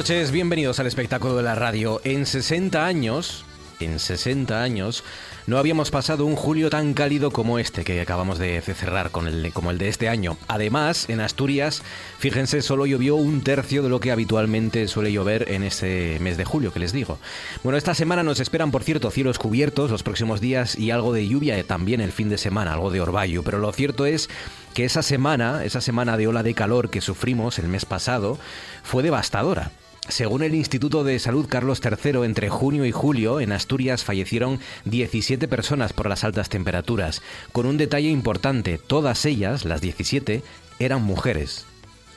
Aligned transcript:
Noches, 0.00 0.30
bienvenidos 0.30 0.80
al 0.80 0.86
espectáculo 0.86 1.36
de 1.36 1.42
la 1.42 1.54
radio. 1.54 2.00
En 2.04 2.24
60 2.24 2.86
años, 2.86 3.44
en 3.80 3.98
60 3.98 4.62
años, 4.62 5.04
no 5.46 5.58
habíamos 5.58 5.90
pasado 5.90 6.24
un 6.24 6.36
julio 6.36 6.70
tan 6.70 6.94
cálido 6.94 7.30
como 7.30 7.58
este 7.58 7.84
que 7.84 8.00
acabamos 8.00 8.38
de 8.38 8.62
cerrar 8.62 9.10
con 9.10 9.26
el, 9.26 9.52
como 9.52 9.70
el 9.70 9.76
de 9.76 9.88
este 9.88 10.08
año. 10.08 10.38
Además, 10.48 11.10
en 11.10 11.20
Asturias, 11.20 11.82
fíjense, 12.18 12.62
solo 12.62 12.86
llovió 12.86 13.16
un 13.16 13.42
tercio 13.42 13.82
de 13.82 13.90
lo 13.90 14.00
que 14.00 14.10
habitualmente 14.10 14.88
suele 14.88 15.12
llover 15.12 15.50
en 15.50 15.64
ese 15.64 16.16
mes 16.22 16.38
de 16.38 16.46
julio 16.46 16.72
que 16.72 16.80
les 16.80 16.94
digo. 16.94 17.18
Bueno, 17.62 17.76
esta 17.76 17.92
semana 17.92 18.22
nos 18.22 18.40
esperan, 18.40 18.70
por 18.70 18.84
cierto, 18.84 19.10
cielos 19.10 19.38
cubiertos 19.38 19.90
los 19.90 20.02
próximos 20.02 20.40
días 20.40 20.78
y 20.78 20.92
algo 20.92 21.12
de 21.12 21.28
lluvia 21.28 21.62
también 21.64 22.00
el 22.00 22.12
fin 22.12 22.30
de 22.30 22.38
semana, 22.38 22.72
algo 22.72 22.90
de 22.90 23.02
orvallo. 23.02 23.42
Pero 23.42 23.58
lo 23.58 23.70
cierto 23.70 24.06
es 24.06 24.30
que 24.72 24.86
esa 24.86 25.02
semana, 25.02 25.62
esa 25.62 25.82
semana 25.82 26.16
de 26.16 26.26
ola 26.26 26.42
de 26.42 26.54
calor 26.54 26.88
que 26.88 27.02
sufrimos 27.02 27.58
el 27.58 27.68
mes 27.68 27.84
pasado, 27.84 28.38
fue 28.82 29.02
devastadora. 29.02 29.70
Según 30.10 30.42
el 30.42 30.56
Instituto 30.56 31.04
de 31.04 31.20
Salud 31.20 31.46
Carlos 31.48 31.80
III, 31.84 32.24
entre 32.24 32.48
junio 32.48 32.84
y 32.84 32.90
julio 32.90 33.40
en 33.40 33.52
Asturias 33.52 34.02
fallecieron 34.02 34.58
17 34.84 35.46
personas 35.46 35.92
por 35.92 36.08
las 36.08 36.24
altas 36.24 36.48
temperaturas, 36.48 37.22
con 37.52 37.64
un 37.64 37.76
detalle 37.76 38.10
importante, 38.10 38.78
todas 38.78 39.24
ellas, 39.24 39.64
las 39.64 39.80
17, 39.80 40.42
eran 40.80 41.02
mujeres. 41.02 41.69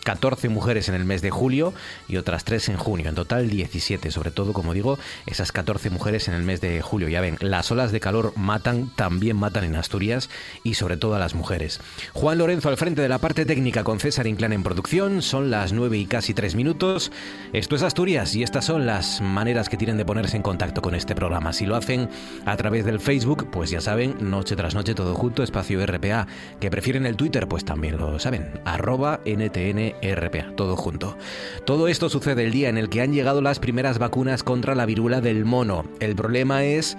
14 0.03 0.49
mujeres 0.49 0.89
en 0.89 0.95
el 0.95 1.05
mes 1.05 1.21
de 1.21 1.31
julio 1.31 1.73
y 2.07 2.17
otras 2.17 2.43
3 2.43 2.69
en 2.69 2.77
junio. 2.77 3.09
En 3.09 3.15
total 3.15 3.49
17, 3.49 4.11
sobre 4.11 4.31
todo, 4.31 4.53
como 4.53 4.73
digo, 4.73 4.99
esas 5.25 5.51
14 5.51 5.89
mujeres 5.89 6.27
en 6.27 6.33
el 6.33 6.43
mes 6.43 6.61
de 6.61 6.81
julio. 6.81 7.09
Ya 7.09 7.21
ven, 7.21 7.37
las 7.39 7.71
olas 7.71 7.91
de 7.91 7.99
calor 7.99 8.33
matan, 8.35 8.91
también 8.95 9.37
matan 9.37 9.63
en 9.63 9.75
Asturias 9.75 10.29
y 10.63 10.75
sobre 10.75 10.97
todo 10.97 11.15
a 11.15 11.19
las 11.19 11.35
mujeres. 11.35 11.79
Juan 12.13 12.37
Lorenzo 12.37 12.69
al 12.69 12.77
frente 12.77 13.01
de 13.01 13.09
la 13.09 13.19
parte 13.19 13.45
técnica 13.45 13.83
con 13.83 13.99
César 13.99 14.27
Inclán 14.27 14.53
en 14.53 14.63
producción. 14.63 15.21
Son 15.21 15.49
las 15.49 15.73
9 15.73 15.97
y 15.97 16.05
casi 16.05 16.33
3 16.33 16.55
minutos. 16.55 17.11
Esto 17.53 17.75
es 17.75 17.83
Asturias 17.83 18.35
y 18.35 18.43
estas 18.43 18.65
son 18.65 18.85
las 18.85 19.21
maneras 19.21 19.69
que 19.69 19.77
tienen 19.77 19.97
de 19.97 20.05
ponerse 20.05 20.37
en 20.37 20.43
contacto 20.43 20.81
con 20.81 20.95
este 20.95 21.15
programa. 21.15 21.53
Si 21.53 21.65
lo 21.65 21.75
hacen 21.75 22.09
a 22.45 22.57
través 22.57 22.85
del 22.85 22.99
Facebook, 22.99 23.49
pues 23.51 23.69
ya 23.69 23.81
saben, 23.81 24.15
noche 24.19 24.55
tras 24.55 24.75
noche 24.75 24.95
todo 24.95 25.15
junto, 25.15 25.43
espacio 25.43 25.85
RPA. 25.85 26.27
Que 26.59 26.71
prefieren 26.71 27.05
el 27.05 27.15
Twitter, 27.15 27.47
pues 27.47 27.65
también 27.65 27.97
lo 27.97 28.19
saben. 28.19 28.59
Arroba 28.65 29.19
NTN 29.25 29.92
RPA, 30.01 30.55
todo 30.55 30.75
junto. 30.75 31.17
Todo 31.65 31.87
esto 31.87 32.09
sucede 32.09 32.43
el 32.43 32.51
día 32.51 32.69
en 32.69 32.77
el 32.77 32.89
que 32.89 33.01
han 33.01 33.13
llegado 33.13 33.41
las 33.41 33.59
primeras 33.59 33.99
vacunas 33.99 34.43
contra 34.43 34.75
la 34.75 34.85
viruela 34.85 35.21
del 35.21 35.45
mono. 35.45 35.85
El 35.99 36.15
problema 36.15 36.63
es 36.63 36.97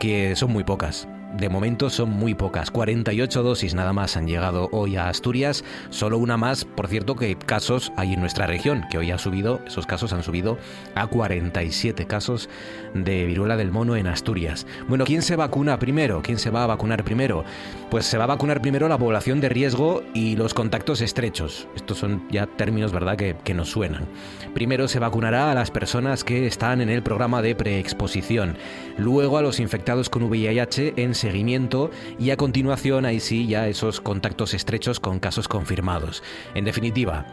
que 0.00 0.36
son 0.36 0.52
muy 0.52 0.64
pocas 0.64 1.08
de 1.36 1.48
momento 1.48 1.90
son 1.90 2.10
muy 2.10 2.34
pocas. 2.34 2.70
48 2.70 3.42
dosis 3.42 3.74
nada 3.74 3.92
más 3.92 4.16
han 4.16 4.26
llegado 4.26 4.68
hoy 4.72 4.96
a 4.96 5.08
Asturias. 5.08 5.64
Solo 5.90 6.18
una 6.18 6.36
más, 6.36 6.64
por 6.64 6.88
cierto, 6.88 7.16
que 7.16 7.36
casos 7.36 7.92
hay 7.96 8.14
en 8.14 8.20
nuestra 8.20 8.46
región, 8.46 8.84
que 8.90 8.98
hoy 8.98 9.10
ha 9.10 9.18
subido, 9.18 9.60
esos 9.66 9.86
casos 9.86 10.12
han 10.12 10.22
subido 10.22 10.58
a 10.94 11.06
47 11.06 12.06
casos 12.06 12.48
de 12.94 13.24
viruela 13.24 13.56
del 13.56 13.72
mono 13.72 13.96
en 13.96 14.06
Asturias. 14.06 14.66
Bueno, 14.88 15.04
¿quién 15.04 15.22
se 15.22 15.36
vacuna 15.36 15.78
primero? 15.78 16.22
¿Quién 16.22 16.38
se 16.38 16.50
va 16.50 16.64
a 16.64 16.68
vacunar 16.68 17.04
primero? 17.04 17.44
Pues 17.90 18.06
se 18.06 18.18
va 18.18 18.24
a 18.24 18.28
vacunar 18.28 18.60
primero 18.60 18.88
la 18.88 18.98
población 18.98 19.40
de 19.40 19.48
riesgo 19.48 20.02
y 20.14 20.36
los 20.36 20.54
contactos 20.54 21.00
estrechos. 21.00 21.66
Estos 21.74 21.98
son 21.98 22.26
ya 22.30 22.46
términos, 22.46 22.92
¿verdad?, 22.92 23.16
que, 23.16 23.36
que 23.42 23.54
nos 23.54 23.70
suenan. 23.70 24.06
Primero 24.54 24.86
se 24.86 25.00
vacunará 25.00 25.50
a 25.50 25.54
las 25.54 25.70
personas 25.70 26.22
que 26.22 26.46
están 26.46 26.80
en 26.80 26.90
el 26.90 27.02
programa 27.02 27.42
de 27.42 27.56
preexposición. 27.56 28.56
Luego 28.96 29.38
a 29.38 29.42
los 29.42 29.58
infectados 29.58 30.08
con 30.08 30.22
VIH 30.24 30.94
en 30.96 31.14
seguimiento 31.24 31.90
y 32.18 32.30
a 32.30 32.36
continuación 32.36 33.06
ahí 33.06 33.18
sí 33.18 33.46
ya 33.46 33.66
esos 33.66 34.00
contactos 34.00 34.52
estrechos 34.52 35.00
con 35.00 35.20
casos 35.20 35.48
confirmados. 35.48 36.22
En 36.54 36.64
definitiva, 36.64 37.26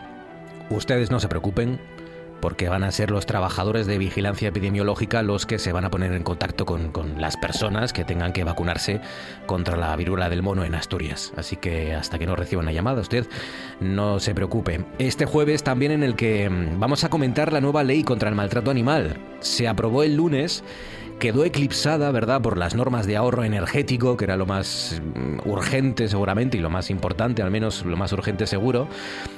ustedes 0.69 1.11
no 1.11 1.19
se 1.19 1.27
preocupen 1.27 1.79
porque 2.41 2.69
van 2.69 2.83
a 2.83 2.91
ser 2.91 3.11
los 3.11 3.25
trabajadores 3.25 3.85
de 3.85 3.97
vigilancia 3.97 4.49
epidemiológica 4.49 5.21
los 5.21 5.45
que 5.45 5.59
se 5.59 5.71
van 5.71 5.85
a 5.85 5.91
poner 5.91 6.13
en 6.13 6.23
contacto 6.23 6.65
con, 6.65 6.91
las 7.17 7.37
personas 7.37 7.93
que 7.93 8.03
tengan 8.03 8.33
que 8.33 8.43
vacunarse 8.43 8.99
contra 9.45 9.77
la 9.77 9.95
viruela 9.95 10.29
del 10.29 10.41
mono 10.41 10.63
en 10.63 10.73
Asturias. 10.73 11.33
Así 11.37 11.57
que 11.57 11.93
hasta 11.93 12.17
que 12.17 12.25
no 12.25 12.35
reciba 12.35 12.61
una 12.61 12.71
llamada, 12.71 13.01
usted 13.01 13.27
no 13.79 14.19
se 14.19 14.33
preocupe. 14.33 14.85
Este 14.97 15.25
jueves 15.25 15.63
también 15.63 15.91
en 15.91 16.03
el 16.03 16.15
que 16.15 16.49
mm, 16.49 16.79
vamos 16.79 17.03
a 17.03 17.09
comentar 17.09 17.53
la 17.53 17.61
nueva 17.61 17.83
ley 17.83 18.03
contra 18.03 18.29
el 18.29 18.35
maltrato 18.35 18.71
animal. 18.71 19.17
Se 19.41 19.67
aprobó 19.67 20.03
el 20.03 20.15
lunes 20.15 20.63
quedó 21.21 21.45
eclipsada, 21.45 22.09
¿verdad?, 22.09 22.41
por 22.41 22.57
las 22.57 22.73
normas 22.73 23.05
de 23.05 23.15
ahorro 23.15 23.43
energético, 23.43 24.17
que 24.17 24.25
era 24.25 24.37
lo 24.37 24.47
más 24.47 24.99
mm, 25.15 25.47
urgente 25.47 26.07
seguramente 26.07 26.57
y 26.57 26.61
lo 26.61 26.71
más 26.71 26.89
importante, 26.89 27.43
al 27.43 27.51
menos 27.51 27.85
lo 27.85 27.95
más 27.95 28.11
urgente 28.11 28.47
seguro, 28.47 28.87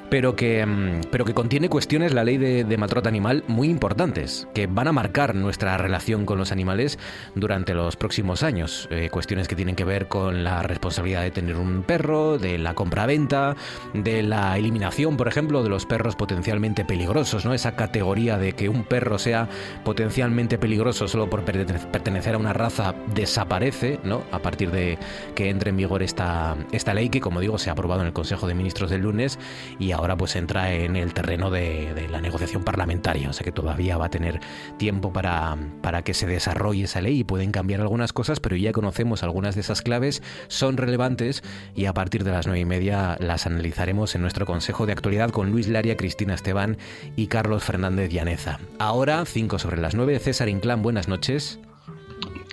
pero 0.10 0.34
que, 0.34 0.66
mm, 0.66 1.02
pero 1.12 1.26
que 1.26 1.34
contiene 1.34 1.68
cuestiones, 1.68 2.14
la 2.14 2.24
ley 2.24 2.38
de, 2.38 2.64
de 2.64 2.78
maltrato 2.78 3.10
animal, 3.10 3.44
muy 3.50 3.68
importantes, 3.68 4.48
que 4.54 4.66
van 4.66 4.88
a 4.88 4.94
marcar 4.94 5.36
nuestra 5.36 5.78
relación 5.78 6.26
con 6.26 6.38
los 6.38 6.54
animales 6.54 6.98
durante 7.36 7.74
los 7.74 7.98
próximos 7.98 8.44
años. 8.44 8.88
Eh, 8.90 9.10
cuestiones 9.12 9.50
que 9.50 9.58
tienen 9.58 9.76
que 9.76 9.84
ver 9.84 10.08
con 10.08 10.46
la 10.46 10.64
responsabilidad 10.64 11.24
de 11.24 11.32
tener 11.32 11.58
un 11.58 11.84
perro, 11.84 12.38
de 12.38 12.60
la 12.60 12.76
compra-venta, 12.76 13.58
de 13.94 14.24
la 14.24 14.58
eliminación, 14.58 15.18
por 15.18 15.28
ejemplo, 15.28 15.64
de 15.64 15.70
los 15.70 15.86
perros 15.86 16.16
potencialmente 16.16 16.86
peligrosos, 16.86 17.44
¿no? 17.44 17.54
Esa 17.54 17.76
categoría 17.76 18.38
de 18.38 18.54
que 18.54 18.70
un 18.70 18.86
perro 18.86 19.20
sea 19.20 19.50
potencialmente 19.84 20.58
peligroso 20.58 21.10
solo 21.10 21.30
por 21.30 21.44
pertenecer 21.44 21.73
pertenecer 21.92 22.36
a 22.36 22.38
una 22.38 22.54
raza 22.54 22.96
desaparece, 23.14 24.00
¿no? 24.04 24.24
A 24.32 24.40
partir 24.40 24.72
de 24.72 24.98
que 25.36 25.50
entre 25.50 25.70
en 25.70 25.78
vigor 25.78 26.04
esta, 26.04 26.56
esta 26.72 26.94
ley 26.94 27.10
que, 27.10 27.22
como 27.22 27.40
digo, 27.40 27.58
se 27.58 27.70
ha 27.70 27.74
aprobado 27.74 28.02
en 28.02 28.08
el 28.08 28.14
Consejo 28.14 28.48
de 28.48 28.54
Ministros 28.54 28.90
del 28.90 29.02
lunes 29.02 29.40
y 29.80 29.92
ahora 29.92 30.16
pues 30.16 30.36
entra 30.36 30.74
en 30.74 30.96
el 30.96 31.14
terreno 31.14 31.50
de, 31.50 32.08
la 32.10 32.22
negociación 32.22 32.64
parlamentaria. 32.64 33.30
O 33.30 33.34
sea 33.34 33.44
que 33.44 33.52
todavía 33.52 33.98
va 33.98 34.06
a 34.06 34.10
tener 34.10 34.40
tiempo 34.78 35.12
para, 35.12 35.58
para 35.82 36.04
que 36.04 36.14
se 36.14 36.28
desarrolle 36.28 36.84
esa 36.84 37.02
ley 37.02 37.20
y 37.20 37.24
pueden 37.24 37.52
cambiar 37.52 37.82
algunas 37.82 38.14
cosas, 38.14 38.40
pero 38.40 38.56
ya 38.56 38.72
conocemos 38.72 39.24
algunas 39.24 39.56
de 39.56 39.62
esas 39.62 39.82
claves, 39.82 40.22
son 40.48 40.78
relevantes 40.78 41.44
y 41.76 41.86
a 41.86 41.94
partir 41.94 42.24
de 42.24 42.32
las 42.32 42.48
nueve 42.48 42.60
y 42.60 42.66
media 42.66 43.18
las 43.20 43.46
analizaremos 43.46 44.16
en 44.16 44.22
nuestro 44.22 44.46
Consejo 44.46 44.86
de 44.86 44.94
Actualidad 44.94 45.32
con 45.32 45.52
Luis 45.52 45.68
Laria, 45.68 45.98
Cristina 45.98 46.36
Esteban 46.36 46.78
y 47.16 47.28
Carlos 47.28 47.64
Fernández 47.64 48.12
Llaneza. 48.12 48.60
Ahora, 48.80 49.26
5 49.26 49.60
sobre 49.60 49.82
las 49.82 49.96
9, 49.96 50.20
César 50.20 50.50
Inclán, 50.50 50.82
buenas 50.82 51.08
noches. 51.08 51.60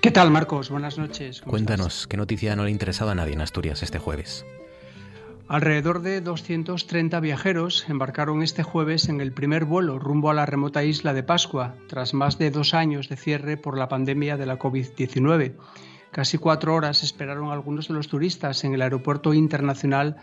¿Qué 0.01 0.11
tal, 0.11 0.31
Marcos? 0.31 0.71
Buenas 0.71 0.97
noches. 0.97 1.43
Cuéntanos, 1.43 2.07
¿qué 2.07 2.17
noticia 2.17 2.57
no 2.57 2.63
le 2.63 2.69
ha 2.69 2.73
interesado 2.73 3.11
a 3.11 3.15
nadie 3.15 3.35
en 3.35 3.43
Asturias 3.43 3.83
este 3.83 3.99
jueves? 3.99 4.47
Alrededor 5.47 6.01
de 6.01 6.23
230 6.23 7.21
viajeros 7.21 7.85
embarcaron 7.87 8.43
este 8.43 8.63
jueves 8.63 9.11
en 9.11 9.21
el 9.21 9.33
primer 9.33 9.67
vuelo 9.67 9.99
rumbo 9.99 10.31
a 10.31 10.35
la 10.35 10.47
remota 10.47 10.85
isla 10.85 11.13
de 11.13 11.23
Pascua, 11.23 11.75
tras 11.87 12.15
más 12.15 12.39
de 12.39 12.51
dos 12.51 12.73
años 12.73 13.11
de 13.11 13.17
cierre 13.17 13.59
por 13.59 13.77
la 13.77 13.89
pandemia 13.89 14.39
de 14.39 14.47
la 14.47 14.59
COVID-19. 14.59 15.57
Casi 16.13 16.39
cuatro 16.39 16.75
horas 16.75 17.03
esperaron 17.03 17.51
algunos 17.51 17.89
de 17.89 17.95
los 17.95 18.09
turistas 18.09 18.65
en 18.65 18.73
el 18.73 18.81
aeropuerto 18.81 19.35
internacional 19.35 20.17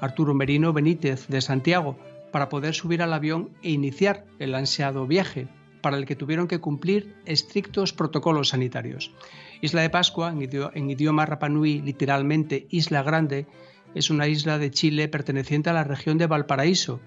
Arturo 0.00 0.34
Merino 0.34 0.72
Benítez 0.72 1.26
de 1.26 1.40
Santiago 1.40 1.98
para 2.30 2.48
poder 2.48 2.74
subir 2.74 3.02
al 3.02 3.12
avión 3.12 3.50
e 3.64 3.70
iniciar 3.70 4.24
el 4.38 4.54
ansiado 4.54 5.04
viaje, 5.08 5.48
para 5.80 5.96
el 5.96 6.06
que 6.06 6.16
tuvieron 6.16 6.48
que 6.48 6.60
cumplir 6.60 7.14
estrictos 7.24 7.92
protocolos 7.92 8.48
sanitarios. 8.48 9.12
Isla 9.60 9.82
de 9.82 9.90
Pascua, 9.90 10.30
en 10.30 10.90
idioma 10.90 11.26
Rapanui 11.26 11.80
literalmente 11.80 12.66
Isla 12.70 13.02
Grande, 13.02 13.46
es 13.94 14.10
una 14.10 14.28
isla 14.28 14.58
de 14.58 14.70
Chile 14.70 15.08
perteneciente 15.08 15.70
a 15.70 15.72
la 15.72 15.84
región 15.84 16.18
de 16.18 16.26
Valparaíso, 16.26 17.00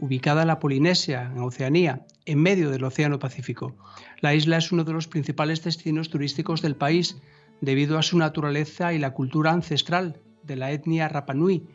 ubicada 0.00 0.42
en 0.42 0.48
la 0.48 0.58
Polinesia, 0.58 1.30
en 1.34 1.38
Oceanía, 1.40 2.04
en 2.26 2.40
medio 2.40 2.70
del 2.70 2.84
Océano 2.84 3.18
Pacífico. 3.18 3.74
La 4.20 4.34
isla 4.34 4.58
es 4.58 4.72
uno 4.72 4.84
de 4.84 4.92
los 4.92 5.08
principales 5.08 5.62
destinos 5.64 6.10
turísticos 6.10 6.60
del 6.60 6.76
país, 6.76 7.16
debido 7.60 7.98
a 7.98 8.02
su 8.02 8.18
naturaleza 8.18 8.92
y 8.92 8.98
la 8.98 9.12
cultura 9.12 9.52
ancestral 9.52 10.20
de 10.42 10.56
la 10.56 10.72
etnia 10.72 11.08
Rapanui, 11.08 11.66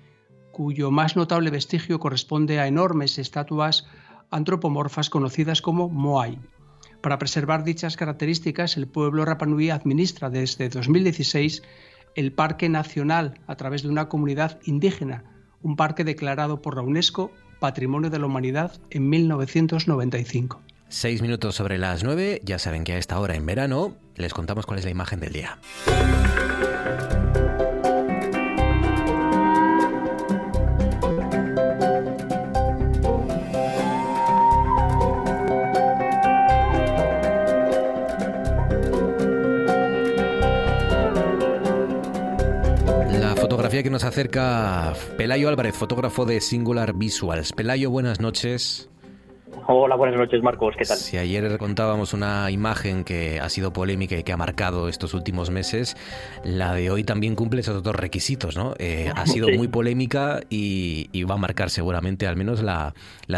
cuyo 0.52 0.92
más 0.92 1.16
notable 1.16 1.50
vestigio 1.50 2.00
corresponde 2.00 2.60
a 2.60 2.68
enormes 2.68 3.18
estatuas 3.18 3.88
antropomorfas 4.32 5.10
conocidas 5.10 5.62
como 5.62 5.90
Moai. 5.90 6.40
Para 7.02 7.18
preservar 7.18 7.64
dichas 7.64 7.96
características, 7.96 8.78
el 8.78 8.88
pueblo 8.88 9.26
Rapanui 9.26 9.70
administra 9.70 10.30
desde 10.30 10.70
2016 10.70 11.64
el 12.16 12.34
Parque 12.34 12.70
Nacional 12.70 13.40
a 13.48 13.56
través 13.56 13.84
de 13.84 13.90
una 13.90 14.10
comunidad 14.10 14.60
indígena, 14.64 15.24
un 15.62 15.76
parque 15.76 16.04
declarado 16.04 16.62
por 16.62 16.76
la 16.76 16.82
UNESCO 16.82 17.32
Patrimonio 17.60 18.10
de 18.10 18.20
la 18.20 18.26
Humanidad 18.26 18.80
en 18.90 19.10
1995. 19.10 20.62
Seis 20.88 21.22
minutos 21.22 21.56
sobre 21.56 21.78
las 21.78 22.04
nueve, 22.04 22.42
ya 22.44 22.58
saben 22.58 22.84
que 22.84 22.94
a 22.94 22.98
esta 22.98 23.20
hora 23.20 23.36
en 23.36 23.46
verano 23.46 23.96
les 24.16 24.34
contamos 24.34 24.66
cuál 24.66 24.80
es 24.80 24.86
la 24.86 24.92
imagen 24.92 25.20
del 25.20 25.34
día. 25.34 25.60
Que 43.84 43.90
nos 43.90 44.04
acerca 44.04 44.94
Pelayo 45.18 45.48
Álvarez, 45.48 45.76
fotógrafo 45.76 46.26
de 46.26 46.42
Singular 46.42 46.94
Visuals. 46.94 47.54
Pelayo, 47.54 47.90
buenas 47.90 48.20
noches. 48.20 48.90
Hola, 49.68 49.96
buenas 49.96 50.18
noches, 50.18 50.42
Marcos. 50.44 50.76
¿Qué 50.78 50.86
tal? 50.86 50.98
Si 50.98 51.18
ayer 51.18 51.58
contábamos 51.58 52.14
una 52.14 52.50
imagen 52.52 53.04
que 53.04 53.40
ha 53.40 53.50
sido 53.50 53.72
polémica 53.74 54.18
y 54.18 54.24
que 54.24 54.32
ha 54.32 54.38
marcado 54.38 54.90
estos 54.90 55.14
últimos 55.14 55.50
meses, 55.50 55.96
la 56.44 56.74
de 56.74 56.90
hoy 56.92 57.04
también 57.04 57.36
cumple 57.36 57.62
esos 57.62 57.82
dos 57.84 57.96
requisitos, 57.96 58.58
¿no? 58.58 58.74
Eh, 58.80 59.12
ha 59.16 59.26
sido 59.26 59.48
muy 59.50 59.68
polémica 59.68 60.42
y, 60.50 61.08
va 61.24 61.36
a 61.36 61.38
marcar 61.38 61.70
seguramente 61.70 62.26
al 62.28 62.36
menos 62.36 62.64
la, 62.64 62.94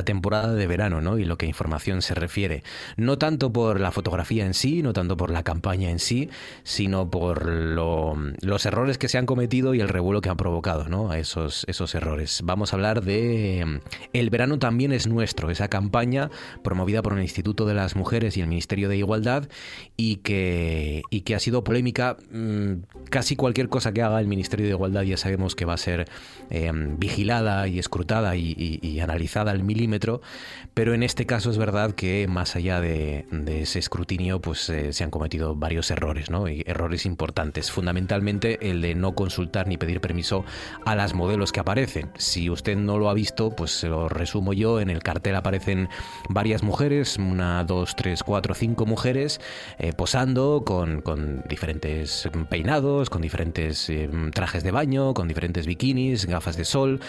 temporada 0.06 0.54
de 0.54 0.68
verano, 0.68 1.02
¿no? 1.02 1.18
Y 1.18 1.26
lo 1.26 1.38
que 1.38 1.46
a 1.46 1.50
información 1.50 2.02
se 2.02 2.14
refiere. 2.14 2.64
No 2.96 3.18
tanto 3.18 3.52
por 3.52 3.80
la 3.80 3.92
fotografía 3.92 4.46
en 4.46 4.54
sí, 4.54 4.82
no 4.82 4.94
tanto 4.94 5.18
por 5.18 5.32
la 5.32 5.44
campaña 5.44 5.90
en 5.90 6.00
sí, 6.00 6.30
sino 6.64 7.10
por 7.10 7.46
los 7.46 8.66
errores 8.66 8.98
que 8.98 9.08
se 9.10 9.18
han 9.18 9.26
cometido 9.26 9.74
y 9.74 9.82
el 9.82 9.90
revuelo 9.90 10.22
que 10.22 10.30
han 10.30 10.38
provocado, 10.38 10.88
¿no? 10.88 11.12
A 11.12 11.20
esos, 11.20 11.66
esos 11.68 11.94
errores. 11.96 12.42
Vamos 12.44 12.74
a 12.74 12.76
hablar 12.76 13.02
de 13.02 13.82
El 14.14 14.30
verano 14.30 14.60
también 14.60 14.92
es 14.92 15.08
nuestro, 15.08 15.52
esa 15.52 15.68
campaña 15.68 16.01
promovida 16.64 17.02
por 17.02 17.14
el 17.14 17.22
Instituto 17.22 17.66
de 17.66 17.74
las 17.74 17.96
Mujeres 17.96 18.38
y 18.38 18.42
el 18.42 18.48
Ministerio 18.48 18.90
de 18.90 18.98
Igualdad 18.98 19.48
y 19.98 20.18
que, 20.18 21.04
y 21.10 21.22
que 21.22 21.36
ha 21.36 21.40
sido 21.40 21.64
polémica. 21.64 22.18
Mm, 22.32 22.84
casi 23.10 23.36
cualquier 23.36 23.70
cosa 23.70 23.92
que 23.92 24.02
haga 24.02 24.20
el 24.20 24.28
Ministerio 24.28 24.66
de 24.66 24.72
Igualdad 24.72 25.04
ya 25.04 25.18
sabemos 25.18 25.56
que 25.56 25.66
va 25.66 25.74
a 25.74 25.78
ser 25.78 26.08
em, 26.50 26.98
vigilada 26.98 27.68
y 27.68 27.80
escrutada 27.80 28.36
y, 28.36 29.00
analizada 29.02 29.52
al 29.52 29.64
milímetro, 29.64 30.22
pero 30.74 30.94
en 30.94 31.02
este 31.04 31.26
caso 31.26 31.50
es 31.50 31.58
verdad 31.58 31.94
que 31.94 32.28
más 32.28 32.56
allá 32.56 32.80
de, 32.82 33.26
ese 33.48 33.80
escrutinio 33.80 34.42
pues 34.42 34.70
eh, 34.70 34.94
se 34.94 35.04
han 35.04 35.10
cometido 35.10 35.56
varios 35.56 35.90
errores, 35.92 36.30
¿no? 36.30 36.48
Y 36.48 36.64
errores 36.68 37.06
importantes. 37.06 37.72
Fundamentalmente 37.72 38.70
el 38.70 38.82
de 38.82 38.96
no 38.96 39.16
consultar 39.16 39.68
ni 39.68 39.78
pedir 39.78 40.02
permiso 40.02 40.46
a 40.86 40.96
las 40.96 41.14
modelos 41.14 41.52
que 41.52 41.60
aparecen. 41.60 42.12
Si 42.18 42.50
usted 42.50 42.78
no 42.78 42.98
lo 42.98 43.10
ha 43.10 43.14
visto, 43.14 43.52
pues 43.56 43.72
se 43.72 43.88
lo 43.88 44.10
resumo 44.10 44.54
yo. 44.54 44.80
En 44.80 44.90
el 44.90 45.02
cartel 45.02 45.36
aparecen 45.36 45.90
varias 46.30 46.64
mujeres, 46.64 47.18
una, 47.18 47.64
dos, 47.64 47.96
tres, 47.96 48.24
cuatro, 48.24 48.54
cinco 48.54 48.86
mujeres, 48.86 49.42
eh, 49.80 49.94
posando 49.94 50.64
con, 50.66 51.44
diferentes 51.48 52.30
peinados, 52.50 53.10
con 53.10 53.22
diferentes 53.22 53.90
eh, 53.90 54.10
trajes 54.34 54.64
de 54.64 54.72
baño, 54.72 55.14
con 55.14 55.28
diferentes 55.28 55.66
bikinis, 55.66 56.26
gafas 56.26 56.58
de 56.58 56.66
sol. 56.66 57.00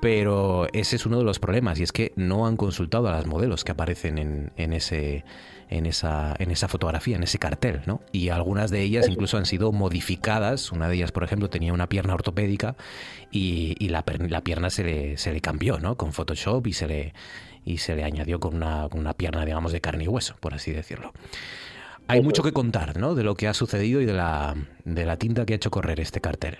Pero 0.00 0.68
ese 0.72 0.94
es 0.94 1.06
uno 1.06 1.18
de 1.18 1.24
los 1.24 1.40
problemas 1.40 1.80
y 1.80 1.82
es 1.82 1.90
que 1.90 2.12
no 2.14 2.46
han 2.46 2.56
consultado 2.56 3.08
a 3.08 3.12
las 3.12 3.26
modelos 3.26 3.64
que 3.64 3.72
aparecen 3.72 4.18
en, 4.18 4.52
en 4.56 4.72
ese 4.72 5.24
en 5.70 5.86
esa, 5.86 6.34
en 6.38 6.50
esa 6.50 6.68
fotografía, 6.68 7.16
en 7.16 7.22
ese 7.22 7.38
cartel, 7.38 7.82
¿no? 7.86 8.00
Y 8.12 8.30
algunas 8.30 8.70
de 8.70 8.82
ellas 8.82 9.08
incluso 9.08 9.36
han 9.36 9.46
sido 9.46 9.72
modificadas. 9.72 10.72
Una 10.72 10.88
de 10.88 10.96
ellas, 10.96 11.12
por 11.12 11.24
ejemplo, 11.24 11.50
tenía 11.50 11.72
una 11.72 11.88
pierna 11.88 12.14
ortopédica 12.14 12.76
y, 13.30 13.88
la, 13.88 14.04
la, 14.28 14.40
pierna 14.42 14.70
se 14.70 14.84
le, 14.84 15.16
se 15.18 15.32
le 15.32 15.40
cambió, 15.40 15.78
¿no? 15.78 15.96
Con 15.96 16.12
Photoshop 16.12 16.66
y 16.66 16.72
se 16.72 16.86
le, 16.86 17.12
y 17.68 17.76
se 17.76 17.94
le 17.94 18.02
añadió 18.02 18.40
con 18.40 18.54
una, 18.56 19.12
pierna, 19.12 19.44
digamos, 19.44 19.72
de 19.72 19.80
carne 19.80 20.04
y 20.04 20.08
hueso, 20.08 20.36
por 20.40 20.54
así 20.54 20.72
decirlo. 20.72 21.12
Hay 22.08 22.22
mucho 22.22 22.42
que 22.42 22.52
contar, 22.52 22.96
¿no? 22.96 23.14
De 23.14 23.22
lo 23.22 23.34
que 23.34 23.46
ha 23.46 23.52
sucedido 23.52 24.00
y 24.00 24.06
de 24.06 24.14
la, 24.14 24.54
de 24.84 25.04
la 25.04 25.18
tinta 25.18 25.44
que 25.44 25.52
ha 25.52 25.56
hecho 25.56 25.70
correr 25.70 26.00
este 26.00 26.20
cartel. 26.20 26.56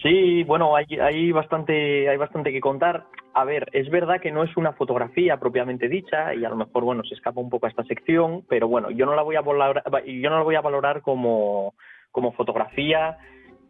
Sí, 0.00 0.44
bueno, 0.44 0.76
hay, 0.76 0.86
hay, 1.00 1.32
bastante, 1.32 2.08
hay 2.08 2.16
bastante 2.16 2.52
que 2.52 2.60
contar. 2.60 3.06
A 3.34 3.44
ver, 3.44 3.68
es 3.72 3.90
verdad 3.90 4.20
que 4.20 4.30
no 4.30 4.44
es 4.44 4.56
una 4.56 4.72
fotografía 4.72 5.38
propiamente 5.38 5.88
dicha 5.88 6.32
y 6.32 6.44
a 6.44 6.48
lo 6.48 6.56
mejor, 6.56 6.84
bueno, 6.84 7.02
se 7.02 7.16
escapa 7.16 7.40
un 7.40 7.50
poco 7.50 7.66
a 7.66 7.68
esta 7.68 7.82
sección, 7.82 8.44
pero 8.48 8.68
bueno, 8.68 8.92
yo 8.92 9.04
no 9.04 9.16
la 9.16 9.22
voy 9.22 9.34
a 9.34 9.40
valorar, 9.40 9.82
yo 10.06 10.30
no 10.30 10.36
la 10.36 10.44
voy 10.44 10.54
a 10.54 10.60
valorar 10.60 11.02
como, 11.02 11.74
como 12.12 12.32
fotografía 12.32 13.18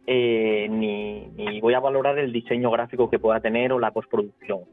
eh, 0.05 0.67
ni, 0.69 1.27
ni 1.29 1.59
voy 1.59 1.73
a 1.73 1.79
valorar 1.79 2.19
el 2.19 2.31
diseño 2.31 2.69
gráfico 2.69 3.09
que 3.09 3.17
pueda 3.17 3.39
tener 3.39 3.73
o 3.73 3.79
la 3.79 3.91
postproducción 3.91 4.65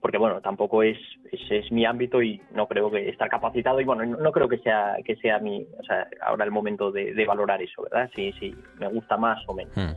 porque 0.00 0.18
bueno, 0.18 0.40
tampoco 0.40 0.82
es, 0.82 0.98
es, 1.30 1.70
mi 1.70 1.84
ámbito 1.84 2.22
y 2.22 2.40
no 2.54 2.66
creo 2.66 2.90
que 2.90 3.08
estar 3.08 3.28
capacitado 3.28 3.80
y 3.80 3.84
bueno, 3.84 4.04
no, 4.04 4.32
creo 4.32 4.48
que 4.48 4.58
sea 4.58 4.96
que 5.04 5.16
sea 5.16 5.38
mi, 5.38 5.66
o 5.78 5.82
sea, 5.84 6.08
ahora 6.22 6.44
el 6.44 6.50
momento 6.50 6.90
de, 6.90 7.24
valorar 7.26 7.62
eso, 7.62 7.82
¿verdad? 7.82 8.10
Si, 8.14 8.32
si 8.32 8.54
me 8.78 8.88
gusta 8.88 9.16
más 9.16 9.42
o 9.46 9.54
menos. 9.54 9.74
Hmm. 9.76 9.92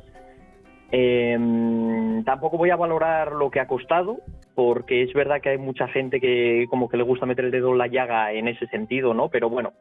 Em, 0.91 2.23
tampoco 2.23 2.57
voy 2.57 2.69
a 2.69 2.75
valorar 2.75 3.31
lo 3.31 3.49
que 3.49 3.59
ha 3.59 3.67
costado, 3.67 4.17
porque 4.53 5.03
es 5.03 5.13
verdad 5.13 5.41
que 5.41 5.49
hay 5.49 5.57
mucha 5.57 5.87
gente 5.87 6.19
que 6.19 6.67
como 6.69 6.89
que 6.89 6.97
le 6.97 7.03
gusta 7.03 7.25
meter 7.25 7.45
el 7.45 7.51
dedo 7.51 7.71
en 7.71 7.77
la 7.79 7.87
llaga 7.87 8.31
en 8.33 8.47
ese 8.47 8.67
sentido, 8.67 9.13
¿no? 9.13 9.29
Pero 9.29 9.49
bueno, 9.49 9.73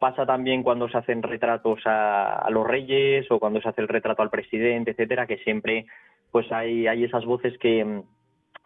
pasa 0.00 0.24
también 0.26 0.62
cuando 0.62 0.88
se 0.88 0.98
hacen 0.98 1.22
retratos 1.22 1.80
a, 1.84 2.38
a 2.38 2.50
los 2.50 2.66
reyes 2.66 3.30
o 3.30 3.38
cuando 3.38 3.60
se 3.60 3.68
hace 3.68 3.82
el 3.82 3.88
retrato 3.88 4.22
al 4.22 4.30
presidente, 4.30 4.92
etcétera, 4.92 5.26
que 5.26 5.36
siempre 5.38 5.86
pues 6.30 6.50
hay, 6.52 6.86
hay 6.86 7.04
esas 7.04 7.24
voces 7.24 7.56
que 7.58 8.02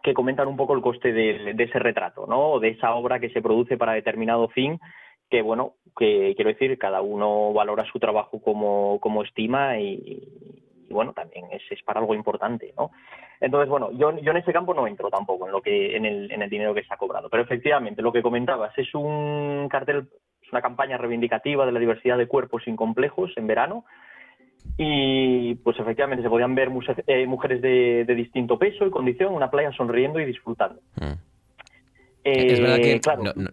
que 0.03 0.13
comentan 0.13 0.49
un 0.49 0.57
poco 0.57 0.75
el 0.75 0.81
coste 0.81 1.13
de, 1.13 1.55
ese 1.57 1.79
retrato, 1.79 2.27
¿no? 2.27 2.51
O 2.51 2.59
de 2.59 2.69
esa 2.69 2.93
obra 2.93 3.19
que 3.19 3.29
se 3.29 3.41
produce 3.41 3.77
para 3.77 3.93
determinado 3.93 4.49
fin, 4.49 4.79
que 5.29 5.41
bueno, 5.41 5.75
que 5.97 6.33
quiero 6.35 6.49
decir, 6.49 6.77
cada 6.77 7.01
uno 7.01 7.53
valora 7.53 7.85
su 7.85 7.99
trabajo 7.99 8.41
como, 8.41 8.99
como 8.99 9.23
estima 9.23 9.79
y, 9.79 10.21
bueno, 10.89 11.13
también 11.13 11.45
es, 11.51 11.61
es, 11.71 11.81
para 11.83 12.01
algo 12.01 12.13
importante, 12.13 12.73
¿no? 12.77 12.91
Entonces, 13.39 13.69
bueno, 13.69 13.91
yo, 13.93 14.17
yo 14.19 14.31
en 14.31 14.37
ese 14.37 14.53
campo 14.53 14.73
no 14.73 14.87
entro 14.87 15.09
tampoco 15.09 15.45
en 15.45 15.53
lo 15.53 15.61
que, 15.61 15.95
en 15.95 16.05
el, 16.05 16.31
en 16.31 16.41
el 16.41 16.49
dinero 16.49 16.73
que 16.73 16.83
se 16.83 16.93
ha 16.93 16.97
cobrado. 16.97 17.29
Pero 17.29 17.43
efectivamente, 17.43 18.01
lo 18.01 18.11
que 18.11 18.21
comentabas, 18.21 18.77
es 18.77 18.93
un 18.93 19.67
cartel, 19.69 20.07
es 20.41 20.51
una 20.51 20.61
campaña 20.61 20.97
reivindicativa 20.97 21.65
de 21.65 21.71
la 21.71 21.79
diversidad 21.79 22.17
de 22.17 22.27
cuerpos 22.27 22.63
sin 22.63 22.75
complejos 22.75 23.31
en 23.37 23.47
verano, 23.47 23.85
y 24.77 25.55
pues 25.55 25.79
efectivamente 25.79 26.23
se 26.23 26.29
podían 26.29 26.55
ver 26.55 26.69
eh, 27.07 27.27
mujeres 27.27 27.61
de, 27.61 28.05
distinto 28.15 28.57
peso 28.57 28.85
y 28.85 28.91
condición 28.91 29.29
en 29.29 29.35
una 29.35 29.51
playa 29.51 29.71
sonriendo 29.71 30.19
y 30.19 30.25
disfrutando. 30.25 30.81
Mm. 30.95 31.13
es 32.23 32.59
verdad 32.59 32.77
que 32.77 32.93
eh, 32.93 33.01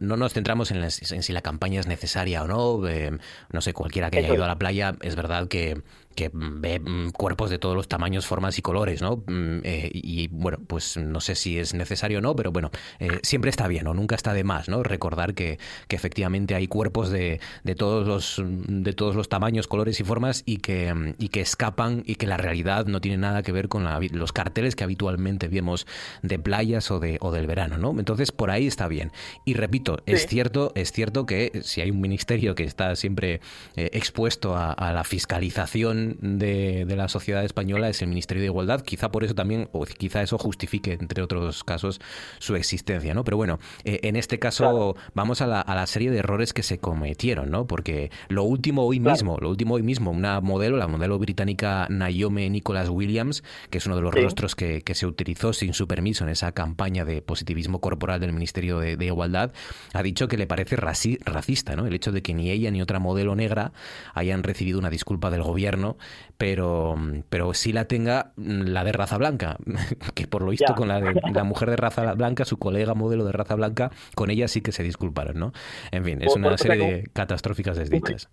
no, 0.01 0.17
nos 0.17 0.33
centramos 0.33 0.71
en, 0.71 0.91
si 0.91 1.33
la 1.33 1.43
campaña 1.43 1.81
es 1.81 1.87
necesaria 1.87 2.43
o 2.43 2.47
no. 2.47 2.89
Eh, 2.89 3.11
no 3.53 3.61
sé, 3.61 3.75
cualquiera 3.75 4.11
que 4.11 4.19
haya 4.19 4.35
ido 4.35 4.45
a 4.45 4.49
la 4.49 4.59
playa, 4.59 4.95
es 5.03 5.15
verdad 5.15 5.49
que 5.49 5.83
que 6.15 6.31
ve 6.33 6.81
mm, 6.81 7.11
cuerpos 7.11 7.51
de 7.51 7.59
todos 7.59 7.77
los 7.77 7.89
tamaños, 7.89 8.27
formas 8.27 8.59
y 8.59 8.63
colores, 8.63 9.01
¿no? 9.01 9.23
Mm, 9.27 9.61
eh, 9.65 9.91
y 9.93 10.29
bueno, 10.29 10.59
pues 10.67 10.97
no 10.97 11.21
sé 11.21 11.35
si 11.35 11.59
es 11.59 11.75
necesario 11.75 12.19
o 12.19 12.21
no, 12.21 12.35
pero 12.35 12.53
bueno, 12.53 12.71
eh, 12.99 13.19
siempre 13.23 13.51
está 13.51 13.69
bien 13.69 13.87
o 13.87 13.95
nunca 13.95 14.17
está 14.17 14.33
de 14.33 14.45
más, 14.45 14.69
¿no? 14.69 14.83
Recordar 14.83 15.35
que, 15.35 15.59
que 15.89 15.97
efectivamente 15.97 16.55
hay 16.55 16.67
cuerpos 16.67 17.11
de, 17.11 17.41
de, 17.65 17.75
todos 17.75 18.07
los, 18.07 18.43
de 18.45 18.93
todos 18.93 19.15
los 19.15 19.29
tamaños, 19.29 19.69
colores 19.69 20.01
y 20.01 20.05
formas 20.05 20.43
y 20.47 20.59
que, 20.59 21.15
y 21.19 21.29
que 21.29 21.41
escapan 21.41 22.03
y 22.07 22.17
que 22.17 22.27
la 22.27 22.37
realidad 22.37 22.87
no 22.87 23.01
tiene 23.01 23.19
nada 23.19 23.43
que 23.43 23.53
ver 23.53 23.69
con 23.69 23.87
los 24.13 24.33
carteles 24.33 24.77
que 24.77 24.85
habitualmente 24.85 25.49
vemos 25.49 25.87
de 26.23 26.39
playas 26.39 26.91
o, 26.91 26.99
de, 26.99 27.19
o 27.21 27.31
del 27.31 27.47
verano, 27.47 27.79
¿no? 27.79 27.99
Entonces, 27.99 28.33
por 28.33 28.51
ahí 28.51 28.67
está 28.67 28.89
bien. 28.89 29.13
Y 29.45 29.55
repito, 29.55 29.99
es 30.07 30.27
cierto, 30.27 30.73
es 30.75 30.93
cierto 30.93 31.27
que 31.27 31.61
si 31.63 31.81
hay 31.81 31.91
un 31.91 32.01
ministerio 32.01 32.55
que 32.55 32.65
está 32.65 32.97
siempre 32.97 33.41
eh, 33.77 33.91
expuesto 33.93 34.57
a, 34.57 34.73
a 34.73 34.93
la 34.93 35.05
fiscalización 35.05 36.00
de, 36.21 36.85
la 36.97 37.09
sociedad 37.09 37.45
española 37.45 37.89
es 37.89 38.03
el 38.03 38.09
Ministerio 38.09 38.43
de 38.43 38.47
Igualdad. 38.47 38.83
Quizá 38.83 39.11
por 39.11 39.25
eso 39.25 39.35
también, 39.35 39.69
o 39.73 39.85
quizá 39.85 40.23
eso 40.23 40.39
justifique, 40.39 40.93
entre 40.93 41.23
otros 41.23 41.65
casos, 41.65 42.01
su 42.39 42.57
existencia, 42.57 43.15
¿no? 43.15 43.25
Pero 43.25 43.37
bueno, 43.37 43.59
eh, 43.85 44.01
en 44.03 44.17
este 44.17 44.39
caso 44.39 44.97
vamos 45.15 45.41
a 45.41 45.47
la, 45.47 45.61
a 45.61 45.75
la, 45.75 45.87
serie 45.87 46.11
de 46.11 46.19
errores 46.19 46.53
que 46.53 46.63
se 46.63 46.79
cometieron, 46.79 47.51
¿no? 47.51 47.67
Porque 47.67 48.11
lo 48.29 48.45
último 48.45 48.85
hoy 48.85 49.01
mismo, 49.01 49.39
lo 49.41 49.51
último 49.51 49.75
hoy 49.75 49.83
mismo, 49.83 50.11
una 50.11 50.41
modelo, 50.41 50.77
la 50.77 50.89
modelo 50.89 51.19
británica 51.19 51.87
Naomi 51.91 52.49
Nicholas 52.51 52.89
Williams, 52.89 53.43
que 53.71 53.79
es 53.79 53.87
uno 53.87 53.97
de 53.97 54.03
los 54.03 54.15
rostros 54.15 54.55
que, 54.55 54.83
que, 54.83 54.95
se 54.95 55.07
utilizó 55.07 55.53
sin 55.53 55.73
su 55.73 55.87
permiso 55.87 56.25
en 56.25 56.31
esa 56.31 56.53
campaña 56.53 57.05
de 57.05 57.23
positivismo 57.23 57.81
corporal 57.81 58.21
del 58.21 58.33
Ministerio 58.33 58.79
de, 58.79 58.97
de 58.97 59.07
Igualdad, 59.07 59.53
ha 59.93 60.03
dicho 60.03 60.29
que 60.29 60.37
le 60.37 60.47
parece 60.47 60.77
racista, 60.77 61.77
¿no? 61.77 61.87
El 61.87 61.95
hecho 61.95 62.13
de 62.13 62.23
que 62.23 62.35
ni 62.35 62.51
ella 62.51 62.71
ni 62.71 62.83
otra 62.83 62.99
modelo 62.99 63.35
negra 63.35 63.73
hayan 64.15 64.43
recibido 64.43 64.79
una 64.79 64.91
disculpa 64.91 65.31
del 65.31 65.43
gobierno, 65.43 65.90
pero, 66.39 66.97
pero 67.29 67.55
sí 67.55 67.73
la 67.73 67.87
tenga 67.87 68.33
la 68.37 68.85
de 68.85 68.93
raza 68.93 69.19
blanca, 69.19 69.57
que 70.15 70.27
por 70.27 70.43
lo 70.43 70.51
visto 70.51 70.75
con 70.75 70.89
la, 70.89 71.01
de, 71.01 71.15
la 71.35 71.45
mujer 71.45 71.71
de 71.71 71.77
raza 71.77 72.15
blanca, 72.15 72.45
su 72.45 72.59
colega 72.59 72.95
modelo 72.95 73.25
de 73.25 73.33
raza 73.33 73.55
blanca, 73.55 73.91
con 74.15 74.31
ella 74.31 74.49
sí 74.49 74.61
que 74.61 74.73
se 74.73 74.83
disculparon, 74.83 75.39
¿no? 75.39 75.53
En 75.91 76.05
fin, 76.05 76.23
es 76.23 76.35
una 76.35 76.57
serie 76.59 76.87
de 76.87 77.11
catastróficas 77.13 77.77
desdichas 77.77 78.29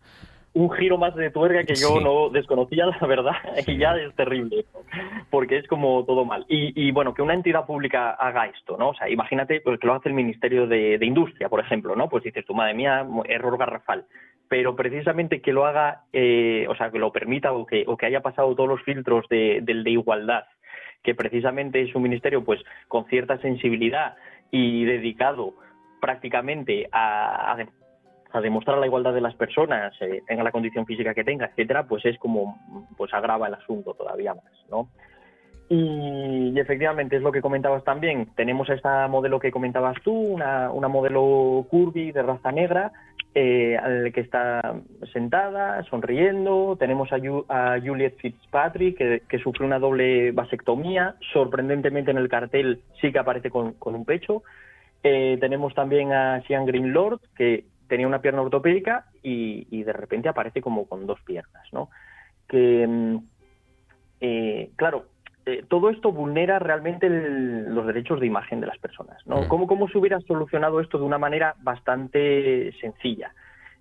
un 0.54 0.72
giro 0.72 0.98
más 0.98 1.16
de 1.16 1.30
tuerca 1.30 1.64
que 1.64 1.76
yo 1.76 2.00
no 2.00 2.30
desconocía, 2.30 2.86
la 2.86 3.08
verdad, 3.08 3.34
y 3.68 3.78
ya 3.78 3.96
es 3.96 4.16
terrible, 4.16 4.66
porque 5.30 5.58
es 5.58 5.68
como 5.68 6.04
todo 6.06 6.26
mal. 6.26 6.46
Y, 6.50 6.92
bueno, 6.92 7.14
que 7.14 7.22
una 7.22 7.34
entidad 7.34 7.66
pública 7.66 8.12
haga 8.12 8.48
esto, 8.48 8.78
¿no? 8.78 8.90
O 8.90 8.94
sea, 8.96 9.10
imagínate 9.10 9.62
pues, 9.62 9.80
que 9.80 9.88
lo 9.88 9.94
hace 9.94 10.10
el 10.10 10.16
Ministerio 10.16 10.68
de, 10.68 10.98
Industria, 11.02 11.50
por 11.50 11.60
ejemplo, 11.60 11.96
¿no? 11.96 12.10
Pues 12.10 12.24
dices, 12.24 12.46
tu 12.46 12.54
madre 12.54 12.74
mía, 12.74 13.06
error 13.26 13.58
garrafal. 13.58 14.06
Pero 14.50 14.76
precisamente 14.76 15.42
que 15.42 15.52
lo 15.52 15.66
haga, 15.66 16.04
eh, 16.14 16.66
o 16.70 16.76
sea, 16.76 16.90
que 16.90 17.00
lo 17.00 17.12
permita 17.12 17.52
o 17.52 17.66
que, 17.66 17.84
o 17.86 17.98
que 17.98 18.06
haya 18.06 18.22
pasado 18.22 18.56
todos 18.56 18.70
los 18.70 18.82
filtros 18.84 19.28
de, 19.30 19.60
del 19.62 19.84
de 19.84 19.92
igualdad, 19.92 20.46
que 21.04 21.16
precisamente 21.16 21.82
es 21.82 21.94
un 21.96 22.04
ministerio 22.04 22.44
pues 22.44 22.62
con 22.88 23.06
cierta 23.06 23.38
sensibilidad 23.40 24.16
y 24.52 24.86
dedicado 24.86 25.54
prácticamente 26.00 26.88
a, 26.92 27.58
a 28.38 28.40
a 28.40 28.42
demostrar 28.42 28.78
la 28.78 28.86
igualdad 28.86 29.14
de 29.14 29.22
las 29.22 29.36
personas, 29.36 29.94
eh, 30.02 30.22
tenga 30.28 30.44
la 30.44 30.52
condición 30.52 30.86
física 30.86 31.14
que 31.14 31.24
tenga, 31.24 31.48
etcétera, 31.48 31.84
pues 31.88 32.06
es 32.06 32.18
como, 32.20 32.58
pues 32.96 33.14
agrava 33.14 33.48
el 33.48 33.56
asunto 33.56 33.94
todavía 33.94 34.34
más, 34.34 34.54
¿no? 34.70 34.90
Y, 35.70 36.58
efectivamente 36.58 37.18
es 37.18 37.22
lo 37.22 37.32
que 37.32 37.42
comentabas 37.42 37.84
también. 37.84 38.30
Tenemos 38.36 38.70
esta 38.70 39.08
modelo 39.10 39.40
que 39.40 39.52
comentabas 39.52 39.98
tú, 40.02 40.14
una, 40.14 40.72
una 40.72 40.88
modelo 40.88 41.66
curvy 41.70 42.12
de 42.14 42.24
raza 42.24 42.52
negra, 42.52 42.92
eh, 43.36 43.78
que 44.14 44.22
está 44.22 44.76
sentada, 45.12 45.84
sonriendo. 45.84 46.78
Tenemos 46.80 47.10
a, 47.12 47.18
a 47.50 47.80
Juliet 47.82 48.16
Fitzpatrick, 48.18 48.98
que, 48.98 49.22
que, 49.28 49.40
sufrió 49.40 49.68
una 49.68 49.78
doble 49.78 50.32
vasectomía. 50.32 51.16
Sorprendentemente 51.34 52.12
en 52.12 52.18
el 52.18 52.30
cartel 52.30 52.82
sí 53.02 53.12
que 53.12 53.20
aparece 53.20 53.50
con, 53.50 53.74
con 53.74 53.94
un 53.94 54.06
pecho. 54.06 54.44
Eh, 55.04 55.38
tenemos 55.40 55.76
también 55.76 56.12
a 56.12 56.42
Sian 56.48 56.66
Greenlord, 56.66 57.20
que 57.36 57.66
tenía 57.88 58.08
una 58.08 58.22
pierna 58.22 58.42
ortopédica 58.42 59.06
y, 59.24 59.84
de 59.84 59.94
repente 59.94 60.30
aparece 60.30 60.62
como 60.62 60.88
con 60.88 61.06
dos 61.06 61.20
piernas, 61.22 61.64
¿no? 61.72 61.90
Que, 62.48 62.86
mm, 62.88 63.18
eh, 64.22 64.70
claro, 64.76 65.06
eh, 65.46 65.64
todo 65.68 65.90
esto 65.90 66.12
vulnera 66.12 66.60
realmente 66.60 67.10
los 67.10 67.86
derechos 67.88 68.20
de 68.20 68.28
imagen 68.28 68.60
de 68.60 68.68
las 68.68 68.78
personas, 68.78 69.26
¿no? 69.26 69.42
Mm. 69.42 69.48
¿Cómo, 69.48 69.68
¿Cómo 69.68 69.88
se 69.88 69.98
hubiera 69.98 70.20
solucionado 70.22 70.80
esto 70.82 70.98
de 70.98 71.06
una 71.06 71.18
manera 71.18 71.56
bastante 71.62 72.74
sencilla? 72.80 73.32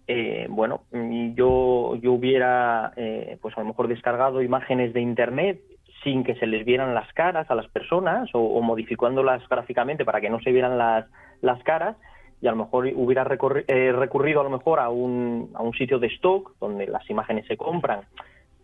Eh, 0.07 0.47
bueno, 0.49 0.83
mm, 0.93 1.35
yo, 1.35 1.97
yo 1.97 2.13
hubiera, 2.13 2.93
pues 3.41 3.57
a 3.57 3.61
lo 3.61 3.67
mejor 3.67 3.89
descargado 3.89 4.43
imágenes 4.43 4.93
de 4.93 5.01
Internet 5.01 5.61
sin 6.05 6.23
que 6.23 6.37
se 6.37 6.47
les 6.47 6.65
vieran 6.65 6.95
las 6.95 7.13
caras 7.15 7.51
a 7.51 7.57
las 7.57 7.67
personas 7.69 8.33
o, 8.33 8.39
o 8.39 8.63
modificándolas 8.63 9.49
gráficamente 9.49 10.05
para 10.05 10.21
que 10.21 10.31
no 10.31 10.39
se 10.41 10.53
vieran 10.53 10.79
las, 10.79 11.07
las 11.41 11.61
caras 11.65 11.97
y 12.41 12.47
a 12.47 12.51
lo 12.51 12.57
mejor 12.57 12.87
hubiera 12.95 13.27
eh, 13.67 13.93
recurrido 13.93 14.41
a 14.41 14.45
lo 14.45 14.51
mejor 14.51 14.79
a 14.79 14.89
un, 14.89 15.51
a 15.55 15.63
un 15.63 15.73
sitio 15.73 15.99
de 15.99 16.09
stock 16.09 16.55
donde 16.61 16.87
las 16.87 17.09
imágenes 17.09 17.47
se 17.47 17.57
compran 17.57 18.01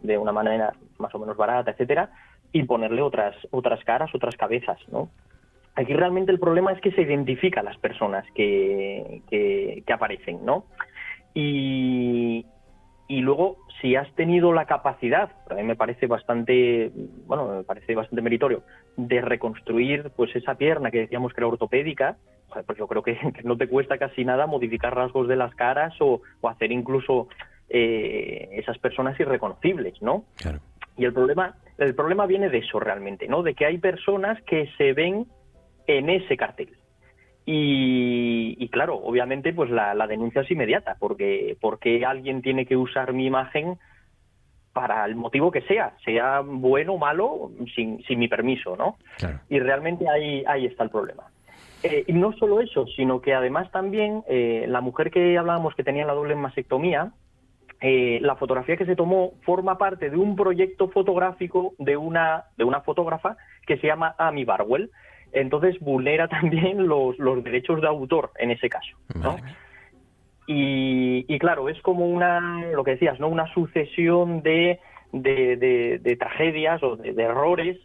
de 0.02 0.18
una 0.18 0.32
manera 0.32 0.74
más 0.98 1.14
o 1.14 1.18
menos 1.18 1.36
barata, 1.36 1.70
etcétera, 1.70 2.10
y 2.52 2.64
ponerle 2.64 3.02
otras 3.02 3.36
otras 3.50 3.82
caras, 3.84 4.14
otras 4.14 4.36
cabezas, 4.36 4.78
¿no? 4.88 5.08
Aquí 5.74 5.94
realmente 5.94 6.32
el 6.32 6.38
problema 6.38 6.72
es 6.72 6.80
que 6.82 6.92
se 6.92 7.02
identifica 7.02 7.60
a 7.60 7.62
las 7.62 7.78
personas 7.78 8.26
que, 8.34 9.22
que, 9.30 9.82
que 9.86 9.92
aparecen, 9.92 10.44
¿no? 10.44 10.64
Y, 11.34 12.44
y 13.08 13.20
luego 13.20 13.58
si 13.80 13.96
has 13.96 14.10
tenido 14.14 14.52
la 14.52 14.66
capacidad, 14.66 15.30
a 15.50 15.54
mí 15.54 15.62
me 15.64 15.76
parece 15.76 16.06
bastante, 16.06 16.90
bueno, 17.26 17.48
me 17.48 17.64
parece 17.64 17.94
bastante 17.94 18.22
meritorio, 18.22 18.62
de 18.96 19.20
reconstruir 19.20 20.10
pues 20.16 20.34
esa 20.36 20.54
pierna 20.54 20.90
que 20.90 21.00
decíamos 21.00 21.32
que 21.32 21.40
era 21.40 21.48
ortopédica, 21.48 22.16
pues 22.66 22.78
yo 22.78 22.86
creo 22.86 23.02
que, 23.02 23.18
no 23.44 23.56
te 23.56 23.68
cuesta 23.68 23.98
casi 23.98 24.24
nada 24.24 24.46
modificar 24.46 24.94
rasgos 24.94 25.28
de 25.28 25.36
las 25.36 25.54
caras 25.54 25.94
o, 26.00 26.22
hacer 26.48 26.70
incluso 26.70 27.28
eh, 27.68 28.48
esas 28.52 28.78
personas 28.78 29.18
irreconocibles, 29.18 30.00
¿no? 30.00 30.24
Y 30.96 31.04
el 31.04 31.12
problema, 31.12 31.56
el 31.78 31.94
problema 31.94 32.26
viene 32.26 32.50
de 32.50 32.58
eso 32.58 32.78
realmente, 32.78 33.26
¿no? 33.26 33.42
De 33.42 33.54
que 33.54 33.66
hay 33.66 33.78
personas 33.78 34.40
que 34.42 34.68
se 34.76 34.92
ven 34.92 35.26
en 35.86 36.10
ese 36.10 36.36
cartel. 36.36 36.76
Y, 37.44 38.68
claro, 38.68 38.96
obviamente, 38.96 39.52
pues 39.52 39.70
la, 39.70 40.06
denuncia 40.06 40.42
es 40.42 40.50
inmediata, 40.50 40.96
porque, 40.98 41.56
porque 41.60 42.04
alguien 42.04 42.40
tiene 42.40 42.66
que 42.66 42.76
usar 42.76 43.12
mi 43.12 43.26
imagen 43.26 43.78
para 44.72 45.04
el 45.04 45.16
motivo 45.16 45.50
que 45.50 45.62
sea, 45.62 45.94
sea 46.04 46.40
bueno 46.40 46.94
o 46.94 46.98
malo, 46.98 47.50
sin, 47.74 48.02
sin 48.04 48.18
mi 48.18 48.28
permiso, 48.28 48.76
¿no? 48.76 48.96
Y 49.48 49.58
realmente 49.58 50.08
ahí, 50.08 50.44
ahí 50.46 50.66
está 50.66 50.84
el 50.84 50.90
problema. 50.90 51.24
Eh, 51.82 52.04
y 52.06 52.12
no 52.12 52.32
solo 52.34 52.60
eso, 52.60 52.86
sino 52.86 53.20
que 53.20 53.34
además 53.34 53.70
también 53.72 54.22
eh, 54.28 54.66
la 54.68 54.80
mujer 54.80 55.10
que 55.10 55.36
hablábamos 55.36 55.74
que 55.74 55.82
tenía 55.82 56.06
la 56.06 56.14
doble 56.14 56.36
mastectomía, 56.36 57.12
eh, 57.80 58.20
la 58.22 58.36
fotografía 58.36 58.76
que 58.76 58.86
se 58.86 58.94
tomó 58.94 59.32
forma 59.42 59.76
parte 59.76 60.08
de 60.08 60.16
un 60.16 60.36
proyecto 60.36 60.88
fotográfico 60.88 61.74
de 61.78 61.96
una, 61.96 62.44
de 62.56 62.62
una 62.62 62.82
fotógrafa 62.82 63.36
que 63.66 63.78
se 63.78 63.88
llama 63.88 64.14
Amy 64.18 64.44
Barwell, 64.44 64.92
entonces 65.32 65.78
vulnera 65.80 66.28
también 66.40 66.86
los, 66.86 67.18
los 67.18 67.42
derechos 67.42 67.80
de 67.80 67.88
autor 67.88 68.30
en 68.38 68.50
ese 68.50 68.68
caso. 68.68 68.96
¿no? 69.14 69.36
Y, 70.46 71.24
y, 71.28 71.38
claro, 71.38 71.68
es 71.68 71.80
como 71.82 72.06
una, 72.06 72.64
lo 72.72 72.82
que 72.84 72.92
decías, 72.92 73.18
¿no? 73.20 73.28
una 73.28 73.52
sucesión 73.54 74.42
de, 74.42 74.80
de, 75.12 75.98
de, 76.02 76.16
tragedias 76.16 76.82
o 76.82 76.96
de, 76.96 77.10
errores 77.22 77.78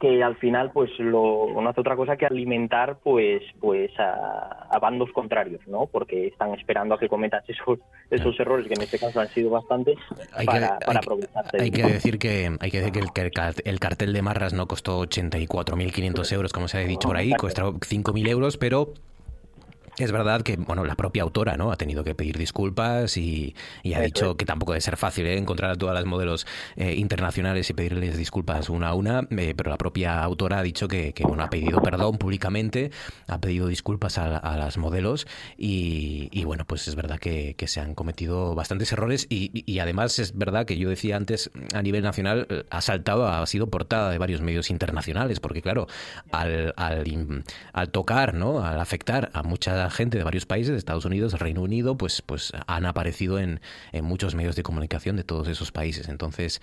que 0.00 0.22
al 0.22 0.36
final 0.36 0.70
pues 0.72 0.90
lo, 0.98 1.48
no 1.52 1.68
hace 1.68 1.80
otra 1.80 1.96
cosa 1.96 2.16
que 2.16 2.26
alimentar 2.26 2.98
pues 3.02 3.42
pues 3.60 3.90
a, 3.98 4.78
bandos 4.80 5.10
contrarios 5.12 5.60
no 5.66 5.86
porque 5.86 6.28
están 6.28 6.54
esperando 6.54 6.94
a 6.94 6.98
que 6.98 7.08
cometas 7.08 7.44
esos 7.48 7.80
esos 8.10 8.38
errores 8.38 8.66
que 8.68 8.74
en 8.74 8.82
este 8.82 8.98
caso 8.98 9.20
han 9.20 9.28
sido 9.28 9.50
bastantes 9.50 9.96
para, 10.46 10.78
para 10.78 11.00
aprovecharse 11.00 11.60
hay 11.60 11.70
que 11.70 11.82
decir 11.82 12.18
que 12.18 12.56
hay 12.60 12.70
que 12.70 12.78
decir 12.78 12.92
que 12.92 13.20
el, 13.20 13.32
el 13.64 13.80
cartel 13.80 14.12
de 14.12 14.22
Marras 14.22 14.52
no 14.52 14.66
costó 14.66 15.02
84.500 15.02 16.32
euros 16.32 16.52
como 16.52 16.68
se 16.68 16.78
ha 16.78 16.80
dicho 16.82 17.08
por 17.08 17.16
ahí 17.16 17.32
costó 17.32 17.74
5.000 17.74 18.28
euros 18.28 18.56
pero 18.56 18.92
es 19.98 20.12
verdad 20.12 20.42
que, 20.42 20.56
bueno, 20.56 20.84
la 20.84 20.94
propia 20.94 21.22
autora, 21.22 21.56
¿no? 21.56 21.72
Ha 21.72 21.76
tenido 21.76 22.04
que 22.04 22.14
pedir 22.14 22.38
disculpas 22.38 23.16
y, 23.16 23.54
ha 23.94 24.00
dicho 24.00 24.36
que 24.36 24.44
tampoco 24.44 24.72
debe 24.72 24.80
ser 24.80 24.96
fácil 24.96 25.26
¿eh? 25.26 25.36
encontrar 25.36 25.72
a 25.72 25.74
todas 25.74 25.94
las 25.94 26.04
modelos 26.04 26.46
eh, 26.76 26.94
internacionales 26.94 27.68
y 27.70 27.74
pedirles 27.74 28.16
disculpas 28.16 28.68
una 28.68 28.88
a 28.88 28.94
una, 28.94 29.26
eh, 29.30 29.54
pero 29.56 29.70
la 29.70 29.78
propia 29.78 30.22
autora 30.22 30.58
ha 30.58 30.62
dicho 30.62 30.86
que, 30.86 31.12
bueno, 31.22 31.42
ha 31.42 31.50
pedido 31.50 31.82
perdón 31.82 32.18
públicamente, 32.18 32.90
ha 33.26 33.40
pedido 33.40 33.66
disculpas 33.66 34.18
a, 34.18 34.56
las 34.58 34.78
modelos 34.78 35.26
y, 35.56 36.44
bueno, 36.44 36.64
pues 36.64 36.88
es 36.88 36.94
verdad 36.94 37.18
que, 37.18 37.56
se 37.68 37.80
han 37.80 37.94
cometido 37.94 38.54
bastantes 38.54 38.92
errores 38.92 39.26
y, 39.28 39.78
además 39.78 40.18
es 40.18 40.36
verdad 40.36 40.64
que 40.64 40.76
yo 40.76 40.88
decía 40.88 41.16
antes, 41.16 41.50
a 41.74 41.82
nivel 41.82 42.02
nacional, 42.02 42.66
ha 42.70 42.80
saltado, 42.80 43.26
ha 43.26 43.46
sido 43.46 43.68
portada 43.68 44.10
de 44.10 44.18
varios 44.18 44.40
medios 44.40 44.70
internacionales, 44.70 45.40
porque 45.40 45.60
claro, 45.60 45.86
al, 46.30 46.72
al, 46.76 47.04
al 47.72 47.90
tocar, 47.90 48.34
¿no? 48.34 48.64
Al 48.64 48.80
afectar 48.80 49.30
a 49.34 49.42
muchas 49.42 49.87
gente 49.90 50.18
de 50.18 50.24
varios 50.24 50.46
países, 50.46 50.72
de 50.72 50.78
Estados 50.78 51.04
Unidos, 51.04 51.38
Reino 51.38 51.62
Unido, 51.62 51.96
pues, 51.96 52.22
pues 52.22 52.52
han 52.66 52.86
aparecido 52.86 53.38
en, 53.38 53.60
en, 53.92 54.04
muchos 54.04 54.34
medios 54.34 54.56
de 54.56 54.62
comunicación 54.62 55.16
de 55.16 55.24
todos 55.24 55.48
esos 55.48 55.72
países. 55.72 56.08
Entonces, 56.08 56.60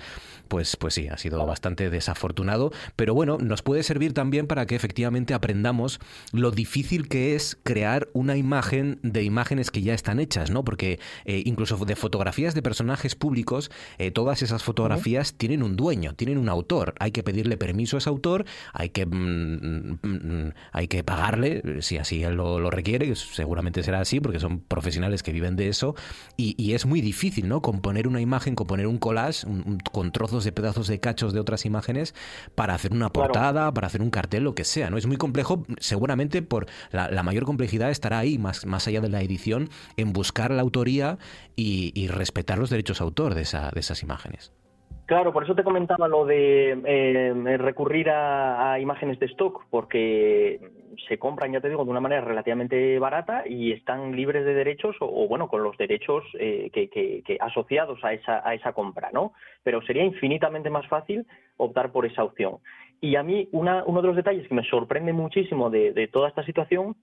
pues, 0.47 0.75
pues 0.75 0.93
sí, 0.93 1.07
ha 1.07 1.17
sido 1.17 1.45
bastante 1.45 1.89
desafortunado, 1.89 2.71
pero 2.95 3.13
bueno, 3.13 3.37
nos 3.37 3.61
puede 3.61 3.83
servir 3.83 4.13
también 4.13 4.47
para 4.47 4.65
que 4.65 4.75
efectivamente 4.75 5.33
aprendamos 5.33 5.99
lo 6.31 6.51
difícil 6.51 7.07
que 7.07 7.35
es 7.35 7.57
crear 7.63 8.09
una 8.13 8.37
imagen 8.37 8.99
de 9.03 9.23
imágenes 9.23 9.71
que 9.71 9.81
ya 9.81 9.93
están 9.93 10.19
hechas, 10.19 10.51
¿no? 10.51 10.63
Porque 10.63 10.99
eh, 11.25 11.43
incluso 11.45 11.77
de 11.85 11.95
fotografías 11.95 12.55
de 12.55 12.61
personajes 12.61 13.15
públicos, 13.15 13.71
eh, 13.97 14.11
todas 14.11 14.41
esas 14.41 14.63
fotografías 14.63 15.33
tienen 15.33 15.63
un 15.63 15.75
dueño, 15.75 16.13
tienen 16.13 16.37
un 16.37 16.49
autor. 16.49 16.93
Hay 16.99 17.11
que 17.11 17.23
pedirle 17.23 17.57
permiso 17.57 17.97
a 17.97 17.99
ese 17.99 18.09
autor, 18.09 18.45
hay 18.73 18.89
que, 18.89 19.05
mm, 19.05 19.11
mm, 19.11 19.99
mm, 20.01 20.53
hay 20.71 20.87
que 20.87 21.03
pagarle, 21.03 21.81
si 21.81 21.97
así 21.97 22.23
él 22.23 22.35
lo, 22.35 22.59
lo 22.59 22.69
requiere, 22.69 23.14
ellos 23.15 23.35
seguramente 23.35 23.83
será 23.83 24.01
así 24.01 24.19
porque 24.19 24.39
son 24.39 24.59
profesionales 24.59 25.23
que 25.23 25.31
viven 25.31 25.55
de 25.55 25.69
eso 25.69 25.95
y, 26.37 26.73
es 26.75 26.85
muy 26.85 26.99
difícil, 26.99 27.47
¿no? 27.47 27.61
Componer 27.61 28.07
una 28.07 28.19
imagen, 28.19 28.53
componer 28.53 28.87
un 28.87 28.97
collage 28.97 29.47
con 29.91 30.11
trozos 30.11 30.43
de 30.43 30.51
pedazos 30.51 30.87
de 30.87 30.99
cachos 30.99 31.31
de 31.31 31.39
otras 31.39 31.65
imágenes 31.65 32.13
para 32.53 32.73
hacer 32.73 32.91
una 32.91 33.09
portada, 33.11 33.73
para 33.73 33.87
hacer 33.87 34.01
un 34.01 34.09
cartel, 34.09 34.43
lo 34.43 34.55
que 34.55 34.65
sea, 34.65 34.89
¿no? 34.89 34.97
Es 34.97 35.05
muy 35.05 35.15
complejo, 35.15 35.65
seguramente 35.79 36.41
por 36.41 36.67
la, 36.91 37.23
mayor 37.23 37.45
complejidad 37.45 37.91
estará 37.91 38.19
ahí, 38.19 38.37
más, 38.37 38.65
más 38.65 38.87
allá 38.87 38.99
de 38.99 39.09
la 39.09 39.21
edición, 39.21 39.69
en 39.95 40.11
buscar 40.11 40.51
la 40.51 40.61
autoría 40.61 41.17
y, 41.55 42.07
respetar 42.07 42.59
los 42.59 42.69
derechos 42.69 43.01
autor 43.01 43.33
de, 43.33 43.41
esa, 43.41 43.71
de 43.71 43.79
esas 43.79 44.03
imágenes. 44.03 44.51
Claro, 45.05 45.31
por 45.31 45.43
eso 45.43 45.53
te 45.53 45.63
comentaba 45.63 46.07
lo 46.07 46.25
de 46.25 46.71
eh, 46.83 47.57
recurrir 47.57 48.09
a, 48.09 48.79
imágenes 48.79 49.19
de 49.19 49.27
stock, 49.27 49.65
porque 49.69 50.59
se 51.07 51.19
compran, 51.19 51.51
ya 51.51 51.61
te 51.61 51.69
digo, 51.69 51.85
de 51.85 51.91
una 51.91 51.99
manera 51.99 52.21
relativamente 52.21 52.97
barata 52.97 53.43
y 53.47 53.71
están 53.71 54.15
libres 54.15 54.45
de 54.45 54.55
derechos 54.55 54.95
o, 54.99 55.27
bueno, 55.27 55.47
con 55.47 55.61
los 55.61 55.77
derechos 55.77 56.23
eh, 56.39 56.71
que, 56.73 57.37
asociados 57.39 58.03
a 58.03 58.13
esa, 58.13 58.47
a 58.47 58.55
esa 58.55 58.73
compra, 58.73 59.11
¿no? 59.13 59.33
Pero 59.61 59.79
sería 59.83 60.03
infinitamente 60.03 60.71
más 60.71 60.87
fácil 60.87 61.27
optar 61.57 61.91
por 61.91 62.07
esa 62.07 62.23
opción. 62.23 62.57
Y 62.99 63.15
a 63.15 63.21
mí 63.21 63.47
una, 63.51 63.83
uno 63.85 64.01
de 64.01 64.07
los 64.07 64.15
detalles 64.15 64.47
que 64.47 64.55
me 64.55 64.63
sorprende 64.63 65.13
muchísimo 65.13 65.69
de 65.69 66.09
toda 66.11 66.29
esta 66.29 66.43
situación 66.45 66.95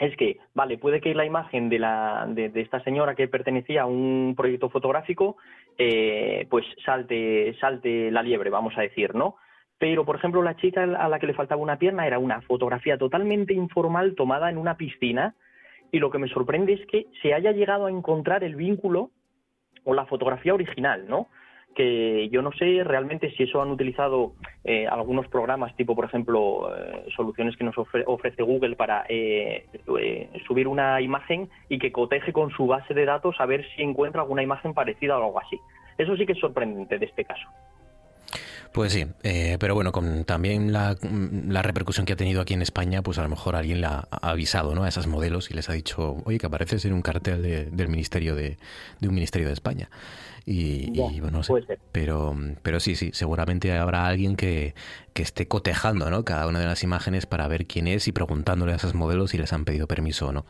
es 0.00 0.16
que, 0.16 0.38
vale, 0.54 0.78
puede 0.78 1.00
que 1.00 1.14
la 1.14 1.26
imagen 1.26 1.68
de, 1.68 1.78
la, 1.78 2.26
de, 2.26 2.50
esta 2.54 2.82
señora 2.82 3.14
que 3.14 3.28
pertenecía 3.28 3.82
a 3.82 3.86
un 3.86 4.34
proyecto 4.34 4.70
fotográfico, 4.70 5.36
eh, 5.76 6.46
pues 6.48 6.64
salte, 6.84 7.54
salte 7.60 8.10
la 8.10 8.22
liebre, 8.22 8.48
vamos 8.48 8.76
a 8.78 8.80
decir, 8.80 9.14
¿no? 9.14 9.36
Pero, 9.78 10.06
por 10.06 10.16
ejemplo, 10.16 10.42
la 10.42 10.56
chica 10.56 10.82
a 10.82 11.08
la 11.08 11.18
que 11.18 11.26
le 11.26 11.34
faltaba 11.34 11.60
una 11.60 11.78
pierna 11.78 12.06
era 12.06 12.18
una 12.18 12.40
fotografía 12.40 12.96
totalmente 12.96 13.52
informal 13.52 14.14
tomada 14.14 14.48
en 14.48 14.56
una 14.56 14.78
piscina 14.78 15.34
y 15.92 15.98
lo 15.98 16.10
que 16.10 16.18
me 16.18 16.28
sorprende 16.28 16.72
es 16.72 16.86
que 16.86 17.06
se 17.20 17.34
haya 17.34 17.52
llegado 17.52 17.84
a 17.86 17.90
encontrar 17.90 18.42
el 18.42 18.56
vínculo 18.56 19.10
o 19.84 19.92
la 19.92 20.06
fotografía 20.06 20.54
original, 20.54 21.06
¿no? 21.08 21.28
Que 21.74 22.28
yo 22.30 22.42
no 22.42 22.52
sé 22.52 22.82
realmente 22.84 23.30
si 23.36 23.44
eso 23.44 23.62
han 23.62 23.70
utilizado 23.70 24.32
eh, 24.64 24.86
algunos 24.86 25.28
programas, 25.28 25.74
tipo, 25.76 25.94
por 25.94 26.04
ejemplo, 26.04 26.74
eh, 26.76 27.06
soluciones 27.16 27.56
que 27.56 27.64
nos 27.64 27.76
ofrece 27.78 28.42
Google 28.42 28.76
para 28.76 29.04
eh, 29.08 29.66
subir 30.46 30.68
una 30.68 31.00
imagen 31.00 31.48
y 31.68 31.78
que 31.78 31.92
coteje 31.92 32.32
con 32.32 32.50
su 32.50 32.66
base 32.66 32.94
de 32.94 33.04
datos 33.04 33.36
a 33.38 33.46
ver 33.46 33.66
si 33.74 33.82
encuentra 33.82 34.22
alguna 34.22 34.42
imagen 34.42 34.74
parecida 34.74 35.18
o 35.18 35.24
algo 35.24 35.40
así. 35.40 35.58
Eso 35.98 36.16
sí 36.16 36.26
que 36.26 36.32
es 36.32 36.38
sorprendente 36.38 36.98
de 36.98 37.06
este 37.06 37.24
caso. 37.24 37.48
Pues 38.72 38.92
sí, 38.92 39.06
pero 39.22 39.74
bueno, 39.74 39.90
con 39.90 40.24
también 40.24 40.72
la, 40.72 40.94
repercusión 41.62 42.06
que 42.06 42.12
ha 42.12 42.16
tenido 42.16 42.40
aquí 42.40 42.54
en 42.54 42.62
España, 42.62 43.02
pues 43.02 43.18
a 43.18 43.22
lo 43.22 43.28
mejor 43.28 43.56
alguien 43.56 43.80
la 43.80 44.06
ha 44.10 44.30
avisado 44.30 44.74
¿no? 44.74 44.84
a 44.84 44.88
esas 44.88 45.08
modelos 45.08 45.50
y 45.50 45.54
les 45.54 45.68
ha 45.68 45.72
dicho, 45.72 46.22
oye, 46.24 46.38
que 46.38 46.46
apareces 46.46 46.84
en 46.84 46.92
un 46.92 47.02
cartel 47.02 47.70
del 47.72 47.88
ministerio 47.88 48.36
de, 48.36 48.58
de 49.00 49.08
un 49.08 49.14
ministerio 49.14 49.48
de 49.48 49.54
España. 49.54 49.90
Y, 50.46 51.20
bueno, 51.20 51.42
pero, 51.92 52.36
pero 52.62 52.80
sí, 52.80 52.96
sí, 52.96 53.10
seguramente 53.12 53.76
habrá 53.76 54.06
alguien 54.06 54.36
que, 54.36 54.74
que 55.12 55.22
esté 55.22 55.46
cotejando 55.46 56.10
¿no? 56.10 56.24
cada 56.24 56.46
una 56.46 56.58
de 56.60 56.66
las 56.66 56.82
imágenes 56.82 57.26
para 57.26 57.46
ver 57.46 57.66
quién 57.66 57.86
es 57.86 58.08
y 58.08 58.12
preguntándole 58.12 58.72
a 58.72 58.76
esos 58.76 58.94
modelos 58.94 59.30
si 59.30 59.38
les 59.38 59.52
han 59.52 59.64
pedido 59.64 59.86
permiso 59.86 60.28
o 60.28 60.32
no. 60.32 60.46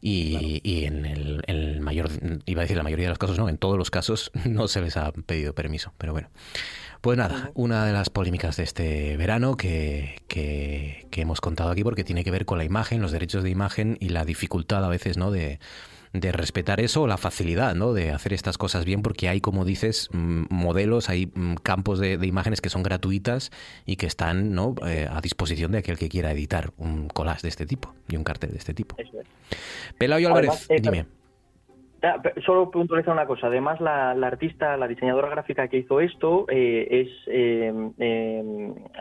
Y, 0.00 0.60
y 0.64 0.84
en 0.84 1.04
el, 1.04 1.80
mayor, 1.80 2.10
iba 2.46 2.62
a 2.62 2.64
decir 2.64 2.76
la 2.76 2.82
mayoría 2.82 3.06
de 3.06 3.10
los 3.10 3.18
casos, 3.18 3.38
no, 3.38 3.48
en 3.48 3.58
todos 3.58 3.76
los 3.76 3.90
casos 3.90 4.30
no 4.44 4.68
se 4.68 4.80
les 4.80 4.96
ha 4.96 5.12
pedido 5.12 5.54
permiso, 5.54 5.92
pero 5.98 6.12
bueno. 6.12 6.28
Pues 7.08 7.16
nada, 7.16 7.52
una 7.54 7.86
de 7.86 7.94
las 7.94 8.10
polémicas 8.10 8.58
de 8.58 8.64
este 8.64 9.16
verano 9.16 9.56
que, 9.56 10.20
que, 10.28 11.06
que, 11.10 11.22
hemos 11.22 11.40
contado 11.40 11.70
aquí 11.70 11.82
porque 11.82 12.04
tiene 12.04 12.22
que 12.22 12.30
ver 12.30 12.44
con 12.44 12.58
la 12.58 12.64
imagen, 12.64 13.00
los 13.00 13.12
derechos 13.12 13.42
de 13.42 13.48
imagen 13.48 13.96
y 13.98 14.10
la 14.10 14.26
dificultad 14.26 14.84
a 14.84 14.88
veces, 14.88 15.16
¿no? 15.16 15.30
De, 15.30 15.58
de 16.12 16.32
respetar 16.32 16.80
eso, 16.80 17.06
la 17.06 17.16
facilidad, 17.16 17.74
¿no? 17.74 17.94
De 17.94 18.12
hacer 18.12 18.34
estas 18.34 18.58
cosas 18.58 18.84
bien, 18.84 19.00
porque 19.00 19.30
hay, 19.30 19.40
como 19.40 19.64
dices, 19.64 20.10
mm, 20.12 20.48
modelos, 20.50 21.08
hay 21.08 21.32
mm, 21.34 21.54
campos 21.62 21.98
de, 21.98 22.18
imágenes 22.26 22.60
que 22.60 22.68
son 22.68 22.82
gratuitas 22.82 23.52
y 23.86 23.96
que 23.96 24.04
están, 24.04 24.54
¿no? 24.54 24.74
Eh, 24.86 25.08
a 25.10 25.22
disposición 25.22 25.72
de 25.72 25.78
aquel 25.78 25.96
que 25.96 26.10
quiera 26.10 26.30
editar 26.32 26.74
un 26.76 27.08
collage 27.08 27.40
de 27.40 27.48
este 27.48 27.64
tipo 27.64 27.94
y 28.06 28.16
un 28.16 28.24
cartel 28.24 28.50
de 28.50 28.58
este 28.58 28.74
tipo. 28.74 28.96
Pelayo 29.96 30.28
Álvarez, 30.28 30.66
eh, 30.68 30.76
dime. 30.82 31.06
Solo 32.46 32.70
puntualizar 32.70 33.12
una 33.12 33.26
cosa. 33.26 33.48
Además, 33.48 33.80
la, 33.80 34.10
artista, 34.10 34.76
la 34.76 34.86
diseñadora 34.86 35.30
gráfica 35.30 35.66
que 35.66 35.78
hizo 35.78 36.00
esto 36.00 36.46
eh, 36.48 36.86
es, 36.90 37.08
eh, 37.26 37.72
eh, 37.98 38.42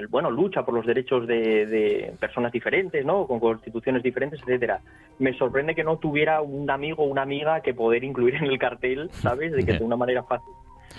bueno, 0.09 0.31
lucha 0.31 0.65
por 0.65 0.73
los 0.73 0.85
derechos 0.85 1.27
de, 1.27 2.13
personas 2.19 2.51
diferentes, 2.51 3.05
¿no? 3.05 3.27
Con 3.27 3.39
constituciones 3.39 4.01
diferentes, 4.01 4.39
etcétera. 4.41 4.81
Me 5.19 5.37
sorprende 5.37 5.75
que 5.75 5.83
no 5.83 5.97
tuviera 5.97 6.41
un 6.41 6.69
amigo 6.71 7.03
o 7.03 7.07
una 7.07 7.21
amiga 7.21 7.61
que 7.61 7.75
poder 7.75 8.03
incluir 8.03 8.35
en 8.35 8.45
el 8.45 8.57
cartel, 8.57 9.09
¿sabes? 9.11 9.51
De 9.51 9.63
que 9.63 9.73
de 9.73 9.83
una 9.83 9.95
manera 9.95 10.23
fácil. 10.23 10.53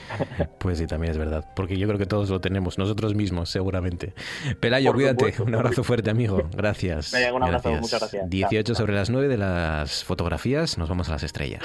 Pues 0.58 0.78
sí, 0.78 0.86
también 0.86 1.12
es 1.12 1.18
verdad, 1.18 1.44
porque 1.54 1.76
yo 1.76 1.86
creo 1.86 1.98
que 1.98 2.06
todos 2.06 2.30
lo 2.30 2.40
tenemos, 2.40 2.78
nosotros 2.78 3.14
mismos, 3.14 3.50
seguramente. 3.50 4.14
Pelayo, 4.60 4.92
cuídate, 4.92 5.34
un 5.42 5.54
abrazo 5.54 5.84
fuerte, 5.84 6.10
amigo. 6.10 6.48
Gracias. 6.56 7.14
un 7.32 7.42
abrazo, 7.42 7.70
muchas 7.72 8.00
gracias. 8.00 8.28
18 8.28 8.74
sobre 8.74 8.94
las 8.94 9.10
9 9.10 9.28
de 9.28 9.38
las 9.38 10.04
fotografías, 10.04 10.78
nos 10.78 10.88
vamos 10.88 11.08
a 11.08 11.12
las 11.12 11.22
estrellas. 11.22 11.62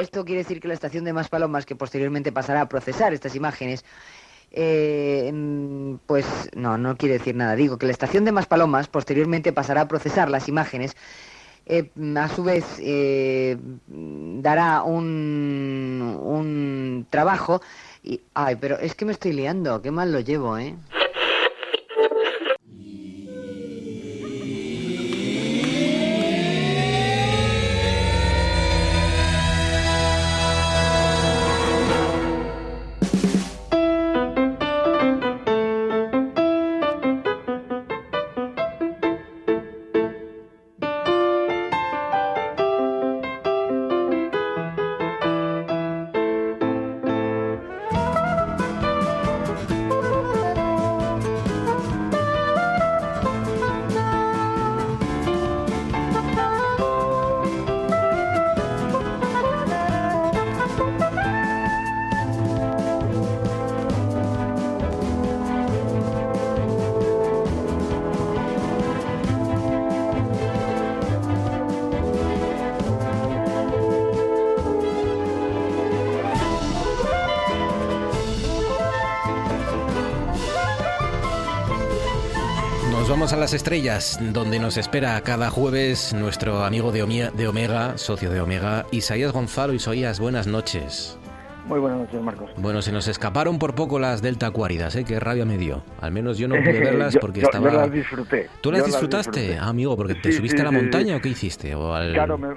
Esto 0.00 0.24
quiere 0.24 0.42
decir 0.42 0.60
que 0.60 0.68
la 0.68 0.74
estación 0.74 1.04
de 1.04 1.12
Maspalomas, 1.12 1.66
que 1.66 1.74
posteriormente 1.74 2.32
pasará 2.32 2.62
a 2.62 2.68
procesar 2.68 3.12
estas 3.12 3.34
imágenes, 3.34 3.84
eh, 4.50 5.30
pues 6.06 6.26
no, 6.54 6.78
no 6.78 6.96
quiere 6.96 7.18
decir 7.18 7.34
nada. 7.34 7.56
Digo 7.56 7.78
que 7.78 7.86
la 7.86 7.92
estación 7.92 8.24
de 8.24 8.32
Maspalomas 8.32 8.88
posteriormente 8.88 9.52
pasará 9.52 9.82
a 9.82 9.88
procesar 9.88 10.30
las 10.30 10.48
imágenes. 10.48 10.96
Eh, 11.70 11.90
a 12.16 12.28
su 12.30 12.42
vez 12.44 12.64
eh, 12.78 13.58
dará 13.86 14.82
un, 14.84 16.18
un 16.22 17.06
trabajo 17.10 17.60
y 18.02 18.22
ay 18.32 18.56
pero 18.56 18.78
es 18.78 18.94
que 18.94 19.04
me 19.04 19.12
estoy 19.12 19.32
liando 19.34 19.82
qué 19.82 19.90
mal 19.90 20.10
lo 20.10 20.20
llevo 20.20 20.56
eh 20.56 20.74
a 83.32 83.36
las 83.36 83.52
estrellas, 83.52 84.18
donde 84.32 84.58
nos 84.58 84.78
espera 84.78 85.20
cada 85.20 85.50
jueves 85.50 86.14
nuestro 86.14 86.64
amigo 86.64 86.92
de, 86.92 87.02
Omega, 87.02 87.98
socio 87.98 88.30
de 88.30 88.40
Omega, 88.40 88.86
Isaías 88.90 89.32
Gonzalo. 89.32 89.74
Isaías, 89.74 90.18
buenas 90.18 90.46
noches. 90.46 91.18
Muy 91.66 91.78
buenas 91.78 92.00
noches, 92.00 92.22
Marcos. 92.22 92.50
Bueno, 92.56 92.80
se 92.80 92.90
nos 92.90 93.06
escaparon 93.06 93.58
por 93.58 93.74
poco 93.74 93.98
las 93.98 94.22
Delta 94.22 94.46
Acuáridas, 94.46 94.96
¿eh? 94.96 95.04
Qué 95.04 95.20
rabia 95.20 95.44
me 95.44 95.58
dio. 95.58 95.82
Al 96.00 96.10
menos 96.10 96.38
yo 96.38 96.48
no 96.48 96.54
pude 96.64 96.80
verlas 96.80 97.18
porque 97.20 97.40
estaba... 97.40 97.70
Yo 97.70 97.78
las 97.78 97.92
disfruté. 97.92 98.48
¿Tú 98.62 98.72
las 98.72 98.86
disfrutaste? 98.86 99.58
Ah, 99.58 99.68
amigo, 99.68 99.94
porque 99.94 100.14
te 100.14 100.32
subiste 100.32 100.62
a 100.62 100.64
la 100.64 100.70
montaña 100.70 101.16
o 101.16 101.20
qué 101.20 101.28
hiciste? 101.28 101.74
O 101.74 101.92
Claro, 102.14 102.38
me, 102.38 102.56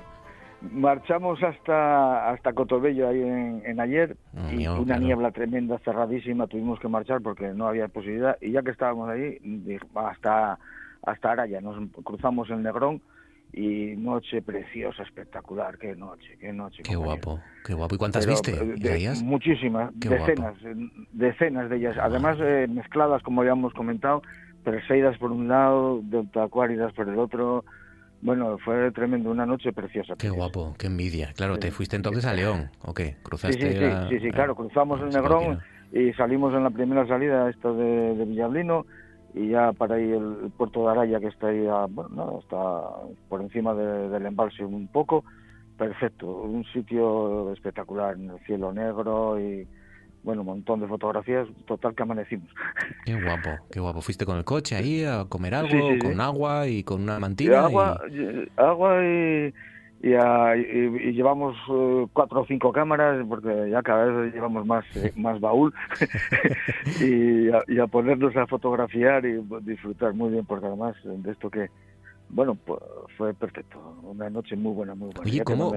Marchamos 0.62 1.42
hasta 1.42 2.30
hasta 2.30 2.54
Cotobello 2.54 3.10
ahí 3.10 3.22
en, 3.22 3.80
ayer 3.80 4.16
ah, 4.36 4.54
y 4.54 4.68
una 4.68 4.98
niebla 4.98 5.32
tremenda, 5.32 5.80
cerradísima, 5.80 6.48
tuvimos 6.48 6.80
que 6.80 6.88
marchar 6.88 7.22
porque 7.22 7.48
no 7.50 7.68
había 7.68 7.88
posibilidad 7.88 8.38
y 8.42 8.52
ya 8.52 8.62
que 8.62 8.72
estábamos 8.72 9.10
ahí 9.10 9.40
hasta 9.96 10.60
hasta 11.04 11.32
Araya 11.32 11.62
nos 11.62 11.78
cruzamos 12.04 12.50
el 12.52 12.62
Negrón 12.62 13.02
y 13.54 13.96
noche 13.98 14.42
preciosa, 14.42 15.04
espectacular, 15.04 15.78
qué 15.78 15.96
noche, 15.96 16.38
qué 16.40 16.54
noche. 16.54 16.84
Qué 16.84 16.96
guapo, 16.96 17.40
qué 17.66 17.74
guapo. 17.74 17.96
¿Y 17.96 17.98
cuántas 17.98 18.26
viste? 18.26 18.54
muchísimas, 19.24 19.92
decenas, 19.96 20.56
decenas 21.12 21.70
de 21.70 21.78
ellas, 21.78 21.98
además 22.00 22.38
eh, 22.40 22.68
mezcladas 22.70 23.22
como 23.24 23.42
habíamos 23.42 23.74
comentado, 23.74 24.22
Perseidas 24.64 25.18
por 25.18 25.32
un 25.32 25.48
lado, 25.48 26.02
Delta 26.04 26.44
Acuáridas 26.44 26.94
por 26.94 27.10
el 27.10 27.18
otro, 27.18 27.66
Bueno, 28.22 28.58
fue 28.60 28.92
tremendo, 28.92 29.32
una 29.32 29.46
noche 29.46 29.74
preciosa. 29.74 30.16
Qué 30.18 30.30
guapo, 30.30 30.76
qué 30.78 30.88
envidia. 30.88 31.34
Claro, 31.36 31.58
¿te 31.58 31.72
fuiste 31.72 31.96
entonces 31.96 32.26
a 32.26 32.34
León 32.34 32.70
o 32.82 32.94
qué? 32.94 33.16
¿Cruzaste 33.24 33.58
sí, 33.58 33.80
sí, 33.80 34.10
sí, 34.10 34.26
sí, 34.26 34.32
claro, 34.32 34.56
cruzamos 34.56 35.02
el 35.02 35.10
Negrón 35.10 35.60
y 35.92 36.14
salimos 36.14 36.54
en 36.54 36.64
la 36.64 36.70
primera 36.70 37.06
salida 37.08 37.50
esta 37.50 37.72
de, 37.72 38.16
de 38.16 38.26
Villablino 38.26 38.86
y 39.34 39.50
ya 39.50 39.72
para 39.74 39.96
ahí 39.96 40.12
el, 40.12 40.52
puerto 40.58 40.84
de 40.84 40.92
Araya 40.92 41.20
que 41.20 41.28
está 41.28 41.48
ahí, 41.48 41.66
bueno, 41.90 42.40
está 42.42 42.58
por 43.30 43.42
encima 43.42 43.74
del 43.74 44.26
embalse 44.26 44.64
un 44.64 44.88
poco, 44.88 45.24
perfecto, 45.78 46.28
un 46.28 46.64
sitio 46.66 47.52
espectacular 47.54 48.16
en 48.16 48.32
el 48.32 48.40
cielo 48.46 48.74
negro 48.74 49.40
y 49.40 49.68
bueno, 50.24 50.42
un 50.42 50.48
montón 50.48 50.80
de 50.80 50.88
fotografías, 50.88 51.48
total 51.66 51.96
que 51.96 52.04
amanecimos. 52.04 52.50
Qué 53.06 53.14
guapo, 53.14 53.50
qué 53.72 53.80
guapo. 53.80 54.02
¿Fuiste 54.02 54.26
con 54.26 54.38
el 54.38 54.44
coche 54.44 54.76
ahí 54.76 55.04
a 55.04 55.26
comer 55.28 55.56
algo, 55.56 55.78
con 56.00 56.22
agua 56.22 56.68
y 56.68 56.84
con 56.84 57.02
una 57.02 57.20
mantilla? 57.20 57.66
agua, 57.66 58.00
y... 58.10 58.48
agua 58.58 59.04
y, 59.04 59.54
y, 60.04 61.12
llevamos 61.14 61.56
eh, 61.70 62.08
cuatro 62.14 62.42
o 62.42 62.46
cinco 62.46 62.72
cámaras, 62.72 63.26
porque 63.28 63.70
ya 63.70 63.82
cada 63.82 64.06
vez 64.06 64.34
llevamos 64.34 64.66
más, 64.66 64.86
eh, 64.96 65.12
más 65.18 65.40
baúl, 65.40 65.74
y, 67.02 67.50
y, 67.74 67.80
a, 67.80 67.88
ponernos 67.88 68.36
a 68.36 68.48
fotografiar 68.48 69.26
y 69.26 69.42
disfrutar 69.62 70.14
muy 70.14 70.32
bien, 70.32 70.46
porque 70.46 70.68
además 70.68 70.96
de 71.04 71.32
esto 71.32 71.50
que 71.50 71.70
bueno, 72.34 72.56
pues 72.56 72.80
fue 73.18 73.34
perfecto. 73.34 73.78
Una 74.04 74.30
noche 74.30 74.56
muy 74.56 74.74
buena, 74.74 74.96
muy 74.96 75.12
buena. 75.14 75.22
Oye, 75.30 75.44
¿cómo? 75.44 75.74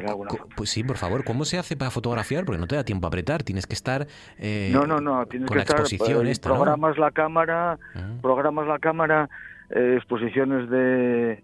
Pues 0.57 0.71
sí, 0.71 0.85
por 0.85 0.97
favor, 0.97 1.25
¿cómo 1.25 1.45
se 1.45 1.59
hace 1.59 1.77
para 1.77 1.91
fotografiar? 1.91 2.45
Porque 2.45 2.61
no 2.61 2.67
te 2.67 2.77
da 2.77 2.85
tiempo 2.85 3.07
a 3.07 3.09
apretar, 3.09 3.43
tienes 3.43 3.67
que 3.67 3.75
estar 3.75 4.07
eh, 4.39 4.71
no, 4.73 4.87
no, 4.87 5.01
no, 5.01 5.27
tienes 5.27 5.49
con 5.49 5.55
que 5.55 5.59
la 5.59 5.63
estar, 5.63 5.81
exposición 5.81 6.27
eh, 6.27 6.33
Programas 6.41 6.97
la 6.99 7.11
cámara, 7.11 7.79
ah. 7.95 8.19
programas 8.23 8.67
la 8.67 8.79
cámara, 8.79 9.29
eh, 9.71 9.95
exposiciones 9.97 10.71
de, 10.71 11.43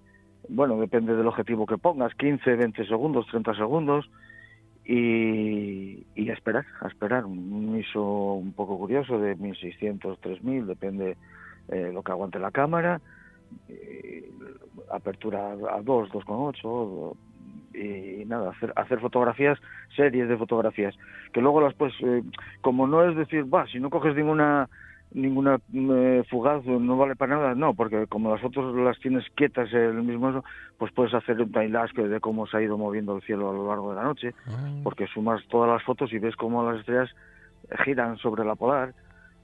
bueno, 0.48 0.78
depende 0.78 1.14
del 1.16 1.26
objetivo 1.26 1.66
que 1.66 1.78
pongas, 1.78 2.14
15, 2.14 2.56
20 2.56 2.86
segundos, 2.86 3.26
30 3.28 3.54
segundos, 3.54 4.10
y, 4.84 6.06
y 6.14 6.30
a 6.30 6.32
esperar, 6.32 6.66
a 6.80 6.88
esperar. 6.88 7.24
Un 7.24 7.78
ISO 7.78 8.34
un 8.34 8.52
poco 8.52 8.78
curioso 8.78 9.18
de 9.18 9.36
1600, 9.36 10.20
3000, 10.20 10.66
depende 10.66 11.16
eh, 11.68 11.90
lo 11.92 12.02
que 12.02 12.12
aguante 12.12 12.38
la 12.38 12.50
cámara 12.50 13.00
eh, 13.68 14.30
apertura 14.90 15.52
a 15.52 15.82
2, 15.82 16.10
2,8 16.10 17.16
y 17.72 18.24
nada, 18.26 18.50
hacer, 18.50 18.72
hacer 18.76 19.00
fotografías, 19.00 19.58
series 19.94 20.28
de 20.28 20.36
fotografías, 20.36 20.94
que 21.32 21.40
luego 21.40 21.60
las 21.60 21.74
pues, 21.74 21.94
eh, 22.00 22.22
como 22.60 22.86
no 22.86 23.08
es 23.08 23.16
decir, 23.16 23.52
va, 23.52 23.66
si 23.66 23.78
no 23.78 23.90
coges 23.90 24.14
ninguna 24.16 24.68
ninguna 25.12 25.58
eh, 25.72 26.22
fugaz 26.30 26.64
no 26.64 26.96
vale 26.96 27.16
para 27.16 27.34
nada, 27.34 27.54
no, 27.54 27.74
porque 27.74 28.06
como 28.06 28.30
las 28.30 28.40
fotos 28.40 28.74
las 28.76 28.98
tienes 29.00 29.24
quietas 29.34 29.72
el 29.72 30.02
mismo 30.04 30.44
pues 30.78 30.92
puedes 30.92 31.12
hacer 31.14 31.40
un 31.40 31.50
time 31.50 32.08
de 32.08 32.20
cómo 32.20 32.46
se 32.46 32.56
ha 32.56 32.62
ido 32.62 32.78
moviendo 32.78 33.16
el 33.16 33.22
cielo 33.22 33.50
a 33.50 33.52
lo 33.52 33.66
largo 33.66 33.90
de 33.90 33.96
la 33.96 34.04
noche, 34.04 34.34
ah. 34.46 34.80
porque 34.84 35.08
sumas 35.08 35.42
todas 35.48 35.68
las 35.68 35.82
fotos 35.82 36.12
y 36.12 36.18
ves 36.18 36.36
cómo 36.36 36.62
las 36.70 36.80
estrellas 36.80 37.10
giran 37.84 38.18
sobre 38.18 38.44
la 38.44 38.54
polar. 38.54 38.94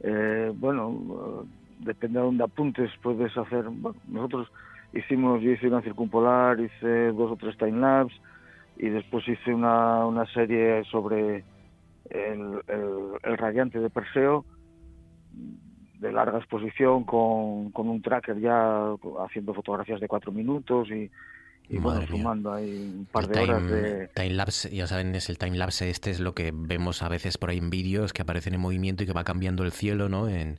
Eh, 0.00 0.52
bueno, 0.54 1.46
depende 1.80 2.18
de 2.18 2.24
dónde 2.24 2.44
apuntes, 2.44 2.90
puedes 3.02 3.36
hacer. 3.36 3.64
Bueno, 3.64 3.98
nosotros 4.08 4.48
hicimos, 4.92 5.42
yo 5.42 5.52
hice 5.52 5.68
una 5.68 5.82
circumpolar, 5.82 6.60
hice 6.60 7.12
dos 7.12 7.32
o 7.32 7.36
tres 7.36 7.56
timelapse 7.56 8.16
y 8.76 8.88
después 8.88 9.26
hice 9.28 9.54
una, 9.54 10.06
una 10.06 10.26
serie 10.26 10.84
sobre 10.84 11.44
el, 12.10 12.60
el, 13.22 13.38
radiante 13.38 13.80
de 13.80 13.90
Perseo 13.90 14.44
de 15.98 16.12
larga 16.12 16.38
exposición 16.38 17.04
con, 17.04 17.70
con 17.70 17.88
un 17.88 18.02
tracker 18.02 18.38
ya 18.38 18.94
haciendo 19.24 19.54
fotografías 19.54 20.00
de 20.00 20.08
cuatro 20.08 20.30
minutos 20.30 20.90
y, 20.90 21.10
y 21.68 21.78
bueno, 21.78 22.06
sumando 22.06 22.52
ahí 22.52 22.92
un 22.96 23.06
par 23.06 23.26
de 23.26 23.40
horas 23.40 23.68
de... 23.68 24.08
Timelapse, 24.14 24.74
ya 24.74 24.86
saben, 24.86 25.14
es 25.16 25.28
el 25.28 25.36
timelapse 25.36 25.90
este, 25.90 26.10
es 26.10 26.20
lo 26.20 26.34
que 26.34 26.52
vemos 26.54 27.02
a 27.02 27.08
veces 27.08 27.38
por 27.38 27.50
ahí 27.50 27.58
en 27.58 27.70
vídeos 27.70 28.12
que 28.12 28.22
aparecen 28.22 28.54
en 28.54 28.60
movimiento 28.60 29.02
y 29.02 29.06
que 29.06 29.12
va 29.12 29.24
cambiando 29.24 29.64
el 29.64 29.72
cielo, 29.72 30.08
¿no? 30.08 30.28
En, 30.28 30.58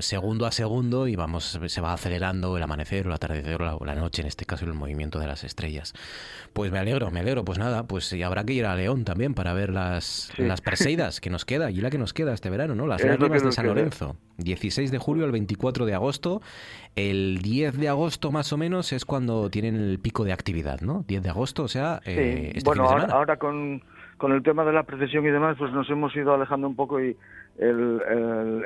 segundo 0.00 0.46
a 0.46 0.52
segundo 0.52 1.08
y 1.08 1.16
vamos, 1.16 1.58
se 1.66 1.80
va 1.80 1.92
acelerando 1.92 2.56
el 2.56 2.62
amanecer 2.62 3.06
o 3.06 3.10
el 3.10 3.14
atardecer 3.14 3.60
o 3.60 3.84
la, 3.84 3.94
noche, 3.96 4.22
en 4.22 4.28
este 4.28 4.44
caso 4.44 4.64
el 4.64 4.74
movimiento 4.74 5.18
de 5.18 5.26
las 5.26 5.42
estrellas. 5.42 5.94
Pues 6.52 6.70
me 6.70 6.78
alegro, 6.78 7.10
me 7.10 7.20
alegro, 7.20 7.44
pues 7.44 7.58
nada, 7.58 7.84
pues 7.84 8.12
habrá 8.24 8.44
que 8.44 8.52
ir 8.52 8.66
a 8.66 8.76
León 8.76 9.04
también 9.04 9.34
para 9.34 9.52
ver 9.52 9.70
las, 9.70 10.30
las 10.36 10.60
Perseidas 10.60 11.20
que 11.20 11.30
nos 11.30 11.44
queda, 11.44 11.70
y 11.70 11.76
la 11.76 11.90
que 11.90 11.98
nos 11.98 12.12
queda 12.12 12.34
este 12.34 12.50
verano, 12.50 12.74
¿no? 12.74 12.86
Las 12.86 13.02
lágrimas 13.02 13.42
de 13.42 13.52
San 13.52 13.66
Lorenzo. 13.66 14.16
16 14.38 14.90
de 14.90 14.98
julio 14.98 15.24
al 15.24 15.32
24 15.32 15.86
de 15.86 15.94
agosto. 15.94 16.42
El 16.94 17.38
10 17.38 17.78
de 17.78 17.88
agosto 17.88 18.30
más 18.30 18.52
o 18.52 18.58
menos 18.58 18.92
es 18.92 19.04
cuando 19.04 19.48
tienen 19.48 19.76
el 19.76 19.98
pico 19.98 20.24
de 20.24 20.32
actividad, 20.32 20.80
¿no? 20.80 21.04
10 21.08 21.22
de 21.22 21.30
agosto, 21.30 21.64
o 21.64 21.68
sea, 21.68 22.00
eh, 22.04 22.52
este 22.54 22.68
bueno, 22.68 22.84
ahora, 22.84 23.36
con, 23.38 23.82
con, 24.18 24.32
el 24.32 24.42
tema 24.42 24.64
de 24.64 24.72
la 24.72 24.82
precesión 24.82 25.24
y 25.24 25.30
demás, 25.30 25.56
pues 25.58 25.72
nos 25.72 25.88
hemos 25.88 26.14
ido 26.14 26.34
alejando 26.34 26.68
un 26.68 26.76
poco 26.76 27.00
y 27.02 27.16
el, 27.58 28.02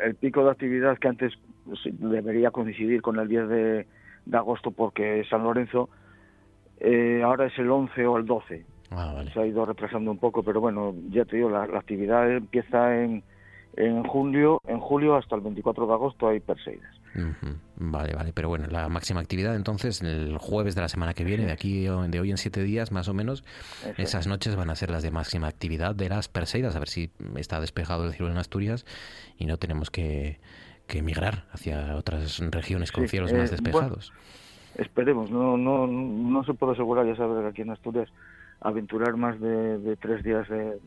el, 0.03 0.15
pico 0.17 0.45
de 0.45 0.51
actividad 0.51 0.99
que 0.99 1.09
antes 1.09 1.35
pues, 1.65 1.79
debería 1.85 2.51
coincidir 2.51 3.01
con 3.01 3.19
el 3.19 3.29
10 3.29 3.49
de, 3.49 3.87
de 4.25 4.37
agosto 4.37 4.73
porque 4.73 5.25
San 5.31 5.45
Lorenzo 5.45 5.89
eh, 6.81 7.23
ahora 7.25 7.47
es 7.47 7.57
el 7.59 7.71
11 7.71 8.07
o 8.07 8.17
el 8.17 8.27
12. 8.27 8.67
Ah, 8.91 9.23
Se 9.33 9.41
ha 9.41 9.47
ido 9.47 9.65
retrasando 9.65 10.11
un 10.11 10.19
poco, 10.19 10.43
pero 10.43 10.61
bueno, 10.61 10.95
ya 11.11 11.25
te 11.25 11.37
digo, 11.37 11.51
la 11.51 11.63
actividad 11.63 12.31
empieza 12.31 13.03
en 13.03 13.23
en 13.77 14.05
julio, 14.05 14.61
en 14.67 14.81
julio 14.81 15.17
hasta 15.17 15.37
el 15.37 15.43
24 15.43 15.87
de 15.87 15.93
agosto 15.93 16.29
hay 16.29 16.41
Perseidas. 16.41 16.96
Vale, 17.77 18.15
vale, 18.15 18.33
pero 18.33 18.49
bueno, 18.49 18.67
la 18.69 18.89
máxima 18.89 19.21
actividad 19.21 19.55
entonces 19.55 20.03
el 20.03 20.37
jueves 20.39 20.75
de 20.75 20.83
la 20.83 20.89
semana 20.89 21.15
que 21.15 21.25
viene, 21.25 21.47
de 21.47 21.53
aquí 21.53 21.85
de 21.85 22.21
hoy 22.21 22.31
en 22.31 22.37
siete 22.37 22.63
días 22.63 22.93
más 22.93 23.09
o 23.09 23.15
menos, 23.15 23.45
esas 23.97 24.27
noches 24.27 24.57
van 24.57 24.71
a 24.71 24.77
ser 24.77 24.91
las 24.91 25.03
de 25.03 25.11
máxima 25.11 25.49
actividad 25.49 25.95
de 25.95 26.09
las 26.09 26.29
Perseidas, 26.29 26.77
a 26.77 26.79
ver 26.79 26.89
si 26.89 27.11
está 27.37 27.61
despejado 27.61 28.07
el 28.07 28.13
cielo 28.13 28.31
en 28.31 28.39
Asturias 28.39 28.85
y 29.39 29.47
no 29.47 29.57
tenemos 29.57 29.91
que, 29.91 30.39
que 30.87 30.99
emigrar 30.99 31.45
hacia 31.53 31.97
otras 31.97 32.39
regiones 32.51 32.93
con 32.93 33.09
cielos 33.09 33.33
más 33.33 33.49
eh, 33.51 33.53
despejados. 33.53 34.13
esperemos, 34.77 35.31
no, 35.31 35.57
no, 35.57 35.87
no 35.87 36.45
se 36.45 36.55
puede 36.55 36.73
asegurar, 36.73 37.07
ya 37.07 37.17
sabes, 37.17 37.45
aquí 37.45 37.63
en 37.63 37.71
Asturias 37.71 38.09
aventurar 38.61 39.17
más 39.17 39.39
de, 39.41 39.97
tres 40.01 40.23
días 40.25 40.49
de, 40.49 40.79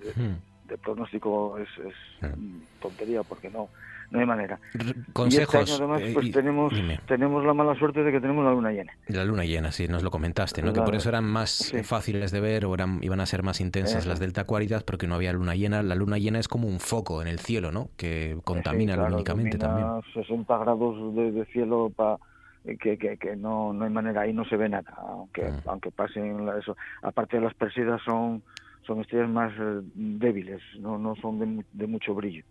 de 0.69 0.77
pronóstico 0.77 1.57
es, 1.57 1.69
tontería 2.81 3.23
porque 3.23 3.49
no 3.49 3.69
no 4.11 4.19
hay 4.19 4.25
manera. 4.25 4.59
Consejos. 5.13 5.55
Y 5.55 5.57
este 5.57 5.73
año 5.73 5.91
además 5.91 6.13
pues 6.13 6.27
eh, 6.27 6.31
tenemos 6.31 6.73
tenemos 7.07 7.45
la 7.45 7.53
mala 7.53 7.75
suerte 7.75 8.03
de 8.03 8.11
que 8.11 8.19
tenemos 8.19 8.43
la 8.45 8.51
luna 8.51 8.71
llena. 8.71 8.93
La 9.07 9.25
luna 9.25 9.45
llena, 9.45 9.71
sí, 9.71 9.87
nos 9.87 10.03
lo 10.03 10.11
comentaste, 10.11 10.61
¿no? 10.61 10.73
que 10.73 10.81
por 10.81 10.95
eso 10.95 11.09
eran 11.09 11.25
más 11.25 11.73
fáciles 11.83 12.31
de 12.31 12.39
ver 12.39 12.65
o 12.65 12.73
eran 12.73 12.99
iban 13.01 13.19
a 13.19 13.25
ser 13.25 13.43
más 13.43 13.61
intensas 13.61 14.05
las 14.05 14.19
delta 14.19 14.45
cuáridas 14.45 14.83
porque 14.83 15.07
no 15.07 15.15
había 15.15 15.33
luna 15.33 15.55
llena. 15.55 15.83
La 15.83 15.95
luna 15.95 16.17
llena 16.17 16.39
es 16.39 16.47
como 16.47 16.67
un 16.67 16.79
foco 16.79 17.21
en 17.21 17.27
el 17.27 17.39
cielo, 17.39 17.71
¿no? 17.71 17.89
Que 17.97 18.37
contamina 18.43 18.95
lumínicamente 18.95 19.57
también. 19.57 19.87
60 20.13 20.57
grados 20.57 21.15
de, 21.15 21.45
cielo 21.51 21.91
para 21.95 22.17
que, 22.65 22.97
que, 22.97 23.17
que, 23.17 23.35
no, 23.35 23.73
no 23.73 23.85
hay 23.85 23.91
manera, 23.91 24.21
ahí 24.21 24.33
no 24.33 24.45
se 24.45 24.57
ve 24.57 24.69
nada, 24.69 24.93
aunque, 24.97 25.45
ah. 25.45 25.61
aunque 25.67 25.91
pasen 25.91 26.47
eso. 26.59 26.75
Aparte 27.01 27.37
de 27.37 27.43
las 27.43 27.53
persidas 27.53 28.01
son 28.03 28.43
son 28.89 29.01
estrellas 29.01 29.29
más 29.29 29.53
eh, 29.59 29.81
débiles, 29.93 30.61
no, 30.79 30.97
no 30.97 31.15
son 31.17 31.63
de, 31.71 31.87
mucho 31.87 32.15
brillo. 32.15 32.43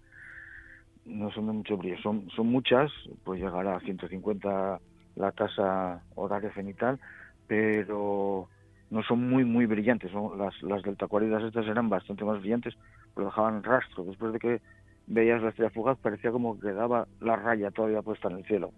No 1.09 1.31
son 1.33 1.47
de 1.47 1.53
mucho 1.53 1.77
brillo, 1.77 1.99
son, 2.03 2.29
son 2.31 2.49
muchas, 2.49 2.91
pues 3.25 3.41
llegará 3.41 3.77
a 3.77 3.81
150 3.81 4.81
la 5.17 5.33
tasa 5.33 6.03
horaria 6.15 6.53
cenital, 6.55 7.01
pero 7.47 8.49
no 8.91 9.03
son 9.03 9.29
muy, 9.29 9.45
muy 9.45 9.67
brillantes. 9.67 10.11
Son 10.13 10.39
las, 10.39 10.55
las 10.63 10.83
deltacuáridas 10.83 11.43
estas 11.43 11.67
eran 11.67 11.89
bastante 11.89 12.25
más 12.25 12.41
brillantes, 12.41 12.75
pero 13.15 13.27
dejaban 13.27 13.63
rastro. 13.63 14.05
Después 14.05 14.33
de 14.33 14.39
que 14.39 14.61
veías 15.07 15.43
la 15.43 15.49
estrella 15.49 15.71
fugaz, 15.71 15.99
parecía 15.99 16.31
como 16.31 16.55
que 16.55 16.69
quedaba 16.69 17.09
la 17.21 17.37
raya 17.37 17.71
todavía 17.71 18.03
puesta 18.03 18.29
en 18.29 18.39
el 18.39 18.45
cielo 18.45 18.73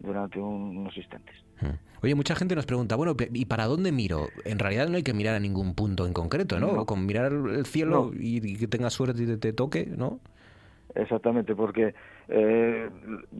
durante 0.00 0.38
unos 0.38 0.96
instantes. 0.96 1.34
Hmm. 1.60 1.76
Oye, 2.02 2.14
mucha 2.16 2.34
gente 2.34 2.56
nos 2.56 2.66
pregunta, 2.66 2.96
bueno, 2.96 3.14
¿y 3.32 3.44
para 3.44 3.66
dónde 3.66 3.92
miro? 3.92 4.28
En 4.44 4.58
realidad 4.58 4.88
no 4.88 4.96
hay 4.96 5.04
que 5.04 5.14
mirar 5.14 5.36
a 5.36 5.40
ningún 5.40 5.74
punto 5.74 6.04
en 6.04 6.12
concreto, 6.12 6.58
¿no? 6.58 6.84
Con 6.84 7.06
mirar 7.06 7.32
el 7.32 7.64
cielo 7.64 8.10
y, 8.12 8.56
que 8.56 8.66
tengas 8.66 8.92
suerte 8.92 9.22
y 9.22 9.36
te, 9.36 9.52
toque, 9.52 9.86
¿no? 9.86 10.18
Exactamente, 10.94 11.54
porque 11.54 11.94
eh, 12.28 12.90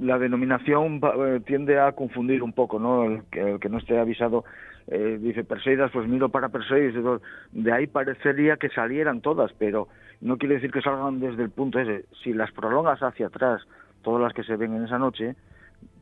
la 0.00 0.18
denominación 0.18 1.00
eh, 1.02 1.40
tiende 1.44 1.78
a 1.78 1.92
confundir 1.92 2.42
un 2.42 2.52
poco, 2.52 2.78
¿no? 2.78 3.04
El 3.04 3.22
que, 3.30 3.68
no 3.68 3.78
esté 3.78 3.98
avisado 3.98 4.44
eh, 4.86 5.18
dice 5.20 5.44
Perseidas, 5.44 5.90
pues 5.92 6.08
miro 6.08 6.30
para 6.30 6.48
Perseidas. 6.48 7.20
De 7.52 7.72
ahí 7.72 7.86
parecería 7.86 8.56
que 8.56 8.70
salieran 8.70 9.20
todas, 9.20 9.52
pero 9.54 9.88
no 10.20 10.38
quiere 10.38 10.54
decir 10.56 10.70
que 10.70 10.80
salgan 10.80 11.20
desde 11.20 11.42
el 11.42 11.50
punto 11.50 11.78
ese. 11.78 12.06
Si 12.22 12.32
las 12.32 12.50
prolongas 12.52 13.02
hacia 13.02 13.26
atrás, 13.26 13.62
todas 14.02 14.22
las 14.22 14.32
que 14.32 14.44
se 14.44 14.56
ven 14.56 14.74
en 14.74 14.84
esa 14.84 14.98
noche, 14.98 15.36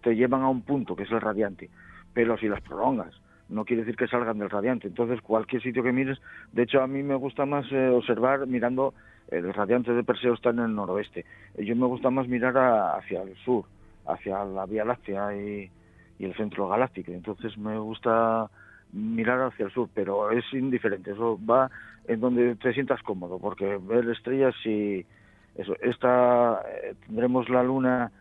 te 0.03 0.15
llevan 0.15 0.43
a 0.43 0.49
un 0.49 0.63
punto 0.63 0.95
que 0.95 1.03
es 1.03 1.11
el 1.11 1.21
radiante, 1.21 1.69
pero 2.15 2.39
si 2.39 2.49
las 2.49 2.61
prolongas 2.61 3.13
no 3.51 3.65
quiere 3.65 3.83
decir 3.83 3.97
que 3.97 4.07
salgan 4.07 4.39
del 4.39 4.51
radiante. 4.51 4.89
Entonces, 4.89 5.21
cualquier 5.21 5.63
sitio 5.63 5.83
que 5.83 5.93
mires, 5.93 6.19
de 6.53 6.63
hecho, 6.63 6.81
a 6.81 6.87
mí 6.87 7.03
me 7.03 7.17
gusta 7.17 7.47
más 7.47 7.67
eh, 7.73 7.89
observar 7.89 8.47
mirando, 8.47 8.95
el 9.31 9.53
radiante 9.55 9.93
de 9.93 10.05
Perseo 10.05 10.35
está 10.35 10.51
en 10.51 10.61
el 10.61 10.75
noroeste. 10.75 11.25
Eh, 11.57 11.65
yo 11.65 11.77
me 11.77 11.87
gusta 11.87 12.11
más 12.11 12.29
mirar 12.29 12.57
hacia 12.97 13.23
el 13.23 13.35
sur, 13.37 13.65
hacia 14.07 14.45
la 14.45 14.67
Vía 14.67 14.85
Láctea 14.85 15.35
y, 15.37 15.71
el 16.19 16.35
centro 16.37 16.69
galáctico. 16.69 17.13
Entonces, 17.13 17.57
me 17.57 17.79
gusta 17.79 18.51
mirar 18.93 19.41
hacia 19.41 19.65
el 19.65 19.73
sur, 19.73 19.89
pero 19.95 20.31
es 20.31 20.45
indiferente, 20.53 21.13
eso 21.13 21.39
va 21.49 21.71
en 22.07 22.21
donde 22.21 22.57
te 22.57 22.75
sientas 22.75 23.03
cómodo, 23.03 23.39
porque 23.39 23.79
ver 23.81 24.07
estrellas 24.11 24.55
y 24.67 25.07
eso, 25.55 25.75
esta, 25.81 26.61
eh, 26.69 26.95
tendremos 27.07 27.49
la 27.49 27.63
luna 27.63 28.13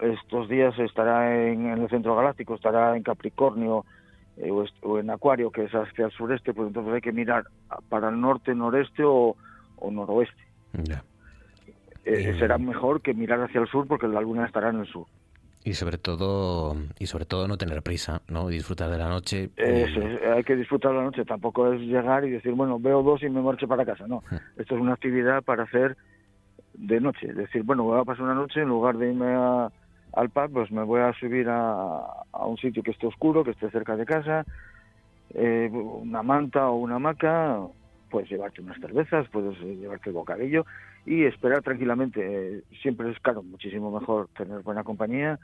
estos 0.00 0.48
días 0.48 0.78
estará 0.78 1.46
en, 1.46 1.66
el 1.66 1.88
centro 1.88 2.16
galáctico, 2.16 2.54
estará 2.54 2.96
en 2.96 3.02
Capricornio 3.02 3.84
eh, 4.36 4.50
o, 4.82 4.98
en 4.98 5.10
Acuario, 5.10 5.50
que 5.50 5.64
es 5.64 5.72
hacia 5.72 6.06
el 6.06 6.12
sureste, 6.12 6.52
pues 6.52 6.68
entonces 6.68 6.94
hay 6.94 7.00
que 7.00 7.12
mirar 7.12 7.44
para 7.88 8.08
el 8.08 8.20
norte, 8.20 8.54
noreste 8.54 9.02
o, 9.04 9.36
noroeste. 9.90 10.42
Eh, 12.04 12.36
será 12.38 12.58
mejor 12.58 13.00
que 13.00 13.14
mirar 13.14 13.40
hacia 13.40 13.60
el 13.60 13.68
sur 13.68 13.86
porque 13.86 14.06
la 14.08 14.20
luna 14.20 14.46
estará 14.46 14.70
en 14.70 14.80
el 14.80 14.86
sur. 14.86 15.06
Y 15.64 15.72
sobre 15.72 15.96
todo, 15.96 16.76
y 16.98 17.06
sobre 17.06 17.24
todo 17.24 17.48
no 17.48 17.56
tener 17.56 17.82
prisa, 17.82 18.20
¿no? 18.28 18.48
disfrutar 18.48 18.90
de 18.90 18.98
la 18.98 19.08
noche. 19.08 19.48
hay 19.56 20.44
que 20.44 20.56
disfrutar 20.56 20.90
de 20.92 20.98
la 20.98 21.04
noche. 21.04 21.24
Tampoco 21.24 21.72
es 21.72 21.80
llegar 21.80 22.26
y 22.26 22.30
decir, 22.30 22.52
bueno, 22.52 22.78
veo 22.78 23.02
dos 23.02 23.22
y 23.22 23.30
me 23.30 23.40
marcho 23.40 23.66
para 23.66 23.86
casa. 23.86 24.06
No, 24.06 24.22
hmm. 24.30 24.60
esto 24.60 24.74
es 24.74 24.80
una 24.80 24.92
actividad 24.92 25.42
para 25.42 25.62
hacer 25.62 25.96
de 26.74 27.00
noche. 27.00 27.28
Es 27.28 27.36
decir, 27.36 27.62
bueno, 27.62 27.84
voy 27.84 27.98
a 27.98 28.04
pasar 28.04 28.24
una 28.24 28.34
noche 28.34 28.60
en 28.60 28.68
lugar 28.68 28.98
de 28.98 29.08
irme 29.10 29.34
al 29.34 30.30
pub, 30.30 30.52
pues 30.52 30.70
me 30.70 30.82
voy 30.82 31.00
a 31.00 31.12
subir 31.14 31.48
a, 31.48 31.98
a, 32.32 32.46
un 32.46 32.58
sitio 32.58 32.82
que 32.82 32.90
esté 32.90 33.06
oscuro, 33.06 33.42
que 33.42 33.52
esté 33.52 33.70
cerca 33.70 33.96
de 33.96 34.04
casa, 34.04 34.44
eh, 35.30 35.70
una 35.72 36.22
manta 36.22 36.68
o 36.68 36.76
una 36.76 36.96
hamaca, 36.96 37.58
puedes 38.14 38.30
llevarte 38.30 38.62
unas 38.62 38.78
cervezas, 38.78 39.26
puedes 39.30 39.58
llevarte 39.58 40.10
el 40.10 40.14
bocadillo 40.14 40.64
y 41.04 41.24
esperar 41.24 41.62
tranquilamente. 41.62 42.62
siempre 42.80 43.10
es, 43.10 43.18
claro, 43.18 43.42
muchísimo 43.42 43.90
mejor 43.90 44.28
tener 44.38 44.60
buena 44.60 44.84
compañía 44.84 45.36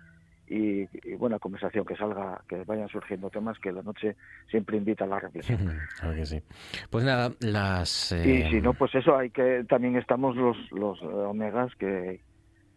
y, 0.47 0.85
buena 1.17 1.41
conversación, 1.41 1.85
que 1.85 1.97
salga, 1.97 2.41
que 2.49 2.63
vayan 2.63 2.89
surgiendo 2.89 3.29
temas 3.29 3.59
que 3.59 3.73
la 3.73 3.83
noche 3.83 4.15
siempre 4.49 4.77
invita 4.77 5.03
a 5.03 5.09
la 5.09 5.19
reflexión. 5.19 5.59
claro 5.99 6.15
que 6.15 6.27
sí. 6.27 6.41
Pues 6.91 7.05
nada, 7.05 7.33
las... 7.41 8.13
Y 8.13 8.45
si 8.45 8.61
no, 8.61 8.73
pues 8.75 8.95
eso, 8.95 9.17
hay 9.17 9.31
que 9.31 9.65
también 9.69 9.97
estamos 9.97 10.37
los, 10.37 10.57
los 10.71 11.03
omegas 11.03 11.75
que 11.75 12.21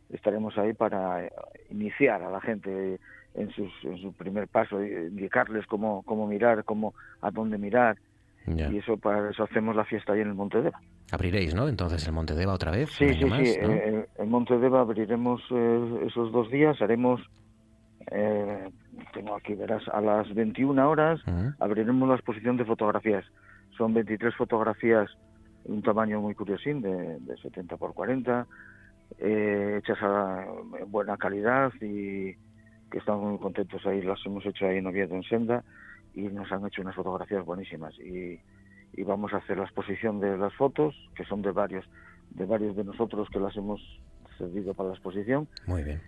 estaremos 0.10 0.58
ahí 0.58 0.74
para 0.74 1.30
iniciar 1.70 2.24
a 2.24 2.32
la 2.32 2.42
gente 2.42 3.00
en, 3.36 3.52
sus, 3.52 3.72
en 3.84 4.00
su 4.00 4.12
primer 4.14 4.48
paso, 4.48 4.84
indicarles 4.84 5.68
cómo, 5.68 6.02
cómo 6.02 6.26
mirar, 6.26 6.64
cómo, 6.64 6.96
a 7.22 7.30
dónde 7.30 7.60
mirar, 7.60 7.98
y 8.46 8.78
eso 8.78 8.98
para 8.98 9.30
eso 9.30 9.44
hacemos 9.44 9.76
la 9.76 9.86
fiesta 9.86 10.14
ahí 10.14 10.22
en 10.22 10.30
el 10.30 10.34
Monte 10.34 10.62
Deva. 10.62 10.80
Abriréis, 11.12 11.56
¿no? 11.56 11.68
Entonces 11.68 12.06
el 12.08 12.14
Monte 12.14 12.36
Deva 12.36 12.54
otra 12.54 12.72
vez. 12.72 12.90
Sí, 12.92 13.14
sí, 13.14 13.30
sí. 13.30 13.56
En, 13.60 14.06
el 14.18 14.28
Monte 14.28 14.58
Deva 14.58 14.82
abriremos 14.82 15.42
eh, 15.52 16.06
esos 16.08 16.32
dos 16.32 16.50
días. 16.52 16.82
Haremos, 16.82 17.22
eh, 18.12 18.70
tengo 19.14 19.36
aquí, 19.36 19.54
verás, 19.56 19.84
a 19.90 20.02
las 20.02 20.34
21 20.34 20.90
horas 20.90 21.22
abriremos 21.60 22.10
la 22.10 22.16
exposición 22.16 22.58
de 22.58 22.66
fotografías. 22.66 23.26
Son 23.78 23.94
23 23.94 24.36
fotografías 24.36 25.10
un 25.66 25.82
tamaño 25.82 26.20
muy 26.20 26.36
curiosín, 26.36 26.82
de, 26.82 27.20
de 27.20 27.38
70 27.38 27.78
por 27.78 27.94
40, 27.94 28.46
eh, 29.20 29.80
hechas 29.80 29.98
a 30.02 30.46
buena 30.88 31.16
calidad 31.16 31.72
y 31.76 32.34
que 32.92 32.98
estamos 32.98 33.32
muy 33.32 33.40
contentos 33.40 33.86
ahí. 33.86 34.02
Las 34.02 34.20
hemos 34.26 34.46
hecho 34.46 34.66
ahí 34.66 34.78
en 34.78 34.88
Oviedo, 34.88 35.16
en 35.16 35.24
Senda 35.24 35.64
y 36.14 36.22
nos 36.22 36.52
han 36.52 36.66
hecho 36.66 36.82
unas 36.82 36.96
fotografías 36.96 37.46
buenísimas. 37.46 37.94
Y, 38.00 38.40
vamos 39.04 39.34
a 39.34 39.38
hacer 39.38 39.58
la 39.58 39.64
exposición 39.64 40.20
de 40.20 40.38
las 40.38 40.54
fotos 40.54 40.96
que 41.16 41.26
son 41.26 41.42
de 41.42 41.52
varios 41.52 41.84
de 42.30 42.46
varios 42.46 42.76
de 42.76 42.84
nosotros 42.84 43.28
que 43.32 43.40
las 43.40 43.56
hemos 43.58 43.82
cedido 44.38 44.74
para 44.76 44.90
la 44.90 44.96
exposición. 44.96 45.48
Muy 45.66 45.84
bien. 45.84 46.00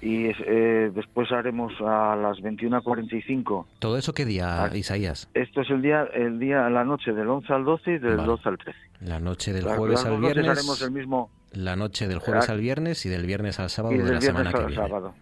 Y 0.00 0.26
eh, 0.26 0.92
después 0.94 1.32
haremos 1.32 1.72
a 1.80 2.14
las 2.14 2.38
21.45 2.38 3.66
todo 3.80 3.98
eso 3.98 4.14
qué 4.14 4.24
día 4.24 4.62
ah, 4.62 4.76
Isaías 4.76 5.28
esto 5.34 5.62
es 5.62 5.70
el 5.70 5.82
día 5.82 6.04
el 6.14 6.38
día 6.38 6.70
la 6.70 6.84
noche 6.84 7.12
del 7.12 7.28
11 7.28 7.52
al 7.52 7.64
12 7.64 7.90
y 7.90 7.98
del 7.98 8.16
12 8.18 8.48
al 8.48 8.58
13 8.58 8.78
la 9.00 9.18
noche 9.18 9.52
del 9.52 9.64
jueves 9.64 10.04
al 10.04 10.20
viernes. 10.20 10.48
haremos 10.48 10.82
el 10.82 10.92
mismo 10.92 11.30
la 11.52 11.74
noche 11.74 12.06
del 12.06 12.18
jueves 12.18 12.48
al 12.48 12.60
viernes 12.60 13.04
y 13.06 13.08
del 13.08 13.26
viernes 13.26 13.58
al 13.58 13.70
sábado 13.70 13.96
de 13.96 14.12
la 14.12 14.20
semana 14.20 14.52
que 14.52 14.66
viene. 14.66 14.74
sábado. 14.76 15.14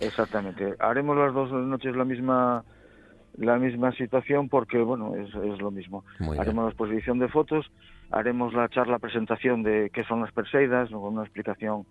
exactamente. 0.00 0.74
Haremos 0.78 1.16
las 1.16 1.34
dos 1.34 1.50
noches 1.50 1.96
la 1.96 2.04
misma 2.04 2.64
la 3.40 3.58
misma 3.58 3.92
situación 3.92 4.48
porque, 4.48 4.78
bueno, 4.78 5.14
es, 5.16 5.28
es 5.28 5.60
lo 5.60 5.70
mismo. 5.70 6.04
haremos 6.38 6.64
la 6.64 6.70
exposición 6.70 7.18
de 7.18 7.28
fotos, 7.28 7.70
haremos 8.10 8.52
la 8.52 8.68
charla 8.68 8.98
presentación 8.98 9.62
de 9.62 9.90
qué 9.92 10.04
son 10.04 10.20
las 10.20 10.32
Perseidas, 10.32 10.90
con 10.90 11.14
una 11.14 11.22
explicación 11.22 11.86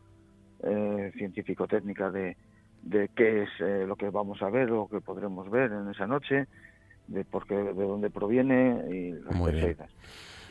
eh, 0.63 1.11
científico-técnica 1.17 2.11
de, 2.11 2.37
de 2.83 3.09
qué 3.15 3.43
es 3.43 3.49
eh, 3.59 3.85
lo 3.87 3.95
que 3.95 4.09
vamos 4.09 4.41
a 4.41 4.49
ver, 4.49 4.69
lo 4.69 4.87
que 4.87 5.01
podremos 5.01 5.49
ver 5.49 5.71
en 5.71 5.89
esa 5.89 6.05
noche, 6.05 6.45
de 7.07 7.25
por 7.25 7.47
qué, 7.47 7.55
de 7.55 7.73
dónde 7.73 8.09
proviene 8.11 8.83
y 8.91 9.11
las 9.11 9.41
Perseidas. 9.41 9.89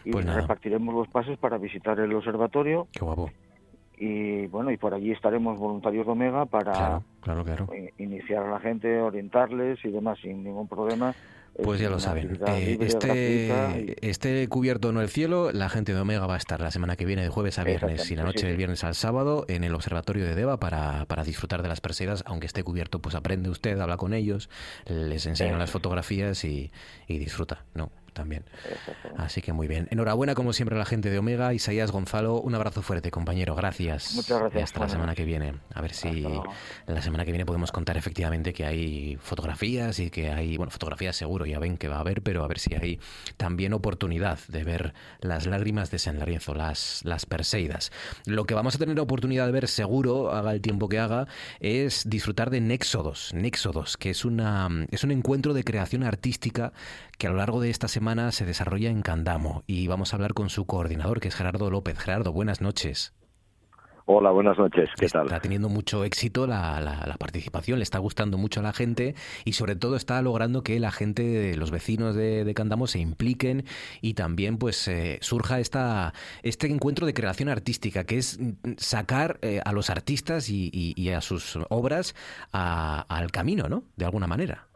Y 0.05 0.11
pues 0.11 0.27
repartiremos 0.27 0.95
los 0.95 1.09
pases 1.09 1.39
para 1.39 1.59
visitar 1.59 1.99
el 2.01 2.13
observatorio. 2.15 2.89
Qué 2.93 3.05
guapo 3.05 3.31
y 3.99 4.47
bueno 4.47 4.71
y 4.71 4.77
por 4.77 4.95
allí 4.95 5.13
estaremos 5.13 5.59
voluntarios 5.59 6.07
de 6.07 6.13
Omega 6.13 6.47
para 6.47 7.01
iniciar 7.99 8.45
a 8.45 8.51
la 8.51 8.61
gente 8.61 9.01
orientarles 9.01 9.85
y 9.85 9.91
demás 9.91 10.19
sin 10.21 10.45
ningún 10.45 10.69
problema 10.69 11.15
pues 11.63 11.81
ya 11.81 11.91
lo 11.91 11.99
saben. 11.99 12.39
Eh, 12.47 12.79
este, 12.81 14.09
este 14.09 14.49
cubierto 14.49 14.93
no 14.93 15.01
el 15.01 15.09
cielo, 15.09 15.51
la 15.53 15.69
gente 15.69 15.93
de 15.93 16.01
Omega 16.01 16.27
va 16.27 16.35
a 16.35 16.39
estar 16.39 16.61
la 16.61 16.71
semana 16.71 16.95
que 16.95 17.05
viene 17.05 17.23
de 17.23 17.31
jueves 17.31 17.59
a 17.59 17.65
viernes 17.65 18.09
y 18.11 18.17
la 18.17 18.23
noche 18.23 18.47
del 18.47 18.57
viernes 18.57 18.85
al 18.85 18.95
sábado 18.95 19.45
en 19.49 19.65
el 19.65 19.75
observatorio 19.75 20.25
de 20.25 20.37
Deva 20.37 20.61
para, 20.61 21.05
para 21.07 21.25
disfrutar 21.25 21.63
de 21.63 21.69
las 21.69 21.81
persegas, 21.81 22.23
aunque 22.27 22.47
esté 22.47 22.63
cubierto, 22.63 23.01
pues 23.01 23.17
aprende 23.17 23.51
usted, 23.51 23.79
habla 23.81 23.97
con 23.97 24.15
ellos, 24.15 24.49
les 24.87 25.27
enseña 25.27 25.59
las 25.59 25.71
fotografías 25.71 26.45
y, 26.45 26.71
y 27.09 27.19
disfruta, 27.19 27.65
¿no? 27.75 27.91
También. 28.13 28.45
Así 29.17 29.43
que 29.43 29.53
muy 29.53 29.69
bien. 29.69 29.89
Enhorabuena, 29.91 30.35
como 30.35 30.53
siempre, 30.53 30.77
a 30.77 30.79
la 30.79 30.85
gente 30.85 31.11
de 31.11 31.19
Omega. 31.19 31.55
Isaías 31.55 31.91
Gonzalo, 31.91 32.41
un 32.41 32.55
abrazo 32.55 32.83
fuerte, 32.83 33.11
compañero. 33.11 33.55
Gracias. 33.55 34.15
Muchas 34.15 34.41
gracias. 34.41 34.65
hasta 34.65 34.81
la 34.81 34.89
semana 34.89 35.15
que 35.15 35.25
viene. 35.25 35.55
A 35.75 35.81
ver 35.81 35.95
si 35.95 36.27
la 36.87 37.03
semana 37.03 37.25
que 37.25 37.33
viene 37.33 37.47
podemos 37.47 37.73
contar 37.73 37.97
efectivamente 37.97 38.53
que 38.53 38.65
hay 38.65 39.17
fotografías 39.21 39.99
y 39.99 40.11
que 40.11 40.31
hay, 40.31 40.57
bueno, 40.57 40.71
fotografías 40.71 41.17
seguro, 41.17 41.47
ya 41.47 41.59
ven 41.59 41.77
que 41.77 41.89
va 41.89 41.97
a 41.97 42.01
haber, 42.01 42.23
pero 42.23 42.45
a 42.45 42.49
ver 42.49 42.59
si 42.59 42.75
hay 42.75 43.01
también 43.37 43.73
oportunidad 43.73 44.39
de 44.49 44.65
ver 44.65 44.95
las 45.21 45.47
lágrimas 45.47 45.91
de 45.91 45.99
San 45.99 46.19
Lorenzo, 46.19 46.55
las, 46.55 47.01
las 47.05 47.27
Perseidas. 47.27 47.91
Lo 48.27 48.45
que 48.45 48.55
vamos 48.55 48.75
a 48.75 48.79
tener 48.79 48.99
oportunidad 49.01 49.47
de 49.47 49.53
ver 49.53 49.69
seguro, 49.69 50.33
haga 50.33 50.53
el 50.53 50.61
tiempo 50.61 50.89
que 50.89 50.99
haga, 50.99 51.27
es 51.61 52.09
disfrutar 52.09 52.51
de 52.51 52.61
Néxodos. 52.61 53.33
Néxodos, 53.35 53.97
que 53.97 54.11
es, 54.11 54.25
una, 54.25 54.69
es 54.91 55.05
un 55.05 55.11
encuentro 55.11 55.55
de 55.55 55.65
creación 55.65 56.05
artística 56.05 56.73
que 57.19 57.27
a 57.27 57.31
lo 57.31 57.37
largo 57.37 57.61
de 57.61 57.71
esta 57.71 57.89
semana 57.89 58.31
se 58.31 58.47
desarrolla 58.47 58.91
en 58.91 59.03
Candamo 59.03 59.65
y 59.67 59.89
vamos 59.89 60.13
a 60.13 60.17
hablar 60.17 60.35
con 60.35 60.51
su 60.51 60.67
coordinador, 60.67 61.21
que 61.21 61.29
es 61.29 61.35
Gerardo 61.35 61.69
López. 61.69 61.99
Gerardo, 61.99 62.33
buenas 62.33 62.61
noches. 62.61 63.13
Hola, 64.11 64.31
buenas 64.31 64.57
noches. 64.57 64.89
¿Qué 64.99 65.07
tal? 65.09 65.27
Está 65.27 65.41
teniendo 65.41 65.69
mucho 65.69 66.03
éxito 66.03 66.47
la, 66.47 66.81
la, 66.81 67.17
participación, 67.19 67.79
le 67.79 67.83
está 67.83 67.99
gustando 67.99 68.39
mucho 68.39 68.61
a 68.61 68.63
la 68.63 68.73
gente 68.73 69.15
y 69.45 69.53
sobre 69.53 69.77
todo 69.77 69.97
está 69.97 70.23
logrando 70.23 70.63
que 70.63 70.81
la 70.81 70.91
gente, 70.91 71.55
los 71.59 71.71
vecinos 71.71 72.15
de, 72.15 72.45
de 72.45 72.55
Candamo 72.55 72.87
se 72.87 73.01
impliquen 73.01 73.67
y 74.01 74.15
también 74.15 74.57
pues 74.57 74.89
eh, 74.89 75.19
surja 75.21 75.61
esta, 75.61 76.15
este 76.43 76.69
encuentro 76.69 77.05
de 77.05 77.13
creación 77.13 77.51
artística, 77.51 78.05
que 78.05 78.17
es 78.17 78.41
sacar 78.79 79.41
eh, 79.43 79.61
a 79.63 79.73
los 79.73 79.91
artistas 79.91 80.49
y, 80.49 80.71
y, 80.73 81.11
a 81.11 81.21
sus 81.21 81.59
obras 81.69 82.15
al 82.53 83.31
camino, 83.31 83.69
¿no? 83.69 83.83
De 83.97 84.07
alguna 84.07 84.27
manera. 84.27 84.68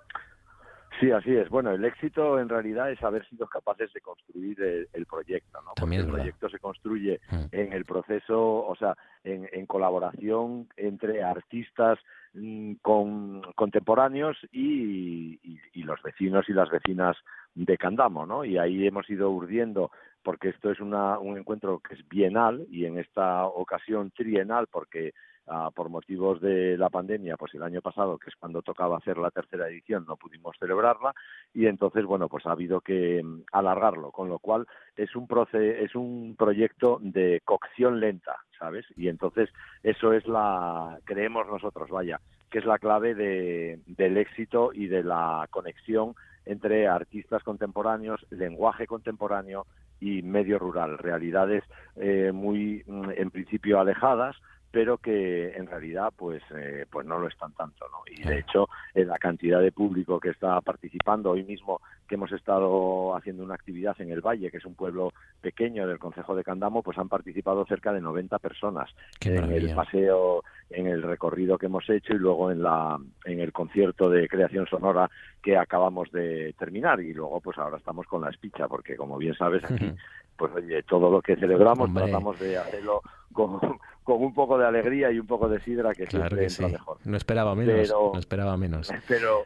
Sí, 1.03 1.11
así 1.11 1.35
es. 1.35 1.49
Bueno, 1.49 1.73
el 1.73 1.85
éxito 1.85 2.38
en 2.38 2.49
realidad 2.49 2.93
es 2.93 3.03
haber 3.03 3.27
sido 3.29 3.49
capaces 3.49 3.93
de 3.93 4.01
construir 4.01 4.88
el, 4.93 5.07
proyecto, 5.07 5.61
¿no? 5.62 5.73
Porque 5.75 5.97
el 5.97 6.07
proyecto 6.07 6.49
se 6.49 6.61
construye 6.61 7.21
mm. 7.29 7.47
en 7.51 7.73
el 7.73 7.85
proceso, 7.85 8.65
o 8.65 8.77
sea, 8.77 8.97
en, 9.25 9.67
colaboración 9.67 10.69
entre 10.77 11.25
artistas 11.25 11.99
mm, 12.35 12.75
con, 12.83 13.43
contemporáneos 13.57 14.37
y, 14.53 15.41
los 15.75 16.01
vecinos 16.03 16.49
y 16.49 16.53
las 16.53 16.71
vecinas 16.71 17.17
de 17.57 17.77
Candamo, 17.77 18.25
¿no? 18.25 18.45
Y 18.45 18.57
ahí 18.57 18.87
hemos 18.87 19.11
ido 19.11 19.29
urdiendo, 19.31 19.91
porque 20.23 20.51
esto 20.51 20.71
es 20.71 20.79
una, 20.79 21.19
un 21.19 21.37
encuentro 21.37 21.81
que 21.81 21.95
es 21.97 22.09
bienal 22.09 22.65
y 22.71 22.85
en 22.85 23.01
esta 23.01 23.45
ocasión 23.47 24.12
trienal, 24.12 24.69
porque 24.71 25.15
Ah, 25.49 25.71
por 25.75 25.89
motivos 25.89 26.41
de 26.41 26.79
la 26.79 26.89
pandemia, 26.89 27.37
pues 27.37 27.53
el 27.55 27.65
año 27.65 27.83
pasado, 27.83 28.17
que 28.17 28.31
es 28.31 28.37
cuando 28.37 28.63
tocaba 28.63 28.99
hacer 28.99 29.19
la 29.19 29.33
tercera 29.33 29.69
edición, 29.69 30.05
no 30.07 30.17
pudimos 30.17 30.57
celebrarla 30.57 31.13
y 31.53 31.67
entonces, 31.67 32.05
bueno, 32.05 32.29
pues 32.29 32.47
ha 32.47 32.53
habido 32.53 32.81
que 32.81 33.21
mm, 33.23 33.43
alargarlo, 33.51 34.13
con 34.13 34.29
lo 34.29 34.39
cual 34.39 34.69
es 34.97 35.17
un, 35.17 35.27
es 35.53 35.97
un 35.97 36.37
proyecto 36.39 36.99
de 37.03 37.43
cocción 37.45 37.99
lenta, 37.99 38.37
¿sabes? 38.57 38.87
Y 38.97 39.09
entonces 39.09 39.51
eso 39.83 40.13
es 40.13 40.29
la, 40.29 41.01
creemos 41.05 41.49
nosotros, 41.49 41.91
vaya, 41.91 42.21
que 42.49 42.61
es 42.61 42.65
la 42.65 42.79
clave 42.79 43.17
de, 43.17 43.81
del 43.87 44.19
éxito 44.19 44.71
y 44.73 44.87
de 44.87 45.03
la 45.03 45.49
conexión 45.51 46.15
entre 46.47 46.87
artistas 46.87 47.43
contemporáneos, 47.43 48.25
lenguaje 48.31 48.87
contemporáneo 48.87 49.67
y 49.99 50.23
medio 50.23 50.61
rural, 50.61 50.99
realidades 50.99 51.65
eh, 51.97 52.31
muy, 52.33 52.85
mm, 52.87 53.11
en 53.17 53.31
principio, 53.33 53.81
alejadas, 53.81 54.37
pero 54.73 54.99
que 54.99 55.53
en 55.55 55.67
realidad 55.67 56.13
pues 56.17 56.43
eh, 56.57 56.87
pues 56.91 57.07
no 57.07 57.19
lo 57.19 57.29
están 57.29 57.53
tanto 57.53 57.87
no 57.91 57.99
y 58.11 58.23
de 58.23 58.41
hecho 58.41 58.69
en 58.95 59.09
la 59.09 59.19
cantidad 59.19 59.61
de 59.61 59.71
público 59.71 60.19
que 60.19 60.31
está 60.31 60.61
participando 60.63 61.31
hoy 61.31 61.45
mismo 61.45 61.81
que 62.09 62.17
hemos 62.17 62.33
estado 62.33 63.15
haciendo 63.15 63.45
una 63.45 63.55
actividad 63.55 63.95
en 64.01 64.11
el 64.11 64.23
Valle 64.23 64.51
que 64.51 64.57
es 64.57 64.65
un 64.65 64.75
pueblo 64.75 65.13
pequeño 65.41 65.87
del 65.87 65.99
concejo 65.99 66.35
de 66.35 66.43
Candamo 66.43 66.83
pues 66.83 66.99
han 66.99 67.09
participado 67.09 67.65
cerca 67.67 67.93
de 67.93 68.01
90 68.01 68.39
personas 68.39 68.91
en 69.21 69.53
el 69.53 69.75
paseo 69.75 70.43
en 70.71 70.87
el 70.87 71.03
recorrido 71.03 71.59
que 71.59 71.67
hemos 71.67 71.89
hecho 71.91 72.15
y 72.15 72.19
luego 72.19 72.51
en 72.51 72.63
la 72.63 72.99
en 73.25 73.41
el 73.41 73.53
concierto 73.53 74.09
de 74.09 74.29
creación 74.29 74.67
sonora 74.67 75.11
que 75.43 75.57
acabamos 75.57 76.11
de 76.13 76.55
terminar. 76.59 77.01
Y 77.01 77.13
luego 77.13 77.41
pues 77.41 77.59
ahora 77.59 77.77
estamos 77.77 78.07
con 78.07 78.23
la 78.23 78.31
espicha 78.31 78.69
porque 78.69 78.97
como 78.97 79.19
bien 79.19 79.35
sabes 79.35 79.65
aquí 79.65 79.93
pues 80.37 80.53
oye 80.55 80.83
todo 80.83 81.11
lo 81.11 81.23
que 81.23 81.37
celebramos 81.37 81.92
tratamos 81.92 82.38
de 82.40 82.59
hacerlo 82.59 83.03
con, 83.33 83.61
con 84.03 84.23
un 84.23 84.35
poco 84.35 84.59
de 84.59 84.66
alegría 84.66 85.11
y 85.11 85.18
un 85.18 85.27
poco 85.27 85.49
de 85.49 85.61
sidra 85.61 85.92
que 85.95 86.07
siempre 86.07 86.45
entra 86.45 86.68
mejor. 86.68 86.99
No 87.05 87.16
esperaba 87.16 87.55
menos, 87.55 87.90
no 87.90 88.18
esperaba 88.18 88.57
menos. 88.57 88.90
Pero 89.09 89.45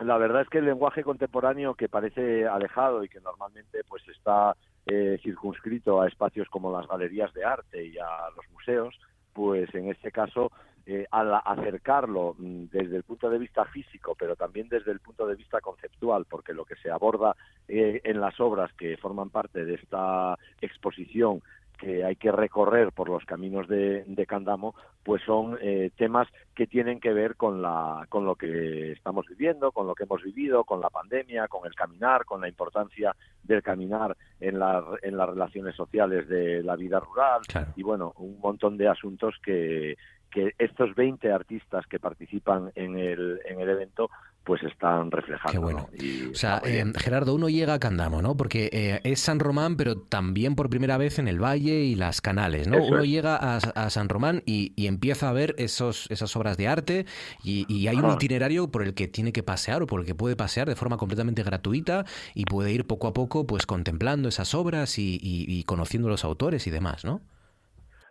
la 0.00 0.18
verdad 0.18 0.42
es 0.42 0.48
que 0.48 0.58
el 0.58 0.66
lenguaje 0.66 1.02
contemporáneo 1.02 1.74
que 1.74 1.88
parece 1.88 2.46
alejado 2.46 3.04
y 3.04 3.08
que 3.08 3.20
normalmente 3.20 3.84
pues 3.88 4.02
está 4.08 4.56
eh, 4.86 5.18
circunscrito 5.22 6.00
a 6.00 6.08
espacios 6.08 6.48
como 6.48 6.72
las 6.72 6.86
galerías 6.88 7.32
de 7.32 7.44
arte 7.44 7.86
y 7.86 7.98
a 7.98 8.30
los 8.36 8.44
museos, 8.52 8.98
pues 9.32 9.72
en 9.74 9.88
este 9.88 10.10
caso 10.10 10.50
eh, 10.86 11.06
al 11.10 11.32
acercarlo 11.44 12.34
mm, 12.38 12.64
desde 12.70 12.96
el 12.96 13.04
punto 13.04 13.30
de 13.30 13.38
vista 13.38 13.64
físico, 13.64 14.14
pero 14.18 14.36
también 14.36 14.68
desde 14.68 14.92
el 14.92 15.00
punto 15.00 15.26
de 15.26 15.34
vista 15.34 15.60
conceptual, 15.60 16.26
porque 16.28 16.52
lo 16.52 16.64
que 16.64 16.76
se 16.76 16.90
aborda 16.90 17.34
eh, 17.68 18.02
en 18.04 18.20
las 18.20 18.38
obras 18.38 18.70
que 18.74 18.96
forman 18.98 19.30
parte 19.30 19.64
de 19.64 19.74
esta 19.74 20.38
exposición 20.60 21.42
que 21.78 22.04
hay 22.04 22.16
que 22.16 22.30
recorrer 22.30 22.92
por 22.92 23.08
los 23.08 23.24
caminos 23.24 23.66
de, 23.68 24.04
Candamo, 24.28 24.74
pues 25.02 25.22
son 25.22 25.58
eh, 25.60 25.90
temas 25.96 26.28
que 26.54 26.66
tienen 26.66 27.00
que 27.00 27.12
ver 27.12 27.36
con, 27.36 27.60
la, 27.60 28.06
con 28.08 28.24
lo 28.24 28.36
que 28.36 28.92
estamos 28.92 29.26
viviendo, 29.28 29.72
con 29.72 29.86
lo 29.86 29.94
que 29.94 30.04
hemos 30.04 30.22
vivido, 30.22 30.64
con 30.64 30.80
la 30.80 30.88
pandemia, 30.88 31.48
con 31.48 31.66
el 31.66 31.74
caminar, 31.74 32.24
con 32.24 32.40
la 32.40 32.48
importancia 32.48 33.14
del 33.42 33.62
caminar 33.62 34.16
en, 34.40 34.60
en 35.02 35.16
las 35.16 35.28
relaciones 35.28 35.74
sociales 35.74 36.28
de 36.28 36.62
la 36.62 36.76
vida 36.76 37.00
rural 37.00 37.42
y 37.76 37.82
bueno, 37.82 38.14
un 38.18 38.38
montón 38.40 38.76
de 38.76 38.88
asuntos 38.88 39.34
que, 39.42 39.96
que 40.34 40.52
estos 40.58 40.94
20 40.96 41.30
artistas 41.30 41.86
que 41.86 42.00
participan 42.00 42.72
en 42.74 42.98
el, 42.98 43.40
en 43.48 43.60
el 43.60 43.68
evento 43.70 44.10
pues 44.42 44.62
están 44.64 45.10
reflejando. 45.10 45.52
Qué 45.52 45.58
bueno. 45.58 45.88
o 46.30 46.34
sea, 46.34 46.60
eh, 46.66 46.84
Gerardo, 46.98 47.34
uno 47.34 47.48
llega 47.48 47.74
a 47.74 47.78
Candamo, 47.78 48.20
¿no? 48.20 48.36
Porque 48.36 48.68
eh, 48.72 49.00
es 49.04 49.20
San 49.20 49.38
Román, 49.38 49.76
pero 49.76 49.96
también 49.96 50.54
por 50.54 50.68
primera 50.68 50.98
vez 50.98 51.18
en 51.18 51.28
el 51.28 51.42
Valle 51.42 51.84
y 51.84 51.94
las 51.94 52.20
Canales, 52.20 52.68
¿no? 52.68 52.82
uno 52.84 53.04
llega 53.04 53.36
a, 53.36 53.90
San 53.90 54.08
Román 54.08 54.42
y, 54.44 54.74
empieza 54.86 55.30
a 55.30 55.32
ver 55.32 55.54
esos, 55.56 56.10
esas 56.10 56.36
obras 56.36 56.56
de 56.58 56.68
arte 56.68 57.06
y, 57.42 57.86
hay 57.86 57.96
un 57.96 58.10
itinerario 58.10 58.68
por 58.70 58.82
el 58.82 58.94
que 58.94 59.08
tiene 59.08 59.32
que 59.32 59.42
pasear 59.42 59.82
o 59.82 59.86
por 59.86 60.00
el 60.00 60.06
que 60.06 60.14
puede 60.14 60.36
pasear 60.36 60.68
de 60.68 60.74
forma 60.74 60.96
completamente 60.96 61.42
gratuita 61.42 62.04
y 62.34 62.44
puede 62.44 62.72
ir 62.72 62.86
poco 62.86 63.06
a 63.06 63.14
poco 63.14 63.46
pues 63.46 63.66
contemplando 63.66 64.28
esas 64.28 64.54
obras 64.54 64.98
y, 64.98 65.18
y 65.22 65.64
conociendo 65.64 66.08
los 66.08 66.24
autores 66.24 66.66
y 66.66 66.70
demás, 66.70 67.04
¿no? 67.04 67.22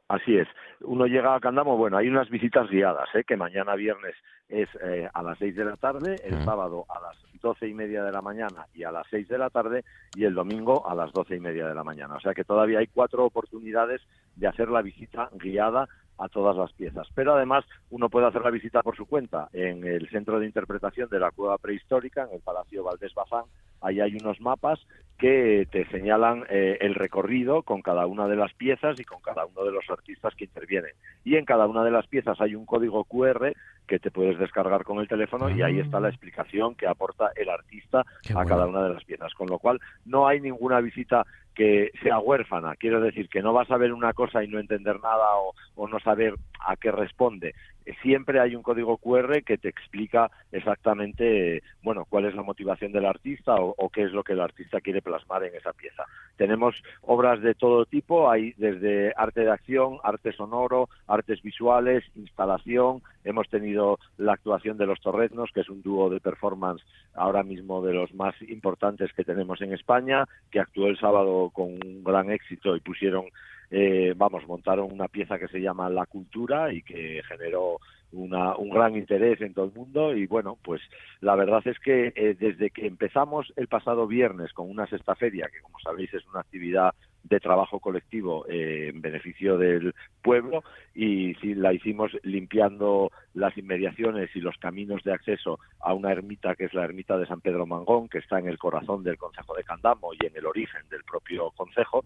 Así 0.08 0.38
es. 0.38 0.48
Uno 0.82 1.06
llega 1.06 1.34
a 1.34 1.40
Candamo, 1.40 1.78
bueno, 1.78 1.98
hay 1.98 2.08
unas 2.08 2.30
visitas 2.30 2.70
guiadas, 2.70 3.08
¿eh? 3.16 3.24
que 3.26 3.38
mañana 3.38 3.76
viernes 3.76 4.16
es 4.50 4.68
eh, 4.84 5.10
a 5.14 5.24
las 5.24 5.38
seis 5.38 5.56
de 5.56 5.66
la 5.66 5.78
tarde, 5.78 6.20
el 6.24 6.44
sábado 6.44 6.86
a 6.90 7.00
las 7.00 7.18
doce 7.42 7.68
y 7.68 7.74
media 7.74 8.04
de 8.04 8.12
la 8.12 8.22
mañana 8.22 8.68
y 8.74 8.84
a 8.84 8.92
las 8.92 9.06
seis 9.10 9.28
de 9.28 9.38
la 9.38 9.50
tarde, 9.50 9.84
y 10.16 10.26
el 10.26 10.34
domingo 10.34 10.88
a 10.88 10.96
las 10.96 11.12
doce 11.12 11.36
y 11.36 11.40
media 11.40 11.68
de 11.68 11.76
la 11.76 11.84
mañana. 11.84 12.16
O 12.16 12.20
sea 12.20 12.34
que 12.34 12.44
todavía 12.44 12.80
hay 12.80 12.88
cuatro 12.88 13.26
oportunidades 13.26 14.02
de 14.36 14.48
hacer 14.48 14.70
la 14.70 14.82
visita 14.82 15.30
guiada 15.34 15.88
a 16.18 16.30
todas 16.30 16.56
las 16.56 16.72
piezas. 16.74 17.08
Pero 17.16 17.36
además 17.36 17.66
uno 17.90 18.10
puede 18.10 18.28
hacer 18.28 18.42
la 18.42 18.52
visita 18.52 18.82
por 18.82 18.96
su 18.96 19.06
cuenta 19.06 19.50
en 19.54 19.86
el 19.86 20.10
centro 20.10 20.40
de 20.40 20.46
interpretación 20.46 21.10
de 21.10 21.20
la 21.20 21.32
cueva 21.32 21.58
prehistórica, 21.58 22.24
en 22.24 22.36
el 22.36 22.42
Palacio 22.42 22.84
Valdés 22.84 23.14
Bazán. 23.14 23.46
Ahí 23.82 24.00
hay 24.00 24.16
unos 24.16 24.40
mapas 24.40 24.80
que 25.24 25.66
te 25.72 25.86
señalan 25.86 26.44
eh, 26.50 26.80
el 26.82 26.96
recorrido 26.96 27.64
con 27.64 27.82
cada 27.82 28.06
una 28.08 28.28
de 28.28 28.36
las 28.36 28.54
piezas 28.56 29.00
y 29.00 29.06
con 29.06 29.22
cada 29.22 29.46
uno 29.46 29.64
de 29.64 29.72
los 29.72 29.90
artistas 29.90 30.36
que 30.36 30.44
intervienen. 30.44 30.92
Y 31.24 31.38
en 31.38 31.46
cada 31.46 31.66
una 31.66 31.86
de 31.86 31.92
las 31.92 32.08
piezas 32.08 32.42
hay 32.42 32.56
un 32.56 32.66
código 32.66 33.06
QR 33.06 33.54
que 33.88 34.00
te 34.00 34.12
puedes 34.12 34.38
descargar 34.38 34.84
con 34.84 35.00
el 35.00 35.08
teléfono 35.08 35.50
y 35.50 35.62
ahí 35.62 35.80
está 35.80 36.02
la 36.02 36.08
ah. 36.08 36.10
explicación 36.10 36.76
que 36.76 36.88
aporta 36.88 37.32
el 37.38 37.48
artista 37.48 38.04
a 38.36 38.44
cada 38.44 38.68
una 38.68 38.84
de 38.84 38.96
las 38.96 39.06
piezas. 39.06 39.34
Con 39.34 39.48
lo 39.48 39.60
cual 39.60 39.80
no 40.04 40.28
hay 40.28 40.42
ninguna 40.42 40.82
visita 40.82 41.26
que 41.56 41.92
sea 42.02 42.20
huérfana. 42.20 42.76
Quiero 42.76 43.00
decir 43.00 43.30
que 43.30 43.42
no 43.42 43.54
vas 43.54 43.72
a 43.72 43.78
ver 43.78 43.94
una 43.94 44.12
cosa 44.12 44.44
y 44.44 44.50
no 44.50 44.60
entender 44.60 45.00
nada 45.00 45.38
o, 45.38 45.54
o 45.76 45.88
no 45.88 46.02
saber 46.02 46.34
a 46.68 46.76
qué 46.76 46.92
responde 46.92 47.54
siempre 48.02 48.40
hay 48.40 48.56
un 48.56 48.64
código 48.64 48.98
QR 48.98 49.44
que 49.44 49.58
te 49.58 49.70
explica 49.70 50.30
exactamente, 50.52 51.64
bueno, 51.82 52.06
cuál 52.08 52.26
es 52.26 52.36
la 52.36 52.44
motivación 52.44 52.92
del 52.92 53.06
artista 53.06 53.56
o, 53.56 53.90
qué 53.90 54.04
es 54.04 54.12
lo 54.12 54.24
que 54.24 54.34
el 54.34 54.42
artista 54.42 54.82
quiere 54.82 55.02
plasmar 55.02 55.44
en 55.44 55.56
esa 55.56 55.74
pieza. 55.74 56.04
Tenemos 56.38 56.76
obras 57.02 57.42
de 57.42 57.56
todo 57.56 57.86
tipo, 57.86 58.30
hay 58.30 58.54
desde 58.58 59.14
arte 59.16 59.42
de 59.42 59.52
acción, 59.52 59.98
arte 60.04 60.32
sonoro, 60.34 60.90
artes 61.08 61.42
visuales, 61.42 62.04
instalación. 62.16 63.02
Hemos 63.24 63.48
tenido 63.50 64.00
la 64.18 64.34
actuación 64.34 64.78
de 64.78 64.86
Los 64.86 65.00
Torreznos, 65.02 65.52
que 65.54 65.62
es 65.62 65.70
un 65.70 65.82
dúo 65.82 66.10
de 66.10 66.20
performance 66.20 66.84
ahora 67.14 67.44
mismo 67.44 67.82
de 67.82 67.94
los 67.94 68.14
más 68.14 68.36
importantes 68.42 69.14
que 69.14 69.24
tenemos 69.24 69.62
en 69.62 69.74
España, 69.74 70.26
que 70.52 70.60
actuó 70.60 70.88
el 70.88 70.98
sábado 70.98 71.52
con 71.52 71.74
un 71.86 72.04
gran 72.04 72.32
éxito 72.32 72.76
y 72.76 72.80
pusieron 72.80 73.26
eh, 73.72 74.14
vamos, 74.16 74.48
montaron 74.48 74.92
una 74.92 75.08
pieza 75.08 75.40
que 75.40 75.48
se 75.48 75.62
llama 75.62 75.90
La 75.90 76.06
Cultura 76.06 76.72
y 76.74 76.82
que 76.82 77.22
generó 77.28 77.80
una, 78.14 78.56
un 78.56 78.70
gran 78.70 78.96
interés 78.96 79.42
en 79.42 79.54
todo 79.54 79.66
el 79.66 79.74
mundo. 79.74 80.16
Y 80.16 80.28
bueno, 80.28 80.58
pues 80.64 80.82
la 81.22 81.36
verdad 81.36 81.62
es 81.66 81.78
que 81.80 82.14
eh, 82.16 82.36
desde 82.40 82.70
que 82.70 82.88
empezamos 82.88 83.52
el 83.56 83.68
pasado 83.68 84.08
viernes 84.08 84.54
con 84.54 84.70
una 84.70 84.88
sexta 84.88 85.16
feria, 85.16 85.50
que 85.52 85.62
como 85.62 85.80
sabéis 85.80 86.14
es 86.14 86.26
una 86.28 86.42
actividad 86.42 86.94
de 87.24 87.40
trabajo 87.40 87.80
colectivo 87.80 88.46
eh, 88.50 88.90
en 88.94 89.02
beneficio 89.02 89.58
del 89.58 89.96
pueblo 90.22 90.64
y 90.94 91.34
si 91.36 91.56
la 91.56 91.74
hicimos 91.74 92.12
limpiando 92.24 93.12
las 93.34 93.58
inmediaciones 93.58 94.30
y 94.36 94.42
los 94.42 94.58
caminos 94.58 95.04
de 95.04 95.14
acceso 95.14 95.60
a 95.80 95.94
una 95.94 96.12
ermita 96.12 96.56
que 96.56 96.66
es 96.66 96.74
la 96.74 96.84
ermita 96.84 97.18
de 97.18 97.26
San 97.26 97.40
Pedro 97.40 97.66
Mangón, 97.66 98.10
que 98.10 98.18
está 98.18 98.40
en 98.40 98.50
el 98.50 98.58
corazón 98.58 99.04
del 99.04 99.18
Consejo 99.18 99.56
de 99.56 99.64
Candamo 99.64 100.14
y 100.14 100.26
en 100.26 100.36
el 100.36 100.46
origen 100.46 100.82
del 100.90 101.04
propio 101.04 101.52
Consejo, 101.52 102.04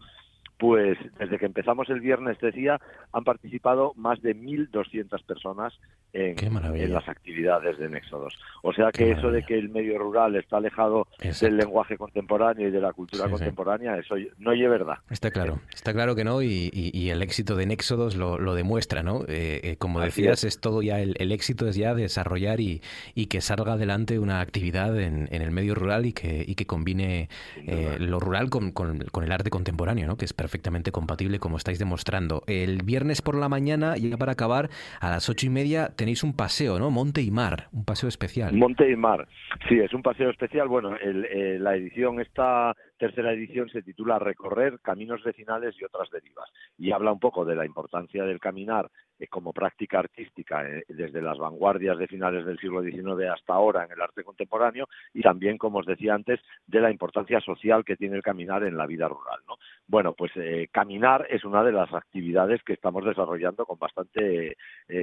pues 0.57 0.97
desde 1.19 1.37
que 1.37 1.45
empezamos 1.45 1.89
el 1.89 1.99
viernes, 1.99 2.37
decía, 2.39 2.79
han 3.13 3.23
participado 3.23 3.93
más 3.95 4.21
de 4.21 4.35
1.200 4.35 5.23
personas 5.23 5.73
en, 6.13 6.35
en, 6.39 6.93
las 6.93 7.07
actividades 7.07 7.77
de 7.77 7.89
Néxodos. 7.89 8.33
O 8.63 8.73
sea 8.73 8.91
que 8.91 9.11
eso 9.11 9.29
de 9.29 9.43
que 9.43 9.57
el 9.57 9.69
medio 9.69 9.99
rural 9.99 10.35
está 10.35 10.57
alejado 10.57 11.07
del 11.19 11.57
lenguaje 11.57 11.97
contemporáneo 11.97 12.67
y 12.67 12.71
de 12.71 12.81
la 12.81 12.93
cultura 12.93 13.29
contemporánea, 13.29 13.97
eso 13.97 14.15
no 14.39 14.51
es 14.51 14.69
verdad. 14.69 14.97
Está 15.09 15.31
claro, 15.31 15.59
está 15.73 15.93
claro 15.93 16.15
que 16.15 16.23
no, 16.23 16.41
y, 16.41 17.09
el 17.09 17.21
éxito 17.21 17.55
de 17.55 17.65
Néxodos 17.65 18.15
lo, 18.15 18.55
demuestra, 18.55 19.03
¿no? 19.03 19.21
Eh, 19.27 19.61
eh, 19.63 19.75
como 19.77 20.01
decías, 20.01 20.43
es. 20.43 20.59
todo 20.59 20.81
ya, 20.81 20.99
el, 20.99 21.31
éxito 21.31 21.67
es 21.67 21.75
ya 21.75 21.93
desarrollar 21.93 22.59
y, 22.59 22.81
que 23.27 23.41
salga 23.41 23.73
adelante 23.73 24.19
una 24.19 24.39
actividad 24.39 24.99
en, 24.99 25.27
el 25.31 25.51
medio 25.51 25.75
rural 25.75 26.05
y 26.05 26.13
que, 26.13 26.43
y 26.47 26.55
que 26.55 26.65
combine 26.65 27.29
eh, 27.57 27.97
lo 27.99 28.19
rural 28.19 28.49
con, 28.49 28.71
con, 28.71 29.23
el 29.23 29.31
arte 29.31 29.49
contemporáneo, 29.49 30.07
¿no? 30.07 30.17
Que 30.17 30.25
es 30.25 30.33
perfectamente 30.47 30.93
compatible 30.93 31.39
como 31.39 31.57
estáis 31.57 31.77
demostrando. 31.77 32.43
El 32.47 32.81
viernes 32.83 33.21
por 33.21 33.35
la 33.35 33.49
mañana, 33.49 33.97
ya 33.97 34.15
para 34.15 34.31
acabar, 34.31 34.69
a 35.01 35.09
las 35.09 35.27
ocho 35.27 35.45
y 35.45 35.49
media 35.49 35.89
tenéis 35.97 36.23
un 36.23 36.33
paseo, 36.33 36.79
¿no? 36.79 36.89
Monte 36.89 37.21
y 37.21 37.31
Mar, 37.31 37.67
un 37.73 37.83
paseo 37.83 38.07
especial. 38.07 38.53
Monte 38.53 38.89
y 38.89 38.95
Mar, 38.95 39.27
sí, 39.67 39.77
es 39.77 39.93
un 39.93 40.01
paseo 40.01 40.29
especial. 40.29 40.69
Bueno, 40.69 40.95
eh, 40.95 41.57
la 41.59 41.75
edición, 41.75 42.21
esta 42.21 42.73
tercera 42.97 43.31
edición 43.31 43.69
se 43.69 43.81
titula 43.81 44.19
Recorrer 44.19 44.79
caminos 44.79 45.23
vecinales 45.23 45.75
y 45.79 45.85
otras 45.85 46.09
derivas 46.09 46.49
y 46.77 46.91
habla 46.91 47.11
un 47.11 47.19
poco 47.19 47.45
de 47.45 47.55
la 47.55 47.65
importancia 47.65 48.23
del 48.23 48.39
caminar 48.39 48.89
eh, 49.19 49.27
como 49.27 49.53
práctica 49.53 49.99
artística 49.99 50.67
eh, 50.67 50.83
desde 50.87 51.21
las 51.21 51.37
vanguardias 51.37 51.97
de 51.97 52.07
finales 52.07 52.45
del 52.45 52.59
siglo 52.59 52.81
XIX 52.81 53.31
hasta 53.33 53.53
ahora 53.53 53.85
en 53.85 53.91
el 53.91 54.01
arte 54.01 54.23
contemporáneo 54.23 54.87
y 55.13 55.21
también, 55.21 55.57
como 55.57 55.79
os 55.79 55.85
decía 55.85 56.13
antes, 56.13 56.39
de 56.65 56.81
la 56.81 56.91
importancia 56.91 57.39
social 57.41 57.83
que 57.83 57.95
tiene 57.95 58.17
el 58.17 58.21
caminar 58.21 58.63
en 58.63 58.77
la 58.77 58.85
vida 58.85 59.07
rural. 59.07 59.39
¿no? 59.47 59.55
Bueno, 59.87 60.13
pues 60.13 60.31
eh, 60.35 60.69
caminar 60.71 61.25
es 61.29 61.45
una 61.45 61.63
de 61.63 61.71
las 61.71 61.91
actividades 61.93 62.61
que 62.63 62.73
estamos 62.73 63.05
desarrollando 63.05 63.65
con 63.65 63.79
bastante 63.79 64.55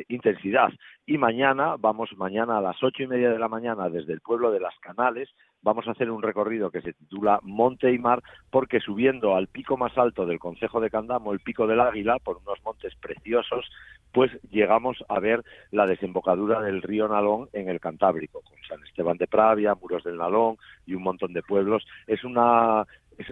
intensidad 0.09 0.71
y 1.07 1.19
mañana, 1.19 1.77
vamos 1.79 2.11
mañana 2.17 2.59
a 2.59 2.61
las 2.61 2.83
ocho 2.83 3.03
y 3.03 3.07
media 3.07 3.31
de 3.31 3.39
la 3.39 3.49
mañana 3.49 3.89
desde 3.91 4.13
el 4.13 4.21
pueblo 4.21 4.51
de 4.51 4.61
Las 4.61 4.79
Canales, 4.79 5.29
vamos 5.65 5.89
a 5.89 5.93
hacer 5.93 6.11
un 6.11 6.23
recorrido 6.23 6.71
que 6.71 6.83
se 6.83 6.93
titula 6.93 7.41
Monte 7.43 7.91
y 7.91 7.99
Mar, 7.99 8.23
porque 8.51 8.81
subiendo 8.81 9.35
al 9.35 9.49
pico 9.49 9.77
más 9.77 9.97
alto 9.97 10.27
del 10.27 10.39
Concejo 10.39 10.79
de 10.79 10.91
Candamo, 10.91 11.33
el 11.33 11.41
Pico 11.41 11.67
del 11.67 11.81
Águila, 11.81 12.19
por 12.23 12.37
unos 12.37 12.63
montes 12.63 12.95
preciosos, 12.97 13.65
pues 14.13 14.31
llegamos 14.51 15.03
a 15.09 15.19
ver 15.19 15.43
la 15.73 15.87
desembocadura 15.87 16.61
del 16.61 16.83
río 16.83 17.09
Nalón 17.09 17.49
en 17.53 17.69
el 17.69 17.81
Cantábrico, 17.81 18.43
con 18.43 18.57
San 18.69 18.85
Esteban 18.85 19.17
de 19.17 19.27
Pravia, 19.27 19.75
Muros 19.75 20.05
del 20.05 20.19
Nalón 20.19 20.57
y 20.87 20.95
un 20.95 21.03
montón 21.03 21.33
de 21.33 21.43
pueblos. 21.43 21.85
Es 22.07 22.23
una 22.23 22.87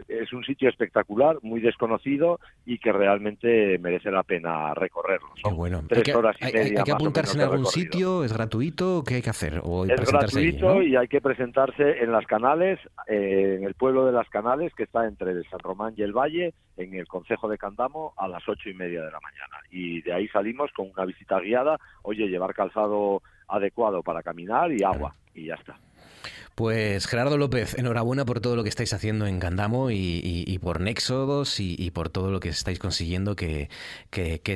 es, 0.08 0.32
un 0.32 0.44
sitio 0.44 0.68
espectacular, 0.68 1.38
muy 1.42 1.60
desconocido 1.60 2.40
y 2.64 2.78
que 2.78 2.92
realmente 2.92 3.78
merece 3.78 4.10
la 4.10 4.22
pena 4.22 4.74
recorrerlo. 4.74 5.28
bueno. 5.54 5.82
Tres 5.88 5.98
hay 5.98 6.04
que, 6.04 6.14
horas 6.14 6.36
y 6.40 6.44
media. 6.44 6.80
Hay, 6.80 6.84
que 6.84 6.92
apuntarse 6.92 7.36
en 7.36 7.42
algún 7.42 7.66
sitio? 7.66 8.24
¿Es 8.24 8.32
gratuito? 8.32 9.04
¿Qué 9.06 9.16
hay 9.16 9.22
que 9.22 9.30
hacer? 9.30 9.60
¿O 9.64 9.84
es 9.84 10.10
gratuito 10.10 10.82
y 10.82 10.96
hay 10.96 11.08
que 11.08 11.20
presentarse 11.20 12.02
en 12.02 12.12
las 12.12 12.26
Canales, 12.26 12.78
eh, 13.08 13.56
en 13.58 13.64
el 13.64 13.74
pueblo 13.74 14.06
de 14.06 14.12
las 14.12 14.28
Canales, 14.28 14.72
que 14.74 14.84
está 14.84 15.06
entre 15.06 15.32
el 15.32 15.44
San 15.50 15.60
Román 15.60 15.94
y 15.96 16.02
el 16.02 16.12
Valle, 16.12 16.54
en 16.76 16.94
el 16.94 17.06
Concejo 17.06 17.48
de 17.48 17.58
Candamo, 17.58 18.14
a 18.16 18.28
las 18.28 18.48
ocho 18.48 18.68
y 18.70 18.74
media 18.74 19.02
de 19.02 19.10
la 19.10 19.20
mañana. 19.20 19.56
Y 19.70 20.02
de 20.02 20.12
ahí 20.12 20.28
salimos 20.28 20.70
con 20.72 20.90
una 20.90 21.04
visita 21.04 21.40
guiada. 21.40 21.78
Oye, 22.02 22.28
llevar 22.28 22.54
calzado 22.54 23.22
adecuado 23.48 24.02
para 24.02 24.22
caminar 24.22 24.72
y 24.72 24.82
agua. 24.82 25.14
Y 25.34 25.46
ya 25.46 25.54
está. 25.54 25.76
Pues 26.54 27.06
Gerardo 27.06 27.38
López, 27.38 27.78
enhorabuena 27.78 28.26
por 28.26 28.40
todo 28.40 28.56
lo 28.56 28.62
que 28.62 28.68
estáis 28.68 28.92
haciendo 28.92 29.26
en 29.26 29.40
Candamo 29.40 29.90
y, 29.90 30.58
por 30.62 30.80
Néxodos 30.80 31.60
y, 31.60 31.90
por 31.92 32.10
todo 32.10 32.30
lo 32.30 32.40
que 32.40 32.50
estáis 32.50 32.78
consiguiendo 32.78 33.36
que, 33.36 33.70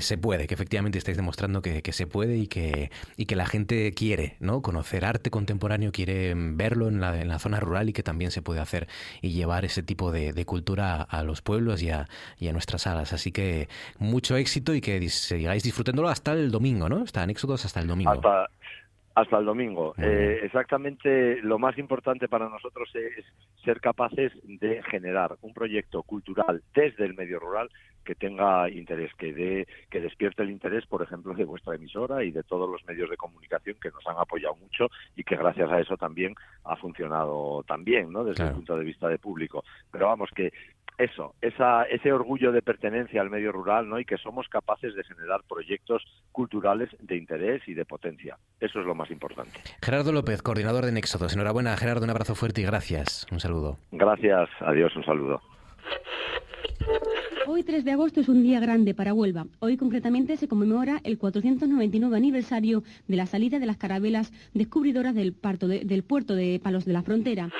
se 0.01 0.19
puede, 0.19 0.47
que 0.47 0.55
efectivamente 0.55 0.99
estáis 0.99 1.17
demostrando 1.17 1.63
que, 1.63 1.93
se 1.93 2.07
puede 2.07 2.37
y 2.37 2.49
que, 2.49 2.91
y 3.17 3.25
que 3.25 3.35
la 3.35 3.47
gente 3.47 3.93
quiere 3.95 4.37
¿no? 4.41 4.61
conocer 4.61 5.07
arte 5.07 5.31
contemporáneo, 5.31 5.91
quiere 5.91 6.35
verlo 6.37 6.89
en 6.89 7.01
la, 7.01 7.19
en 7.19 7.29
la 7.29 7.39
zona 7.39 7.61
rural 7.61 7.89
y 7.89 7.93
que 7.95 8.03
también 8.03 8.31
se 8.31 8.43
puede 8.43 8.61
hacer 8.61 8.89
y 9.23 9.31
llevar 9.31 9.65
ese 9.65 9.83
tipo 9.83 10.13
de, 10.13 10.45
cultura 10.45 11.01
a, 11.01 11.23
los 11.23 11.41
pueblos 11.41 11.83
y 11.83 11.91
a, 11.91 12.07
nuestras 12.53 12.83
salas. 12.83 13.15
Así 13.15 13.33
que 13.33 13.69
mucho 13.99 14.37
éxito 14.37 14.75
y 14.75 14.83
que 14.83 15.09
sigáis 15.09 15.63
disfrutándolo 15.63 16.09
hasta 16.09 16.33
el 16.33 16.51
domingo, 16.51 16.91
¿no? 16.91 17.05
Está 17.05 17.25
en 17.25 17.31
Éxodos 17.31 17.65
hasta 17.65 17.81
el 17.81 17.87
domingo. 17.87 18.21
El 19.17 19.45
domingo. 19.47 19.95
Eh, 19.99 20.41
exactamente 20.43 21.41
lo 21.43 21.59
más 21.59 21.79
importante 21.79 22.29
para 22.29 22.49
nosotros 22.49 22.91
es 22.95 23.25
ser 23.65 23.81
capaces 23.81 24.33
de 24.45 24.83
generar 24.85 25.37
un 25.41 25.55
proyecto 25.55 26.03
cultural 26.03 26.63
desde 26.75 27.07
el 27.07 27.15
medio 27.15 27.41
rural 27.41 27.71
que 28.05 28.15
tenga 28.15 28.71
interés, 28.71 29.13
que 29.15 29.33
dé, 29.33 29.67
que 29.91 30.01
despierte 30.01 30.43
el 30.43 30.51
interés, 30.51 30.87
por 30.87 31.03
ejemplo, 31.03 31.35
de 31.35 31.45
vuestra 31.45 31.75
emisora 31.75 32.23
y 32.23 32.31
de 32.31 32.45
todos 32.45 32.71
los 32.71 32.85
medios 32.87 33.11
de 33.11 33.17
comunicación 33.17 33.77
que 33.83 33.91
nos 33.91 34.07
han 34.07 34.17
apoyado 34.17 34.55
mucho 34.57 34.89
y 35.17 35.25
que 35.25 35.35
gracias 35.35 35.71
a 35.73 35.81
eso 35.81 35.97
también 35.97 36.35
ha 36.65 36.77
funcionado 36.77 37.65
también, 37.67 38.13
¿no? 38.13 38.23
Desde 38.23 38.45
el 38.45 38.53
punto 38.53 38.77
de 38.77 38.85
vista 38.85 39.09
de 39.09 39.19
público. 39.19 39.65
Pero 39.91 40.07
vamos 40.07 40.31
que 40.35 40.53
eso, 40.99 41.35
esa, 41.41 41.85
ese 41.85 42.13
orgullo 42.13 42.53
de 42.53 42.63
pertenencia 42.63 43.21
al 43.21 43.31
medio 43.31 43.53
rural, 43.53 43.89
¿no? 43.89 43.99
Y 43.99 44.05
que 44.05 44.17
somos 44.17 44.49
capaces 44.49 44.95
de 44.95 45.05
generar 45.05 45.41
proyectos 45.49 46.03
culturales 46.33 46.89
de 47.01 47.17
interés 47.17 47.63
y 47.67 47.75
de 47.75 47.85
potencia. 47.85 48.39
Eso 48.61 48.81
es 48.81 48.87
lo 48.87 48.95
más 48.95 49.11
importante. 49.11 49.53
Gerardo 49.83 50.13
López, 50.13 50.43
coordinador 50.43 50.85
de 50.85 50.93
Néxodos. 50.93 51.35
Enhorabuena, 51.35 51.77
Gerardo, 51.77 52.05
un 52.05 52.11
abrazo 52.11 52.35
fuerte 52.35 52.63
y 52.63 52.65
gracias. 52.65 53.27
Un 53.31 53.41
saludo. 53.41 53.79
Gracias, 53.93 54.49
adiós, 54.61 54.95
un 54.97 55.05
saludo. 55.05 55.41
Hoy 57.47 57.63
3 57.63 57.85
de 57.85 57.93
agosto 57.93 58.21
es 58.21 58.29
un 58.29 58.43
día 58.43 58.59
grande 58.59 58.93
para 58.93 59.15
Huelva. 59.15 59.47
Hoy 59.61 59.77
concretamente 59.77 60.37
se 60.37 60.49
conmemora 60.49 61.01
el 61.05 61.17
499 61.17 62.17
aniversario 62.17 62.83
de 63.07 63.17
la 63.17 63.27
salida 63.27 63.59
de 63.59 63.67
las 63.67 63.77
carabelas 63.77 64.33
descubridoras 64.53 65.15
del, 65.15 65.37
del 65.85 66.03
puerto 66.03 66.35
de 66.35 66.61
Palos 66.63 66.85
de 66.85 66.93
la 66.93 67.03
Frontera. 67.03 67.51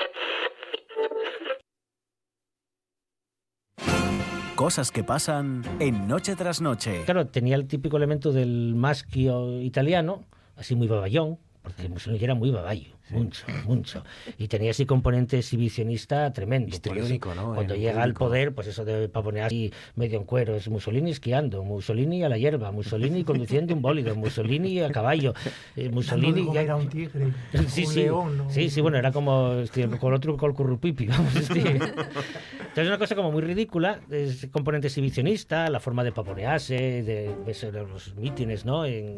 Cosas 4.57 4.91
que 4.91 5.03
pasan 5.03 5.61
en 5.79 6.07
Noche 6.07 6.35
tras 6.35 6.61
Noche. 6.61 7.03
Claro, 7.05 7.27
tenía 7.27 7.55
el 7.55 7.67
típico 7.67 7.95
elemento 7.95 8.31
del 8.31 8.73
maschio 8.73 9.61
italiano, 9.61 10.23
así 10.55 10.75
muy 10.75 10.87
baballón, 10.87 11.37
porque 11.67 11.89
Mussolini 11.89 12.23
era 12.23 12.33
muy 12.33 12.49
baballo, 12.49 12.95
mucho, 13.09 13.45
mucho. 13.65 14.03
Y 14.37 14.47
tenía 14.47 14.71
ese 14.71 14.85
componente 14.85 15.37
exhibicionista 15.37 16.31
tremendo. 16.31 16.69
Histriónico, 16.69 17.35
¿no? 17.35 17.53
Cuando 17.55 17.75
llega 17.75 18.03
al 18.03 18.13
poder, 18.13 18.53
pues 18.53 18.67
eso 18.67 18.85
de 18.85 19.09
poner 19.09 19.43
así 19.43 19.73
medio 19.95 20.19
en 20.19 20.25
cuero, 20.25 20.55
es 20.55 20.69
Mussolini 20.69 21.11
esquiando, 21.11 21.63
Mussolini 21.63 22.23
a 22.23 22.29
la 22.29 22.37
hierba, 22.37 22.71
Mussolini 22.71 23.23
conduciendo 23.25 23.73
un 23.73 23.81
bólido, 23.81 24.15
Mussolini 24.15 24.79
a 24.79 24.89
caballo, 24.91 25.33
eh, 25.75 25.89
Mussolini... 25.89 26.47
Ya... 26.53 26.61
Era 26.61 26.77
un 26.77 26.87
tigre, 26.87 27.33
sí, 27.67 27.83
un 27.83 27.91
sí, 27.91 27.99
león, 27.99 28.37
¿no? 28.37 28.49
sí, 28.49 28.69
sí, 28.69 28.79
bueno, 28.79 28.97
era 28.97 29.11
como 29.11 29.53
este, 29.55 29.87
con 29.87 30.13
otro 30.13 30.37
con 30.37 30.51
el 30.51 30.55
currupipi, 30.55 31.07
vamos, 31.07 31.35
este. 31.35 31.59
Entonces 31.59 32.75
es 32.75 32.87
una 32.87 32.97
cosa 32.97 33.15
como 33.15 33.31
muy 33.31 33.41
ridícula, 33.41 33.99
es 34.09 34.47
componente 34.51 34.87
exhibicionista, 34.87 35.69
la 35.69 35.79
forma 35.79 36.03
de 36.03 36.13
paponearse, 36.13 36.75
de, 36.75 37.35
de, 37.45 37.71
de 37.71 37.83
los 37.83 38.15
mítines, 38.15 38.63
¿no? 38.63 38.85
En... 38.85 39.17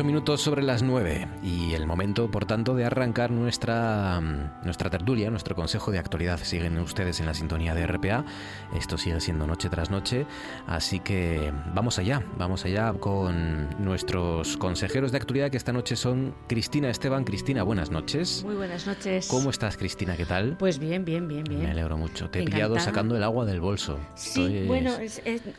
8 0.00 0.06
minutos 0.06 0.40
sobre 0.40 0.62
las 0.62 0.82
9 0.82 1.28
y 1.42 1.74
el 1.74 1.86
momento, 1.86 2.30
por 2.30 2.46
tanto, 2.46 2.74
de 2.74 2.86
arrancar 2.86 3.30
nuestra, 3.30 4.18
mm, 4.18 4.64
nuestra 4.64 4.88
tertulia, 4.88 5.28
nuestro 5.28 5.54
consejo 5.54 5.90
de 5.90 5.98
actualidad. 5.98 6.40
Siguen 6.42 6.78
ustedes 6.78 7.20
en 7.20 7.26
la 7.26 7.34
sintonía 7.34 7.74
de 7.74 7.86
RPA. 7.86 8.24
Esto 8.74 8.96
sigue 8.96 9.20
siendo 9.20 9.46
noche 9.46 9.68
tras 9.68 9.90
noche. 9.90 10.24
Así 10.66 11.00
que 11.00 11.52
vamos 11.74 11.98
allá, 11.98 12.22
vamos 12.38 12.64
allá 12.64 12.94
con 12.94 13.68
nuestros 13.78 14.56
consejeros 14.56 15.12
de 15.12 15.18
actualidad 15.18 15.50
que 15.50 15.58
esta 15.58 15.74
noche 15.74 15.96
son 15.96 16.34
Cristina 16.48 16.88
Esteban. 16.88 17.24
Cristina, 17.24 17.62
buenas 17.62 17.90
noches. 17.90 18.42
Muy 18.42 18.54
buenas 18.54 18.86
noches. 18.86 19.28
¿Cómo 19.28 19.50
estás, 19.50 19.76
Cristina? 19.76 20.16
¿Qué 20.16 20.24
tal? 20.24 20.56
Pues 20.56 20.78
bien, 20.78 21.04
bien, 21.04 21.28
bien, 21.28 21.44
bien. 21.44 21.64
Me 21.64 21.70
alegro 21.72 21.98
mucho. 21.98 22.30
Te 22.30 22.40
he 22.40 22.44
pillado 22.46 22.80
sacando 22.80 23.18
el 23.18 23.22
agua 23.22 23.44
del 23.44 23.60
bolso. 23.60 23.98
Sí, 24.14 24.64
bueno, 24.66 24.96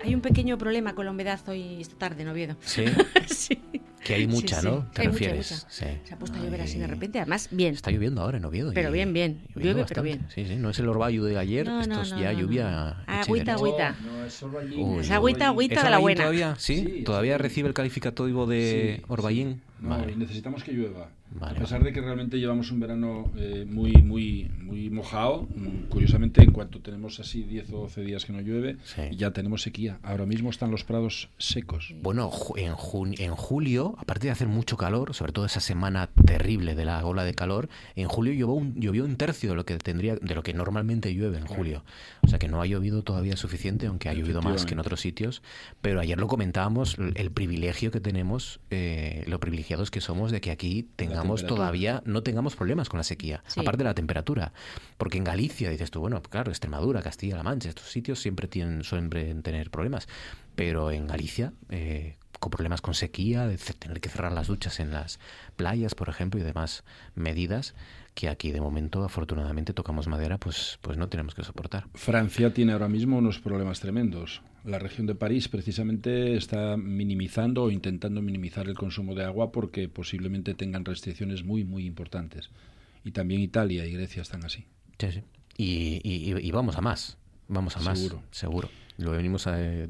hay 0.04 0.16
un 0.16 0.22
pequeño 0.22 0.58
problema 0.58 0.96
con 0.96 1.06
la 1.06 1.12
humedad 1.12 1.40
hoy 1.48 1.80
esta 1.80 1.96
tarde 1.96 2.24
en 2.24 2.30
Oviedo. 2.30 2.56
Sí. 2.62 2.86
sí. 3.28 3.61
Que 4.04 4.16
hay 4.16 4.28
mucha, 4.28 4.62
¿no? 4.62 4.90
¿Te 4.94 5.04
refieres? 5.04 5.66
Se 5.70 6.00
ha 6.12 6.18
puesto 6.18 6.38
a 6.38 6.44
llover 6.44 6.62
así 6.62 6.80
de 6.80 6.88
repente, 6.88 7.20
además 7.20 7.50
bien. 7.52 7.76
Está 7.76 7.92
lloviendo 7.92 8.22
ahora 8.22 8.38
en 8.38 8.46
Oviedo. 8.46 8.72
Pero 8.74 8.92
bien, 8.92 9.14
bien. 9.14 9.42
Llueve, 9.56 9.86
pero 9.88 10.02
bien. 10.02 10.26
Sí, 10.34 10.46
sí, 10.46 10.56
no 10.56 10.70
es 10.72 10.80
el 10.80 10.90
orvallo 10.90 11.24
de 11.24 11.38
ayer, 11.38 11.68
esto 11.82 12.02
es 12.02 12.10
ya 12.10 12.32
lluvia. 12.34 13.04
Agüita, 13.08 13.54
agüita. 13.54 13.96
No. 14.04 15.00
Es 15.00 15.12
agüita, 15.12 15.48
agüita 15.48 15.84
de 15.84 15.90
la 15.90 16.00
buena. 16.00 16.22
Todavía, 16.22 16.56
¿Sí? 16.58 17.04
¿Todavía 17.06 17.38
recibe 17.38 17.68
el 17.68 17.74
calificativo 17.74 18.46
de 18.48 19.04
Orballín? 19.08 19.62
No, 19.82 20.08
y 20.08 20.16
necesitamos 20.16 20.64
que 20.64 20.74
llueva. 20.74 21.10
a 21.40 21.54
pesar 21.54 21.84
de 21.84 21.92
que 21.92 22.02
realmente 22.02 22.38
llevamos 22.38 22.72
un 22.72 22.80
verano 22.80 23.32
eh, 23.38 23.66
muy, 23.68 23.94
muy, 23.94 24.52
muy 24.60 24.90
mojado, 24.90 25.48
mm, 25.56 25.88
curiosamente, 25.90 26.44
en 26.44 26.52
cuanto 26.52 26.82
tenemos 26.82 27.20
así 27.20 27.44
10 27.44 27.72
o 27.72 27.78
12 27.84 28.02
días 28.02 28.26
que 28.26 28.34
no 28.34 28.42
llueve, 28.42 28.78
ya 29.12 29.32
tenemos 29.32 29.64
sequía. 29.64 29.98
Ahora 30.04 30.26
mismo 30.26 30.50
están 30.50 30.70
los 30.70 30.84
prados 30.84 31.30
secos. 31.38 31.96
Bueno, 32.02 32.30
en, 32.58 32.74
en 33.18 33.36
julio, 33.36 33.96
aparte 33.98 34.28
de 34.28 34.32
hacer 34.32 34.48
mucho 34.48 34.78
calor, 34.78 35.16
sobre 35.16 35.32
todo 35.32 35.46
esa 35.46 35.62
semana 35.62 36.08
terrible 36.26 36.76
de 36.76 36.86
la 36.86 37.04
ola 37.06 37.24
de 37.24 37.34
calor, 37.34 37.70
en 37.96 38.08
julio 38.08 38.34
llovió 38.34 38.54
un, 38.54 38.76
llovió 38.76 39.04
un 39.04 39.16
tercio 39.16 39.52
de 39.52 39.56
lo 39.56 39.66
que 39.66 39.78
tendría, 39.78 40.16
de 40.18 40.36
lo 40.36 40.44
que 40.44 40.54
normalmente 40.54 41.14
llueve 41.16 41.38
en 41.38 41.48
julio. 41.48 41.84
O 42.22 42.28
sea 42.28 42.38
que 42.38 42.48
no 42.48 42.62
ha 42.62 42.68
llovido 42.68 43.04
todavía 43.04 43.36
suficiente, 43.36 43.88
aunque 43.88 44.10
ha 44.10 44.14
llovido 44.14 44.42
más 44.42 44.66
que 44.66 44.74
en 44.74 44.80
otros 44.80 45.02
sitios. 45.02 45.42
Pero 45.82 46.00
ayer 46.00 46.20
lo 46.20 46.28
comentábamos, 46.28 46.98
el 47.16 47.32
privilegio 47.32 47.90
que 47.90 48.00
tenemos, 48.00 48.60
eh, 48.70 49.24
lo 49.28 49.40
privilegio 49.40 49.71
que 49.92 50.02
somos 50.02 50.32
de 50.32 50.42
que 50.42 50.52
aquí 50.52 50.90
tengamos 50.96 51.46
todavía, 51.46 52.02
no 52.06 52.24
tengamos 52.24 52.56
problemas 52.56 52.90
con 52.90 52.98
la 52.98 53.04
sequía, 53.04 53.44
aparte 53.56 53.80
de 53.80 53.84
la 53.86 53.94
temperatura. 53.94 54.54
Porque 54.98 55.18
en 55.18 55.24
Galicia, 55.24 55.70
dices 55.70 55.92
tú, 55.92 56.00
bueno, 56.00 56.22
claro, 56.22 56.52
Extremadura, 56.52 57.02
Castilla-La 57.02 57.44
Mancha, 57.44 57.70
estos 57.70 57.90
sitios 57.92 58.20
siempre 58.20 58.48
tienen, 58.48 58.84
suelen 58.84 59.42
tener 59.42 59.72
problemas. 59.72 60.08
Pero 60.56 60.92
en 60.92 61.08
Galicia, 61.08 61.54
eh, 61.70 62.18
con 62.40 62.50
problemas 62.50 62.82
con 62.82 62.94
sequía, 62.94 63.48
de 63.48 63.58
tener 63.58 64.02
que 64.02 64.10
cerrar 64.10 64.32
las 64.32 64.48
duchas 64.48 64.80
en 64.80 64.92
las 64.92 65.20
playas, 65.56 65.96
por 65.96 66.10
ejemplo, 66.10 66.40
y 66.40 66.44
demás 66.44 66.84
medidas 67.16 67.76
que 68.14 68.28
aquí 68.28 68.52
de 68.52 68.60
momento 68.60 69.04
afortunadamente 69.04 69.74
tocamos 69.74 70.08
madera, 70.08 70.38
pues, 70.38 70.80
pues 70.82 70.98
no 70.98 71.08
tenemos 71.08 71.34
que 71.34 71.44
soportar. 71.44 71.86
Francia 71.94 72.54
tiene 72.54 72.74
ahora 72.74 72.90
mismo 72.90 73.18
unos 73.18 73.40
problemas 73.40 73.80
tremendos. 73.80 74.42
La 74.64 74.78
región 74.80 75.08
de 75.08 75.16
París 75.16 75.48
precisamente 75.48 76.36
está 76.36 76.78
minimizando 76.78 77.64
o 77.64 77.72
intentando 77.72 78.22
minimizar 78.22 78.68
el 78.68 78.76
consumo 78.76 79.16
de 79.16 79.24
agua 79.24 79.52
porque 79.52 79.90
posiblemente 79.90 80.54
tengan 80.54 80.86
restricciones 80.86 81.44
muy, 81.44 81.64
muy 81.64 81.86
importantes. 81.86 82.50
Y 83.04 83.12
también 83.12 83.42
Italia 83.42 83.86
y 83.86 83.94
Grecia 83.94 84.22
están 84.22 84.46
así. 84.46 84.66
Sí, 85.00 85.12
sí. 85.12 85.24
y, 85.58 86.52
vamos 86.52 86.78
a 86.78 86.82
más. 86.82 87.18
Vamos 87.48 87.76
a 87.76 87.82
más. 87.82 87.98
Seguro. 87.98 88.24
Seguro. 88.32 88.70
Lo 89.02 89.12
venimos 89.12 89.48
eh, 89.48 89.88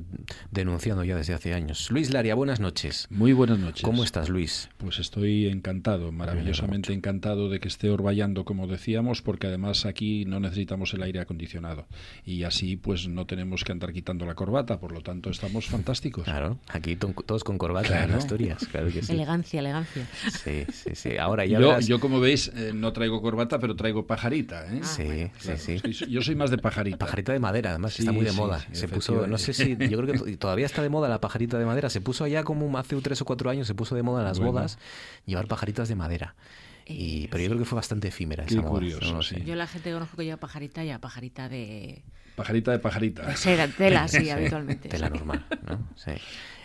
denunciando 0.52 1.04
ya 1.04 1.16
desde 1.18 1.34
hace 1.34 1.54
años. 1.54 1.92
Luis 1.92 2.12
Laria, 2.12 2.34
buenas 2.34 2.60
noches. 2.60 3.08
Muy 3.10 3.34
buenas 3.34 3.60
noches. 3.60 3.84
¿Cómo 3.84 4.04
estás, 4.04 4.30
Luis? 4.30 4.70
Pues 4.78 5.00
estoy 5.00 5.48
encantado, 5.48 6.12
maravillosamente 6.12 6.94
encantado 6.94 7.50
de 7.50 7.60
que 7.60 7.68
esté 7.68 7.90
orvallando, 7.90 8.46
como 8.46 8.68
decíamos, 8.68 9.22
porque 9.22 9.48
además 9.48 9.86
aquí 9.86 10.24
no 10.26 10.40
necesitamos 10.40 10.94
el 10.94 11.04
aire 11.04 11.20
acondicionado. 11.20 11.88
Y 12.26 12.44
así, 12.44 12.78
pues 12.78 13.08
no 13.10 13.26
tenemos 13.26 13.64
que 13.66 13.74
andar 13.74 13.92
quitando 13.92 14.26
la 14.26 14.36
corbata, 14.36 14.80
por 14.80 14.94
lo 14.94 15.02
tanto, 15.02 15.30
estamos 15.30 15.66
fantásticos. 15.68 16.24
Claro, 16.24 16.60
aquí 16.70 16.96
todos 16.96 17.44
con 17.44 17.58
corbata 17.58 18.04
en 18.04 18.12
Asturias, 18.12 18.66
claro 18.72 18.88
que 18.88 19.04
sí. 19.04 19.12
Elegancia, 19.12 19.60
elegancia. 19.60 20.08
Sí, 20.44 20.66
sí, 20.72 20.92
sí. 20.96 21.18
Ahora 21.18 21.46
ya 21.46 21.60
yo, 21.60 21.80
yo, 21.82 22.00
como 22.00 22.20
veis, 22.20 22.52
eh, 22.56 22.72
no 22.74 22.94
traigo 22.94 23.22
corbata, 23.22 23.60
pero 23.60 23.76
traigo 23.76 24.08
pajarita. 24.08 24.66
¿eh? 24.74 24.80
sí, 24.84 25.30
sí, 25.38 25.80
sí. 25.80 26.06
yo 26.10 26.22
soy 26.22 26.36
más 26.36 26.50
de 26.50 26.58
pajarita. 26.58 26.98
Pajarita 26.98 27.34
de 27.34 27.40
madera, 27.40 27.72
además, 27.72 28.00
está 28.00 28.12
muy 28.12 28.26
de 28.26 28.32
moda. 28.32 28.66
Se 28.72 28.88
no 29.10 29.38
sé 29.38 29.54
si, 29.54 29.76
yo 29.76 30.02
creo 30.02 30.14
que 30.14 30.38
todavía 30.38 30.66
está 30.66 30.82
de 30.82 30.90
moda 30.90 31.10
la 31.10 31.22
pajarita 31.22 31.58
de 31.58 31.66
madera. 31.66 31.90
Se 31.90 32.02
puso 32.02 32.24
allá 32.24 32.44
como 32.44 32.78
hace 32.78 32.96
tres 33.02 33.22
o 33.22 33.26
cuatro 33.26 33.50
años, 33.50 33.68
se 33.68 33.76
puso 33.76 33.96
de 33.96 34.04
moda 34.04 34.22
en 34.22 34.28
las 34.28 34.40
bodas 34.40 34.78
llevar 35.26 35.48
pajaritas 35.48 35.88
de 35.88 35.96
madera. 35.96 36.36
Y, 36.88 37.28
pero 37.28 37.44
yo 37.44 37.50
creo 37.50 37.60
que 37.60 37.66
fue 37.66 37.76
bastante 37.76 38.10
efímera 38.10 38.44
esa 38.44 38.62
moda. 38.62 38.82
Yo 38.86 39.56
la 39.56 39.68
gente 39.68 39.90
que 39.90 39.94
conozco 39.94 40.18
que 40.18 40.26
lleva 40.26 40.38
pajarita, 40.38 40.84
ya 40.84 41.00
pajarita 41.00 41.48
de... 41.48 42.04
Pajarita 42.36 42.72
de 42.72 42.80
pajarita. 42.80 43.34
tela, 43.78 44.08
sí, 44.08 44.30
habitualmente. 44.30 44.90
Tela 44.90 45.10
normal, 45.10 45.46
¿no? 45.68 45.90
Sí. 45.96 46.12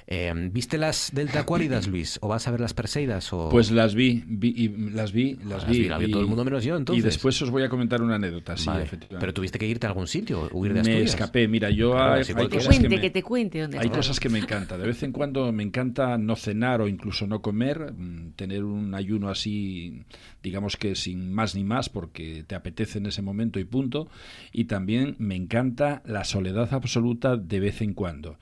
Eh, 0.09 0.33
¿Viste 0.53 0.79
las 0.79 1.11
Delta 1.13 1.41
Acuáridas, 1.41 1.89
Luis? 1.89 2.19
¿O 2.23 2.29
vas 2.29 2.47
a 2.47 2.53
ver 2.53 2.61
las 2.61 2.75
Perseidas? 2.75 3.33
O... 3.33 3.49
Pues 3.49 3.73
las 3.73 3.97
vi, 3.97 4.23
y 4.41 4.69
las 4.69 5.11
vi, 5.13 5.37
las, 5.45 5.67
vi. 5.69 5.89
La 5.89 5.99
todo 5.99 6.21
el 6.21 6.29
mundo 6.29 6.45
menos 6.45 6.63
yo, 6.63 6.77
entonces. 6.77 7.03
Y 7.03 7.05
después 7.05 7.41
os 7.43 7.51
voy 7.51 7.65
a 7.65 7.69
comentar 7.69 8.01
una 8.01 8.15
anécdota, 8.15 8.57
sí, 8.57 8.71
efectivamente. 8.71 9.17
Pero 9.19 9.35
tuviste 9.35 9.59
que 9.59 9.67
irte 9.67 9.87
a 9.87 9.91
algún 9.91 10.07
sitio, 10.07 10.49
huir 10.53 10.75
de 10.75 10.81
Asturias. 10.81 11.03
Me 11.03 11.07
escapé, 11.07 11.49
mira, 11.49 11.71
yo 11.71 11.99
hay, 11.99 12.23
cosas 12.49 12.79
que, 12.79 12.89
me, 12.89 13.01
que 13.01 13.11
te 13.11 13.23
cuente 13.25 13.61
dónde 13.63 13.81
Hay 13.81 13.89
cosas 13.89 14.21
que 14.21 14.29
me 14.29 14.39
encanta. 14.39 14.79
De 14.79 14.87
vez 14.87 15.03
en 15.03 15.11
cuando 15.11 15.51
me 15.51 15.65
encanta 15.65 16.17
no 16.19 16.37
cenar 16.37 16.81
o 16.81 16.87
incluso 16.87 17.27
no 17.27 17.43
comer, 17.43 17.93
mm, 17.93 18.33
tener 18.37 18.63
un 18.63 18.95
ayuno 18.95 19.29
así, 19.29 20.05
digamos 20.41 20.77
que 20.77 20.95
sin 20.95 21.33
más 21.33 21.57
ni 21.57 21.65
más, 21.65 21.89
porque 21.89 22.45
te 22.47 22.55
apetece 22.55 22.99
en 22.99 23.07
ese 23.07 23.23
momento 23.23 23.59
y 23.59 23.65
punto. 23.65 24.09
Y 24.53 24.67
también 24.67 25.17
me 25.19 25.35
encanta 25.35 26.03
la 26.07 26.23
soledad 26.23 26.73
absoluta 26.73 27.37
de 27.37 27.59
vez 27.59 27.81
en 27.81 27.93
cuando. 27.93 28.39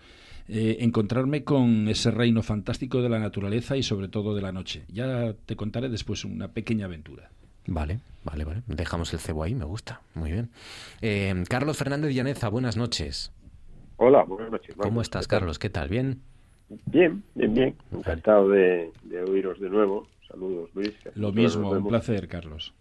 Eh, 0.46 0.76
encontrarme 0.80 1.42
con 1.42 1.88
ese 1.88 2.10
reino 2.10 2.42
fantástico 2.42 3.00
de 3.00 3.08
la 3.08 3.18
naturaleza 3.18 3.76
y 3.76 3.82
sobre 3.82 4.08
todo 4.08 4.34
de 4.34 4.42
la 4.42 4.52
noche. 4.52 4.84
Ya 4.88 5.34
te 5.46 5.56
contaré 5.56 5.88
después 5.88 6.24
una 6.24 6.48
pequeña 6.48 6.84
aventura. 6.84 7.30
Vale, 7.66 8.00
vale, 8.24 8.44
vale. 8.44 8.62
Dejamos 8.66 9.12
el 9.14 9.20
cebo 9.20 9.42
ahí, 9.42 9.54
me 9.54 9.64
gusta. 9.64 10.02
Muy 10.14 10.32
bien. 10.32 10.50
Eh, 11.00 11.34
Carlos 11.48 11.78
Fernández 11.78 12.14
Llaneza, 12.14 12.50
buenas 12.50 12.76
noches. 12.76 13.32
Hola, 13.96 14.24
buenas 14.24 14.50
noches. 14.50 14.74
¿Cómo 14.76 15.00
estás, 15.00 15.26
Carlos? 15.26 15.58
¿Qué 15.58 15.70
tal? 15.70 15.88
¿Bien? 15.88 16.20
Bien, 16.86 17.22
bien, 17.34 17.54
bien. 17.54 17.76
Encantado 17.92 18.48
de, 18.48 18.90
oíros 19.26 19.58
de 19.60 19.70
nuevo. 19.70 20.06
Saludos, 20.28 20.68
Luis. 20.74 20.92
Lo 21.14 21.32
mismo, 21.32 21.70
un 21.70 21.86
placer, 21.86 22.28
Carlos. 22.28 22.74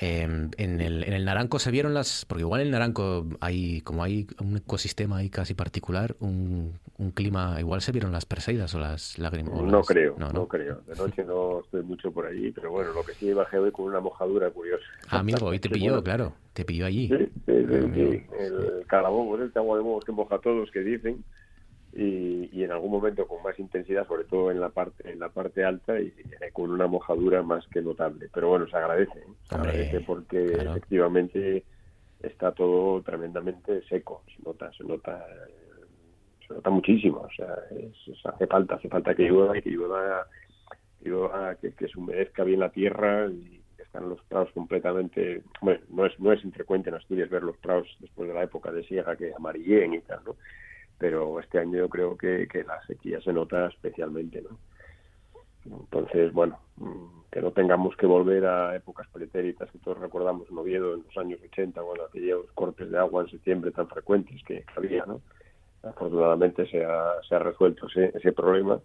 Em, 0.00 0.50
en, 0.56 0.80
el, 0.80 1.04
en 1.04 1.12
el 1.12 1.24
Naranco 1.24 1.58
se 1.58 1.70
vieron 1.70 1.94
las, 1.94 2.24
porque 2.24 2.42
igual 2.42 2.60
en 2.60 2.66
el 2.68 2.72
Naranco 2.72 3.26
hay, 3.40 3.80
como 3.82 4.02
hay 4.02 4.26
un 4.40 4.56
ecosistema 4.56 5.18
ahí 5.18 5.30
casi 5.30 5.54
particular, 5.54 6.16
un, 6.18 6.80
un 6.98 7.10
clima, 7.12 7.56
igual 7.60 7.80
se 7.80 7.92
vieron 7.92 8.10
las 8.10 8.26
Perseidas 8.26 8.74
o 8.74 8.80
las 8.80 9.18
lágrimas. 9.18 9.62
No 9.62 9.82
creo, 9.82 10.16
no, 10.18 10.48
creo. 10.48 10.80
De 10.86 10.96
noche 10.96 11.24
no 11.26 11.60
estoy 11.60 11.82
mucho 11.82 12.10
por 12.10 12.26
allí, 12.26 12.50
pero 12.50 12.70
bueno, 12.72 12.92
lo 12.92 13.04
que 13.04 13.14
sí 13.14 13.32
bajé 13.32 13.58
hoy 13.58 13.70
con 13.70 13.86
una 13.86 14.00
mojadura 14.00 14.50
curiosa. 14.50 14.84
Ah, 15.08 15.20
amigo, 15.20 15.46
hoy 15.46 15.60
te 15.60 15.68
pilló, 15.68 16.02
claro, 16.02 16.34
te 16.52 16.64
pilló 16.64 16.86
allí. 16.86 17.08
Sí, 17.08 17.28
sí, 17.46 17.66
sí, 17.94 18.26
El 18.38 18.86
calabón, 18.86 19.42
el 19.42 19.52
agua 19.54 19.78
de 19.78 20.04
que 20.04 20.12
moja 20.12 20.34
a 20.36 20.40
todos, 20.40 20.70
que 20.72 20.80
dicen 20.80 21.24
y, 21.96 22.64
en 22.64 22.72
algún 22.72 22.90
momento 22.90 23.26
con 23.26 23.42
más 23.42 23.58
intensidad, 23.58 24.06
sobre 24.06 24.24
todo 24.24 24.50
en 24.50 24.60
la 24.60 24.70
parte 24.70 25.10
en 25.10 25.20
la 25.20 25.28
parte 25.28 25.64
alta 25.64 26.00
y 26.00 26.12
con 26.52 26.70
una 26.70 26.86
mojadura 26.86 27.42
más 27.42 27.66
que 27.68 27.82
notable. 27.82 28.28
Pero 28.32 28.48
bueno, 28.48 28.66
se 28.68 28.76
agradece, 28.76 29.18
¿eh? 29.18 29.32
se 29.48 29.54
agradece 29.54 30.00
porque 30.00 30.44
efectivamente 30.44 31.64
está 32.20 32.52
todo 32.52 33.00
tremendamente 33.02 33.82
seco, 33.88 34.22
se 34.34 34.42
nota, 34.42 34.72
se 34.72 34.84
nota, 34.84 35.24
se 36.46 36.54
nota 36.54 36.70
muchísimo. 36.70 37.18
O 37.18 37.30
sea, 37.30 37.54
hace 38.24 38.46
falta, 38.46 38.74
hace 38.74 38.88
falta 38.88 39.14
que 39.14 39.24
llueva 39.24 39.56
y 39.56 39.62
que 39.62 39.70
llueva, 39.70 40.26
que, 41.60 41.72
que 41.72 41.88
se 41.88 41.98
humedezca 41.98 42.42
bien 42.44 42.60
la 42.60 42.70
tierra 42.70 43.28
y 43.28 43.60
están 43.78 44.08
los 44.08 44.20
prados 44.24 44.50
completamente 44.52 45.42
bueno 45.60 45.80
no 45.90 46.06
es 46.06 46.18
no 46.18 46.32
es 46.32 46.42
infrecuente 46.44 46.88
en 46.88 46.96
Asturias 46.96 47.28
ver 47.28 47.42
los 47.42 47.58
prados 47.58 47.86
después 48.00 48.26
de 48.26 48.34
la 48.34 48.42
época 48.42 48.72
de 48.72 48.82
siega 48.84 49.14
que 49.14 49.32
amarillen 49.36 49.94
y 49.94 50.00
tal 50.00 50.20
no 50.24 50.36
pero 50.98 51.40
este 51.40 51.58
año 51.58 51.78
yo 51.78 51.88
creo 51.88 52.16
que, 52.16 52.46
la 52.66 52.84
sequía 52.86 53.20
se 53.20 53.32
nota 53.32 53.66
especialmente, 53.66 54.42
¿no? 54.42 54.58
Entonces, 55.64 56.32
bueno, 56.32 56.58
mm, 56.76 57.30
que 57.32 57.40
no 57.40 57.50
tengamos 57.52 57.96
que 57.96 58.06
volver 58.06 58.44
a 58.46 58.76
épocas 58.76 59.08
pretéritas 59.08 59.70
que 59.70 59.78
todos 59.78 59.98
recordamos 59.98 60.48
en 60.50 60.58
Oviedo 60.58 60.94
en 60.94 61.04
los 61.04 61.16
años 61.16 61.40
80, 61.42 61.80
bueno, 61.80 62.04
aquellos 62.04 62.46
cortes 62.52 62.90
de 62.90 62.98
agua 62.98 63.22
en 63.22 63.30
septiembre 63.30 63.70
tan 63.70 63.88
frecuentes 63.88 64.42
que 64.44 64.64
había, 64.76 65.06
¿no? 65.06 65.20
Afortunadamente 65.82 66.66
se 66.66 66.84
ha, 66.84 67.12
se 67.28 67.34
ha 67.34 67.38
resuelto 67.38 67.86
ese, 67.88 68.12
ese 68.16 68.32
problema, 68.32 68.80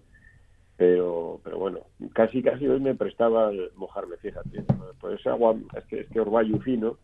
pero, 0.80 1.42
pero 1.44 1.58
bueno, 1.58 1.80
casi 2.14 2.42
casi 2.42 2.66
hoy 2.66 2.80
me 2.80 2.96
prestaba 2.96 3.52
mojarme, 3.76 4.16
fíjate, 4.16 4.64
pues 5.00 5.20
ese 5.20 5.30
agua, 5.30 5.56
este, 5.76 6.02
este 6.02 6.20
orvallo 6.22 6.58
fino, 6.60 6.98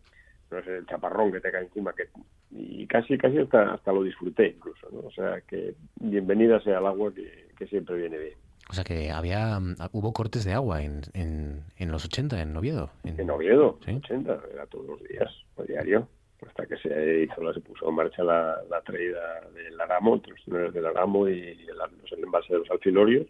no 0.50 0.58
es 0.58 0.66
el 0.66 0.86
chaparrón 0.86 1.32
que 1.32 1.40
te 1.40 1.50
cae 1.50 1.64
encima, 1.64 1.92
que 1.92 2.08
y 2.50 2.86
casi 2.86 3.18
casi 3.18 3.38
hasta, 3.38 3.74
hasta 3.74 3.92
lo 3.92 4.02
disfruté 4.02 4.54
incluso, 4.56 4.88
¿no? 4.90 5.00
O 5.00 5.10
sea 5.10 5.40
que 5.42 5.74
bienvenida 6.00 6.60
sea 6.60 6.78
el 6.78 6.86
agua 6.86 7.12
que, 7.12 7.66
siempre 7.66 7.96
viene 7.96 8.18
bien. 8.18 8.34
O 8.68 8.72
sea 8.72 8.84
que 8.84 9.10
había 9.10 9.58
hubo 9.92 10.12
cortes 10.12 10.44
de 10.44 10.52
agua 10.52 10.82
en, 10.82 11.02
en, 11.14 11.90
los 11.90 12.04
80 12.04 12.40
en 12.40 12.56
Oviedo. 12.56 12.90
En, 13.04 13.30
Oviedo, 13.30 13.78
¿Sí? 13.84 13.92
80, 13.92 14.40
era 14.52 14.66
todos 14.66 14.86
los 14.86 15.02
días, 15.04 15.30
a 15.56 15.62
diario, 15.62 16.08
hasta 16.46 16.66
que 16.66 16.76
se 16.76 17.22
hizo, 17.22 17.54
se 17.54 17.60
puso 17.60 17.88
en 17.88 17.94
marcha 17.94 18.22
la, 18.22 18.60
la 18.68 18.80
traída 18.82 19.40
del 19.54 19.80
Aramo, 19.80 20.20
los 20.26 20.44
túneles 20.44 20.74
del 20.74 20.86
Aramo 20.86 21.28
y 21.28 21.40
el, 21.40 21.76
los 21.76 22.12
envases 22.12 22.50
de 22.50 22.58
los 22.58 22.70
alfilorios. 22.70 23.26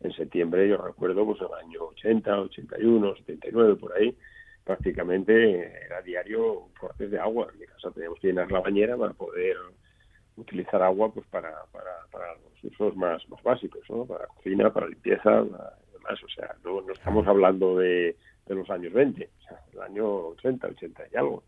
En 0.00 0.12
septiembre, 0.12 0.66
yo 0.66 0.78
recuerdo, 0.78 1.26
pues 1.26 1.40
el 1.40 1.66
año 1.66 1.82
80, 1.90 2.40
81, 2.40 3.16
79, 3.16 3.76
por 3.76 3.92
ahí, 3.92 4.16
prácticamente 4.64 5.84
era 5.84 6.02
diario 6.02 6.68
cortes 6.78 7.10
de 7.10 7.18
agua. 7.18 7.48
En 7.52 7.60
mi 7.60 7.66
casa 7.66 7.90
teníamos 7.90 8.18
que 8.20 8.28
llenar 8.28 8.50
la 8.50 8.60
bañera 8.60 8.96
para 8.96 9.12
poder 9.12 9.56
utilizar 10.36 10.82
agua 10.82 11.12
pues 11.12 11.26
para, 11.26 11.52
para, 11.72 11.90
para 12.10 12.34
los 12.34 12.72
usos 12.72 12.96
más, 12.96 13.28
más 13.28 13.42
básicos, 13.42 13.82
¿no? 13.88 14.04
para 14.06 14.26
cocina, 14.26 14.72
para 14.72 14.88
limpieza, 14.88 15.30
demás. 15.30 16.22
O 16.24 16.28
sea, 16.34 16.54
no, 16.64 16.80
no 16.80 16.92
estamos 16.92 17.26
hablando 17.26 17.76
de, 17.78 18.16
de 18.46 18.54
los 18.54 18.68
años 18.70 18.92
20, 18.92 19.28
o 19.38 19.42
sea, 19.42 19.60
el 19.72 19.80
año 19.80 20.06
80, 20.28 20.66
80 20.66 21.02
y 21.12 21.16
algo. 21.16 21.42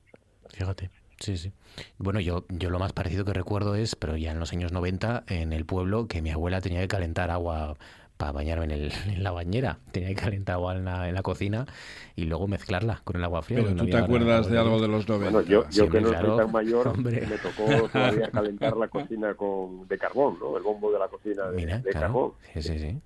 Fíjate. 0.48 0.90
Sí, 1.18 1.36
sí. 1.36 1.52
Bueno, 1.98 2.18
yo, 2.18 2.44
yo 2.48 2.68
lo 2.68 2.80
más 2.80 2.92
parecido 2.92 3.24
que 3.24 3.32
recuerdo 3.32 3.76
es, 3.76 3.94
pero 3.94 4.16
ya 4.16 4.32
en 4.32 4.40
los 4.40 4.52
años 4.52 4.72
90, 4.72 5.22
en 5.28 5.52
el 5.52 5.64
pueblo, 5.64 6.08
que 6.08 6.20
mi 6.20 6.30
abuela 6.30 6.60
tenía 6.60 6.80
que 6.80 6.88
calentar 6.88 7.30
agua 7.30 7.76
para 8.22 8.30
bañarme 8.30 8.66
en, 8.66 8.70
el, 8.70 8.92
en, 9.08 9.24
la 9.24 9.32
bañera. 9.32 9.78
Tenía 9.90 10.10
que 10.10 10.14
calentar 10.14 10.54
agua 10.54 10.76
en 10.76 10.84
la, 10.84 11.08
en 11.08 11.14
la, 11.14 11.22
cocina 11.22 11.66
y 12.14 12.26
luego 12.26 12.46
mezclarla 12.46 13.00
con 13.02 13.16
el 13.16 13.24
agua 13.24 13.42
fría. 13.42 13.58
Pero 13.64 13.74
tú 13.74 13.86
te 13.86 13.96
acuerdas 13.96 14.48
de 14.48 14.58
algo 14.58 14.80
de 14.80 14.86
los 14.86 15.08
90. 15.08 15.30
Bueno, 15.32 15.48
yo, 15.48 15.68
yo 15.70 15.90
que 15.90 16.00
no 16.00 16.08
soy 16.08 16.36
tan 16.36 16.52
mayor, 16.52 16.96
me 16.98 17.20
tocó 17.38 17.88
todavía 17.88 18.30
calentar 18.32 18.76
la 18.76 18.86
cocina 18.86 19.34
con, 19.34 19.88
de 19.88 19.98
carbón, 19.98 20.38
¿no? 20.38 20.56
El 20.56 20.62
bombo 20.62 20.92
de 20.92 21.00
la 21.00 21.08
cocina 21.08 21.50
de, 21.50 21.90
carbón. 21.90 22.34
Sí, 22.54 22.62
sí, 22.62 22.78
sí. 22.78 23.00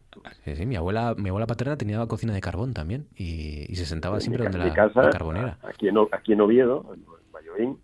Sí, 0.45 0.57
sí. 0.57 0.67
Mi 0.67 0.77
abuela, 0.77 1.15
mi 1.17 1.31
abuela 1.31 1.47
paterna 1.47 1.79
tenía 1.79 1.99
la 1.99 2.07
cocina 2.07 2.35
de 2.35 2.41
carbón 2.43 2.75
también 2.75 3.07
y, 3.17 3.73
y 3.73 3.77
se 3.77 3.87
sentaba 3.87 4.21
siempre 4.21 4.45
donde 4.45 4.59
la, 4.59 4.75
casa, 4.75 5.09
carbonera. 5.09 5.59
Aquí 5.63 5.89
en, 5.89 5.97
aquí 6.13 6.35
en 6.35 6.43
Oviedo, 6.43 6.93
en 6.93 7.03
Valladolid, 7.33 7.79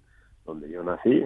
donde 0.45 0.71
yo 0.71 0.83
nací, 0.83 1.25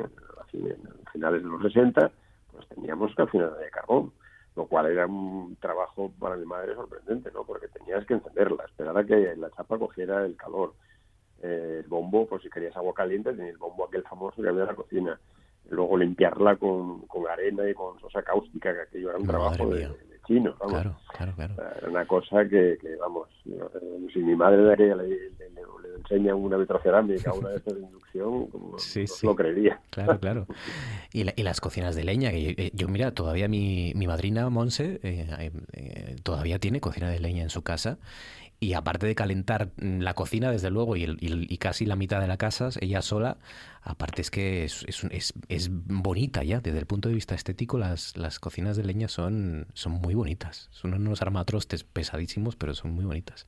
en 0.53 0.79
finales 1.13 1.43
de 1.43 1.49
los 1.49 1.63
60, 1.63 2.13
pues 2.53 2.69
teníamos 2.69 3.13
cocina 3.17 3.49
de 3.49 3.71
carbón 3.71 4.13
lo 4.57 4.67
cual 4.67 4.87
era 4.87 5.07
un 5.07 5.57
trabajo 5.61 6.11
para 6.19 6.37
mi 6.37 6.47
madre 6.47 6.75
sorprendente, 6.75 7.31
¿no? 7.31 7.45
Porque 7.45 7.69
tenías 7.69 8.05
que 8.07 8.15
encenderla, 8.15 8.65
esperar 8.65 8.97
a 8.97 9.05
que 9.05 9.37
la 9.37 9.51
chapa 9.51 9.79
cogiera 9.79 10.25
el 10.25 10.35
calor. 10.35 10.73
Eh, 11.43 11.83
el 11.85 11.89
bombo, 11.89 12.27
por 12.27 12.43
si 12.43 12.49
querías 12.49 12.75
agua 12.75 12.95
caliente, 12.95 13.33
tenía 13.35 13.51
el 13.51 13.59
bombo 13.59 13.85
aquel 13.85 14.03
famoso 14.05 14.41
que 14.43 14.49
había 14.49 14.63
en 14.63 14.69
la 14.69 14.75
cocina. 14.75 15.21
Luego 15.69 15.99
limpiarla 15.99 16.57
con, 16.57 17.03
con 17.07 17.27
arena 17.29 17.69
y 17.69 17.75
con 17.75 18.01
sosa 18.01 18.23
cáustica, 18.23 18.73
que 18.73 18.81
aquello 18.81 19.11
era 19.11 19.19
un 19.19 19.27
trabajo 19.27 19.69
de, 19.69 19.91
chino, 20.27 20.55
vamos. 20.59 20.73
Claro, 20.73 20.97
claro, 21.09 21.33
claro. 21.35 21.55
Era 21.79 21.89
una 21.89 22.07
cosa 22.07 22.45
que, 22.49 22.79
que 22.81 22.97
vamos, 22.97 23.29
eh, 23.47 23.61
si 24.13 24.21
mi 24.21 24.35
madre 24.35 24.63
de 24.63 24.73
aquella 24.73 24.97
le, 24.97 25.09
le, 25.09 25.31
enseña 25.99 26.35
una 26.35 26.57
vitrocerámica, 26.57 27.33
una 27.33 27.51
de 27.51 27.57
estas 27.57 27.75
de 27.75 27.81
inducción, 27.81 28.47
como 28.49 28.79
sí, 28.79 29.01
no 29.01 29.07
sí. 29.07 29.27
lo 29.27 29.35
creería. 29.35 29.81
Claro, 29.91 30.21
claro. 30.21 30.47
Y, 31.13 31.23
y, 31.23 31.43
las 31.43 31.61
cocinas 31.61 31.95
de 31.97 32.05
leña, 32.05 32.31
que 32.31 32.55
yo, 32.55 32.71
yo 32.75 32.89
mira, 32.89 33.13
todavía 33.13 33.49
mi, 33.49 33.93
mi 33.95 34.07
madrina 34.07 34.49
Monse 34.51 35.01
eh, 35.03 35.51
eh, 35.73 36.17
todavía 36.23 36.59
tiene 36.59 36.81
cocina 36.81 37.11
de 37.11 37.21
leña 37.21 37.43
en 37.43 37.51
su 37.51 37.63
casa 37.63 37.99
y 38.59 38.73
aparte 38.73 39.07
de 39.07 39.15
calentar 39.15 39.71
mm, 39.77 40.01
la 40.01 40.15
cocina, 40.15 40.51
desde 40.51 40.71
luego, 40.71 40.97
y, 40.97 41.59
casi 41.59 41.87
la 41.87 41.97
mitad 41.97 42.21
de 42.21 42.27
la 42.27 42.37
casa, 42.37 42.71
ella 42.81 43.03
sola, 43.03 43.39
aparte 43.83 44.23
es 44.23 44.31
que 44.31 44.65
es, 44.65 44.85
es, 45.11 45.35
es, 45.49 45.71
bonita 45.71 46.43
ya, 46.43 46.61
desde 46.61 46.79
el 46.79 46.87
punto 46.87 47.09
de 47.09 47.15
vista 47.15 47.35
estético, 47.35 47.79
las, 47.79 48.17
las 48.17 48.39
cocinas 48.39 48.77
de 48.77 48.85
leña 48.85 49.09
son, 49.09 49.67
son 49.75 49.93
muy 49.93 50.15
bonitas. 50.15 50.69
Son 50.73 50.95
unos 50.95 51.23
armatrostes 51.23 51.85
pesadísimos, 51.85 52.57
pero 52.57 52.75
son 52.75 52.93
muy 52.93 53.05
bonitas 53.05 53.47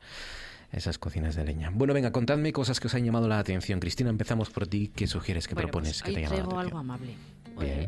esas 0.70 0.98
cocinas 0.98 1.34
de 1.34 1.44
leña. 1.44 1.70
Bueno, 1.72 1.94
venga, 1.94 2.12
contadme 2.12 2.52
cosas 2.52 2.78
que 2.78 2.88
os 2.88 2.94
han 2.94 3.02
llamado 3.02 3.26
la 3.26 3.38
atención. 3.38 3.80
Cristina, 3.80 4.10
empezamos 4.10 4.50
por 4.50 4.66
ti. 4.66 4.92
¿Qué 4.94 5.06
sugieres, 5.06 5.48
qué 5.48 5.54
propones? 5.54 6.02
Pues 6.02 6.14
que 6.14 6.20
te 6.20 6.26
traigo 6.26 6.58
algo 6.58 6.76
amable. 6.76 7.14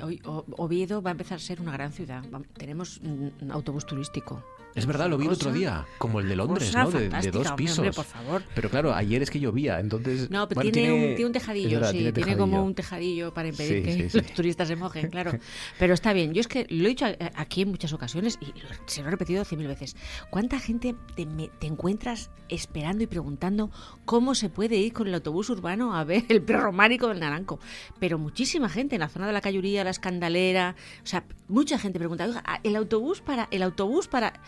Hoy, 0.02 0.20
Oviedo 0.24 1.02
va 1.02 1.10
a 1.10 1.12
empezar 1.12 1.36
a 1.36 1.40
ser 1.40 1.60
una 1.60 1.72
gran 1.72 1.92
ciudad. 1.92 2.24
Tenemos 2.54 2.98
un 2.98 3.50
autobús 3.50 3.84
turístico. 3.84 4.42
Es 4.74 4.86
verdad, 4.86 5.08
lo 5.08 5.18
vi 5.18 5.26
el 5.26 5.32
otro 5.32 5.52
día, 5.52 5.86
como 5.98 6.20
el 6.20 6.28
de 6.28 6.36
Londres, 6.36 6.74
¿no? 6.74 6.90
De, 6.90 7.30
dos 7.30 7.52
pisos. 7.52 7.94
por 7.94 8.04
favor. 8.04 8.42
Pero 8.54 8.70
claro, 8.70 8.94
ayer 8.94 9.22
es 9.22 9.30
que 9.30 9.40
llovía, 9.40 9.80
entonces... 9.80 10.30
No, 10.30 10.48
pero 10.48 10.60
tiene, 10.60 10.92
un, 11.26 11.32
tejadillo, 11.32 11.84
sí, 11.90 12.12
tiene, 12.12 12.36
como 12.36 12.64
un 12.64 12.74
tejadillo 12.74 13.34
para 13.34 13.48
impedir 13.48 13.84
que 13.84 14.10
los 14.18 14.26
turistas 14.32 14.68
se 14.68 14.76
mojen, 14.76 15.10
claro. 15.10 15.32
Pero 15.78 15.94
está 15.94 16.12
bien, 16.12 16.32
yo 16.34 16.40
es 16.40 16.48
que 16.48 16.66
lo 16.70 16.86
he 16.86 16.88
dicho 16.88 17.06
aquí 17.34 17.62
en 17.62 17.70
muchas 17.70 17.92
ocasiones 17.92 18.38
y 18.40 18.52
se 18.86 19.02
lo 19.02 19.08
he 19.08 19.10
repetido 19.10 19.44
cien 19.44 19.58
mil 19.58 19.68
veces. 19.68 19.96
¿Cuánta 20.30 20.58
gente 20.58 20.94
te, 21.16 21.26
te, 21.26 21.66
encuentras 21.66 22.30
esperando 22.48 23.02
y 23.02 23.06
preguntando 23.06 23.70
cómo 24.04 24.34
se 24.34 24.48
puede 24.48 24.76
ir 24.76 24.92
con 24.92 25.08
el 25.08 25.14
autobús 25.14 25.50
urbano 25.50 25.96
a 25.96 26.04
ver 26.04 26.24
el 26.28 26.42
prerrománico 26.42 27.08
del 27.08 27.20
Naranco? 27.20 27.58
Pero 27.98 28.18
muchísima 28.18 28.68
gente 28.68 28.96
en 28.96 29.00
la 29.00 29.08
zona 29.08 29.26
de 29.26 29.32
la 29.32 29.40
Cayuría, 29.40 29.84
la 29.84 29.90
Escandalera, 29.90 30.76
o 31.02 31.06
sea, 31.06 31.24
mucha 31.48 31.78
gente 31.78 31.98
pregunta, 31.98 32.24
oiga, 32.24 32.42
el 32.62 32.76
autobús 32.76 33.20
para... 33.20 33.48
El 33.50 33.62
autobús 33.62 34.06
para 34.06 34.40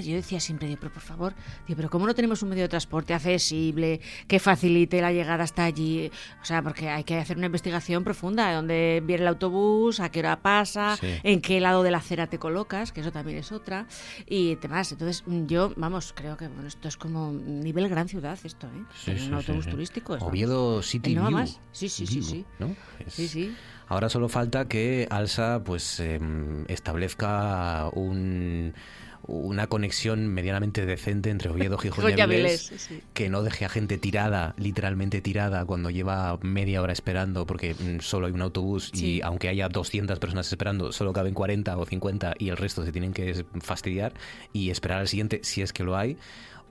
yo 0.00 0.14
decía 0.14 0.40
siempre, 0.40 0.68
digo, 0.68 0.80
pero 0.80 0.92
por 0.92 1.02
favor, 1.02 1.34
digo, 1.66 1.76
pero 1.76 1.90
¿cómo 1.90 2.06
no 2.06 2.14
tenemos 2.14 2.42
un 2.42 2.50
medio 2.50 2.62
de 2.62 2.68
transporte 2.68 3.14
accesible 3.14 4.00
que 4.26 4.38
facilite 4.38 5.00
la 5.00 5.12
llegada 5.12 5.44
hasta 5.44 5.64
allí? 5.64 6.10
O 6.42 6.44
sea, 6.44 6.62
porque 6.62 6.88
hay 6.88 7.04
que 7.04 7.16
hacer 7.18 7.36
una 7.36 7.46
investigación 7.46 8.04
profunda 8.04 8.48
de 8.48 8.54
dónde 8.54 9.02
viene 9.04 9.22
el 9.22 9.28
autobús, 9.28 10.00
a 10.00 10.10
qué 10.10 10.20
hora 10.20 10.40
pasa, 10.40 10.98
en 11.02 11.40
qué 11.40 11.60
lado 11.60 11.82
de 11.82 11.90
la 11.90 11.98
acera 11.98 12.26
te 12.26 12.38
colocas, 12.38 12.92
que 12.92 13.00
eso 13.00 13.12
también 13.12 13.38
es 13.38 13.52
otra, 13.52 13.86
y 14.26 14.56
demás. 14.56 14.92
Entonces, 14.92 15.24
yo, 15.46 15.72
vamos, 15.76 16.12
creo 16.14 16.36
que 16.36 16.48
bueno, 16.48 16.68
esto 16.68 16.88
es 16.88 16.96
como 16.96 17.32
nivel 17.32 17.88
gran 17.88 18.08
ciudad 18.08 18.38
esto, 18.44 18.68
¿eh? 19.06 19.26
un 19.26 19.34
autobús 19.34 19.66
turístico. 19.66 20.14
Oviedo 20.20 20.82
City 20.82 21.14
no 21.14 21.22
View. 21.22 21.38
Más? 21.38 21.60
Sí, 21.72 21.88
sí, 21.88 22.06
sí, 22.06 22.22
sí. 22.22 22.44
Sí, 23.08 23.28
sí. 23.28 23.56
Ahora 23.88 24.08
solo 24.08 24.28
falta 24.28 24.66
que 24.66 25.06
Alsa 25.10 25.62
pues 25.64 26.00
em, 26.00 26.64
establezca 26.66 27.88
un 27.92 28.74
una 29.26 29.66
conexión 29.66 30.28
medianamente 30.28 30.86
decente 30.86 31.30
entre 31.30 31.50
Oviedo, 31.50 31.78
Gijón 31.78 32.16
y 32.16 32.20
Avilés, 32.20 32.90
que 33.14 33.28
no 33.28 33.42
deje 33.42 33.64
a 33.64 33.68
gente 33.68 33.98
tirada, 33.98 34.54
literalmente 34.56 35.20
tirada, 35.20 35.64
cuando 35.64 35.90
lleva 35.90 36.38
media 36.42 36.82
hora 36.82 36.92
esperando 36.92 37.46
porque 37.46 37.74
mm, 37.74 38.00
solo 38.00 38.26
hay 38.26 38.32
un 38.32 38.42
autobús 38.42 38.90
y 38.94 39.20
aunque 39.22 39.48
haya 39.48 39.68
200 39.68 40.18
personas 40.18 40.48
esperando, 40.48 40.92
solo 40.92 41.12
caben 41.12 41.34
40 41.34 41.76
o 41.76 41.86
50 41.86 42.34
y 42.38 42.48
el 42.48 42.56
resto 42.56 42.84
se 42.84 42.92
tienen 42.92 43.12
que 43.12 43.44
fastidiar 43.60 44.14
y 44.52 44.70
esperar 44.70 45.00
al 45.00 45.08
siguiente 45.08 45.40
si 45.42 45.62
es 45.62 45.72
que 45.72 45.84
lo 45.84 45.96
hay. 45.96 46.16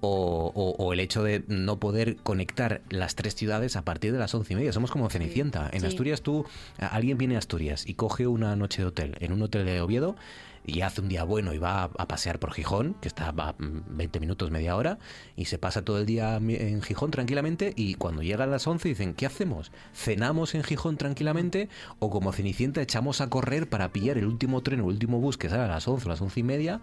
O, 0.07 0.91
el 0.93 0.99
hecho 0.99 1.23
de 1.23 1.43
no 1.47 1.79
poder 1.79 2.17
conectar 2.17 2.83
las 2.91 3.15
tres 3.15 3.33
ciudades 3.33 3.75
a 3.75 3.81
partir 3.81 4.13
de 4.13 4.19
las 4.19 4.35
once 4.35 4.53
y 4.53 4.55
media. 4.55 4.71
Somos 4.71 4.91
como 4.91 5.09
Cenicienta. 5.09 5.67
En 5.73 5.83
Asturias 5.83 6.21
tú, 6.21 6.45
alguien 6.77 7.17
viene 7.17 7.35
a 7.35 7.39
Asturias 7.39 7.87
y 7.87 7.95
coge 7.95 8.27
una 8.27 8.55
noche 8.55 8.83
de 8.83 8.89
hotel 8.89 9.17
en 9.19 9.31
un 9.31 9.41
hotel 9.41 9.65
de 9.65 9.81
Oviedo 9.81 10.15
y 10.65 10.81
hace 10.81 11.01
un 11.01 11.09
día 11.09 11.23
bueno 11.23 11.53
y 11.53 11.57
va 11.57 11.83
a, 11.83 12.07
pasear 12.07 12.39
por 12.39 12.53
Gijón, 12.53 12.95
que 13.01 13.07
está 13.07 13.27
a 13.29 13.55
20 13.57 14.19
minutos, 14.19 14.51
media 14.51 14.75
hora, 14.75 14.99
y 15.35 15.45
se 15.45 15.57
pasa 15.57 15.83
todo 15.83 15.99
el 15.99 16.05
día 16.05 16.37
en 16.37 16.81
Gijón 16.81 17.11
tranquilamente 17.11 17.73
y 17.75 17.95
cuando 17.95 18.23
llega 18.23 18.43
a 18.43 18.47
las 18.47 18.65
11 18.65 18.89
dicen, 18.89 19.13
¿qué 19.13 19.25
hacemos? 19.25 19.71
¿Cenamos 19.93 20.55
en 20.55 20.63
Gijón 20.63 20.97
tranquilamente 20.97 21.69
o 21.99 22.09
como 22.09 22.31
Cenicienta 22.31 22.81
echamos 22.81 23.21
a 23.21 23.29
correr 23.29 23.69
para 23.69 23.91
pillar 23.91 24.17
el 24.17 24.25
último 24.25 24.61
tren 24.61 24.79
o 24.81 24.85
el 24.85 24.93
último 24.93 25.19
bus 25.19 25.37
que 25.37 25.49
sale 25.49 25.63
a 25.63 25.67
las 25.67 25.87
11 25.87 26.05
o 26.05 26.09
las 26.09 26.21
11 26.21 26.39
y 26.39 26.43
media? 26.43 26.81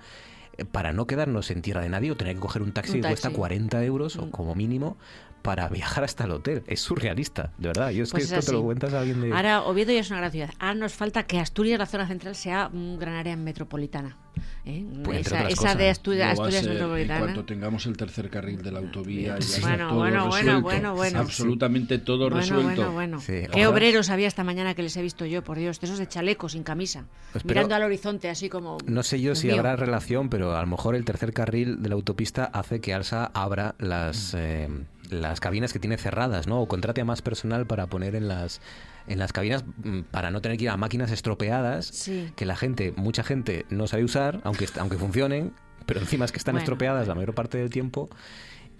Eh, 0.58 0.64
para 0.64 0.92
no 0.92 1.06
quedarnos 1.06 1.50
en 1.50 1.62
tierra 1.62 1.80
de 1.80 1.88
nadie 1.88 2.10
o 2.10 2.16
tener 2.16 2.34
que 2.34 2.40
coger 2.40 2.62
un 2.62 2.72
taxi, 2.72 3.00
que 3.00 3.08
cuesta 3.08 3.30
40 3.30 3.82
euros 3.84 4.16
o 4.16 4.26
mm. 4.26 4.30
como 4.30 4.54
mínimo 4.54 4.96
para 5.42 5.68
viajar 5.68 6.04
hasta 6.04 6.24
el 6.24 6.30
hotel. 6.30 6.62
Es 6.66 6.80
surrealista, 6.80 7.52
de 7.58 7.68
verdad. 7.68 7.90
Yo 7.90 8.04
es 8.04 8.10
que 8.10 8.18
pues 8.18 8.32
esto 8.32 8.46
te 8.46 8.52
lo 8.52 8.62
cuentas 8.62 8.92
a 8.94 9.00
alguien 9.00 9.20
de... 9.20 9.32
Ahora, 9.32 9.62
Oviedo 9.62 9.92
ya 9.92 10.00
es 10.00 10.10
una 10.10 10.20
gran 10.20 10.30
ciudad. 10.30 10.50
Ahora 10.58 10.74
nos 10.74 10.92
falta 10.94 11.24
que 11.24 11.38
Asturias, 11.38 11.78
la 11.78 11.86
zona 11.86 12.06
central, 12.06 12.34
sea 12.34 12.70
un 12.72 12.98
gran 12.98 13.14
área 13.14 13.36
metropolitana. 13.36 14.16
¿eh? 14.64 14.84
Pues 15.04 15.26
esa, 15.26 15.74
de 15.74 15.90
Asturias, 15.90 16.32
Asturias 16.32 16.66
metropolitana. 16.66 17.18
En 17.18 17.24
cuanto 17.24 17.44
tengamos 17.44 17.86
el 17.86 17.96
tercer 17.96 18.30
carril 18.30 18.62
de 18.62 18.72
la 18.72 18.78
autovía, 18.78 19.38
ya 19.38 19.60
bueno, 19.60 19.88
todo 19.88 19.98
bueno, 19.98 20.28
bueno, 20.28 20.62
bueno, 20.62 20.94
bueno, 20.94 21.18
Absolutamente 21.18 21.98
todo 21.98 22.30
resuelto. 22.30 22.92
Bueno, 22.92 23.18
bueno, 23.20 23.48
Qué 23.52 23.66
obreros 23.66 24.10
había 24.10 24.28
esta 24.28 24.44
mañana 24.44 24.74
que 24.74 24.82
les 24.82 24.96
he 24.96 25.02
visto 25.02 25.26
yo, 25.26 25.42
por 25.42 25.58
Dios, 25.58 25.80
de 25.80 25.86
esos 25.86 25.98
de 25.98 26.06
chaleco, 26.06 26.48
sin 26.48 26.62
camisa, 26.62 27.06
pues, 27.32 27.44
mirando 27.44 27.74
al 27.74 27.82
horizonte 27.82 28.30
así 28.30 28.48
como... 28.48 28.78
No 28.86 29.02
sé 29.02 29.20
yo 29.20 29.34
si 29.34 29.50
habrá 29.50 29.76
relación, 29.76 30.28
pero 30.28 30.56
a 30.56 30.60
lo 30.60 30.66
mejor 30.66 30.94
el 30.94 31.04
tercer 31.04 31.32
carril 31.32 31.82
de 31.82 31.88
la 31.88 31.94
autopista 31.94 32.44
hace 32.44 32.80
que 32.80 32.94
Alsa 32.94 33.30
abra 33.34 33.74
las... 33.78 34.34
Eh, 34.34 34.68
las 35.12 35.40
cabinas 35.40 35.72
que 35.72 35.78
tiene 35.78 35.96
cerradas, 35.96 36.46
¿no? 36.46 36.60
O 36.60 36.68
contrate 36.68 37.00
a 37.00 37.04
más 37.04 37.22
personal 37.22 37.66
para 37.66 37.86
poner 37.86 38.14
en 38.14 38.28
las 38.28 38.60
en 39.06 39.18
las 39.18 39.32
cabinas 39.32 39.64
mm, 39.82 40.02
para 40.10 40.30
no 40.30 40.40
tener 40.40 40.58
que 40.58 40.64
ir 40.64 40.70
a 40.70 40.76
máquinas 40.76 41.10
estropeadas 41.10 42.08
que 42.36 42.46
la 42.46 42.56
gente, 42.56 42.92
mucha 42.96 43.22
gente 43.24 43.66
no 43.68 43.86
sabe 43.86 44.04
usar, 44.04 44.40
aunque 44.44 44.68
aunque 44.78 44.96
funcionen, 44.96 45.52
pero 45.86 46.00
encima 46.00 46.24
es 46.24 46.32
que 46.32 46.38
están 46.38 46.56
estropeadas 46.56 47.08
la 47.08 47.14
mayor 47.14 47.34
parte 47.34 47.58
del 47.58 47.70
tiempo 47.70 48.08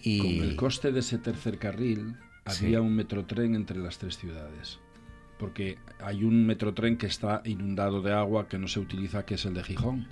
y 0.00 0.18
con 0.38 0.48
el 0.48 0.56
coste 0.56 0.92
de 0.92 1.00
ese 1.00 1.18
tercer 1.18 1.58
carril 1.58 2.16
había 2.44 2.80
un 2.80 2.94
metrotren 2.94 3.54
entre 3.54 3.78
las 3.78 3.98
tres 3.98 4.18
ciudades. 4.18 4.80
Porque 5.38 5.78
hay 6.00 6.22
un 6.22 6.46
metrotren 6.46 6.96
que 6.96 7.06
está 7.06 7.42
inundado 7.44 8.00
de 8.00 8.12
agua 8.12 8.48
que 8.48 8.58
no 8.58 8.68
se 8.68 8.78
utiliza, 8.78 9.24
que 9.24 9.34
es 9.34 9.44
el 9.44 9.54
de 9.54 9.64
Gijón 9.64 10.06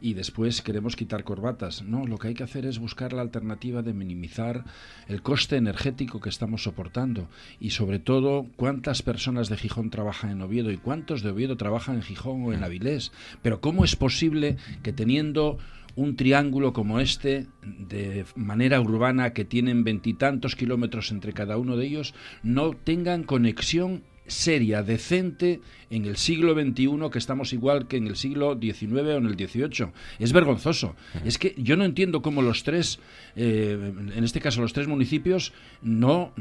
y 0.00 0.14
después 0.14 0.62
queremos 0.62 0.96
quitar 0.96 1.24
corbatas. 1.24 1.82
No, 1.82 2.06
lo 2.06 2.18
que 2.18 2.28
hay 2.28 2.34
que 2.34 2.44
hacer 2.44 2.66
es 2.66 2.78
buscar 2.78 3.12
la 3.12 3.22
alternativa 3.22 3.82
de 3.82 3.94
minimizar 3.94 4.64
el 5.08 5.22
coste 5.22 5.56
energético 5.56 6.20
que 6.20 6.28
estamos 6.28 6.62
soportando 6.62 7.28
y 7.60 7.70
sobre 7.70 7.98
todo 7.98 8.46
cuántas 8.56 9.02
personas 9.02 9.48
de 9.48 9.56
Gijón 9.56 9.90
trabajan 9.90 10.30
en 10.30 10.42
Oviedo 10.42 10.70
y 10.70 10.76
cuántos 10.76 11.22
de 11.22 11.30
Oviedo 11.30 11.56
trabajan 11.56 11.96
en 11.96 12.02
Gijón 12.02 12.44
o 12.44 12.52
en 12.52 12.62
Avilés. 12.62 13.12
Pero 13.42 13.60
¿cómo 13.60 13.84
es 13.84 13.96
posible 13.96 14.56
que 14.82 14.92
teniendo 14.92 15.58
un 15.96 16.14
triángulo 16.14 16.74
como 16.74 17.00
este, 17.00 17.46
de 17.62 18.26
manera 18.36 18.80
urbana, 18.80 19.32
que 19.32 19.46
tienen 19.46 19.82
veintitantos 19.82 20.54
kilómetros 20.54 21.10
entre 21.10 21.32
cada 21.32 21.56
uno 21.56 21.76
de 21.76 21.86
ellos, 21.86 22.14
no 22.42 22.72
tengan 22.72 23.24
conexión 23.24 24.02
seria, 24.26 24.82
decente 24.82 25.60
en 25.90 26.04
el 26.04 26.16
siglo 26.16 26.54
XXI 26.54 27.10
que 27.10 27.18
estamos 27.18 27.52
igual 27.52 27.86
que 27.88 27.96
en 27.96 28.06
el 28.06 28.16
siglo 28.16 28.58
XIX 28.60 28.92
o 28.92 29.16
en 29.16 29.26
el 29.26 29.34
XVIII. 29.34 29.88
Es 30.18 30.32
vergonzoso. 30.32 30.96
Es 31.24 31.38
que 31.38 31.54
yo 31.58 31.76
no 31.76 31.84
entiendo 31.84 32.22
cómo 32.22 32.42
los 32.42 32.62
tres, 32.62 32.98
eh, 33.36 33.92
en 34.14 34.24
este 34.24 34.40
caso 34.40 34.60
los 34.60 34.72
tres 34.72 34.88
municipios, 34.88 35.52
no 35.82 36.32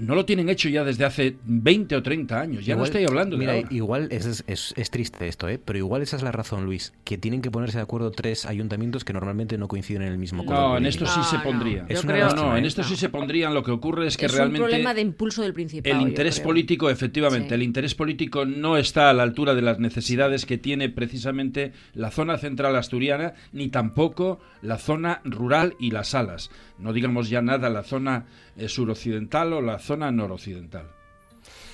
no 0.00 0.14
lo 0.14 0.24
tienen 0.24 0.48
hecho 0.48 0.68
ya 0.68 0.82
desde 0.82 1.04
hace 1.04 1.36
20 1.44 1.96
o 1.96 2.02
30 2.02 2.40
años. 2.40 2.64
Ya 2.64 2.74
no 2.74 2.84
estoy 2.84 3.04
hablando 3.04 3.36
de 3.36 3.40
mira, 3.40 3.68
Igual 3.70 4.08
es, 4.10 4.44
es, 4.46 4.90
triste 4.90 5.28
esto, 5.28 5.48
¿eh? 5.48 5.60
pero 5.62 5.78
igual 5.78 6.02
esa 6.02 6.16
es 6.16 6.22
la 6.22 6.32
razón, 6.32 6.64
Luis, 6.64 6.92
que 7.04 7.18
tienen 7.18 7.42
que 7.42 7.50
ponerse 7.50 7.78
de 7.78 7.82
acuerdo 7.82 8.10
tres 8.10 8.46
ayuntamientos 8.46 9.04
que 9.04 9.12
normalmente 9.12 9.58
no 9.58 9.68
coinciden 9.68 10.02
en 10.02 10.12
el 10.12 10.18
mismo 10.18 10.44
color. 10.44 10.60
No, 10.60 10.76
en 10.78 10.86
esto 10.86 11.06
sí 11.06 11.20
se 11.24 11.38
pondría. 11.40 11.86
No, 12.34 12.56
en 12.56 12.64
esto 12.64 12.82
sí 12.82 12.96
se 12.96 13.08
pondrían. 13.10 13.52
Lo 13.52 13.62
que 13.62 13.70
ocurre 13.70 14.06
es 14.06 14.16
que 14.16 14.26
realmente. 14.26 14.56
Es 14.56 14.60
un 14.62 14.68
problema 14.68 14.94
de 14.94 15.00
impulso 15.02 15.42
del 15.42 15.52
principio. 15.52 15.92
El 15.92 16.00
interés 16.00 16.40
político, 16.40 16.88
efectivamente, 16.88 17.54
el 17.54 17.62
interés 17.62 17.94
político 17.94 18.46
no 18.46 18.76
está 18.76 19.10
a 19.10 19.12
la 19.12 19.22
altura 19.22 19.54
de 19.54 19.62
las 19.62 19.78
necesidades 19.78 20.46
que 20.46 20.56
tiene 20.56 20.88
precisamente 20.88 21.72
la 21.94 22.10
zona 22.10 22.38
central 22.38 22.74
asturiana, 22.76 23.34
ni 23.52 23.68
tampoco 23.68 24.40
la 24.62 24.78
zona 24.78 25.20
rural 25.24 25.74
y 25.78 25.90
las 25.90 26.08
salas. 26.08 26.50
No 26.80 26.92
digamos 26.92 27.28
ya 27.28 27.42
nada 27.42 27.68
la 27.70 27.82
zona 27.82 28.26
eh, 28.56 28.68
suroccidental 28.68 29.52
o 29.52 29.60
la 29.60 29.78
zona 29.78 30.10
noroccidental. 30.10 30.86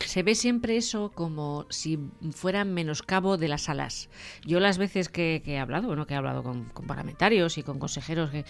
Se 0.04 0.22
ve 0.22 0.34
siempre 0.34 0.76
eso 0.76 1.11
como 1.14 1.66
si 1.70 1.98
fuera 2.32 2.64
menoscabo 2.64 3.36
de 3.36 3.48
las 3.48 3.68
alas. 3.68 4.09
Yo 4.44 4.61
las 4.61 4.78
veces 4.78 5.09
que, 5.09 5.42
he 5.44 5.59
hablado, 5.59 5.88
bueno, 5.88 6.07
que 6.07 6.14
he 6.14 6.16
hablado 6.16 6.42
con, 6.42 6.66
parlamentarios 6.86 7.59
y 7.59 7.62
con 7.62 7.78
consejeros, 7.78 8.30
que, 8.30 8.44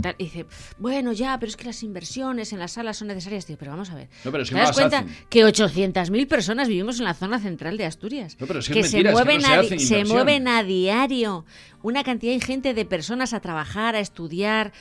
tal, 0.00 0.14
dice, 0.18 0.46
bueno, 0.78 1.12
ya, 1.12 1.38
pero 1.38 1.50
es 1.50 1.56
que 1.56 1.64
las 1.64 1.82
inversiones 1.82 2.52
en 2.52 2.58
las 2.58 2.72
salas 2.72 2.96
son 2.96 3.08
necesarias. 3.08 3.46
Digo, 3.46 3.58
pero 3.58 3.72
vamos 3.72 3.90
a 3.90 3.94
ver. 3.94 4.08
pero 4.22 4.44
¿Te 4.44 4.54
das 4.54 4.72
cuenta 4.72 5.04
que 5.28 5.44
800.000 5.44 6.26
personas 6.26 6.68
vivimos 6.68 6.98
en 6.98 7.04
la 7.04 7.14
zona 7.14 7.38
central 7.38 7.76
de 7.76 7.86
Asturias? 7.86 8.36
que, 8.36 8.84
se, 8.84 9.04
mueven, 9.04 9.44
a, 9.44 9.62
se 9.64 10.04
mueven 10.04 10.48
a 10.48 10.62
diario 10.62 11.44
una 11.82 12.04
cantidad 12.04 12.32
ingente 12.32 12.74
de 12.74 12.84
personas 12.84 13.32
a 13.32 13.40
trabajar, 13.40 13.94
a 13.94 14.00
estudiar, 14.00 14.72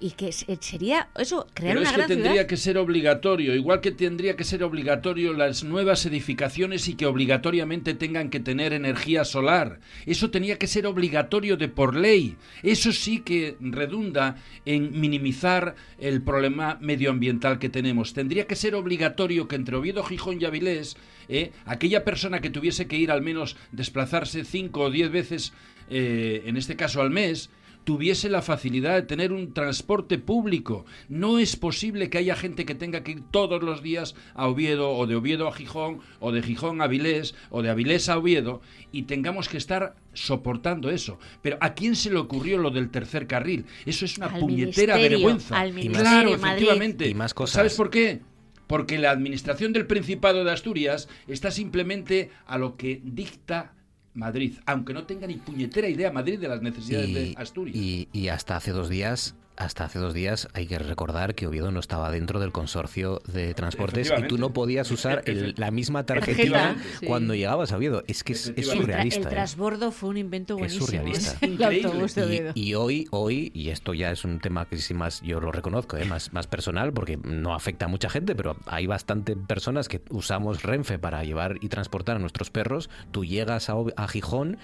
y, 0.00 0.10
que, 0.12 0.32
sería 0.32 1.08
eso, 1.16 1.46
crear 1.52 1.76
Pero 1.76 1.80
una 1.80 1.90
es 1.90 1.96
que 1.96 2.14
tendría 2.14 2.46
que 2.46 2.56
ser 2.56 2.78
obligatorio, 2.78 3.54
igual 3.54 3.82
que 3.82 3.90
tendría 3.90 4.34
que 4.34 4.44
ser 4.44 4.62
obligatorio 4.62 5.34
las 5.34 5.62
nuevas 5.62 6.06
edificaciones 6.06 6.88
y 6.88 6.94
que 6.94 7.04
obligatoriamente 7.04 7.92
tengan 7.92 8.30
que 8.30 8.40
tener 8.40 8.72
energía 8.72 9.24
solar. 9.24 9.80
Eso 10.06 10.30
tenía 10.30 10.58
que 10.58 10.66
ser 10.66 10.86
obligatorio 10.86 11.58
de 11.58 11.68
por 11.68 11.94
ley. 11.94 12.36
Eso 12.62 12.92
sí 12.92 13.20
que 13.20 13.56
redunda 13.60 14.36
en 14.64 14.98
minimizar 14.98 15.74
el 15.98 16.22
problema 16.22 16.78
medioambiental 16.80 17.58
que 17.58 17.68
tenemos. 17.68 18.14
Tendría 18.14 18.46
que 18.46 18.56
ser 18.56 18.74
obligatorio 18.74 19.48
que 19.48 19.56
entre 19.56 19.76
Oviedo, 19.76 20.02
Gijón 20.02 20.40
y 20.40 20.46
Avilés, 20.46 20.96
eh, 21.28 21.52
aquella 21.66 22.04
persona 22.04 22.40
que 22.40 22.48
tuviese 22.48 22.86
que 22.86 22.96
ir 22.96 23.10
al 23.10 23.20
menos 23.20 23.56
desplazarse 23.70 24.44
cinco 24.44 24.84
o 24.84 24.90
diez 24.90 25.10
veces, 25.10 25.52
eh, 25.90 26.42
en 26.46 26.56
este 26.56 26.76
caso 26.76 27.00
al 27.00 27.10
mes, 27.10 27.50
tuviese 27.88 28.28
la 28.28 28.42
facilidad 28.42 28.96
de 28.96 29.02
tener 29.02 29.32
un 29.32 29.54
transporte 29.54 30.18
público. 30.18 30.84
No 31.08 31.38
es 31.38 31.56
posible 31.56 32.10
que 32.10 32.18
haya 32.18 32.36
gente 32.36 32.66
que 32.66 32.74
tenga 32.74 33.02
que 33.02 33.12
ir 33.12 33.22
todos 33.30 33.62
los 33.62 33.82
días 33.82 34.14
a 34.34 34.46
Oviedo 34.46 34.90
o 34.90 35.06
de 35.06 35.16
Oviedo 35.16 35.48
a 35.48 35.52
Gijón 35.52 36.00
o 36.20 36.30
de 36.30 36.42
Gijón 36.42 36.82
a 36.82 36.84
Avilés 36.84 37.34
o 37.48 37.62
de 37.62 37.70
Avilés 37.70 38.10
a 38.10 38.18
Oviedo 38.18 38.60
y 38.92 39.04
tengamos 39.04 39.48
que 39.48 39.56
estar 39.56 39.96
soportando 40.12 40.90
eso. 40.90 41.18
Pero 41.40 41.56
¿a 41.62 41.72
quién 41.72 41.96
se 41.96 42.10
le 42.10 42.18
ocurrió 42.18 42.58
lo 42.58 42.68
del 42.68 42.90
tercer 42.90 43.26
carril? 43.26 43.64
Eso 43.86 44.04
es 44.04 44.18
una 44.18 44.38
puñetera 44.38 44.98
vergüenza. 44.98 45.56
claro, 45.90 46.34
efectivamente. 46.34 47.16
¿Sabes 47.46 47.74
por 47.74 47.88
qué? 47.88 48.20
Porque 48.66 48.98
la 48.98 49.12
administración 49.12 49.72
del 49.72 49.86
Principado 49.86 50.44
de 50.44 50.52
Asturias 50.52 51.08
está 51.26 51.50
simplemente 51.50 52.30
a 52.46 52.58
lo 52.58 52.76
que 52.76 53.00
dicta 53.02 53.72
Madrid, 54.18 54.54
aunque 54.66 54.92
no 54.92 55.04
tenga 55.04 55.26
ni 55.26 55.36
puñetera 55.36 55.88
idea 55.88 56.10
Madrid 56.10 56.40
de 56.40 56.48
las 56.48 56.60
necesidades 56.60 57.14
de 57.14 57.34
Asturias. 57.36 57.76
Y, 57.76 58.08
y, 58.12 58.28
hasta 58.28 58.56
hace 58.56 58.72
dos 58.72 58.88
días 58.88 59.36
hasta 59.58 59.84
hace 59.84 59.98
dos 59.98 60.14
días 60.14 60.48
hay 60.54 60.66
que 60.66 60.78
recordar 60.78 61.34
que 61.34 61.46
Oviedo 61.46 61.70
no 61.70 61.80
estaba 61.80 62.10
dentro 62.10 62.38
del 62.38 62.52
consorcio 62.52 63.20
de 63.26 63.54
transportes 63.54 64.12
y 64.16 64.28
tú 64.28 64.38
no 64.38 64.52
podías 64.52 64.90
usar 64.90 65.24
la 65.56 65.70
misma 65.70 66.06
tarjetita 66.06 66.76
cuando 67.06 67.34
llegabas 67.34 67.72
a 67.72 67.76
Oviedo. 67.76 68.04
Es 68.06 68.22
que 68.22 68.34
es, 68.34 68.52
surrealista. 68.56 69.20
El, 69.20 69.26
¿eh? 69.26 69.30
transbordo 69.30 69.90
fue 69.90 70.10
un 70.10 70.16
invento 70.16 70.56
buenísimo. 70.56 70.84
Es 71.08 71.36
surrealista. 71.40 72.22
¿eh? 72.32 72.52
y, 72.54 72.74
hoy, 72.74 73.06
hoy, 73.10 73.50
y 73.52 73.70
esto 73.70 73.94
ya 73.94 74.12
es 74.12 74.24
un 74.24 74.38
tema 74.38 74.66
que 74.66 74.78
sí 74.78 74.94
más 74.94 75.20
yo 75.22 75.40
lo 75.40 75.50
reconozco, 75.50 75.96
¿eh? 75.96 76.04
más, 76.04 76.32
más 76.32 76.46
personal, 76.46 76.92
porque 76.92 77.16
no 77.16 77.54
afecta 77.54 77.86
a 77.86 77.88
mucha 77.88 78.08
gente, 78.08 78.36
pero 78.36 78.56
hay 78.66 78.86
bastante 78.86 79.34
personas 79.34 79.88
que 79.88 80.02
usamos 80.10 80.62
Renfe 80.62 80.98
para 80.98 81.24
llevar 81.24 81.56
y 81.60 81.68
transportar 81.68 82.16
a 82.16 82.18
nuestros 82.20 82.50
perros. 82.50 82.90
Tú 83.10 83.24
llegas 83.24 83.68
a, 83.68 83.74
a 83.96 84.08
Gijón 84.08 84.58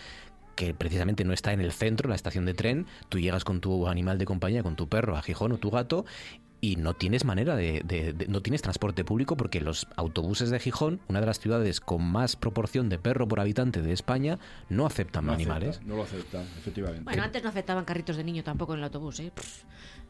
que 0.55 0.75
precisamente 0.75 1.25
no 1.25 1.33
está 1.33 1.53
en 1.53 1.61
el 1.61 1.73
centro, 1.73 2.09
la 2.09 2.15
estación 2.15 2.45
de 2.45 2.55
tren, 2.55 2.87
tú 3.09 3.19
llegas 3.19 3.45
con 3.45 3.61
tu 3.61 3.89
animal 3.89 4.19
de 4.19 4.25
compañía, 4.25 4.63
con 4.63 4.77
tu 4.77 4.89
perro 4.89 5.17
a 5.17 5.23
Gijón 5.23 5.53
o 5.53 5.59
tu 5.59 5.71
gato, 5.71 6.05
y 6.65 6.77
no 6.77 6.95
tienes 6.95 7.27
manera 7.27 7.57
de, 7.57 8.27
no 8.27 8.41
tienes 8.41 8.63
transporte 8.63 9.05
público 9.05 9.37
porque 9.37 9.61
los 9.61 9.87
autobuses 9.97 10.49
de 10.49 10.59
Gijón, 10.59 10.99
una 11.09 11.21
de 11.21 11.27
las 11.27 11.39
ciudades 11.39 11.81
con 11.81 12.03
más 12.03 12.37
proporción 12.37 12.89
de 12.89 12.99
perro 12.99 13.29
por 13.29 13.39
habitante 13.39 13.83
de 13.83 13.93
España, 13.93 14.39
no 14.71 14.87
aceptan 14.87 15.29
animales. 15.29 15.83
no 15.85 15.97
lo 15.97 16.05
aceptan, 16.05 16.47
efectivamente. 16.59 17.05
Bueno, 17.05 17.23
antes 17.23 17.43
no 17.43 17.51
aceptaban 17.51 17.85
carritos 17.85 18.17
de 18.17 18.25
niño 18.25 18.43
tampoco 18.43 18.73
en 18.73 18.79
el 18.79 18.85
autobús, 18.85 19.21
¿eh? 19.21 19.31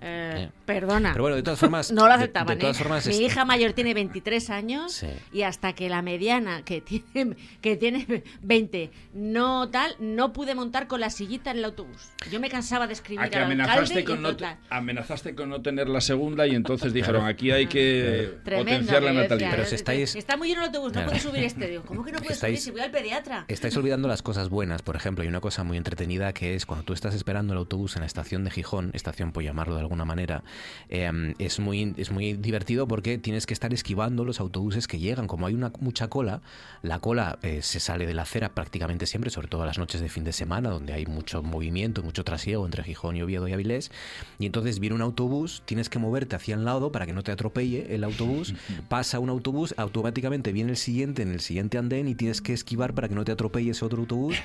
Eh, 0.00 0.50
perdona. 0.64 1.12
Pero 1.12 1.24
bueno, 1.24 1.36
de 1.36 1.42
todas 1.42 1.58
formas. 1.58 1.90
no 1.92 2.06
lo 2.06 2.12
aceptaban. 2.12 2.58
¿eh? 2.60 2.72
Mi 3.06 3.16
hija 3.16 3.44
mayor 3.44 3.72
tiene 3.72 3.92
23 3.94 4.50
años 4.50 5.04
y 5.32 5.42
hasta 5.42 5.72
que 5.72 5.88
la 5.88 6.02
mediana, 6.02 6.62
que 6.62 6.80
tiene, 6.80 7.36
que 7.60 7.76
tiene 7.76 8.22
20, 8.42 8.90
no 9.14 9.70
tal, 9.70 9.96
no 9.98 10.32
pude 10.32 10.54
montar 10.54 10.86
con 10.86 11.00
la 11.00 11.10
sillita 11.10 11.50
en 11.50 11.58
el 11.58 11.64
autobús. 11.64 12.12
Yo 12.30 12.38
me 12.38 12.48
cansaba 12.48 12.86
de 12.86 12.92
escribir. 12.92 13.28
que 13.28 13.38
amenazaste, 13.38 14.04
con 14.04 14.22
no 14.22 14.36
amenazaste 14.70 15.34
con 15.34 15.48
no 15.48 15.62
tener 15.62 15.88
la 15.88 16.00
segunda 16.00 16.43
y 16.46 16.54
entonces 16.54 16.92
dijeron: 16.92 17.26
aquí 17.26 17.50
hay 17.50 17.66
que 17.66 18.38
potenciar 18.44 19.02
la 19.02 19.12
natalidad. 19.12 19.50
Pero 19.50 19.62
estáis... 19.62 20.14
Está 20.14 20.36
muy 20.36 20.48
lleno 20.48 20.60
el 20.60 20.66
autobús, 20.68 20.92
no 20.92 21.04
puedes 21.04 21.22
subir 21.22 21.44
este. 21.44 21.68
Digo, 21.68 21.82
¿Cómo 21.84 22.04
que 22.04 22.12
no 22.12 22.18
puedes 22.18 22.38
subir 22.38 22.58
si 22.58 22.70
voy 22.70 22.80
al 22.80 22.90
pediatra? 22.90 23.44
Estáis 23.48 23.76
olvidando 23.76 24.08
las 24.08 24.22
cosas 24.22 24.48
buenas, 24.48 24.82
por 24.82 24.96
ejemplo. 24.96 25.22
Hay 25.22 25.28
una 25.28 25.40
cosa 25.40 25.64
muy 25.64 25.76
entretenida 25.76 26.32
que 26.32 26.54
es 26.54 26.66
cuando 26.66 26.84
tú 26.84 26.92
estás 26.92 27.14
esperando 27.14 27.52
el 27.52 27.58
autobús 27.58 27.96
en 27.96 28.00
la 28.00 28.06
estación 28.06 28.44
de 28.44 28.50
Gijón, 28.50 28.90
estación 28.94 29.32
por 29.32 29.42
llamarlo 29.42 29.74
de 29.74 29.80
alguna 29.80 30.04
manera, 30.04 30.42
em, 30.88 31.34
es, 31.38 31.58
muy, 31.60 31.94
es 31.96 32.10
muy 32.10 32.34
divertido 32.34 32.86
porque 32.86 33.18
tienes 33.18 33.46
que 33.46 33.54
estar 33.54 33.72
esquivando 33.72 34.24
los 34.24 34.40
autobuses 34.40 34.88
que 34.88 34.98
llegan. 34.98 35.26
Como 35.26 35.46
hay 35.46 35.54
una 35.54 35.72
mucha 35.80 36.08
cola, 36.08 36.42
la 36.82 36.98
cola 36.98 37.38
eh, 37.42 37.62
se 37.62 37.80
sale 37.80 38.06
de 38.06 38.14
la 38.14 38.22
acera 38.22 38.54
prácticamente 38.54 39.06
siempre, 39.06 39.30
sobre 39.30 39.48
todo 39.48 39.64
las 39.64 39.78
noches 39.78 40.00
de 40.00 40.08
fin 40.08 40.24
de 40.24 40.32
semana, 40.32 40.70
donde 40.70 40.92
hay 40.92 41.06
mucho 41.06 41.42
movimiento, 41.42 42.02
mucho 42.02 42.24
trasiego 42.24 42.64
entre 42.64 42.82
Gijón 42.82 43.16
y 43.16 43.22
Oviedo 43.22 43.48
y 43.48 43.52
Avilés. 43.52 43.90
Y 44.38 44.46
entonces 44.46 44.78
viene 44.78 44.96
un 44.96 45.02
autobús, 45.02 45.62
tienes 45.64 45.88
que 45.88 45.98
moverte 45.98 46.33
hacia 46.34 46.54
el 46.54 46.64
lado 46.64 46.92
para 46.92 47.06
que 47.06 47.12
no 47.12 47.22
te 47.22 47.32
atropelle 47.32 47.94
el 47.94 48.04
autobús, 48.04 48.54
pasa 48.88 49.18
un 49.18 49.28
autobús, 49.28 49.74
automáticamente 49.76 50.52
viene 50.52 50.70
el 50.70 50.76
siguiente 50.76 51.22
en 51.22 51.30
el 51.32 51.40
siguiente 51.40 51.78
andén 51.78 52.08
y 52.08 52.14
tienes 52.14 52.40
que 52.40 52.52
esquivar 52.52 52.94
para 52.94 53.08
que 53.08 53.14
no 53.14 53.24
te 53.24 53.32
atropelle 53.32 53.70
ese 53.70 53.84
otro 53.84 54.00
autobús. 54.00 54.36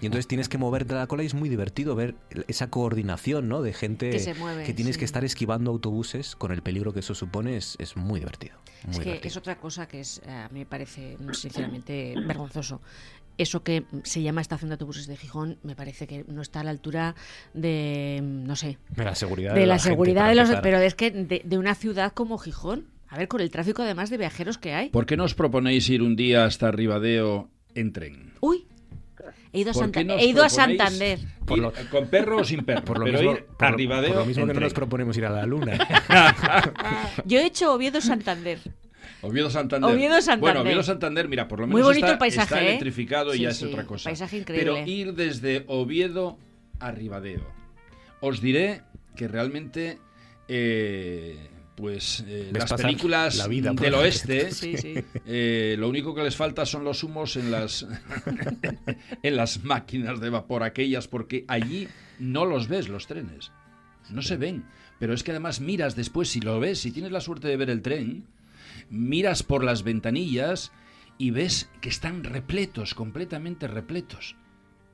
Y 0.00 0.06
entonces 0.06 0.26
tienes 0.26 0.48
que 0.48 0.58
moverte 0.58 0.94
a 0.94 0.98
la 0.98 1.06
cola 1.06 1.22
y 1.22 1.26
es 1.26 1.34
muy 1.34 1.48
divertido 1.48 1.94
ver 1.94 2.14
esa 2.46 2.68
coordinación 2.68 3.48
¿no? 3.48 3.62
de 3.62 3.72
gente 3.72 4.10
que, 4.10 4.74
tienes 4.74 4.98
que 4.98 5.04
estar 5.04 5.24
esquivando 5.24 5.70
autobuses 5.70 6.36
con 6.36 6.52
el 6.52 6.62
peligro 6.62 6.92
que 6.92 7.00
eso 7.00 7.14
supone 7.14 7.56
es, 7.56 7.76
es 7.78 7.96
muy 7.96 8.20
divertido. 8.20 8.56
es 8.90 8.98
que 8.98 9.20
es 9.22 9.36
otra 9.36 9.58
cosa 9.58 9.88
que 9.88 10.00
es, 10.00 10.20
eh, 10.26 10.30
a 10.30 10.48
mí 10.50 10.60
me 10.60 10.66
parece 10.66 11.16
sinceramente 11.32 12.14
vergonzoso. 12.26 12.80
Eso 13.38 13.62
que 13.62 13.84
se 14.02 14.20
llama 14.20 14.40
estación 14.40 14.68
de 14.68 14.74
autobuses 14.74 15.06
de 15.06 15.16
Gijón 15.16 15.58
me 15.62 15.76
parece 15.76 16.06
que 16.06 16.24
no 16.28 16.42
está 16.42 16.60
a 16.60 16.64
la 16.64 16.70
altura 16.70 17.14
de, 17.54 18.20
no 18.22 18.56
sé, 18.56 18.78
de 18.96 19.04
la 19.04 19.14
seguridad 19.14 19.54
de, 19.54 19.66
la, 19.66 19.78
seguridad 19.78 20.28
de 20.28 20.34
los, 20.34 20.50
pero 20.60 20.78
es 20.78 20.94
que 20.94 21.10
de, 21.10 21.58
una 21.58 21.74
ciudad 21.74 22.12
como 22.12 22.36
Gijón, 22.38 22.88
a 23.08 23.16
ver, 23.16 23.28
con 23.28 23.40
el 23.40 23.50
tráfico 23.50 23.82
además 23.82 24.10
de 24.10 24.18
viajeros 24.18 24.58
que 24.58 24.74
hay. 24.74 24.90
¿Por 24.90 25.06
qué 25.06 25.16
no 25.16 25.24
os 25.24 25.34
proponéis 25.34 25.88
ir 25.88 26.02
un 26.02 26.16
día 26.16 26.44
hasta 26.44 26.70
Ribadeo 26.70 27.48
en 27.74 27.92
tren? 27.92 28.32
Uy, 28.40 28.66
He 29.52 29.60
ido, 29.60 29.70
a, 29.70 30.22
ido 30.22 30.44
a 30.44 30.48
Santander. 30.48 31.18
¿Con 31.46 32.08
perro 32.08 32.38
o 32.38 32.44
sin 32.44 32.64
perro? 32.64 32.84
Por 32.84 32.98
lo 32.98 33.06
mismo, 33.06 33.32
ir 33.32 33.46
a 33.58 33.70
Ribadeo 33.70 34.08
por 34.10 34.20
lo 34.20 34.26
mismo 34.26 34.46
que 34.46 34.54
no 34.54 34.60
nos 34.60 34.74
proponemos 34.74 35.16
ir 35.16 35.24
a 35.24 35.30
la 35.30 35.46
luna. 35.46 35.78
Yo 37.24 37.38
he 37.38 37.46
hecho 37.46 37.72
Oviedo-Santander. 37.72 38.58
Oviedo 39.22 39.50
Santander. 39.50 39.90
Oviedo 39.90 40.20
Santander. 40.20 40.40
Bueno, 40.40 40.60
Oviedo 40.60 40.82
Santander, 40.82 41.28
mira, 41.28 41.48
por 41.48 41.60
lo 41.60 41.66
menos 41.66 41.80
Muy 41.80 41.82
bonito 41.82 42.06
está, 42.06 42.12
el 42.12 42.18
paisaje, 42.18 42.54
está 42.54 42.62
¿eh? 42.62 42.68
electrificado 42.68 43.34
y 43.34 43.40
ya 43.40 43.50
es 43.50 43.62
otra 43.62 43.84
cosa. 43.84 44.10
Paisaje 44.10 44.38
increíble. 44.38 44.72
Pero 44.72 44.86
ir 44.86 45.14
desde 45.14 45.64
Oviedo 45.66 46.38
a 46.78 46.90
Ribadeo. 46.90 47.46
Os 48.20 48.40
diré 48.40 48.82
que 49.16 49.28
realmente 49.28 49.98
eh, 50.48 51.36
pues 51.78 52.24
eh, 52.26 52.50
las 52.52 52.72
películas 52.72 53.48
del 53.48 53.94
oeste, 53.94 54.48
eh, 55.26 55.76
lo 55.78 55.88
único 55.88 56.12
que 56.12 56.24
les 56.24 56.34
falta 56.34 56.66
son 56.66 56.82
los 56.82 57.04
humos 57.04 57.36
en 57.36 57.52
las, 57.52 57.86
en 59.22 59.36
las 59.36 59.62
máquinas 59.62 60.18
de 60.18 60.28
vapor 60.28 60.64
aquellas, 60.64 61.06
porque 61.06 61.44
allí 61.46 61.86
no 62.18 62.46
los 62.46 62.66
ves 62.66 62.88
los 62.88 63.06
trenes, 63.06 63.52
no 64.10 64.22
se 64.22 64.36
ven. 64.36 64.64
Pero 64.98 65.14
es 65.14 65.22
que 65.22 65.30
además 65.30 65.60
miras 65.60 65.94
después, 65.94 66.28
si 66.28 66.40
lo 66.40 66.58
ves, 66.58 66.80
si 66.80 66.90
tienes 66.90 67.12
la 67.12 67.20
suerte 67.20 67.46
de 67.46 67.56
ver 67.56 67.70
el 67.70 67.80
tren, 67.80 68.26
miras 68.90 69.42
por 69.42 69.64
las 69.64 69.82
ventanillas 69.82 70.72
y 71.18 71.30
ves 71.30 71.70
que 71.80 71.88
están 71.88 72.24
repletos, 72.24 72.94
completamente 72.94 73.66
repletos 73.66 74.36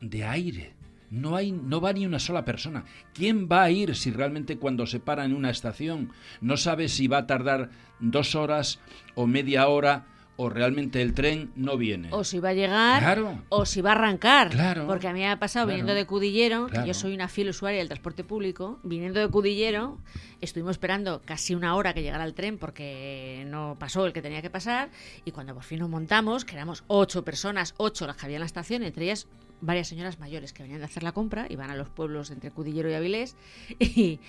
de 0.01 0.24
aire 0.24 0.74
no, 1.14 1.36
hay, 1.36 1.53
no 1.53 1.80
va 1.80 1.92
ni 1.92 2.07
una 2.07 2.18
sola 2.18 2.45
persona. 2.45 2.84
¿Quién 3.12 3.49
va 3.51 3.62
a 3.62 3.70
ir 3.70 3.95
si 3.95 4.11
realmente 4.11 4.59
cuando 4.59 4.86
se 4.86 5.01
para 5.01 5.24
en 5.24 5.34
una 5.34 5.51
estación 5.51 6.12
no 6.40 6.57
sabe 6.57 6.88
si 6.88 7.07
va 7.07 7.18
a 7.18 7.26
tardar 7.26 7.70
dos 8.01 8.34
horas 8.34 8.80
o 9.14 9.26
media 9.26 9.68
hora 9.68 10.07
o 10.37 10.49
realmente 10.49 11.01
el 11.01 11.14
tren 11.14 11.53
no 11.55 11.76
viene. 11.76 12.09
O 12.11 12.24
si 12.24 12.41
va 12.41 12.51
a 12.51 12.55
llegar, 12.55 13.18
o 13.49 13.66
si 13.66 13.80
va 13.80 13.91
a 13.91 13.95
arrancar. 13.95 14.51
Claro, 14.51 14.87
porque 14.87 15.09
a 15.09 15.12
mí 15.12 15.20
me 15.20 15.30
ha 15.30 15.39
pasado 15.39 15.66
viniendo 15.66 15.95
de 15.95 16.07
Cudillero, 16.07 16.66
que 16.66 16.87
yo 16.87 16.95
soy 16.95 17.14
una 17.14 17.28
fiel 17.28 17.51
usuaria 17.51 17.78
del 17.78 17.89
transporte 17.89 18.24
público, 18.24 18.78
viniendo 18.82 19.20
de 19.20 19.28
Cudillero, 19.28 19.99
estuvimos 20.41 20.72
esperando 20.72 21.22
casi 21.24 21.55
una 21.55 21.76
hora 21.76 21.95
que 21.95 22.03
llegara 22.03 22.24
el 22.24 22.35
tren 22.35 22.59
porque 22.59 23.45
no 23.49 23.76
pasó 23.78 24.07
el 24.07 24.12
que 24.12 24.22
tenía 24.22 24.43
que 24.43 24.51
pasar, 24.51 24.91
y 25.24 25.30
cuando 25.30 25.55
por 25.55 25.62
fin 25.62 25.78
nos 25.78 25.89
montamos, 25.89 26.45
que 26.45 26.57
éramos 26.57 26.85
ocho 26.89 27.24
personas, 27.24 27.74
ocho 27.76 28.07
las 28.07 28.16
que 28.16 28.26
había 28.26 28.37
en 28.37 28.41
la 28.41 28.47
estación, 28.47 28.82
entre 28.82 29.05
ellas 29.05 29.26
varias 29.61 29.89
señoras 29.89 30.19
mayores 30.19 30.53
que 30.53 30.63
venían 30.63 30.81
de 30.81 30.87
hacer 30.87 31.03
la 31.03 31.13
compra, 31.13 31.47
iban 31.49 31.71
a 31.71 31.77
los 31.77 31.89
pueblos 31.89 32.31
entre 32.31 32.51
Cudillero 32.51 32.91
y 32.91 32.95
Avilés, 32.95 33.37
y, 33.79 34.21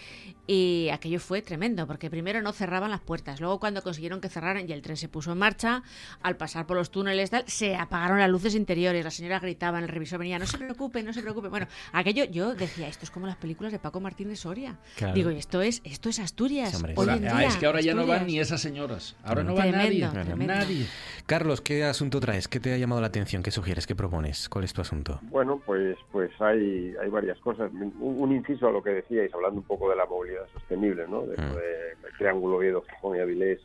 y 0.48 0.90
aquello 0.92 1.20
fue 1.20 1.42
tremendo, 1.42 1.88
porque 1.88 2.10
primero 2.10 2.42
no 2.42 2.54
cerraban 2.54 2.92
las 2.92 3.02
puertas, 3.02 3.40
luego 3.40 3.60
cuando 3.60 3.82
consiguieron 3.82 4.22
que 4.22 4.30
cerraran 4.30 4.70
y 4.70 4.74
el 4.74 4.82
tren 4.82 4.98
se 4.98 5.08
puso 5.10 5.32
en 5.32 5.38
marcha, 5.38 5.84
al 6.22 6.38
pasar 6.38 6.66
por 6.66 6.78
los 6.78 6.92
túneles 6.92 7.30
tal, 7.30 7.44
se 7.48 7.76
apagaron 7.76 8.20
las 8.20 8.30
luces 8.30 8.56
interiores, 8.56 9.04
la 9.04 9.12
señora 9.12 9.40
gritaba, 9.40 9.80
el 9.80 9.88
revisor 9.88 10.20
venía, 10.20 10.40
no 10.40 10.46
se 10.46 10.58
preocupe, 10.58 11.04
no 11.04 11.14
se 11.14 11.22
preocupe. 11.22 11.48
Bueno, 11.48 11.68
aquello 11.92 12.26
yo 12.26 12.56
decía, 12.56 12.88
esto 12.88 13.06
es 13.06 13.12
como 13.12 13.28
las 13.28 13.38
películas 13.38 13.72
de 13.72 13.80
Paco 13.80 14.00
Martínez 14.00 14.40
Soria. 14.40 14.78
Digo, 15.14 15.30
esto 15.30 15.62
es, 15.62 15.82
esto 15.84 16.10
es 16.10 16.20
Asturias. 16.20 16.82
hoy 16.96 17.10
en 17.10 17.28
ah, 17.28 17.38
día, 17.38 17.48
es 17.48 17.56
que 17.56 17.66
ahora 17.66 17.82
ya 17.82 17.94
no 17.94 18.06
van 18.06 18.28
ni 18.28 18.40
esas 18.40 18.62
señoras, 18.62 19.16
ahora 19.24 19.44
no 19.44 19.56
va 19.56 19.66
nadie, 19.66 20.08
nadie. 20.38 20.88
Carlos, 21.26 21.62
¿qué 21.62 21.84
asunto 21.84 22.20
traes? 22.20 22.48
¿Qué 22.48 22.60
te 22.60 22.74
ha 22.74 22.78
llamado 22.78 23.02
la 23.02 23.08
atención? 23.08 23.44
¿Qué 23.44 23.52
sugieres? 23.52 23.88
¿Qué 23.88 23.96
propones? 23.96 24.50
¿Cuál 24.50 24.66
es 24.66 24.74
tu 24.74 24.82
asunto? 24.82 25.15
Bueno, 25.24 25.62
pues 25.66 25.98
pues 26.12 26.32
hay, 26.42 26.96
hay 27.02 27.10
varias 27.10 27.40
cosas. 27.40 27.72
Un, 27.74 28.32
inciso 28.32 28.68
a 28.68 28.72
lo 28.72 28.84
que 28.84 28.92
decíais, 28.92 29.34
hablando 29.34 29.62
un 29.62 29.68
poco 29.68 29.90
de 29.90 29.96
la 29.96 30.06
movilidad 30.06 30.48
sostenible, 30.54 31.08
¿no? 31.08 31.22
De, 31.22 31.36
mm. 31.38 32.18
Triángulo 32.18 32.58
Oviedo, 32.58 32.84
Gijón 32.84 33.18
y 33.18 33.20
Avilés. 33.20 33.60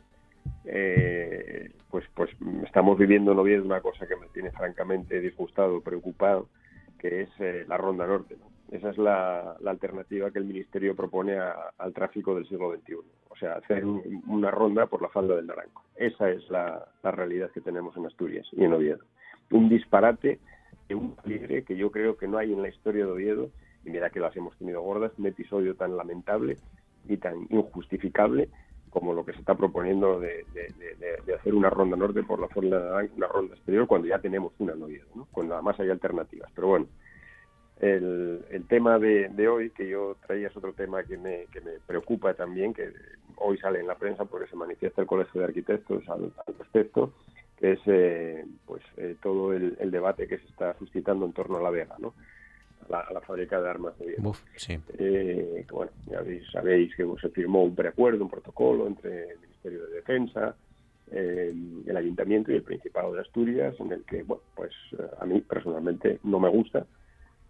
Eh, 0.65 1.71
pues 1.89 2.05
pues 2.15 2.31
estamos 2.65 2.97
viviendo 2.97 3.31
en 3.31 3.39
Oviedo 3.39 3.63
una 3.63 3.81
cosa 3.81 4.07
que 4.07 4.15
me 4.15 4.27
tiene 4.27 4.51
francamente 4.51 5.19
disgustado, 5.19 5.81
preocupado, 5.81 6.47
que 6.99 7.21
es 7.21 7.29
eh, 7.39 7.65
la 7.67 7.77
Ronda 7.77 8.07
Norte. 8.07 8.37
Esa 8.71 8.89
es 8.89 8.97
la, 8.97 9.57
alternativa 9.65 10.31
que 10.31 10.39
el 10.39 10.45
Ministerio 10.45 10.95
propone 10.95 11.37
al 11.37 11.93
tráfico 11.93 12.33
del 12.33 12.47
siglo 12.47 12.73
XXI. 12.73 12.95
O 13.29 13.35
sea, 13.35 13.55
hacer 13.55 13.85
una 13.85 14.49
ronda 14.49 14.85
por 14.85 15.01
la 15.01 15.09
falda 15.09 15.35
del 15.35 15.47
Naranco. 15.47 15.83
Esa 15.97 16.29
es 16.29 16.49
la, 16.49 16.87
realidad 17.03 17.51
que 17.51 17.59
tenemos 17.59 17.95
en 17.97 18.05
Asturias 18.05 18.47
y 18.53 18.63
en 18.63 18.73
Oviedo. 18.73 19.03
Un 19.51 19.67
disparate 19.67 20.39
de 20.91 20.95
un 20.95 21.15
libre 21.23 21.63
que 21.63 21.77
yo 21.77 21.89
creo 21.89 22.17
que 22.17 22.27
no 22.27 22.37
hay 22.37 22.51
en 22.51 22.61
la 22.61 22.67
historia 22.67 23.05
de 23.05 23.11
Oviedo, 23.11 23.49
y 23.85 23.89
mira 23.89 24.09
que 24.09 24.19
las 24.19 24.35
hemos 24.35 24.57
tenido 24.57 24.81
gordas, 24.81 25.13
un 25.17 25.25
episodio 25.25 25.73
tan 25.75 25.95
lamentable 25.95 26.57
y 27.07 27.15
tan 27.15 27.47
injustificable 27.49 28.49
como 28.89 29.13
lo 29.13 29.23
que 29.23 29.31
se 29.31 29.39
está 29.39 29.55
proponiendo 29.55 30.19
de, 30.19 30.45
hacer 31.33 31.55
una 31.55 31.69
ronda 31.69 31.95
norte 31.95 32.23
por 32.23 32.41
la 32.41 32.47
del 32.53 32.69
Naranco, 32.69 33.15
una 33.15 33.27
ronda 33.27 33.55
exterior, 33.55 33.87
cuando 33.87 34.09
ya 34.09 34.19
tenemos 34.19 34.51
una 34.59 34.73
en 34.73 34.83
Oviedo, 34.83 35.07
¿no? 35.15 35.27
cuando 35.31 35.53
además 35.53 35.79
hay 35.79 35.89
alternativas. 35.89 36.51
Pero 36.53 36.67
bueno, 36.67 36.87
el, 37.79 38.65
tema 38.67 38.99
de, 38.99 39.29
de, 39.29 39.47
hoy, 39.47 39.69
que 39.69 39.87
yo 39.87 40.17
traía, 40.27 40.47
es 40.47 40.57
otro 40.57 40.73
tema 40.73 41.03
que 41.03 41.17
me, 41.17 41.45
que 41.53 41.61
me 41.61 41.79
preocupa 41.87 42.33
también, 42.33 42.73
que 42.73 42.91
hoy 43.37 43.57
sale 43.59 43.79
en 43.79 43.87
la 43.87 43.95
prensa 43.95 44.25
porque 44.25 44.49
se 44.49 44.57
manifiesta 44.57 45.01
el 45.01 45.07
Colegio 45.07 45.39
de 45.39 45.47
Arquitectos 45.47 46.07
al, 46.09 46.33
respecto, 46.59 47.13
que 47.61 47.73
es 47.73 47.79
eh, 47.85 48.43
pues 48.65 48.81
eh, 48.97 49.15
todo 49.21 49.53
el, 49.53 49.91
debate 49.91 50.27
que 50.27 50.39
se 50.39 50.47
está 50.47 50.75
suscitando 50.79 51.25
en 51.25 51.31
torno 51.31 51.57
a 51.57 51.61
la 51.61 51.69
Vega, 51.69 51.95
¿no? 51.99 52.13
a 52.89 53.13
la, 53.13 53.21
fábrica 53.21 53.61
de 53.61 53.69
armas 53.69 53.97
de 53.99 54.07
Viena. 54.07 54.23
Eh, 54.97 55.65
bueno, 55.71 55.91
ya 56.07 56.23
sabéis 56.51 56.93
que 56.95 57.07
se 57.21 57.29
firmó 57.29 57.63
un 57.63 57.75
preacuerdo, 57.75 58.25
un 58.25 58.31
protocolo 58.31 58.87
entre 58.87 59.33
el 59.33 59.39
Ministerio 59.39 59.85
de 59.85 59.93
Defensa, 59.93 60.55
el 61.11 61.95
Ayuntamiento 61.95 62.51
y 62.51 62.55
el 62.55 62.63
Principado 62.63 63.13
de 63.13 63.21
Asturias, 63.21 63.75
en 63.79 63.91
el 63.91 64.03
que, 64.05 64.23
bueno, 64.23 64.43
pues 64.55 64.73
a 65.19 65.25
mí 65.25 65.41
personalmente 65.41 66.19
no 66.23 66.39
me 66.39 66.49
gusta, 66.49 66.85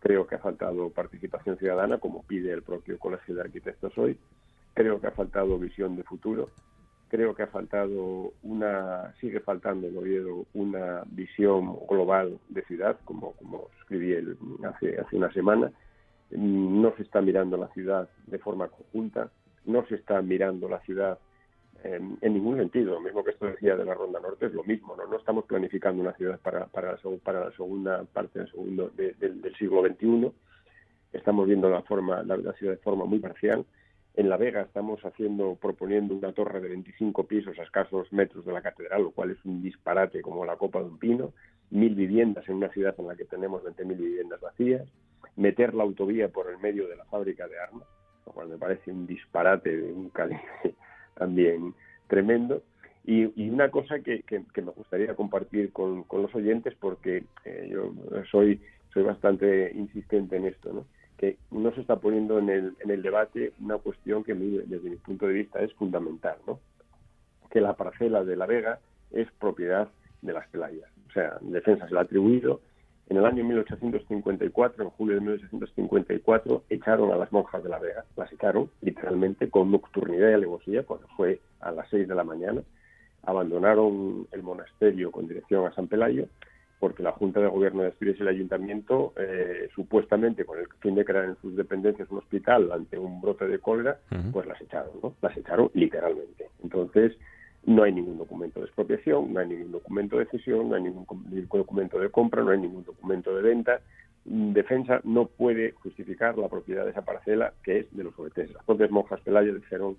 Creo 0.02 0.26
que 0.26 0.34
ha 0.34 0.40
faltado 0.40 0.90
participación 0.90 1.58
ciudadana, 1.60 2.00
como 2.00 2.24
pide 2.24 2.52
el 2.52 2.64
propio 2.64 2.98
Colegio 2.98 3.36
de 3.36 3.42
Arquitectos 3.42 3.96
hoy. 4.00 4.18
Creo 4.74 5.00
que 5.00 5.06
ha 5.06 5.12
faltado 5.12 5.60
visión 5.60 5.96
de 5.96 6.02
futuro. 6.02 6.50
Creo 7.12 7.36
que 7.36 7.44
ha 7.44 7.48
faltado 7.48 8.32
una, 8.42 9.14
sigue 9.20 9.42
faltando 9.42 9.86
en 9.86 9.98
Oviedo 9.98 10.46
una 10.54 11.04
visión 11.08 11.78
global 11.86 12.40
de 12.48 12.62
ciudad, 12.64 12.98
como, 13.04 13.34
como 13.34 13.68
escribí 13.82 14.16
hace, 14.64 14.98
hace 14.98 15.18
una 15.18 15.30
semana. 15.34 15.74
No 16.30 16.96
se 16.96 17.04
está 17.04 17.20
mirando 17.20 17.58
la 17.58 17.68
ciudad 17.74 18.08
de 18.28 18.40
forma 18.40 18.70
conjunta, 18.70 19.30
no 19.66 19.86
se 19.88 19.96
está 19.96 20.22
mirando 20.22 20.70
la 20.70 20.80
ciudad 20.84 21.20
en, 21.84 22.18
ningún 22.22 22.58
sentido. 22.58 22.94
Lo 22.94 23.02
mismo 23.02 23.26
que 23.26 23.32
esto 23.32 23.46
decía 23.48 23.76
de 23.76 23.84
la 23.84 23.94
Ronda 23.94 24.22
Norte 24.22 24.46
es 24.46 24.54
lo 24.54 24.64
mismo. 24.64 24.96
No, 24.96 25.06
no 25.06 25.18
estamos 25.18 25.44
planificando 25.44 26.02
una 26.02 26.14
ciudad 26.14 26.40
para, 26.40 26.68
para, 26.68 26.94
la, 26.94 27.00
para 27.22 27.46
la 27.46 27.52
segunda 27.52 28.06
parte 28.06 28.40
del, 28.40 28.50
segundo, 28.50 28.90
del 28.96 29.56
siglo 29.58 29.84
XXI. 29.86 30.32
Estamos 31.12 31.46
viendo 31.46 31.70
la, 31.70 31.82
forma, 31.82 32.24
la, 32.24 32.54
ciudad 32.54 32.72
de 32.72 32.80
forma 32.80 33.04
muy 33.04 33.20
parcial. 33.20 33.66
En 34.16 34.30
La 34.30 34.36
Vega 34.36 34.62
estamos 34.62 35.04
haciendo, 35.06 35.56
proponiendo 35.56 36.14
una 36.14 36.34
torre 36.34 36.60
de 36.60 36.70
25 36.70 37.28
pisos 37.28 37.58
a 37.58 37.64
escasos 37.64 38.12
metros 38.12 38.46
de 38.46 38.52
la 38.52 38.62
catedral, 38.62 39.04
lo 39.04 39.12
cual 39.12 39.32
es 39.32 39.46
un 39.46 39.62
disparate 39.62 40.22
como 40.22 40.46
la 40.46 40.58
copa 40.58 40.80
de 40.80 40.86
un 40.86 41.00
pino. 41.00 41.34
Mil 41.70 41.96
viviendas 41.96 42.48
en 42.50 42.56
una 42.56 42.70
ciudad 42.70 42.94
en 42.98 43.08
la 43.08 43.16
que 43.16 43.24
tenemos 43.24 43.64
20.000 43.64 43.98
viviendas 43.98 44.42
vacías. 44.42 44.86
Meter 45.38 45.74
la 45.74 45.84
autovía 45.84 46.28
por 46.28 46.50
el 46.50 46.58
medio 46.58 46.90
de 46.90 46.98
la 46.98 47.06
fábrica 47.06 47.48
de 47.48 47.58
armas, 47.58 47.88
lo 48.26 48.34
cual 48.34 48.50
me 48.50 48.58
parece 48.58 48.92
un 48.92 49.08
disparate 49.08 49.78
de 49.78 49.94
un 49.94 50.10
calibre 50.10 50.44
también 51.16 51.74
tremendo. 52.08 52.64
Y, 53.06 53.50
una 53.50 53.72
cosa 53.72 54.02
que, 54.02 54.24
me 54.30 54.72
gustaría 54.72 55.16
compartir 55.16 55.72
con, 55.72 56.04
con 56.04 56.22
los 56.22 56.36
oyentes, 56.36 56.76
porque 56.80 57.24
eh, 57.46 57.70
yo 57.72 57.94
soy, 58.30 58.62
soy 58.94 59.04
bastante 59.04 59.72
insistente 59.74 60.36
en 60.36 60.46
esto, 60.46 60.74
¿no? 60.74 60.86
Que 61.22 61.38
no 61.52 61.72
se 61.74 61.82
está 61.82 61.98
poniendo 61.98 62.40
en 62.40 62.50
el, 62.50 63.02
debate 63.04 63.54
una 63.62 63.78
cuestión 63.78 64.24
que 64.24 64.34
desde 64.34 64.90
mi 64.90 64.96
punto 64.96 65.28
de 65.28 65.34
vista 65.34 65.60
es 65.60 65.72
fundamental, 65.76 66.38
¿no? 66.48 66.60
que 67.52 67.62
la 67.62 67.76
parcela 67.76 68.24
de 68.24 68.36
La 68.36 68.48
Vega 68.48 68.80
es 69.12 69.28
propiedad 69.40 69.88
de 70.24 70.34
las 70.34 70.48
playas. 70.48 70.90
O 71.10 71.12
sea, 71.14 71.38
defensa 71.42 71.88
se 71.88 71.94
la 71.94 72.00
ha 72.00 72.04
atribuido 72.04 72.62
en 73.10 73.18
el 73.18 73.26
año 73.26 73.44
1854, 73.44 74.84
en 74.84 74.90
julio 74.90 75.16
de 75.16 75.22
1854, 75.22 76.64
echaron 76.70 77.12
a 77.12 77.18
las 77.18 77.32
monjas 77.32 77.62
de 77.62 77.70
la 77.70 77.78
Vega, 77.78 78.04
las 78.16 78.32
echaron 78.32 78.72
literalmente 78.82 79.50
con 79.50 79.70
nocturnidad 79.70 80.30
y 80.30 80.34
alevosía, 80.34 80.84
cuando 80.84 81.08
fue 81.18 81.40
a 81.60 81.72
las 81.72 81.88
6 81.90 82.08
de 82.08 82.16
la 82.16 82.24
mañana, 82.24 82.64
abandonaron 83.24 84.28
el 84.32 84.42
monasterio 84.42 85.12
con 85.12 85.28
dirección 85.28 85.68
a 85.68 85.76
San 85.76 85.88
Pelayo, 85.88 86.26
porque 86.82 87.04
la 87.04 87.12
Junta 87.12 87.40
de 87.40 87.48
Gobierno 87.48 87.84
de 87.84 87.90
Asturias 87.90 88.18
y 88.18 88.24
el 88.24 88.30
Ayuntamiento, 88.30 89.14
eh, 89.16 89.70
supuestamente 89.76 90.46
con 90.46 90.58
el 90.58 90.66
fin 90.80 90.96
de 90.96 91.06
crear 91.06 91.26
en 91.26 91.36
sus 91.36 91.56
dependencias 91.56 92.10
un 92.10 92.18
hospital 92.18 92.72
ante 92.72 92.98
un 92.98 93.22
brote 93.22 93.48
de 93.48 93.60
cólera, 93.60 94.00
pues 94.34 94.48
las 94.48 94.60
echaron, 94.60 94.94
¿no? 95.02 95.14
Las 95.22 95.38
echaron 95.38 95.70
literalmente. 95.76 96.50
Entonces, 96.64 97.16
no 97.68 97.84
hay 97.84 97.92
ningún 97.94 98.18
documento 98.18 98.60
de 98.60 98.66
expropiación, 98.66 99.32
no 99.32 99.40
hay 99.40 99.50
ningún 99.50 99.72
documento 99.72 100.18
de 100.18 100.26
cesión, 100.26 100.70
no 100.70 100.76
hay 100.76 100.82
ningún 100.82 101.06
documento 101.52 102.00
de 102.00 102.10
compra, 102.10 102.42
no 102.44 102.50
hay 102.50 102.58
ningún 102.58 102.84
documento 102.84 103.36
de 103.36 103.44
venta. 103.44 103.82
Defensa 104.26 105.02
no 105.04 105.28
puede 105.28 105.74
justificar 105.74 106.36
la 106.40 106.50
propiedad 106.50 106.86
de 106.86 106.92
esa 106.92 107.06
parcela 107.06 107.54
que 107.64 107.82
es 107.82 107.96
de 107.96 108.06
los 108.06 108.18
obeteses. 108.18 108.56
Las 108.56 108.66
propias 108.66 108.90
monjas 108.90 109.22
Pelayo 109.22 109.54
dijeron 109.54 109.98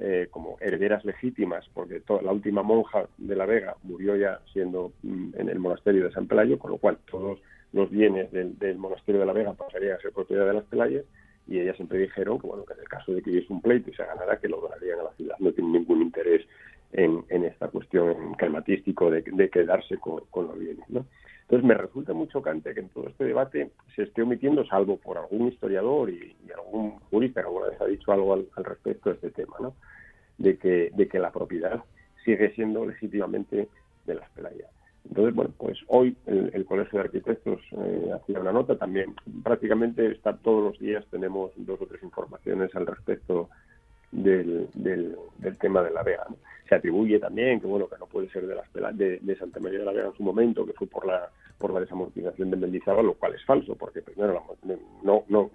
eh, 0.00 0.28
como 0.30 0.56
herederas 0.60 1.04
legítimas, 1.04 1.68
porque 1.74 2.00
toda, 2.00 2.22
la 2.22 2.32
última 2.32 2.62
monja 2.62 3.06
de 3.16 3.36
la 3.36 3.46
Vega 3.46 3.76
murió 3.82 4.16
ya 4.16 4.40
siendo 4.52 4.92
mm, 5.02 5.30
en 5.36 5.48
el 5.48 5.58
monasterio 5.58 6.04
de 6.04 6.12
San 6.12 6.26
Pelayo, 6.26 6.58
con 6.58 6.70
lo 6.70 6.78
cual 6.78 6.98
todos 7.10 7.38
los 7.72 7.90
bienes 7.90 8.30
del, 8.32 8.78
monasterio 8.78 9.20
de 9.20 9.26
la 9.26 9.32
Vega 9.32 9.52
pasarían 9.52 9.96
a 9.96 10.00
ser 10.00 10.12
propiedad 10.12 10.46
de 10.46 10.54
las 10.54 10.64
Pelayas, 10.64 11.04
y 11.46 11.58
ellas 11.60 11.76
siempre 11.76 11.98
dijeron 11.98 12.38
que 12.38 12.46
bueno 12.46 12.64
que 12.64 12.74
en 12.74 12.80
el 12.80 12.88
caso 12.88 13.12
de 13.12 13.22
que 13.22 13.30
hubiese 13.30 13.52
un 13.52 13.62
pleito 13.62 13.90
y 13.90 13.94
se 13.94 14.04
ganara 14.04 14.38
que 14.38 14.48
lo 14.48 14.60
donarían 14.60 15.00
a 15.00 15.04
la 15.04 15.12
ciudad 15.12 15.36
no 15.38 15.50
tienen 15.52 15.72
ningún 15.72 16.02
interés 16.02 16.46
en, 16.92 17.24
en 17.28 17.44
esta 17.44 17.68
cuestión 17.68 18.34
climatístico 18.34 19.10
de, 19.10 19.22
de 19.22 19.48
quedarse 19.48 19.96
con, 19.98 20.20
con 20.30 20.48
los 20.48 20.58
bienes. 20.58 20.88
¿no? 20.88 21.06
Entonces 21.48 21.66
me 21.66 21.74
resulta 21.74 22.12
muy 22.12 22.28
chocante 22.28 22.74
que 22.74 22.80
en 22.80 22.90
todo 22.90 23.08
este 23.08 23.24
debate 23.24 23.70
se 23.96 24.02
esté 24.02 24.20
omitiendo, 24.20 24.66
salvo 24.66 24.98
por 24.98 25.16
algún 25.16 25.48
historiador 25.48 26.10
y, 26.10 26.36
algún 26.54 26.98
jurista 27.10 27.40
que 27.40 27.46
alguna 27.46 27.68
vez 27.68 27.80
ha 27.80 27.86
dicho 27.86 28.12
algo 28.12 28.34
al, 28.34 28.46
respecto 28.56 29.08
de 29.08 29.14
este 29.14 29.30
tema, 29.30 29.56
¿no? 29.58 29.74
de, 30.36 30.58
que, 30.58 30.90
de 30.94 31.08
que 31.08 31.18
la 31.18 31.30
propiedad 31.30 31.82
sigue 32.22 32.54
siendo 32.54 32.84
legítimamente 32.84 33.66
de 34.04 34.14
las 34.14 34.28
playas. 34.32 34.68
Entonces, 35.08 35.34
bueno, 35.34 35.54
pues 35.56 35.78
hoy 35.86 36.14
el, 36.26 36.66
Colegio 36.66 36.98
de 36.98 37.06
Arquitectos 37.06 37.60
eh, 37.72 38.10
hacía 38.14 38.40
una 38.40 38.52
nota 38.52 38.76
también. 38.76 39.14
Prácticamente 39.42 40.12
está 40.12 40.36
todos 40.36 40.62
los 40.62 40.78
días 40.78 41.06
tenemos 41.10 41.52
dos 41.56 41.80
o 41.80 41.86
tres 41.86 42.02
informaciones 42.02 42.74
al 42.74 42.86
respecto 42.86 43.48
del, 44.10 44.68
del, 44.74 45.16
tema 45.60 45.82
de 45.82 45.90
la 45.90 46.02
Vega. 46.02 46.26
Se 46.68 46.74
atribuye 46.74 47.18
también 47.18 47.60
que 47.60 47.66
bueno 47.66 47.88
que 47.88 47.98
no 47.98 48.06
puede 48.06 48.28
ser 48.30 48.46
de 48.46 48.54
las 48.54 48.96
de, 48.96 49.18
de, 49.20 49.36
Santa 49.36 49.60
María 49.60 49.80
de 49.80 49.84
la 49.84 49.92
Vega 49.92 50.08
en 50.08 50.16
su 50.16 50.22
momento, 50.22 50.66
que 50.66 50.72
fue 50.72 50.86
por 50.86 51.06
la 51.06 51.30
por 51.58 51.72
la 51.72 51.80
desamortización 51.80 52.50
de 52.50 52.56
Mendizábal, 52.56 53.06
lo 53.06 53.14
cual 53.14 53.34
es 53.34 53.44
falso, 53.44 53.74
porque 53.74 54.00
primero 54.00 54.32
la, 54.32 54.76
no 55.02 55.24
no 55.28 55.50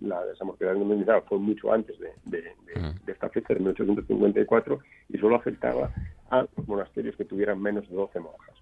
la, 0.00 0.24
desamortización 0.24 0.80
de 0.80 0.84
Mendizábal 0.84 1.22
fue 1.28 1.38
mucho 1.38 1.72
antes 1.72 1.98
de, 1.98 2.12
de, 2.26 3.12
esta 3.12 3.28
fecha, 3.30 3.54
de 3.54 3.60
1854, 3.60 4.78
y 5.08 5.18
solo 5.18 5.34
afectaba 5.34 5.90
a 6.30 6.46
los 6.56 6.68
monasterios 6.68 7.16
que 7.16 7.24
tuvieran 7.24 7.60
menos 7.60 7.88
de 7.88 7.96
12 7.96 8.20
monjas. 8.20 8.54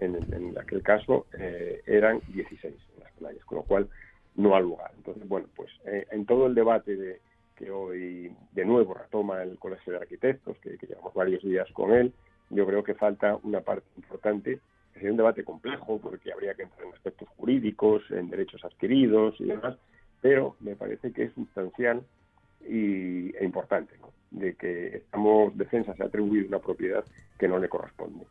En, 0.00 0.16
en 0.32 0.56
aquel 0.56 0.82
caso 0.82 1.26
eh, 1.38 1.82
eran 1.86 2.20
16 2.28 2.64
en 2.64 3.02
las 3.02 3.12
playas, 3.14 3.44
con 3.44 3.58
lo 3.58 3.64
cual 3.64 3.88
no 4.36 4.54
ha 4.54 4.60
lugar. 4.60 4.92
Entonces, 4.96 5.28
bueno, 5.28 5.48
pues 5.54 5.68
eh, 5.84 6.06
en 6.12 6.24
todo 6.24 6.46
el 6.46 6.54
debate 6.54 6.96
de, 6.96 7.20
que 7.58 7.70
hoy 7.70 8.32
de 8.52 8.64
nuevo 8.64 8.94
retoma 8.94 9.42
el 9.42 9.58
Colegio 9.58 9.92
de 9.92 9.98
Arquitectos, 9.98 10.56
que, 10.58 10.78
llevamos 10.86 11.12
varios 11.12 11.42
días 11.42 11.68
con 11.72 11.92
él. 11.92 12.12
Yo 12.50 12.64
creo 12.66 12.84
que 12.84 12.94
falta 12.94 13.36
una 13.42 13.60
parte 13.60 13.86
importante, 13.96 14.60
que 14.92 15.00
sería 15.00 15.10
un 15.10 15.16
debate 15.16 15.44
complejo, 15.44 15.98
porque 15.98 16.32
habría 16.32 16.54
que 16.54 16.62
entrar 16.62 16.86
en 16.86 16.94
aspectos 16.94 17.28
jurídicos, 17.36 18.02
en 18.10 18.30
derechos 18.30 18.64
adquiridos 18.64 19.34
y 19.40 19.46
demás, 19.46 19.76
pero 20.20 20.56
me 20.60 20.76
parece 20.76 21.12
que 21.12 21.24
es 21.24 21.32
sustancial 21.34 22.02
y, 22.66 23.36
e 23.36 23.44
importante, 23.44 23.94
de 24.30 24.54
que 24.54 24.96
estamos, 24.98 25.56
defensa 25.58 25.94
se 25.94 26.02
ha 26.04 26.06
atribuido 26.06 26.46
una 26.46 26.60
propiedad 26.60 27.04
que 27.38 27.48
no 27.48 27.58
le 27.58 27.68
corresponde 27.68 28.24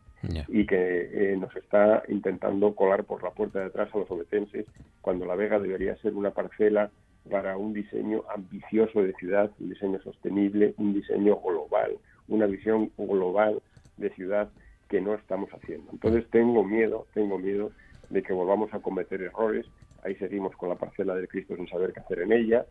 y 0.48 0.66
que 0.66 1.32
eh, 1.34 1.38
nos 1.38 1.56
está 1.56 2.04
intentando 2.08 2.74
colar 2.74 3.04
por 3.04 3.24
la 3.24 3.30
puerta 3.32 3.60
de 3.60 3.66
atrás 3.66 3.90
a 3.94 4.00
los 4.00 4.10
obetenses 4.10 4.66
cuando 5.00 5.26
la 5.26 5.36
Vega 5.36 5.60
debería 5.60 5.96
ser 5.98 6.16
una 6.16 6.32
parcela 6.32 6.90
para 7.30 7.58
un 7.58 7.74
diseño 7.74 8.24
ambicioso 8.34 9.02
de 9.02 9.14
ciudad, 9.14 9.52
un 9.60 9.70
diseño 9.70 10.00
sostenible, 10.02 10.74
un 10.78 10.94
diseño 10.94 11.38
global, 11.38 11.98
una 12.28 12.46
visión 12.46 12.92
global 12.98 13.62
de 13.98 14.10
ciudad 14.12 14.50
que 14.90 15.02
no 15.02 15.14
estamos 15.14 15.50
haciendo. 15.52 15.92
Entonces 15.92 16.26
tengo 16.30 16.64
miedo, 16.64 17.08
tengo 17.14 17.38
miedo 17.38 17.72
de 18.10 18.24
que 18.24 18.34
volvamos 18.34 18.74
a 18.74 18.80
cometer 18.80 19.22
errores 19.22 19.66
ahí 20.04 20.16
seguimos 20.16 20.56
con 20.56 20.70
la 20.70 20.76
parcela 20.76 21.16
del 21.16 21.28
Cristo 21.28 21.56
sin 21.56 21.68
saber 21.68 21.94
qué 21.94 22.00
hacer 22.00 22.20
en 22.20 22.32
ella. 22.32 22.66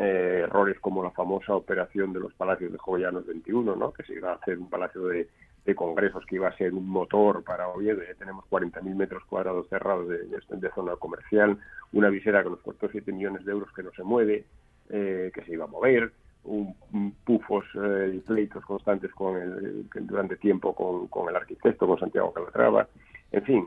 Eh, 0.00 0.40
errores 0.44 0.78
como 0.80 1.02
la 1.02 1.10
famosa 1.10 1.54
operación 1.54 2.14
de 2.14 2.20
los 2.20 2.32
palacios 2.32 2.72
de 2.72 2.78
Jovellanos 2.78 3.26
21, 3.26 3.76
¿no? 3.76 3.92
que 3.92 4.02
se 4.04 4.14
iba 4.14 4.32
a 4.32 4.36
hacer 4.36 4.58
un 4.58 4.70
palacio 4.70 5.06
de, 5.06 5.28
congresos 5.76 6.24
que 6.26 6.36
iba 6.36 6.48
a 6.48 6.56
ser 6.56 6.74
un 6.74 6.88
motor 6.88 7.44
para 7.44 7.68
Oviedo, 7.68 8.02
ya 8.02 8.14
tenemos 8.14 8.44
40.000 8.50 8.94
metros 8.94 9.24
cuadrados 9.24 9.68
cerrados 9.68 10.08
de, 10.08 10.18
de, 10.26 10.70
zona 10.74 10.96
comercial, 10.96 11.58
una 11.92 12.08
visera 12.08 12.42
que 12.42 12.50
nos 12.50 12.60
costó 12.60 12.88
7 12.88 13.12
millones 13.12 13.44
de 13.44 13.52
euros 13.52 13.72
que 13.72 13.82
no 13.82 13.92
se 13.92 14.02
mueve, 14.02 14.44
eh, 14.90 15.30
que 15.32 15.42
se 15.42 15.52
iba 15.52 15.64
a 15.64 15.68
mover, 15.68 16.12
un, 16.44 16.74
pufos 17.24 17.64
eh, 17.74 18.14
y 18.14 18.18
pleitos 18.20 18.64
constantes 18.64 19.12
con 19.12 19.36
el, 19.36 19.88
durante 20.06 20.36
tiempo 20.36 20.74
con, 20.74 21.06
con, 21.08 21.28
el 21.28 21.36
arquitecto, 21.36 21.86
con 21.86 21.98
Santiago 21.98 22.32
Calatrava. 22.32 22.88
En 23.30 23.44
fin, 23.44 23.66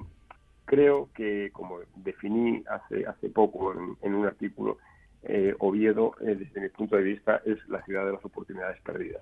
creo 0.66 1.10
que, 1.16 1.50
como 1.54 1.80
definí 1.96 2.64
hace, 2.70 3.06
hace 3.06 3.30
poco 3.30 3.74
en, 4.02 4.14
un 4.14 4.26
artículo, 4.26 4.78
eh, 5.24 5.56
Oviedo, 5.60 6.16
eh, 6.22 6.36
desde 6.36 6.62
mi 6.62 6.70
punto 6.70 6.98
de 6.98 7.04
vista, 7.04 7.42
es 7.46 7.58
la 7.70 7.82
ciudad 7.84 8.06
de 8.06 8.14
las 8.14 8.26
oportunidades 8.26 8.80
perdidas. 8.82 9.22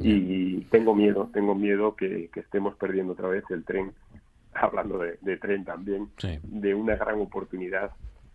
Y 0.00 0.60
tengo 0.70 0.94
miedo, 0.94 1.30
tengo 1.32 1.54
miedo 1.54 1.96
que, 1.96 2.30
estemos 2.34 2.74
perdiendo 2.76 3.14
otra 3.14 3.28
vez 3.28 3.44
el 3.50 3.64
tren, 3.64 3.92
hablando 4.54 4.98
de, 4.98 5.36
tren 5.38 5.64
también, 5.64 6.08
de 6.42 6.74
una 6.74 6.96
gran 6.96 7.20
oportunidad 7.20 7.90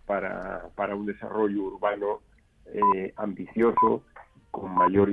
para, 0.05 0.69
para 0.75 0.95
un 0.95 1.05
desarrollo 1.05 1.63
urbano 1.63 2.19
eh, 2.73 3.13
ambicioso, 3.17 4.03
con 4.49 4.73
mayor, 4.73 5.09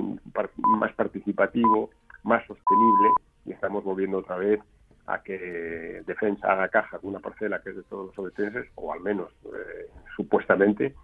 más 0.78 0.92
participativo, 0.94 1.90
más 2.24 2.44
sostenible, 2.46 3.08
y 3.46 3.52
estamos 3.52 3.84
volviendo 3.84 4.18
otra 4.18 4.36
vez 4.36 4.60
a 5.06 5.22
que 5.22 6.02
Defensa 6.06 6.52
haga 6.52 6.68
caja 6.68 6.98
con 6.98 7.10
una 7.10 7.20
parcela 7.20 7.60
que 7.62 7.70
es 7.70 7.76
de 7.76 7.82
todos 7.84 8.08
los 8.08 8.18
obetenses, 8.18 8.66
o 8.74 8.92
al 8.92 9.00
menos 9.00 9.30
eh, 9.46 9.90
supuestamente, 10.16 10.94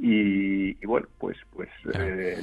y, 0.00 0.86
bueno, 0.86 1.06
pues 1.18 1.36
pues 1.52 1.68
eh, 1.94 2.38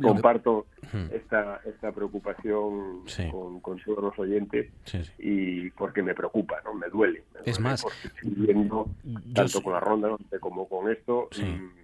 comparto 0.00 0.66
esta, 1.12 1.60
esta 1.64 1.92
preocupación 1.92 3.04
con, 3.30 3.60
con, 3.60 3.78
todos 3.80 4.02
los 4.02 4.18
oyentes 4.18 4.70
y 5.18 5.70
porque 5.70 6.02
me 6.02 6.14
preocupa, 6.14 6.60
no 6.64 6.74
me 6.74 6.88
duele. 6.88 7.22
es 7.44 7.60
más, 7.60 7.84
viendo 8.22 8.88
tanto 9.34 9.62
con 9.62 9.72
la 9.72 9.80
ronda 9.80 10.16
como 10.40 10.68
con 10.68 10.90
esto. 10.90 11.28
Mm, 11.40 11.80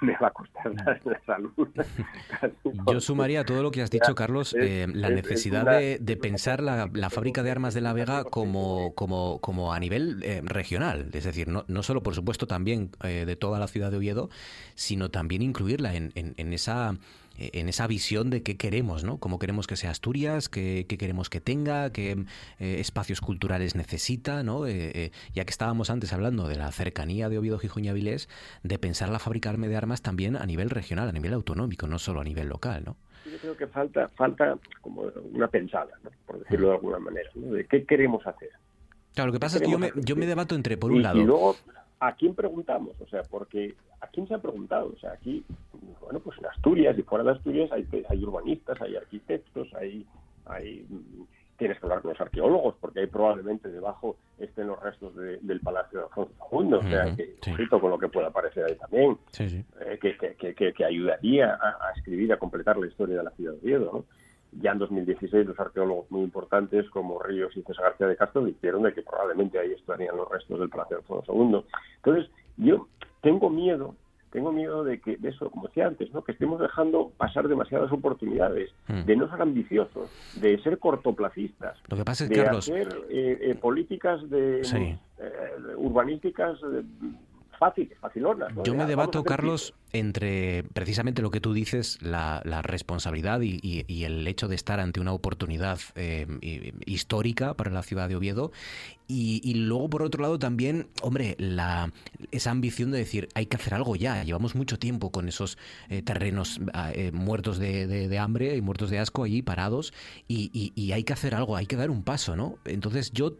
me 0.00 0.16
va 0.16 0.28
a 0.28 0.30
costar 0.30 0.72
la, 1.04 1.20
salud. 1.24 1.68
Yo 2.92 3.00
sumaría 3.00 3.44
todo 3.44 3.62
lo 3.62 3.70
que 3.70 3.82
has 3.82 3.90
dicho, 3.90 4.14
Carlos, 4.14 4.54
eh, 4.58 4.86
la 4.92 5.10
necesidad 5.10 5.64
de, 5.64 6.16
pensar 6.16 6.62
la, 6.62 7.10
fábrica 7.10 7.42
de 7.42 7.50
armas 7.50 7.74
de 7.74 7.80
La 7.80 7.92
Vega 7.92 8.24
como, 8.24 8.94
como, 8.94 9.38
como 9.40 9.72
a 9.72 9.80
nivel 9.80 10.22
eh, 10.22 10.40
regional, 10.44 11.10
es 11.12 11.24
decir, 11.24 11.48
no, 11.48 11.64
no 11.68 11.82
solo, 11.82 12.02
por 12.02 12.14
supuesto, 12.14 12.46
también 12.46 12.90
eh, 13.02 13.24
de 13.26 13.36
toda 13.36 13.58
la 13.58 13.66
ciudad 13.66 13.90
de 13.90 13.96
Oviedo, 13.96 14.30
sino 14.74 15.10
también 15.10 15.42
incluirla 15.42 15.94
en, 15.94 16.12
en 16.14 16.52
esa 16.52 16.94
eh, 16.94 16.98
en 17.38 17.68
esa 17.68 17.86
visión 17.86 18.30
de 18.30 18.42
qué 18.42 18.56
queremos, 18.56 19.04
¿no? 19.04 19.18
Cómo 19.18 19.38
queremos 19.38 19.66
que 19.66 19.76
sea 19.76 19.90
Asturias, 19.90 20.48
qué, 20.48 20.86
queremos 20.86 21.30
que 21.30 21.40
tenga, 21.40 21.90
qué 21.90 22.24
eh, 22.58 22.76
espacios 22.80 23.20
culturales 23.20 23.76
necesita, 23.76 24.42
¿no? 24.42 24.66
Eh, 24.66 25.12
ya 25.32 25.44
que 25.44 25.50
estábamos 25.50 25.90
antes 25.90 26.12
hablando 26.12 26.48
de 26.48 26.56
la 26.56 26.70
cercanía 26.72 27.28
de 27.28 27.38
Oviedo, 27.38 27.58
Gijón 27.58 27.84
y 27.84 27.88
Avilés, 27.88 28.28
de 28.62 28.78
pensar 28.78 29.08
la 29.08 29.18
fábrica 29.18 29.44
de 29.52 29.76
armas 29.76 30.02
también 30.02 30.36
a 30.36 30.46
nivel 30.46 30.70
regional, 30.70 31.08
a 31.08 31.12
nivel 31.12 31.34
autonómico, 31.34 31.86
no 31.86 31.98
solo 31.98 32.20
a 32.20 32.24
nivel 32.24 32.48
local, 32.48 32.82
¿no? 32.84 32.96
Yo 33.24 33.38
creo 33.38 33.56
que 33.56 33.66
falta, 33.66 34.08
falta 34.08 34.58
como 34.80 35.02
una 35.32 35.48
pensada, 35.48 35.98
por 36.26 36.40
decirlo 36.40 36.68
de 36.68 36.74
alguna 36.74 36.98
manera, 36.98 37.30
de 37.34 37.64
qué 37.66 37.84
queremos 37.84 38.26
hacer. 38.26 38.50
Claro, 39.14 39.28
lo 39.28 39.32
que 39.32 39.40
pasa 39.40 39.56
es 39.56 39.62
que 39.62 39.70
yo 39.70 39.78
me, 39.78 39.92
yo 39.96 40.16
me 40.16 40.26
debato 40.26 40.54
entre, 40.54 40.76
por 40.76 40.92
un 40.92 41.02
lado... 41.02 41.18
Y 41.18 41.24
luego, 41.24 41.56
¿a 42.00 42.14
quién 42.14 42.34
preguntamos? 42.34 43.00
O 43.00 43.06
sea, 43.06 43.22
porque 43.22 43.74
¿a 44.04 44.08
quién 44.08 44.28
se 44.28 44.34
ha 44.34 44.38
preguntado? 44.38 44.92
O 44.94 44.98
sea, 44.98 45.12
aquí 45.12 45.44
bueno, 46.00 46.20
pues 46.20 46.38
en 46.38 46.46
Asturias 46.46 46.96
y 46.98 47.02
fuera 47.02 47.24
de 47.24 47.32
Asturias 47.32 47.70
hay, 47.72 47.86
hay 48.08 48.24
urbanistas, 48.24 48.80
hay 48.80 48.96
arquitectos, 48.96 49.68
hay, 49.74 50.06
hay 50.46 50.86
tienes 51.56 51.78
que 51.78 51.86
hablar 51.86 52.02
con 52.02 52.10
los 52.10 52.20
arqueólogos, 52.20 52.74
porque 52.80 53.00
ahí 53.00 53.06
probablemente 53.06 53.68
debajo 53.68 54.16
estén 54.38 54.66
los 54.66 54.80
restos 54.82 55.14
del 55.14 55.60
Palacio 55.60 56.00
de 56.00 56.04
Alfonso 56.06 56.32
II, 56.50 56.74
o 56.74 56.82
sea, 56.82 57.16
que 57.16 57.36
con 57.68 57.90
lo 57.90 57.98
que 57.98 58.08
pueda 58.08 58.28
aparecer 58.28 58.64
ahí 58.64 58.76
también, 58.76 59.16
eh, 59.38 59.98
que, 60.00 60.72
que, 60.72 60.84
ayudaría 60.84 61.54
a, 61.54 61.92
escribir, 61.96 62.32
a 62.32 62.38
completar 62.38 62.76
la 62.76 62.86
historia 62.86 63.18
de 63.18 63.22
la 63.22 63.30
ciudad 63.30 63.52
de 63.52 63.58
Oviedo. 63.58 64.04
Ya 64.60 64.70
en 64.70 64.78
2016 64.78 65.46
los 65.46 65.58
arqueólogos 65.58 66.08
muy 66.12 66.22
importantes 66.22 66.88
como 66.90 67.20
Ríos 67.20 67.56
y 67.56 67.62
César 67.62 67.86
García 67.86 68.06
de 68.06 68.16
Castro 68.16 68.44
dijeron 68.44 68.82
de 68.82 68.92
que 68.92 69.02
probablemente 69.02 69.58
ahí 69.58 69.72
estarían 69.72 70.16
los 70.16 70.28
restos 70.28 70.60
del 70.60 70.68
Palacio 70.68 70.96
de 70.96 71.02
Alfonso 71.02 71.32
II. 71.34 71.64
Entonces, 71.96 72.30
yo 72.56 72.86
tengo 73.24 73.50
miedo 73.50 73.96
tengo 74.34 74.50
miedo 74.50 74.82
de 74.82 74.98
que, 74.98 75.16
de 75.16 75.28
eso, 75.28 75.48
como 75.48 75.68
decía 75.68 75.86
antes, 75.86 76.12
¿no? 76.12 76.24
que 76.24 76.32
estemos 76.32 76.60
dejando 76.60 77.12
pasar 77.16 77.46
demasiadas 77.46 77.92
oportunidades, 77.92 78.68
hmm. 78.88 79.02
de 79.04 79.14
no 79.14 79.30
ser 79.30 79.40
ambiciosos, 79.40 80.10
de 80.40 80.60
ser 80.64 80.80
cortoplacistas, 80.80 81.78
Lo 81.86 81.96
que 81.96 82.04
pasa 82.04 82.24
es, 82.24 82.30
de 82.30 82.36
Carlos... 82.42 82.68
hacer 82.68 82.88
eh, 83.10 83.38
eh, 83.40 83.54
políticas 83.54 84.28
de 84.28 84.62
eh, 84.62 84.98
urbanísticas 85.76 86.58
fáciles, 87.64 87.98
facilonas. 87.98 88.52
Yo 88.64 88.74
me 88.74 88.84
debato, 88.84 89.24
Carlos, 89.24 89.74
entre 89.92 90.64
precisamente 90.74 91.22
lo 91.22 91.30
que 91.30 91.40
tú 91.40 91.52
dices, 91.54 91.98
la, 92.02 92.42
responsabilidad 92.62 93.40
y, 93.40 94.04
el 94.04 94.26
hecho 94.26 94.48
de 94.48 94.54
estar 94.54 94.80
ante 94.80 95.00
una 95.00 95.12
oportunidad 95.12 95.78
eh, 95.94 96.72
histórica 96.84 97.54
para 97.54 97.70
la 97.70 97.82
ciudad 97.82 98.08
de 98.08 98.16
Oviedo 98.16 98.52
y, 99.06 99.52
luego 99.54 99.90
por 99.90 100.02
otro 100.02 100.22
lado 100.22 100.38
también, 100.38 100.88
hombre, 101.02 101.36
la, 101.38 101.92
esa 102.30 102.50
ambición 102.50 102.90
de 102.90 102.98
decir 102.98 103.28
hay 103.34 103.44
que 103.44 103.56
hacer 103.56 103.74
algo 103.74 103.96
ya. 103.96 104.24
Llevamos 104.24 104.54
mucho 104.54 104.78
tiempo 104.78 105.10
con 105.10 105.28
esos 105.28 105.58
eh, 105.90 106.00
terrenos 106.00 106.58
ah, 106.72 106.90
eh, 106.94 107.12
muertos 107.12 107.58
de, 107.58 108.18
hambre 108.18 108.56
y 108.56 108.62
muertos 108.62 108.88
de 108.88 108.98
asco 108.98 109.24
allí 109.24 109.42
parados 109.42 109.92
y, 110.26 110.92
hay 110.92 111.04
que 111.04 111.12
hacer 111.12 111.34
algo, 111.34 111.56
hay 111.56 111.66
que 111.66 111.76
dar 111.76 111.90
un 111.90 112.02
paso, 112.02 112.36
¿no? 112.36 112.56
Entonces 112.64 113.10
yo 113.12 113.36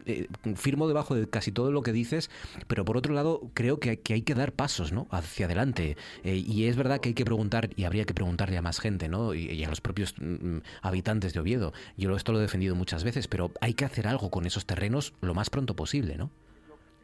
firmo 0.57 0.89
debajo 0.89 1.15
de 1.15 1.29
casi 1.29 1.53
todo 1.53 1.71
lo 1.73 1.83
que 1.83 1.93
dices, 1.93 2.31
pero 2.67 2.85
por 2.85 2.97
otro 2.97 3.15
lado 3.15 3.51
creo 3.55 3.79
que, 3.79 4.03
hay 4.15 4.23
que 4.23 4.35
dar 4.35 4.53
pasos, 4.53 4.93
¿no? 4.93 5.07
Hacia 5.11 5.47
adelante 5.47 5.97
y 6.23 6.67
es 6.67 6.77
verdad 6.77 7.01
que 7.01 7.11
hay 7.11 7.15
que 7.15 7.25
preguntar, 7.25 7.71
y 7.77 7.85
habría 7.85 8.05
que 8.05 8.15
preguntarle 8.15 8.57
a 8.57 8.63
más 8.63 8.81
gente, 8.81 9.09
¿no? 9.09 9.35
Y, 9.35 9.65
a 9.65 9.69
los 9.69 9.81
propios 9.81 10.15
mm, 10.21 10.59
habitantes 10.83 11.35
de 11.35 11.41
Oviedo. 11.41 11.73
Yo 11.97 12.15
esto 12.17 12.33
lo 12.33 12.39
he 12.39 12.43
defendido 12.43 12.75
muchas 12.75 13.05
veces, 13.05 13.29
pero 13.29 13.51
hay 13.61 13.75
que 13.75 13.85
hacer 13.85 14.07
algo 14.07 14.31
con 14.31 14.47
esos 14.47 14.67
terrenos 14.67 15.15
lo 15.21 15.35
más 15.35 15.51
pronto 15.51 15.75
posible, 15.75 16.17
¿no? 16.17 16.31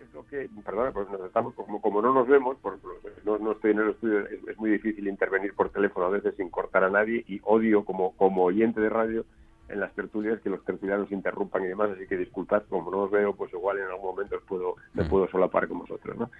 Es 0.00 0.12
lo 0.14 0.24
que, 0.26 0.48
perdona, 0.64 0.92
pues 0.92 1.08
nos 1.11 1.20
estamos, 1.22 1.54
como, 1.54 1.80
como 1.80 2.02
no 2.02 2.12
nos 2.12 2.28
vemos, 2.28 2.56
no, 3.24 3.38
no, 3.38 3.52
estoy 3.52 3.72
en 3.72 3.78
el 3.80 3.90
estudio, 3.90 4.26
es, 4.26 4.58
muy 4.58 4.70
difícil 4.70 5.08
intervenir 5.08 5.54
por 5.54 5.70
teléfono 5.70 6.06
a 6.06 6.11
veces 6.11 6.34
sin 6.36 6.48
cortar 6.48 6.84
a 6.84 6.90
nadie 6.90 7.24
y 7.28 7.40
odio 7.44 7.84
como, 7.84 8.12
como 8.16 8.44
oyente 8.44 8.80
de 8.80 8.88
radio 8.88 9.24
en 9.68 9.80
las 9.80 9.92
tertulias 9.94 10.40
que 10.40 10.50
los 10.50 10.64
tertulianos 10.64 11.12
interrumpan 11.12 11.64
y 11.64 11.68
demás, 11.68 11.90
así 11.90 12.06
que 12.06 12.16
disculpad, 12.16 12.64
como 12.68 12.90
no 12.90 13.02
os 13.02 13.11
veo, 13.11 13.34
pues 13.34 13.52
igual 13.52 13.78
en 13.78 13.84
algún 13.84 14.11
momento 14.11 14.36
os 14.36 14.42
puedo, 14.42 14.74
me 14.94 15.04
mm. 15.04 15.08
puedo 15.08 15.28
solapar 15.28 15.68
con 15.68 15.78
vosotros, 15.78 16.16
¿no? 16.18 16.30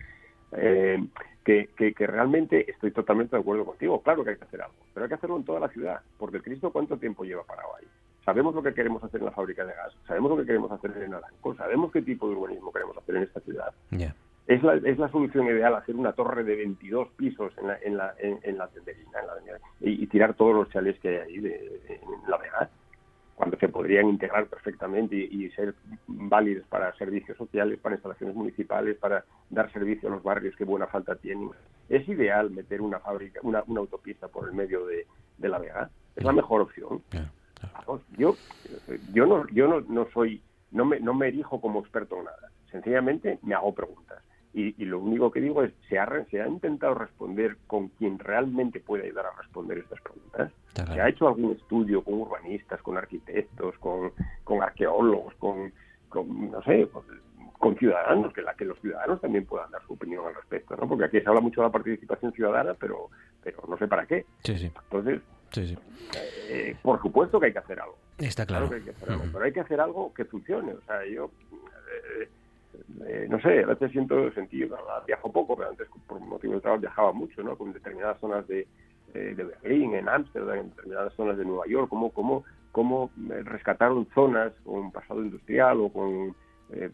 Eh, 0.53 0.99
que, 1.45 1.69
que, 1.75 2.07
realmente 2.07 2.71
estoy 2.71 2.93
totalmente 2.93 3.35
de 3.35 3.43
acuerdo 3.43 3.65
contigo. 3.65 4.01
Claro 4.03 4.23
que 4.23 4.31
hay 4.31 4.37
que 4.37 4.45
hacer 4.45 4.63
algo, 4.63 4.75
pero 4.95 5.05
hay 5.05 5.09
que 5.09 5.15
hacerlo 5.15 5.37
en 5.37 5.45
toda 5.45 5.59
la 5.59 5.69
ciudad, 5.69 6.01
porque 6.19 6.37
el 6.37 6.43
Cristo 6.43 6.71
cuánto 6.71 6.97
tiempo 6.97 7.25
lleva 7.25 7.43
parado 7.43 7.75
ahí. 7.77 7.87
Sabemos 8.25 8.55
lo 8.55 8.63
que 8.63 8.75
queremos 8.75 9.03
hacer 9.03 9.21
en 9.21 9.27
la 9.27 9.33
fábrica 9.33 9.65
de 9.65 9.73
gas, 9.73 9.93
sabemos 10.07 10.31
lo 10.31 10.37
que 10.37 10.47
queremos 10.47 10.71
hacer 10.71 10.93
en 11.03 11.15
Aranco, 11.15 11.55
sabemos 11.57 11.91
qué 11.91 12.03
tipo 12.03 12.29
de 12.29 12.37
urbanismo 12.37 12.73
queremos 12.73 12.97
hacer 12.99 13.17
en 13.17 13.23
esta 13.25 13.41
ciudad. 13.41 13.73
Es, 14.47 14.63
la, 14.63 14.75
es 14.75 14.99
la 14.99 15.09
solución 15.11 15.47
ideal 15.47 15.75
hacer 15.75 15.97
una 15.97 16.13
torre 16.13 16.45
de 16.45 16.57
22 16.57 17.09
pisos 17.17 17.53
en 17.59 17.67
la, 17.69 17.79
en 17.83 17.97
la, 17.97 18.15
en, 18.19 18.59
la 18.59 18.69
tenderina 18.69 19.19
y, 19.81 20.07
tirar 20.07 20.35
todos 20.35 20.55
los 20.55 20.69
chales 20.71 20.99
que 21.01 21.09
hay 21.09 21.17
ahí 21.17 21.39
de, 21.39 21.81
en 21.89 22.31
la 22.31 22.37
Vega 22.37 22.71
cuando 23.41 23.57
se 23.57 23.71
podrían 23.71 24.07
integrar 24.11 24.49
perfectamente 24.49 25.17
y, 25.17 25.49
ser 25.53 25.75
válidos 26.07 26.67
para 26.67 26.95
servicios 26.99 27.39
sociales, 27.39 27.79
para 27.81 27.95
instalaciones 27.95 28.37
municipales, 28.37 28.99
para 28.99 29.25
dar 29.49 29.73
servicio 29.73 30.11
a 30.11 30.13
los 30.13 30.23
barrios 30.23 30.55
que 30.57 30.65
buena 30.65 30.87
falta 30.89 31.17
tienen. 31.17 31.49
Es 31.89 32.07
ideal 32.07 32.51
meter 32.51 32.83
una 32.83 32.99
fábrica, 32.99 33.41
una, 33.43 33.65
autopista 33.79 34.29
por 34.29 34.47
el 34.47 34.53
medio 34.53 34.85
de, 34.85 35.07
la 35.39 35.59
Vega. 35.59 35.89
Es 36.17 36.23
la 36.23 36.33
mejor 36.33 36.61
opción. 36.61 37.03
yo, 38.19 38.37
yo 39.15 39.25
no, 39.25 39.49
yo 39.49 39.69
no, 39.69 39.81
no 39.89 40.07
soy, 40.13 40.43
no 40.71 40.85
me, 40.85 41.01
no 41.01 41.15
me 41.15 41.29
erijo 41.29 41.63
como 41.63 41.81
experto 41.81 42.19
en 42.19 42.25
nada. 42.25 42.51
Sencillamente 42.71 43.39
me 43.43 43.55
hago 43.55 43.75
preguntas. 43.75 44.23
Y, 44.53 44.85
lo 44.85 44.99
único 44.99 45.31
que 45.31 45.41
digo 45.41 45.63
es, 45.63 45.73
¿se 45.89 45.99
ha, 45.99 46.09
¿se 46.29 46.43
ha 46.43 46.49
intentado 46.49 46.95
responder 46.95 47.57
con 47.69 47.89
quien 47.91 48.19
realmente 48.19 48.81
puede 48.81 49.05
ayudar 49.05 49.27
a 49.27 49.41
responder 49.41 49.79
estas 49.79 50.01
preguntas? 50.01 50.53
¿Se 50.75 51.01
ha 51.01 51.09
hecho 51.09 51.29
algún 51.29 51.53
estudio 51.53 52.03
con 52.03 52.15
urbanistas, 52.15 52.83
con 52.83 52.99
arquitectos, 52.99 53.79
con, 53.79 54.13
con 54.43 54.61
arqueólogos, 54.63 55.35
con, 55.35 55.73
no 56.13 56.63
sé, 56.65 56.89
con, 57.59 57.77
ciudadanos, 57.77 58.33
que 58.33 58.43
la 58.43 58.55
que 58.55 58.65
los 58.65 58.79
ciudadanos 58.81 59.21
también 59.21 59.47
puedan 59.47 59.71
dar 59.71 59.83
su 59.87 59.93
opinión 59.93 60.27
al 60.27 60.35
respecto, 60.35 60.77
¿no? 60.77 60.89
Porque 60.89 61.05
aquí 61.05 61.21
se 61.21 61.29
habla 61.29 61.41
mucho 61.41 61.61
de 61.61 61.69
la 61.69 61.73
participación 61.73 62.33
ciudadana, 62.33 62.75
pero, 62.75 63.09
pero 63.45 63.63
no 63.69 63.79
sé 63.79 63.87
para 63.87 64.07
qué. 64.07 64.27
Entonces, 64.91 65.21
eh, 66.49 66.77
por 66.83 67.01
supuesto 67.01 67.39
que 67.39 67.47
hay 67.47 67.53
que 67.53 67.59
hacer 67.61 67.81
algo. 67.81 67.97
Está 68.19 68.45
claro. 68.45 68.69
pero 68.69 69.45
hay 69.45 69.53
que 69.53 69.61
hacer 69.61 69.81
algo 69.81 70.13
que 70.13 70.25
funcione. 70.25 70.73
O 70.73 70.81
sea, 70.83 71.07
yo... 71.07 71.31
Eh, 72.21 72.29
eh, 73.07 73.27
no 73.29 73.41
sé, 73.41 73.63
a 73.63 73.67
veces 73.67 73.91
siento 73.93 74.31
sentido, 74.33 74.77
viajo 75.07 75.33
poco, 75.33 75.57
pero 75.57 75.71
antes 75.71 75.89
por 76.07 76.21
motivo 76.21 76.55
de 76.55 76.61
trabajo 76.61 76.81
viajaba 76.81 77.13
mucho, 77.13 77.43
¿no? 77.43 77.57
Con 77.57 77.73
determinadas 77.73 78.19
zonas 78.21 78.47
de, 78.49 78.67
eh, 79.15 79.35
de 79.37 79.45
Berlín, 79.45 79.95
en 79.95 80.09
Ámsterdam, 80.09 80.59
en 80.59 80.71
determinadas 80.71 81.13
zonas 81.15 81.37
de 81.37 81.45
Nueva 81.45 81.67
York, 81.67 81.89
cómo, 81.89 82.11
cómo, 82.11 82.45
cómo 82.73 83.11
rescataron 83.45 84.07
zonas 84.15 84.53
con 84.65 84.81
un 84.81 84.93
pasado 84.93 85.23
industrial 85.23 85.81
o 85.81 85.89
con 85.91 86.35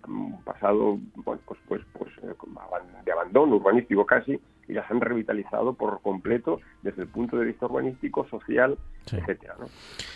un 0.09 0.43
pasado 0.43 0.99
bueno, 1.17 1.41
pues, 1.45 1.61
pues, 1.69 1.83
pues 1.93 2.11
de 3.05 3.13
abandono 3.13 3.57
urbanístico 3.57 4.07
casi, 4.07 4.41
y 4.69 4.73
las 4.73 4.91
han 4.91 5.01
revitalizado 5.01 5.75
por 5.75 6.01
completo 6.01 6.61
desde 6.83 7.03
el 7.03 7.09
punto 7.09 7.37
de 7.37 7.47
vista 7.47 7.67
urbanístico, 7.67 8.27
social, 8.29 8.77
etcétera, 9.13 9.55
¿no? 9.59 9.67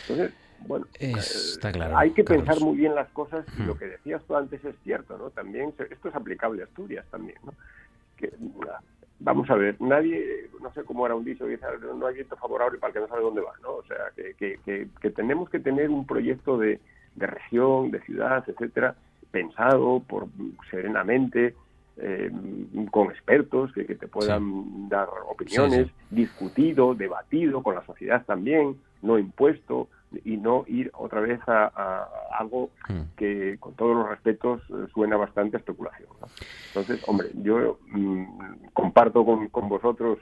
Entonces, 0.03 0.35
bueno, 0.67 0.87
Está 0.99 1.73
claro, 1.73 1.97
hay 1.97 2.11
que 2.11 2.25
pensar 2.25 2.61
muy 2.61 2.77
bien 2.77 2.95
las 2.95 3.09
cosas 3.11 3.45
y 3.59 3.63
lo 3.63 3.77
que 3.77 3.87
decías 3.87 4.23
tú 4.27 4.37
antes 4.37 4.65
es 4.65 4.75
cierto, 4.83 5.19
¿no? 5.19 5.31
También 5.31 5.73
esto 5.91 6.09
es 6.09 6.15
aplicable 6.15 6.63
a 6.63 6.67
Asturias 6.67 7.05
también, 7.11 7.39
¿no? 7.45 7.53
Que, 8.17 8.33
vamos 9.19 9.49
a 9.51 9.55
ver, 9.55 9.81
nadie, 9.81 10.49
no 10.61 10.73
sé 10.73 10.85
cómo 10.85 11.07
era 11.07 11.15
un 11.15 11.25
dicho, 11.25 11.45
no 11.97 12.07
hay 12.07 12.15
viento 12.15 12.37
favorable 12.37 12.79
para 12.79 12.89
el 12.89 12.95
que 12.95 13.01
no 13.01 13.09
sabe 13.09 13.23
dónde 13.23 13.43
va, 13.43 13.53
¿no? 13.63 13.75
O 13.75 13.85
sea, 13.85 13.97
que, 14.17 14.35
que, 14.35 14.89
que, 15.01 15.11
tenemos 15.11 15.49
que 15.51 15.61
tener 15.61 15.91
un 15.91 16.07
proyecto 16.07 16.59
de, 16.59 16.81
de 17.17 17.27
región, 17.27 17.91
de 17.91 18.01
ciudad, 18.01 18.45
etcétera, 18.47 18.95
pensado 19.31 20.01
por 20.01 20.27
serenamente, 20.71 21.55
eh, 21.97 22.31
con 22.91 23.11
expertos 23.11 23.73
que, 23.73 23.85
te 23.85 24.09
puedan 24.09 24.89
dar 24.89 25.09
opiniones, 25.29 25.89
discutido, 26.11 26.95
debatido 26.95 27.63
con 27.63 27.75
la 27.75 27.85
sociedad 27.85 28.25
también, 28.25 28.77
no 29.03 29.19
impuesto 29.19 29.89
y 30.25 30.37
no 30.37 30.65
ir 30.67 30.91
otra 30.95 31.21
vez 31.21 31.41
a, 31.47 32.09
algo 32.39 32.71
hmm. 32.89 33.17
que 33.17 33.57
con 33.61 33.75
todos 33.75 33.97
los 33.97 34.09
respetos 34.09 34.63
eh, 34.71 34.87
suena 34.93 35.17
bastante 35.17 35.57
a 35.57 35.61
especulación. 35.61 36.09
Entonces, 36.69 37.03
hombre, 37.07 37.29
yo 37.35 37.79
mm, 37.89 38.25
comparto 38.73 39.25
con, 39.25 39.49
con, 39.49 39.69
vosotros 39.69 40.19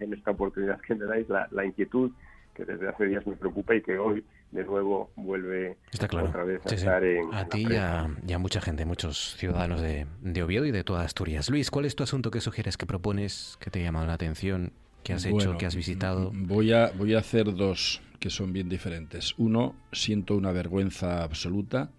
en 0.00 0.12
esta 0.12 0.32
oportunidad 0.32 0.80
que 0.80 0.94
me 0.94 1.06
dais 1.06 1.26
la 1.28 1.64
inquietud 1.64 2.10
que 2.54 2.64
desde 2.64 2.88
hace 2.88 3.06
días 3.06 3.26
me 3.26 3.34
preocupa 3.36 3.74
y 3.74 3.82
que 3.82 3.98
hoy 3.98 4.24
de 4.50 4.64
nuevo 4.64 5.10
vuelve 5.16 5.76
otra 5.94 6.44
vez 6.44 6.60
a 6.66 6.74
estar 6.74 7.02
en. 7.04 7.32
A 7.32 7.46
ti 7.46 7.66
y 7.68 7.76
a, 7.76 8.38
mucha 8.38 8.60
gente, 8.60 8.84
muchos 8.84 9.36
ciudadanos 9.36 9.80
de, 9.80 10.06
de, 10.20 10.42
Oviedo 10.42 10.66
y 10.66 10.70
de 10.70 10.84
toda 10.84 11.04
Asturias. 11.04 11.48
Luis, 11.50 11.70
¿cuál 11.70 11.86
es 11.86 11.96
tu 11.96 12.02
asunto 12.02 12.30
que 12.30 12.40
sugieres, 12.40 12.76
que 12.76 12.86
propones, 12.86 13.56
que 13.60 13.70
te 13.70 13.80
ha 13.80 13.84
llamado 13.84 14.06
la 14.06 14.14
atención, 14.14 14.72
que 15.02 15.14
has 15.14 15.24
hecho, 15.24 15.56
que 15.56 15.66
has 15.66 15.74
visitado? 15.74 16.30
Voy 16.34 16.72
a, 16.72 16.90
voy 16.92 17.14
a 17.14 17.18
hacer 17.18 17.54
dos 17.54 18.02
que 18.22 18.30
son 18.30 18.52
bien 18.52 18.68
diferentes. 18.68 19.34
Uno, 19.36 19.74
siento 19.90 20.36
una 20.36 20.52
vergüenza 20.52 21.24
absoluta 21.24 21.90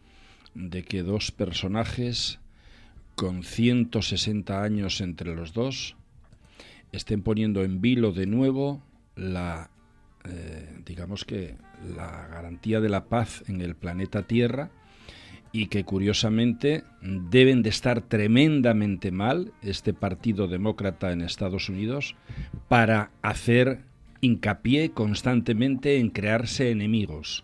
de 0.56 0.86
que 0.86 1.04
dos 1.04 1.32
personajes 1.32 2.40
con 3.16 3.44
160 3.44 4.64
años 4.64 5.02
entre 5.02 5.36
los 5.36 5.52
dos 5.52 5.98
estén 6.94 7.24
poniendo 7.24 7.66
en 7.66 7.82
vilo 7.82 8.14
de 8.14 8.26
nuevo 8.26 8.82
la 9.18 9.70
eh, 10.24 10.80
digamos 10.86 11.26
que 11.26 11.58
la 11.94 12.28
garantía 12.30 12.80
de 12.80 12.88
la 12.88 13.10
paz 13.10 13.44
en 13.50 13.60
el 13.60 13.76
planeta 13.76 14.26
Tierra 14.26 14.72
y 15.52 15.66
que 15.66 15.84
curiosamente 15.84 16.86
deben 17.02 17.64
de 17.64 17.70
estar 17.70 18.00
tremendamente 18.02 19.12
mal 19.12 19.52
este 19.62 19.94
Partido 19.94 20.48
Demócrata 20.48 21.12
en 21.12 21.22
Estados 21.22 21.68
Unidos 21.68 22.16
para 22.70 23.12
hacer 23.22 23.82
hincapié 24.24 24.92
constantemente 24.92 25.98
en 25.98 26.10
crearse 26.10 26.72
enemigos. 26.72 27.44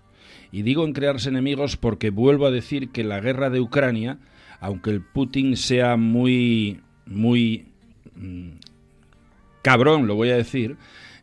Y 0.52 0.62
digo 0.62 0.86
en 0.86 0.94
crearse 0.94 1.30
enemigos 1.30 1.76
porque 1.76 2.10
vuelvo 2.10 2.48
a 2.48 2.52
decir 2.52 2.90
que 2.90 3.04
la 3.04 3.20
guerra 3.20 3.50
de 3.50 3.60
Ucrania, 3.60 4.18
aunque 4.62 4.92
el 4.92 5.02
Putin 5.02 5.58
sea 5.58 5.98
muy, 5.98 6.80
muy 7.06 7.66
mm, 8.16 8.52
cabrón, 9.62 10.08
lo 10.08 10.16
voy 10.16 10.30
a 10.30 10.38
decir, 10.38 10.78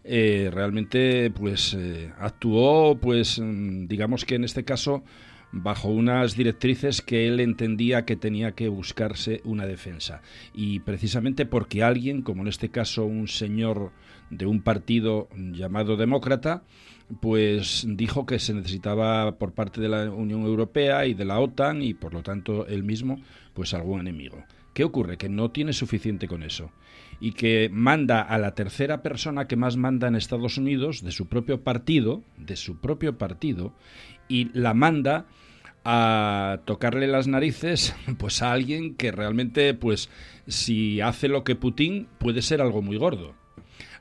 eh, 0.05 0.51
realmente 0.53 1.31
pues 1.31 1.75
eh, 1.75 2.13
actuó 2.21 2.99
pues 3.01 3.41
mm, 3.41 3.87
digamos 3.89 4.25
que 4.25 4.37
en 4.37 4.45
este 4.45 4.63
caso 4.63 5.03
bajo 5.51 5.89
unas 5.89 6.37
directrices 6.37 7.03
que 7.03 7.27
él 7.27 7.41
entendía 7.41 8.05
que 8.05 8.15
tenía 8.15 8.53
que 8.53 8.69
buscarse 8.69 9.41
una 9.45 9.67
defensa 9.67 10.23
y 10.55 10.81
precisamente 10.81 11.47
porque 11.47 11.83
alguien 11.83 12.23
como 12.23 12.43
en 12.43 12.49
este 12.49 12.69
caso 12.69 13.05
un 13.05 13.27
señor 13.27 13.91
de 14.31 14.47
un 14.47 14.63
partido 14.63 15.29
llamado 15.35 15.97
demócrata 15.97 16.63
pues 17.21 17.87
dijo 17.89 18.27
que 18.27 18.39
se 18.39 18.55
necesitaba 18.55 19.39
por 19.39 19.53
parte 19.53 19.81
de 19.81 19.89
la 19.89 20.11
Unión 20.11 20.43
Europea 20.43 21.07
y 21.07 21.15
de 21.15 21.25
la 21.25 21.39
OTAN 21.39 21.83
y 21.83 21.95
por 21.95 22.13
lo 22.13 22.23
tanto 22.23 22.67
él 22.67 22.83
mismo 22.83 23.21
pues 23.55 23.75
algún 23.75 24.01
enemigo. 24.01 24.45
¿Qué 24.75 24.85
ocurre? 24.85 25.17
Que 25.17 25.29
no 25.29 25.51
tiene 25.51 25.73
suficiente 25.73 26.29
con 26.29 26.43
eso 26.43 26.71
y 27.21 27.33
que 27.33 27.71
manda 27.73 28.21
a 28.21 28.39
la 28.39 28.55
tercera 28.55 29.03
persona 29.03 29.47
que 29.47 29.57
más 29.57 29.77
manda 29.77 30.09
en 30.09 30.17
Estados 30.17 30.59
Unidos, 30.59 31.03
de 31.03 31.13
su 31.13 31.29
propio 31.29 31.63
partido, 31.63 32.23
de 32.37 32.57
su 32.57 32.79
propio 32.79 33.17
partido, 33.17 33.73
y 34.29 34.51
la 34.53 34.75
manda 34.75 35.27
a 35.85 36.61
tocarle 36.65 37.07
las 37.07 37.29
narices 37.29 37.95
pues 38.19 38.43
a 38.43 38.53
alguien 38.53 38.97
que 38.97 39.13
realmente 39.13 39.73
pues 39.73 40.11
si 40.47 41.01
hace 41.01 41.29
lo 41.29 41.45
que 41.45 41.55
Putin 41.55 42.09
puede 42.19 42.43
ser 42.43 42.61
algo 42.61 42.83
muy 42.83 42.97
gordo. 42.97 43.35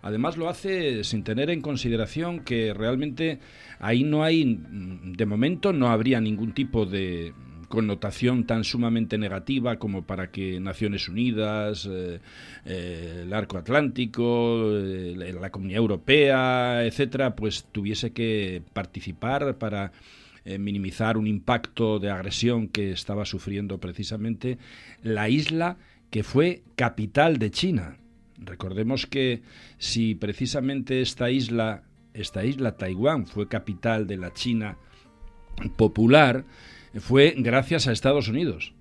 Además 0.05 0.37
lo 0.37 0.47
hace 0.49 1.03
sin 1.03 1.23
tener 1.23 1.49
en 1.49 1.61
consideración 1.61 2.41
que 2.41 2.75
realmente 2.75 3.39
ahí 3.79 4.03
no 4.03 4.23
hay 4.23 4.59
de 4.63 5.25
momento 5.25 5.73
no 5.73 5.89
habría 5.89 6.21
ningún 6.21 6.53
tipo 6.53 6.85
de 6.85 7.33
connotación 7.69 8.45
tan 8.45 8.63
sumamente 8.63 9.17
negativa 9.17 9.79
como 9.79 10.03
para 10.03 10.29
que 10.29 10.59
Naciones 10.59 11.09
Unidas, 11.09 11.89
eh, 11.91 12.19
eh, 12.65 13.21
el 13.23 13.33
Arco 13.33 13.57
Atlántico, 13.57 14.69
eh, 14.77 15.35
la 15.41 15.49
Comunidad 15.49 15.79
Europea, 15.79 16.85
etcétera, 16.85 17.35
pues 17.35 17.65
tuviese 17.71 18.13
que 18.13 18.61
participar 18.73 19.57
para 19.57 19.91
minimizar 20.59 21.17
un 21.17 21.25
impacto 21.25 21.97
de 21.97 22.11
agresión 22.11 22.67
que 22.67 22.91
estaba 22.91 23.25
sufriendo 23.25 23.79
precisamente 23.79 24.59
la 25.01 25.29
isla 25.29 25.77
que 26.11 26.21
fue 26.21 26.61
capital 26.75 27.39
de 27.39 27.49
China. 27.49 27.97
Recordemos 28.37 29.05
que 29.05 29.41
si 29.77 30.15
precisamente 30.15 31.01
esta 31.01 31.29
isla, 31.29 31.83
esta 32.13 32.43
isla 32.43 32.77
Taiwán 32.77 33.27
fue 33.27 33.47
capital 33.47 34.07
de 34.07 34.17
la 34.17 34.33
China 34.33 34.77
popular, 35.77 36.45
fue 36.99 37.33
gracias 37.37 37.87
a 37.87 37.91
Estados 37.91 38.27
Unidos. 38.27 38.73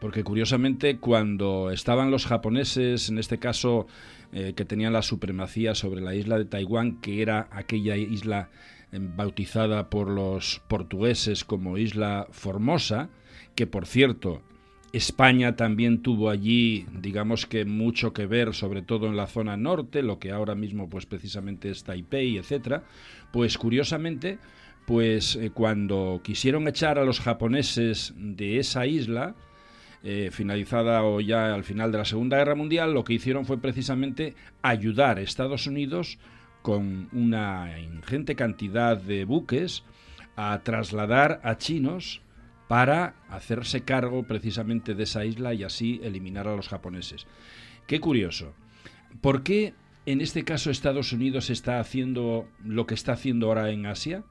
Porque 0.00 0.24
curiosamente 0.24 0.98
cuando 0.98 1.70
estaban 1.70 2.10
los 2.10 2.26
japoneses, 2.26 3.08
en 3.08 3.18
este 3.18 3.38
caso 3.38 3.86
eh, 4.32 4.52
que 4.54 4.64
tenían 4.64 4.92
la 4.92 5.02
supremacía 5.02 5.74
sobre 5.74 6.00
la 6.00 6.14
isla 6.14 6.38
de 6.38 6.44
Taiwán, 6.44 7.00
que 7.00 7.22
era 7.22 7.48
aquella 7.50 7.96
isla 7.96 8.50
eh, 8.92 8.98
bautizada 9.00 9.88
por 9.88 10.08
los 10.08 10.60
portugueses 10.68 11.44
como 11.44 11.78
isla 11.78 12.26
Formosa, 12.30 13.08
que 13.54 13.66
por 13.66 13.86
cierto 13.86 14.42
España 14.92 15.56
también 15.56 16.02
tuvo 16.02 16.30
allí, 16.30 16.86
digamos 17.00 17.46
que 17.46 17.64
mucho 17.64 18.12
que 18.12 18.26
ver, 18.26 18.54
sobre 18.54 18.82
todo 18.82 19.06
en 19.06 19.16
la 19.16 19.26
zona 19.26 19.56
norte, 19.56 20.02
lo 20.02 20.18
que 20.18 20.30
ahora 20.30 20.54
mismo 20.54 20.88
pues 20.88 21.06
precisamente 21.06 21.70
es 21.70 21.84
Taipei, 21.84 22.38
etcétera. 22.38 22.84
Pues 23.32 23.58
curiosamente 23.58 24.38
pues 24.86 25.36
eh, 25.36 25.50
cuando 25.52 26.20
quisieron 26.22 26.66
echar 26.68 26.98
a 26.98 27.04
los 27.04 27.20
japoneses 27.20 28.14
de 28.16 28.58
esa 28.58 28.86
isla, 28.86 29.34
eh, 30.04 30.30
finalizada 30.32 31.02
o 31.02 31.20
ya 31.20 31.52
al 31.52 31.64
final 31.64 31.90
de 31.90 31.98
la 31.98 32.04
Segunda 32.04 32.36
Guerra 32.38 32.54
Mundial, 32.54 32.94
lo 32.94 33.02
que 33.02 33.14
hicieron 33.14 33.44
fue 33.44 33.58
precisamente 33.58 34.34
ayudar 34.62 35.18
a 35.18 35.22
Estados 35.22 35.66
Unidos 35.66 36.18
con 36.62 37.08
una 37.12 37.78
ingente 37.80 38.36
cantidad 38.36 38.96
de 38.96 39.24
buques 39.24 39.82
a 40.36 40.60
trasladar 40.62 41.40
a 41.42 41.56
chinos 41.56 42.22
para 42.68 43.14
hacerse 43.28 43.82
cargo 43.82 44.24
precisamente 44.24 44.94
de 44.94 45.04
esa 45.04 45.24
isla 45.24 45.54
y 45.54 45.64
así 45.64 46.00
eliminar 46.02 46.48
a 46.48 46.56
los 46.56 46.68
japoneses. 46.68 47.26
Qué 47.86 48.00
curioso. 48.00 48.52
¿Por 49.20 49.42
qué 49.42 49.74
en 50.04 50.20
este 50.20 50.44
caso 50.44 50.70
Estados 50.70 51.12
Unidos 51.12 51.50
está 51.50 51.80
haciendo 51.80 52.48
lo 52.64 52.86
que 52.86 52.94
está 52.94 53.12
haciendo 53.12 53.48
ahora 53.48 53.70
en 53.70 53.86
Asia? 53.86 54.24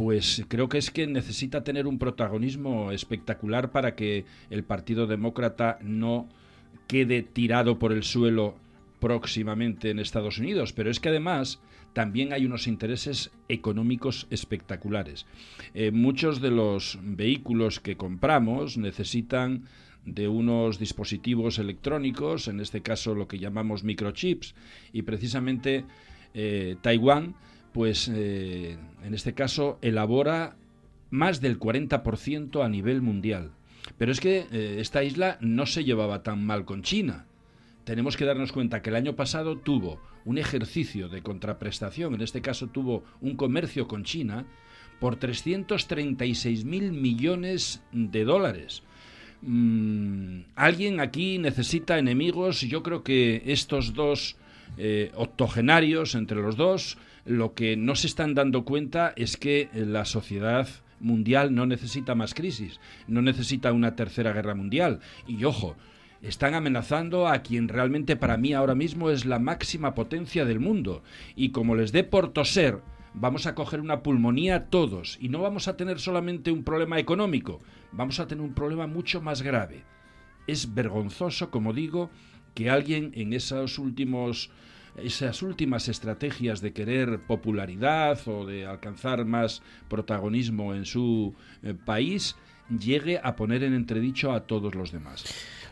pues 0.00 0.46
creo 0.48 0.70
que 0.70 0.78
es 0.78 0.90
que 0.90 1.06
necesita 1.06 1.62
tener 1.62 1.86
un 1.86 1.98
protagonismo 1.98 2.90
espectacular 2.90 3.70
para 3.70 3.94
que 3.94 4.24
el 4.48 4.64
Partido 4.64 5.06
Demócrata 5.06 5.78
no 5.82 6.26
quede 6.86 7.22
tirado 7.22 7.78
por 7.78 7.92
el 7.92 8.02
suelo 8.02 8.54
próximamente 8.98 9.90
en 9.90 9.98
Estados 9.98 10.38
Unidos. 10.38 10.72
Pero 10.72 10.90
es 10.90 11.00
que 11.00 11.10
además 11.10 11.60
también 11.92 12.32
hay 12.32 12.46
unos 12.46 12.66
intereses 12.66 13.30
económicos 13.48 14.26
espectaculares. 14.30 15.26
Eh, 15.74 15.90
muchos 15.90 16.40
de 16.40 16.50
los 16.50 16.98
vehículos 17.02 17.80
que 17.80 17.96
compramos 17.96 18.78
necesitan 18.78 19.64
de 20.04 20.28
unos 20.28 20.78
dispositivos 20.78 21.58
electrónicos, 21.58 22.48
en 22.48 22.60
este 22.60 22.80
caso 22.80 23.14
lo 23.14 23.28
que 23.28 23.38
llamamos 23.38 23.84
microchips, 23.84 24.54
y 24.92 25.02
precisamente 25.02 25.84
eh, 26.34 26.76
Taiwán 26.80 27.34
pues 27.72 28.10
eh, 28.12 28.76
en 29.04 29.14
este 29.14 29.32
caso 29.32 29.78
elabora 29.80 30.56
más 31.10 31.40
del 31.40 31.58
40% 31.58 32.64
a 32.64 32.68
nivel 32.68 33.02
mundial. 33.02 33.52
Pero 33.96 34.12
es 34.12 34.20
que 34.20 34.46
esta 34.80 35.02
isla 35.02 35.38
no 35.40 35.66
se 35.66 35.84
llevaba 35.84 36.22
tan 36.22 36.44
mal 36.44 36.64
con 36.64 36.82
China. 36.82 37.26
Tenemos 37.84 38.16
que 38.16 38.24
darnos 38.24 38.52
cuenta 38.52 38.82
que 38.82 38.90
el 38.90 38.96
año 38.96 39.16
pasado 39.16 39.56
tuvo 39.58 40.00
un 40.24 40.38
ejercicio 40.38 41.08
de 41.08 41.22
contraprestación, 41.22 42.14
en 42.14 42.20
este 42.20 42.40
caso 42.40 42.68
tuvo 42.68 43.04
un 43.20 43.36
comercio 43.36 43.88
con 43.88 44.04
China, 44.04 44.46
por 45.00 45.16
336 45.16 46.64
mil 46.64 46.92
millones 46.92 47.82
de 47.90 48.24
dólares. 48.24 48.82
Mm, 49.42 50.42
alguien 50.54 51.00
aquí 51.00 51.38
necesita 51.38 51.98
enemigos. 51.98 52.60
Yo 52.60 52.82
creo 52.82 53.02
que 53.02 53.42
estos 53.46 53.94
dos 53.94 54.36
eh, 54.76 55.10
octogenarios, 55.14 56.14
entre 56.14 56.40
los 56.40 56.56
dos, 56.56 56.98
lo 57.24 57.54
que 57.54 57.76
no 57.76 57.96
se 57.96 58.06
están 58.06 58.34
dando 58.34 58.64
cuenta 58.64 59.12
es 59.16 59.36
que 59.36 59.68
la 59.74 60.04
sociedad 60.04 60.68
mundial 61.00 61.54
no 61.54 61.64
necesita 61.64 62.14
más 62.14 62.34
crisis, 62.34 62.78
no 63.08 63.22
necesita 63.22 63.72
una 63.72 63.96
tercera 63.96 64.32
guerra 64.32 64.54
mundial. 64.54 65.00
Y 65.26 65.44
ojo, 65.44 65.76
están 66.22 66.54
amenazando 66.54 67.26
a 67.26 67.40
quien 67.40 67.68
realmente 67.68 68.16
para 68.16 68.36
mí 68.36 68.52
ahora 68.52 68.74
mismo 68.74 69.10
es 69.10 69.24
la 69.24 69.38
máxima 69.38 69.94
potencia 69.94 70.44
del 70.44 70.60
mundo. 70.60 71.02
Y 71.34 71.50
como 71.50 71.74
les 71.74 71.92
dé 71.92 72.04
por 72.04 72.32
toser, 72.32 72.80
vamos 73.14 73.46
a 73.46 73.54
coger 73.54 73.80
una 73.80 74.02
pulmonía 74.02 74.66
todos 74.66 75.18
y 75.20 75.28
no 75.28 75.40
vamos 75.40 75.68
a 75.68 75.76
tener 75.76 75.98
solamente 75.98 76.52
un 76.52 76.64
problema 76.64 76.98
económico, 76.98 77.60
vamos 77.92 78.20
a 78.20 78.26
tener 78.26 78.44
un 78.44 78.54
problema 78.54 78.86
mucho 78.86 79.20
más 79.20 79.42
grave. 79.42 79.84
Es 80.46 80.74
vergonzoso, 80.74 81.50
como 81.50 81.72
digo, 81.72 82.10
que 82.54 82.70
alguien 82.70 83.12
en 83.14 83.32
esos 83.32 83.78
últimos 83.78 84.50
esas 84.96 85.42
últimas 85.42 85.88
estrategias 85.88 86.60
de 86.60 86.72
querer 86.72 87.20
popularidad 87.20 88.18
o 88.26 88.44
de 88.44 88.66
alcanzar 88.66 89.24
más 89.24 89.62
protagonismo 89.88 90.74
en 90.74 90.84
su 90.84 91.34
eh, 91.62 91.74
país 91.74 92.36
llegue 92.68 93.20
a 93.22 93.36
poner 93.36 93.62
en 93.62 93.74
entredicho 93.74 94.32
a 94.32 94.46
todos 94.46 94.74
los 94.74 94.92
demás. 94.92 95.24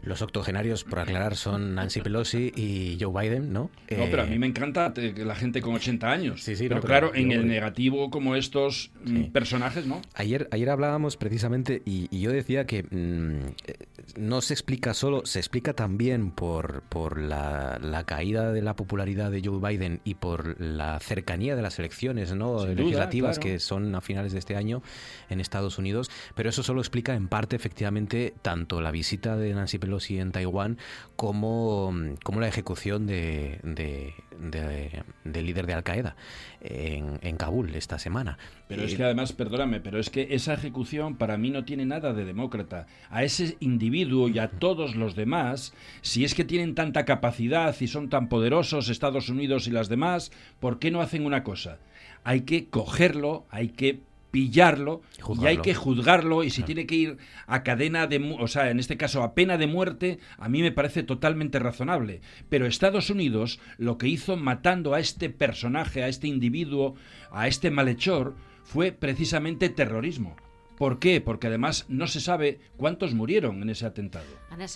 Los 0.02 0.22
octogenarios, 0.22 0.84
por 0.84 1.00
aclarar, 1.00 1.36
son 1.36 1.74
Nancy 1.74 2.00
Pelosi 2.00 2.52
y 2.54 2.96
Joe 3.00 3.22
Biden, 3.22 3.52
¿no? 3.52 3.70
No, 3.90 4.04
pero 4.10 4.22
a 4.22 4.26
mí 4.26 4.38
me 4.38 4.46
encanta 4.46 4.92
la 4.94 5.34
gente 5.34 5.60
con 5.60 5.74
80 5.74 6.10
años. 6.10 6.42
Sí, 6.42 6.56
sí, 6.56 6.68
pero, 6.68 6.80
claro, 6.80 7.14
en 7.14 7.32
el 7.32 7.46
negativo 7.46 8.10
como 8.10 8.36
estos 8.36 8.90
mm, 9.04 9.24
personajes, 9.24 9.86
¿no? 9.86 10.00
Ayer, 10.14 10.48
ayer 10.52 10.70
hablábamos 10.70 11.16
precisamente 11.16 11.82
y, 11.84 12.08
yo 12.18 12.32
decía 12.32 12.66
que 12.66 12.84
mm, 12.84 13.48
eh, 13.66 13.74
no 14.16 14.40
se 14.40 14.54
explica 14.54 14.94
solo, 14.94 15.26
se 15.26 15.38
explica 15.38 15.74
también 15.74 16.30
por, 16.30 16.82
por 16.88 17.18
la, 17.18 17.78
caída 18.06 18.52
de 18.52 18.62
la 18.62 18.76
popularidad 18.76 19.30
de 19.30 19.42
Joe 19.44 19.60
Biden 19.60 20.00
y 20.04 20.14
por 20.14 20.60
la 20.60 20.98
cercanía 21.00 21.56
de 21.56 21.62
las 21.62 21.78
elecciones 21.78 22.32
¿no? 22.34 22.64
legislativas 22.66 23.38
que 23.38 23.58
son 23.58 23.94
a 23.94 24.00
finales 24.00 24.32
de 24.32 24.38
este 24.38 24.56
año 24.56 24.82
en 25.28 25.40
Estados 25.40 25.78
Unidos, 25.78 26.10
pero 26.34 26.48
eso 26.48 26.62
solo 26.62 26.80
explica 26.80 27.14
en 27.14 27.28
parte 27.28 27.56
efectivamente 27.56 28.34
tanto 28.40 28.80
la 28.80 28.90
visita 28.90 29.36
de 29.36 29.52
Nancy 29.52 29.78
Pelosi 29.78 29.87
y 30.10 30.18
en 30.18 30.32
Taiwán 30.32 30.78
como, 31.16 31.92
como 32.22 32.40
la 32.40 32.48
ejecución 32.48 33.06
de, 33.06 33.60
del 33.64 35.46
líder 35.46 35.66
de 35.66 35.74
Al 35.74 35.82
Qaeda 35.82 36.16
en, 36.60 37.18
en, 37.22 37.36
Kabul 37.36 37.74
esta 37.74 37.98
semana. 37.98 38.38
Pero 38.68 38.82
es 38.82 38.94
que 38.94 39.04
además, 39.04 39.32
perdóname, 39.32 39.80
pero 39.80 39.98
es 39.98 40.10
que 40.10 40.28
esa 40.30 40.54
ejecución 40.54 41.16
para 41.16 41.38
mí 41.38 41.50
no 41.50 41.64
tiene 41.64 41.86
nada 41.86 42.12
de 42.12 42.24
demócrata. 42.24 42.86
A 43.10 43.24
ese 43.24 43.56
individuo 43.60 44.28
y 44.28 44.38
a 44.38 44.50
todos 44.50 44.94
los 44.94 45.16
demás, 45.16 45.72
si 46.02 46.24
es 46.24 46.34
que 46.34 46.44
tienen 46.44 46.74
tanta 46.74 47.04
capacidad 47.04 47.74
y 47.80 47.86
son 47.86 48.08
tan 48.08 48.28
poderosos 48.28 48.88
Estados 48.88 49.28
Unidos 49.28 49.66
y 49.66 49.70
las 49.70 49.88
demás, 49.88 50.30
¿por 50.60 50.78
qué 50.78 50.90
no 50.90 51.00
hacen 51.00 51.24
una 51.24 51.42
cosa? 51.42 51.78
Hay 52.24 52.42
que 52.42 52.68
cogerlo, 52.68 53.46
hay 53.50 53.68
que 53.68 54.00
pillarlo 54.30 55.02
y 55.40 55.46
hay 55.46 55.58
que 55.58 55.74
juzgarlo 55.74 56.44
y 56.44 56.50
si 56.50 56.62
tiene 56.62 56.86
que 56.86 56.94
ir 56.94 57.18
a 57.46 57.62
cadena 57.62 58.06
de, 58.06 58.36
o 58.38 58.46
sea, 58.46 58.70
en 58.70 58.78
este 58.78 58.96
caso 58.96 59.22
a 59.22 59.34
pena 59.34 59.56
de 59.56 59.66
muerte, 59.66 60.18
a 60.36 60.48
mí 60.48 60.62
me 60.62 60.72
parece 60.72 61.02
totalmente 61.02 61.58
razonable. 61.58 62.20
Pero 62.48 62.66
Estados 62.66 63.10
Unidos 63.10 63.60
lo 63.78 63.98
que 63.98 64.08
hizo 64.08 64.36
matando 64.36 64.94
a 64.94 65.00
este 65.00 65.30
personaje, 65.30 66.02
a 66.02 66.08
este 66.08 66.28
individuo, 66.28 66.94
a 67.30 67.48
este 67.48 67.70
malhechor, 67.70 68.34
fue 68.64 68.92
precisamente 68.92 69.68
terrorismo. 69.68 70.36
¿Por 70.78 71.00
qué? 71.00 71.20
Porque 71.20 71.48
además 71.48 71.86
no 71.88 72.06
se 72.06 72.20
sabe 72.20 72.60
cuántos 72.76 73.12
murieron 73.12 73.62
en 73.62 73.70
ese 73.70 73.84
atentado. 73.84 74.26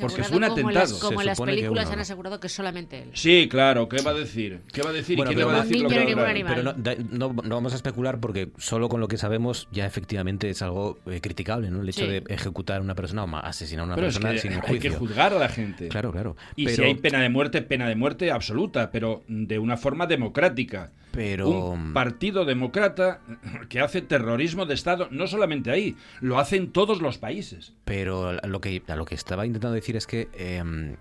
Porque 0.00 0.24
fue 0.24 0.36
un 0.36 0.44
atentado. 0.44 0.98
como 0.98 1.20
en 1.20 1.26
las 1.26 1.40
películas 1.40 1.90
han 1.90 2.00
asegurado 2.00 2.40
que 2.40 2.48
solamente 2.48 3.02
él. 3.02 3.10
Sí, 3.14 3.48
claro. 3.48 3.88
¿Qué 3.88 4.02
va 4.02 4.10
a 4.10 4.14
decir? 4.14 4.60
¿Qué 4.72 4.82
va 4.82 4.90
a 4.90 4.92
decir? 4.92 5.18
¿Y 5.18 5.22
qué 5.22 5.36
le 5.36 5.44
va 5.44 5.60
a 5.60 5.64
decir? 5.64 5.80
Lo 5.80 5.88
que 5.88 6.16
pero 6.44 6.62
no, 6.62 7.32
no, 7.32 7.54
vamos 7.54 7.72
a 7.72 7.76
especular 7.76 8.18
porque 8.18 8.50
solo 8.58 8.88
con 8.88 9.00
lo 9.00 9.06
que 9.06 9.16
sabemos 9.16 9.68
ya 9.70 9.86
efectivamente 9.86 10.50
es 10.50 10.60
algo 10.62 10.98
eh, 11.06 11.20
criticable, 11.20 11.70
¿no? 11.70 11.82
El 11.82 11.88
hecho 11.88 12.06
de 12.06 12.24
ejecutar 12.28 12.78
a 12.78 12.82
una 12.82 12.96
persona 12.96 13.24
o 13.24 13.36
asesinar 13.36 13.84
a 13.84 13.86
una 13.86 13.96
persona 13.96 14.36
sin 14.38 14.54
juicio. 14.54 14.74
Hay 14.74 14.80
que 14.80 14.90
juzgar 14.90 15.32
a 15.32 15.38
la 15.38 15.48
gente. 15.48 15.88
Claro, 15.88 16.10
claro. 16.10 16.36
Y 16.56 16.68
si 16.68 16.82
hay 16.82 16.94
pena 16.94 17.20
de 17.20 17.28
muerte, 17.28 17.62
pena 17.62 17.88
de 17.88 17.94
muerte 17.94 18.32
absoluta, 18.32 18.90
pero 18.90 19.22
de 19.28 19.58
una 19.58 19.76
forma 19.76 20.06
democrática. 20.06 20.90
Pero... 21.12 21.48
Un 21.50 21.92
partido 21.92 22.44
demócrata 22.44 23.20
que 23.68 23.80
hace 23.80 24.00
terrorismo 24.00 24.66
de 24.66 24.74
Estado, 24.74 25.08
no 25.10 25.26
solamente 25.26 25.70
ahí, 25.70 25.91
lo 26.20 26.38
hacen 26.38 26.70
todos 26.70 27.00
los 27.00 27.18
países. 27.18 27.72
Pero 27.84 28.32
lo 28.32 28.60
que, 28.60 28.82
lo 28.86 29.04
que 29.04 29.14
estaba 29.14 29.46
intentando 29.46 29.74
decir 29.74 29.96
es 29.96 30.06
que 30.06 30.28
em, 30.34 30.96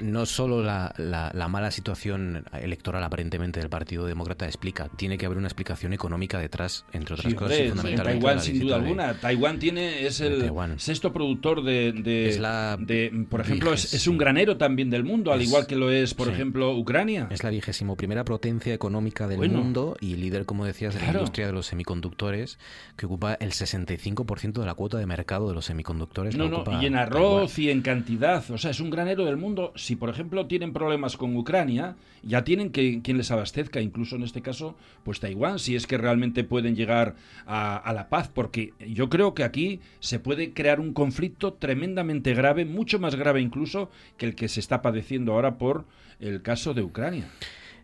no 0.00 0.26
solo 0.26 0.62
la, 0.62 0.94
la, 0.98 1.48
mala 1.48 1.70
situación 1.70 2.44
electoral 2.52 3.02
aparentemente 3.04 3.60
del 3.60 3.68
Partido 3.68 4.06
Demócrata 4.06 4.46
explica, 4.46 4.88
tiene 4.88 5.16
que 5.18 5.26
haber 5.26 5.38
una 5.38 5.46
explicación 5.46 5.92
económica 5.92 6.38
detrás, 6.38 6.84
entre 6.92 7.14
otras 7.14 7.34
cosas. 7.34 7.58
Taiwán, 7.96 8.40
sin 8.40 8.60
duda 8.60 8.76
alguna. 8.76 9.14
Taiwán 9.14 9.58
tiene, 9.58 10.06
es 10.06 10.20
el 10.20 10.52
sexto 10.78 11.12
productor 11.12 11.62
de, 11.62 11.92
de, 11.92 13.26
por 13.28 13.40
ejemplo, 13.40 13.72
es, 13.72 14.06
un 14.06 14.18
granero 14.18 14.56
también 14.56 14.90
del 14.90 15.04
mundo, 15.04 15.32
al 15.32 15.42
igual 15.42 15.66
que 15.66 15.76
lo 15.76 15.90
es, 15.90 16.14
por 16.14 16.28
ejemplo, 16.28 16.76
Ucrania. 16.76 17.28
Es 17.30 17.44
la 17.44 17.50
vigésimo 17.50 17.96
primera 17.96 18.24
potencia 18.24 18.74
económica 18.74 19.26
del 19.28 19.50
mundo 19.50 19.96
y 20.00 20.16
líder, 20.16 20.46
como 20.46 20.64
decías, 20.64 20.94
de 20.94 21.00
la 21.00 21.12
industria 21.12 21.46
de 21.46 21.52
los 21.52 21.66
semiconductores, 21.66 22.58
que 22.96 23.06
ocupa 23.06 23.34
el 23.34 23.52
65% 23.52 24.52
de 24.52 24.66
la 24.66 24.74
cuota 24.74 24.98
de 24.98 25.06
mercado 25.06 25.48
de 25.48 25.54
los 25.54 25.66
semiconductores. 25.66 26.36
No, 26.36 26.48
no, 26.48 26.64
y 26.80 26.86
en 26.86 26.96
arroz 26.96 27.58
y 27.58 27.70
en 27.70 27.82
cantidad. 27.82 28.48
O 28.50 28.58
sea, 28.58 28.70
es 28.70 28.80
un 28.80 28.90
granero 28.90 29.24
del 29.24 29.36
mundo 29.36 29.65
si 29.74 29.96
por 29.96 30.08
ejemplo 30.08 30.46
tienen 30.46 30.72
problemas 30.72 31.16
con 31.16 31.36
Ucrania, 31.36 31.96
ya 32.22 32.44
tienen 32.44 32.70
que 32.70 33.00
quien 33.02 33.16
les 33.16 33.30
abastezca, 33.30 33.80
incluso 33.80 34.16
en 34.16 34.22
este 34.22 34.42
caso, 34.42 34.76
pues 35.04 35.20
Taiwán, 35.20 35.58
si 35.58 35.76
es 35.76 35.86
que 35.86 35.98
realmente 35.98 36.44
pueden 36.44 36.74
llegar 36.74 37.14
a, 37.46 37.92
la 37.94 38.08
paz, 38.08 38.28
porque 38.28 38.74
yo 38.88 39.08
creo 39.08 39.34
que 39.34 39.44
aquí 39.44 39.80
se 40.00 40.18
puede 40.18 40.52
crear 40.52 40.80
un 40.80 40.92
conflicto 40.92 41.52
tremendamente 41.54 42.34
grave, 42.34 42.64
mucho 42.64 42.98
más 42.98 43.14
grave 43.14 43.40
incluso 43.40 43.90
que 44.16 44.26
el 44.26 44.34
que 44.34 44.48
se 44.48 44.60
está 44.60 44.82
padeciendo 44.82 45.32
ahora 45.32 45.56
por 45.58 45.84
el 46.20 46.42
caso 46.42 46.74
de 46.74 46.82
Ucrania. 46.82 47.28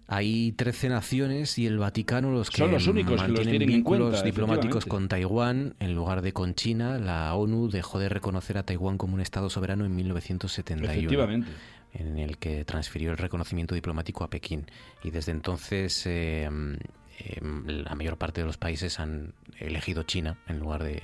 Hay 0.09 0.53
13 0.53 0.89
naciones 0.91 1.59
y 1.59 1.67
el 1.67 1.79
Vaticano 1.79 2.33
los 2.33 2.51
que 2.51 2.59
son 2.59 2.73
los 2.73 2.87
únicos 2.87 3.23
que 3.23 3.29
los 3.29 3.41
tienen 3.43 3.67
vínculos 3.67 4.23
diplomáticos 4.23 4.85
con 4.85 5.09
Taiwán 5.09 5.75
en 5.79 5.95
lugar 5.95 6.21
de 6.21 6.33
con 6.33 6.55
China. 6.55 6.99
La 6.99 7.35
ONU 7.35 7.71
dejó 7.71 7.99
de 7.99 8.11
reconocer 8.11 8.59
a 8.59 8.65
Taiwán 8.65 8.99
como 8.99 9.15
un 9.15 9.21
Estado 9.21 9.49
soberano 9.49 9.87
en 9.87 9.95
1971. 9.95 10.93
Efectivamente 10.93 11.49
en 11.93 12.19
el 12.19 12.39
que 12.39 12.65
transfirió 12.65 13.11
el 13.11 13.19
reconocimiento 13.19 13.75
diplomático 13.75 14.25
a 14.25 14.31
Pekín. 14.31 14.67
Y 15.03 15.11
desde 15.11 15.33
entonces 15.33 16.07
eh, 16.07 16.45
em, 16.45 16.79
la 17.67 17.95
mayor 17.95 18.17
parte 18.17 18.41
de 18.41 18.47
los 18.47 18.57
países 18.57 18.99
han 19.01 19.35
elegido 19.59 20.03
China 20.03 20.39
en 20.49 20.59
lugar 20.59 20.83
de, 20.83 21.03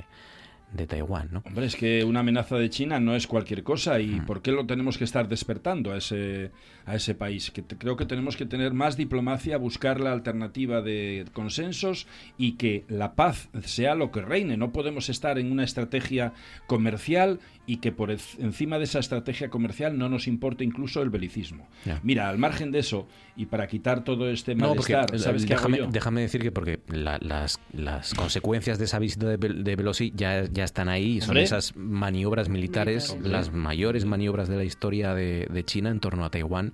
de 0.73 0.87
Taiwán, 0.87 1.29
¿no? 1.33 1.43
Hombre, 1.47 1.67
es 1.67 1.77
que 1.77 2.05
una 2.05 2.21
amenaza 2.21 2.57
de 2.57 2.69
China 2.69 3.01
no 3.01 3.17
es 3.17 3.27
cualquier 3.27 3.63
cosa 3.63 4.01
y 4.01 4.09
mm. 4.09 4.27
¿por 4.27 4.43
qué 4.43 4.53
lo 4.53 4.67
tenemos 4.67 4.99
que 4.99 5.05
estar 5.05 5.29
despertando 5.29 5.93
a 5.93 5.97
ese, 5.97 6.51
a 6.85 6.95
ese 6.95 7.15
país? 7.15 7.51
Que 7.51 7.63
creo 7.63 7.97
que 7.97 8.05
tenemos 8.05 8.37
que 8.37 8.45
tener 8.45 8.75
más 8.75 8.97
diplomacia, 8.97 9.57
buscar 9.57 10.01
la 10.01 10.13
alternativa 10.13 10.83
de 10.83 11.25
consensos 11.33 12.07
y 12.37 12.53
que 12.53 12.85
la 12.89 13.15
paz 13.15 13.49
sea 13.65 13.95
lo 13.95 14.11
que 14.11 14.21
reine. 14.21 14.57
No 14.57 14.73
podemos 14.73 15.09
estar 15.09 15.39
en 15.39 15.51
una 15.51 15.65
estrategia 15.65 16.35
comercial 16.67 17.41
y 17.69 17.77
que 17.77 17.93
por 17.93 18.11
encima 18.11 18.79
de 18.79 18.85
esa 18.85 18.99
estrategia 18.99 19.51
comercial 19.51 19.99
no 19.99 20.09
nos 20.09 20.27
importe 20.27 20.65
incluso 20.65 21.03
el 21.03 21.11
belicismo. 21.11 21.69
Mira, 22.03 22.31
al 22.31 22.39
margen 22.39 22.73
de 22.73 22.79
eso 22.79 23.07
y 23.37 23.45
para 23.45 23.67
quitar 23.67 24.05
todo 24.05 24.31
este 24.31 24.55
malestar, 24.55 25.07
¿sabes 25.19 25.45
qué 25.45 25.53
déjame, 25.53 25.81
déjame 25.91 26.23
decir 26.23 26.41
que 26.41 26.51
porque 26.51 26.81
las, 26.89 27.61
las 27.73 28.15
consecuencias 28.15 28.79
de 28.79 28.87
esa 28.87 28.99
visita 28.99 29.27
de, 29.27 29.37
de 29.37 29.77
Velosi 29.77 30.15
ya 30.17 30.47
ya 30.51 30.65
están 30.65 30.89
ahí. 30.89 31.21
Son 31.21 31.37
esas 31.37 31.77
maniobras 31.77 32.49
militares, 32.49 33.15
las 33.23 33.53
mayores 33.53 34.07
maniobras 34.07 34.49
de 34.49 34.57
la 34.57 34.65
historia 34.65 35.13
de, 35.13 35.47
de 35.51 35.65
China 35.65 35.91
en 35.91 36.01
torno 36.01 36.25
a 36.25 36.31
Taiwán 36.31 36.73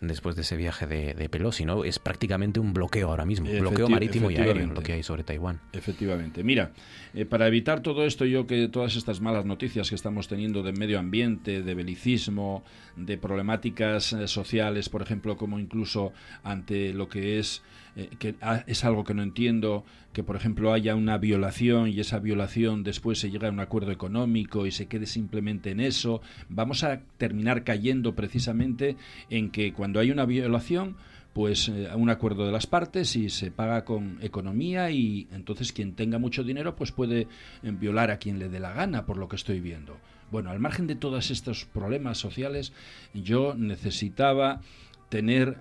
después 0.00 0.36
de 0.36 0.42
ese 0.42 0.56
viaje 0.56 0.86
de, 0.86 1.14
de, 1.14 1.28
Pelosi, 1.28 1.64
¿no? 1.64 1.84
Es 1.84 1.98
prácticamente 1.98 2.60
un 2.60 2.72
bloqueo 2.72 3.08
ahora 3.08 3.24
mismo, 3.24 3.50
un 3.50 3.60
bloqueo 3.60 3.88
marítimo 3.88 4.30
y 4.30 4.36
aéreo 4.36 4.66
lo 4.66 4.82
que 4.82 4.92
hay 4.92 5.02
sobre 5.02 5.24
Taiwán. 5.24 5.60
Efectivamente. 5.72 6.44
Mira, 6.44 6.72
eh, 7.14 7.24
para 7.24 7.46
evitar 7.46 7.80
todo 7.80 8.04
esto, 8.04 8.24
yo 8.24 8.46
que 8.46 8.68
todas 8.68 8.96
estas 8.96 9.20
malas 9.20 9.44
noticias 9.44 9.88
que 9.88 9.94
estamos 9.94 10.28
teniendo 10.28 10.62
de 10.62 10.72
medio 10.72 10.98
ambiente, 10.98 11.62
de 11.62 11.74
belicismo, 11.74 12.64
de 12.96 13.18
problemáticas 13.18 14.12
eh, 14.12 14.28
sociales, 14.28 14.88
por 14.88 15.02
ejemplo, 15.02 15.36
como 15.36 15.58
incluso 15.58 16.12
ante 16.42 16.92
lo 16.92 17.08
que 17.08 17.38
es 17.38 17.62
eh, 17.96 18.10
que 18.18 18.34
es 18.66 18.84
algo 18.84 19.04
que 19.04 19.14
no 19.14 19.22
entiendo, 19.22 19.84
que 20.12 20.24
por 20.24 20.34
ejemplo 20.34 20.72
haya 20.72 20.96
una 20.96 21.16
violación 21.16 21.88
y 21.88 22.00
esa 22.00 22.18
violación 22.18 22.82
después 22.82 23.20
se 23.20 23.30
llega 23.30 23.46
a 23.46 23.52
un 23.52 23.60
acuerdo 23.60 23.92
económico 23.92 24.66
y 24.66 24.72
se 24.72 24.86
quede 24.86 25.06
simplemente 25.06 25.70
en 25.70 25.78
eso. 25.78 26.20
Vamos 26.48 26.82
a 26.82 27.02
terminar 27.18 27.62
cayendo 27.62 28.16
precisamente 28.16 28.96
en 29.30 29.50
que 29.50 29.72
cuando 29.72 30.00
hay 30.00 30.10
una 30.10 30.24
violación, 30.24 30.96
pues 31.34 31.68
eh, 31.68 31.88
un 31.94 32.10
acuerdo 32.10 32.46
de 32.46 32.52
las 32.52 32.66
partes 32.66 33.14
y 33.14 33.30
se 33.30 33.52
paga 33.52 33.84
con 33.84 34.18
economía 34.22 34.90
y 34.90 35.28
entonces 35.30 35.72
quien 35.72 35.94
tenga 35.94 36.18
mucho 36.18 36.42
dinero 36.42 36.74
pues 36.74 36.90
puede 36.90 37.20
eh, 37.20 37.26
violar 37.62 38.10
a 38.10 38.18
quien 38.18 38.40
le 38.40 38.48
dé 38.48 38.58
la 38.58 38.72
gana 38.72 39.06
por 39.06 39.18
lo 39.18 39.28
que 39.28 39.36
estoy 39.36 39.60
viendo. 39.60 39.98
Bueno, 40.32 40.50
al 40.50 40.58
margen 40.58 40.88
de 40.88 40.96
todos 40.96 41.30
estos 41.30 41.64
problemas 41.64 42.18
sociales, 42.18 42.72
yo 43.12 43.54
necesitaba 43.54 44.62
tener 45.10 45.58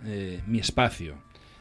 mi 0.48 0.58
espacio 0.58 1.18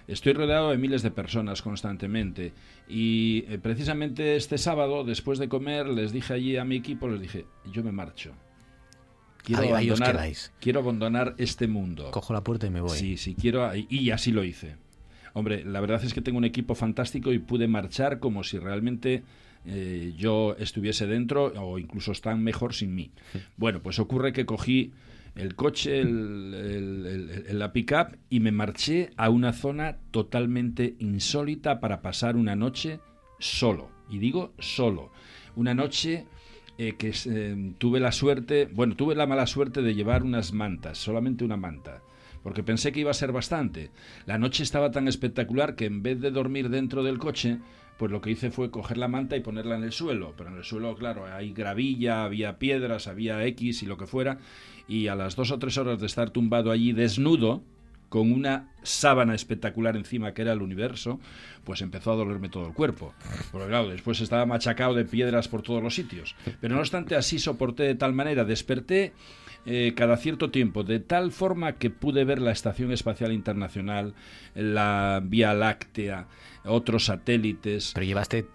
Estoy 0.09 0.33
rodeado 0.33 0.71
de 0.71 0.79
miles 0.79 1.03
de 1.03 1.11
personas 1.11 1.63
constantemente 1.63 2.53
y 2.89 3.45
eh, 3.49 3.59
precisamente 3.63 4.37
este 4.37 4.59
sábado, 4.59 5.05
después 5.05 5.39
de 5.39 5.49
comer, 5.49 5.87
les 5.87 6.13
dije 6.13 6.35
allí 6.35 6.57
a 6.57 6.65
mi 6.65 6.77
equipo, 6.77 7.09
les 7.09 7.21
dije, 7.21 7.47
yo 7.73 7.83
me 7.83 7.93
marcho. 7.93 8.33
Quiero, 9.45 9.63
abandonar, 9.63 10.33
quiero 10.61 10.81
abandonar 10.81 11.35
este 11.39 11.67
mundo. 11.67 12.11
Cojo 12.13 12.33
la 12.33 12.45
puerta 12.45 12.67
y 12.69 12.71
me 12.71 12.81
voy. 12.81 12.97
Sí, 12.97 13.17
sí, 13.17 13.35
quiero. 13.35 13.69
Y 13.75 14.11
así 14.11 14.31
lo 14.31 14.45
hice. 14.45 14.77
Hombre, 15.35 15.65
la 15.65 15.81
verdad 15.81 16.05
es 16.05 16.15
que 16.15 16.21
tengo 16.21 16.39
un 16.39 16.45
equipo 16.45 16.75
fantástico 16.75 17.33
y 17.33 17.39
pude 17.39 17.67
marchar 17.67 18.21
como 18.21 18.45
si 18.45 18.59
realmente 18.59 19.25
eh, 19.67 20.13
yo 20.17 20.55
estuviese 20.59 21.07
dentro 21.07 21.47
o 21.57 21.79
incluso 21.79 22.13
están 22.13 22.43
mejor 22.43 22.75
sin 22.75 22.95
mí. 22.95 23.11
Bueno, 23.57 23.81
pues 23.83 23.99
ocurre 23.99 24.33
que 24.33 24.47
cogí 24.47 24.93
el 25.35 25.55
coche, 25.55 26.01
el, 26.01 27.59
la 27.59 27.73
pick-up 27.73 28.19
y 28.29 28.41
me 28.41 28.53
marché 28.53 29.11
a 29.17 29.31
una 29.31 29.53
zona 29.53 29.99
totalmente 30.11 30.97
insólita 30.99 31.81
para 31.81 32.03
pasar 32.03 32.37
una 32.37 32.57
noche 32.57 33.01
solo. 33.39 33.91
Y 34.11 34.19
digo 34.19 34.53
solo. 34.59 35.11
Una 35.57 35.75
noche 35.75 36.27
eh, 36.79 36.95
que 36.99 37.13
eh, 37.27 37.75
tuve 37.79 38.01
la 38.01 38.13
suerte, 38.13 38.69
bueno, 38.73 38.95
tuve 38.95 39.15
la 39.15 39.27
mala 39.27 39.47
suerte 39.47 39.83
de 39.83 39.95
llevar 39.95 40.23
unas 40.23 40.53
mantas, 40.53 40.99
solamente 40.99 41.45
una 41.45 41.57
manta 41.57 42.03
porque 42.43 42.63
pensé 42.63 42.93
que 42.93 43.01
iba 43.01 43.11
a 43.11 43.15
ser 43.15 43.33
bastante. 43.33 43.91
La 44.27 44.39
noche 44.39 44.63
estaba 44.63 44.91
tan 44.91 45.09
espectacular 45.09 45.77
que 45.77 45.87
en 45.87 46.03
vez 46.03 46.21
de 46.21 46.31
dormir 46.31 46.69
dentro 46.71 47.03
del 47.03 47.19
coche, 47.19 47.59
pues 47.99 48.11
lo 48.11 48.21
que 48.21 48.31
hice 48.31 48.51
fue 48.51 48.71
coger 48.71 48.99
la 48.99 49.09
manta 49.09 49.37
y 49.37 49.41
ponerla 49.41 49.77
en 49.77 49.85
el 49.85 49.93
suelo. 49.93 50.35
Pero 50.37 50.51
en 50.51 50.57
el 50.57 50.65
suelo, 50.65 50.95
claro, 50.95 51.27
hay 51.27 51.53
gravilla, 51.53 52.25
había 52.25 52.59
piedras, 52.59 53.07
había 53.07 53.45
X 53.47 53.83
y 53.83 53.87
lo 53.87 53.97
que 53.97 54.07
fuera. 54.07 54.39
Y 54.89 55.09
a 55.09 55.15
las 55.15 55.37
dos 55.37 55.51
o 55.51 55.59
tres 55.59 55.79
horas 55.79 56.01
de 56.01 56.07
estar 56.07 56.31
tumbado 56.31 56.71
allí 56.71 56.93
desnudo, 56.93 57.63
con 58.13 58.31
una 58.31 58.69
sábana 58.83 59.35
espectacular 59.35 59.97
encima 59.97 60.35
que 60.35 60.43
era 60.43 60.53
el 60.53 60.61
universo, 60.61 61.19
pues 61.65 61.81
empezó 61.81 62.13
a 62.13 62.17
dolerme 62.17 62.51
todo 62.51 62.67
el 62.67 62.75
cuerpo. 62.75 63.15
Porque 63.51 63.69
claro, 63.69 63.89
después 63.89 64.21
estaba 64.21 64.45
machacado 64.45 64.93
de 64.93 65.07
piedras 65.07 65.49
por 65.49 65.63
todos 65.63 65.83
los 65.83 65.95
sitios. 65.95 66.37
Pero 66.61 66.75
no 66.75 66.81
obstante, 66.81 67.17
así 67.17 67.39
soporté 67.39 67.85
de 67.85 67.95
tal 67.95 68.13
manera, 68.13 68.45
desperté 68.45 69.15
eh, 69.65 69.93
cada 69.97 70.17
cierto 70.17 70.51
tiempo, 70.51 70.85
de 70.85 71.01
tal 71.01 71.33
forma 71.33 71.75
que 71.75 71.91
pude 71.91 72.25
ver 72.25 72.41
la 72.41 72.53
Estación 72.53 72.93
Espacial 72.93 73.33
Internacional, 73.33 74.15
la 74.55 75.23
Vía 75.25 75.55
Láctea, 75.55 76.27
otros 76.65 77.07
satélites. 77.07 77.93
Pero 77.95 78.07
llevaste 78.07 78.47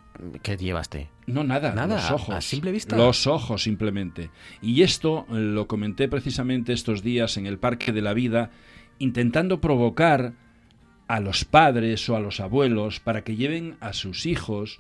¿Qué 0.42 0.58
llevaste? 0.58 1.10
No, 1.28 1.44
nada, 1.44 1.74
nada, 1.74 1.96
los 1.96 2.12
ojos. 2.12 2.36
A 2.36 2.42
simple 2.42 2.72
vista. 2.72 2.98
Los 2.98 3.28
ojos, 3.28 3.64
simplemente. 3.64 4.32
Y 4.62 4.82
esto 4.82 5.26
lo 5.30 5.68
comenté 5.68 6.08
precisamente 6.08 6.74
estos 6.74 7.04
días 7.04 7.38
en 7.38 7.46
el 7.46 7.60
Parque 7.60 7.92
de 7.92 8.02
la 8.02 8.14
Vida, 8.14 8.50
intentando 8.98 9.62
provocar 9.62 10.34
a 11.08 11.20
los 11.20 11.46
padres 11.46 12.10
o 12.10 12.16
a 12.16 12.20
los 12.20 12.40
abuelos 12.40 13.00
para 13.00 13.24
que 13.24 13.36
lleven 13.36 13.78
a 13.80 13.94
sus 13.94 14.26
hijos 14.26 14.80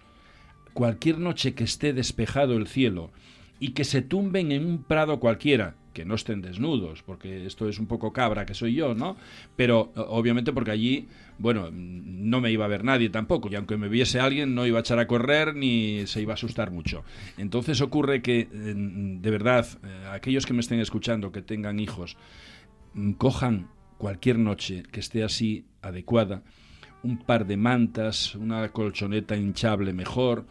cualquier 0.74 1.20
noche 1.20 1.54
que 1.54 1.64
esté 1.64 1.94
despejado 1.94 2.58
el 2.58 2.68
cielo 2.68 3.12
y 3.60 3.70
que 3.70 3.84
se 3.84 4.02
tumben 4.02 4.52
en 4.52 4.66
un 4.66 4.84
prado 4.84 5.20
cualquiera, 5.20 5.76
que 5.98 6.06
no 6.06 6.14
estén 6.14 6.44
desnudos, 6.44 7.02
porque 7.02 7.48
esto 7.48 7.68
es 7.68 7.80
un 7.80 7.88
poco 7.88 8.14
cabra 8.14 8.45
que 8.45 8.53
soy 8.53 8.76
yo, 8.76 8.94
¿no? 8.94 9.18
Pero 9.56 9.91
obviamente 9.95 10.53
porque 10.53 10.69
allí, 10.69 11.07
bueno, 11.40 11.72
no 11.72 12.40
me 12.40 12.52
iba 12.52 12.65
a 12.65 12.68
ver 12.68 12.84
nadie 12.84 13.10
tampoco, 13.10 13.49
y 13.52 13.56
aunque 13.56 13.78
me 13.78 13.90
viese 13.90 14.19
alguien 14.19 14.53
no 14.53 14.68
iba 14.68 14.78
a 14.78 14.82
echar 14.82 14.99
a 14.99 15.07
correr 15.07 15.56
ni 15.56 16.06
se 16.06 16.22
iba 16.22 16.34
a 16.34 16.36
asustar 16.36 16.69
mucho. 16.69 17.03
Entonces 17.40 17.82
ocurre 17.82 18.22
que, 18.22 18.45
de 18.45 19.32
verdad, 19.32 19.65
eh, 19.84 20.10
aquellos 20.11 20.45
que 20.45 20.53
me 20.53 20.60
estén 20.60 20.80
escuchando, 20.80 21.32
que 21.32 21.41
tengan 21.41 21.80
hijos, 21.80 22.15
mm, 22.94 23.14
cojan 23.14 23.69
cualquier 23.98 24.38
noche 24.38 24.84
que 24.91 24.99
esté 24.99 25.24
así 25.24 25.65
adecuada, 25.82 26.44
un 27.02 27.18
par 27.18 27.48
de 27.48 27.57
mantas, 27.57 28.36
una 28.36 28.69
colchoneta 28.69 29.36
hinchable 29.36 29.94
mejor, 29.94 30.45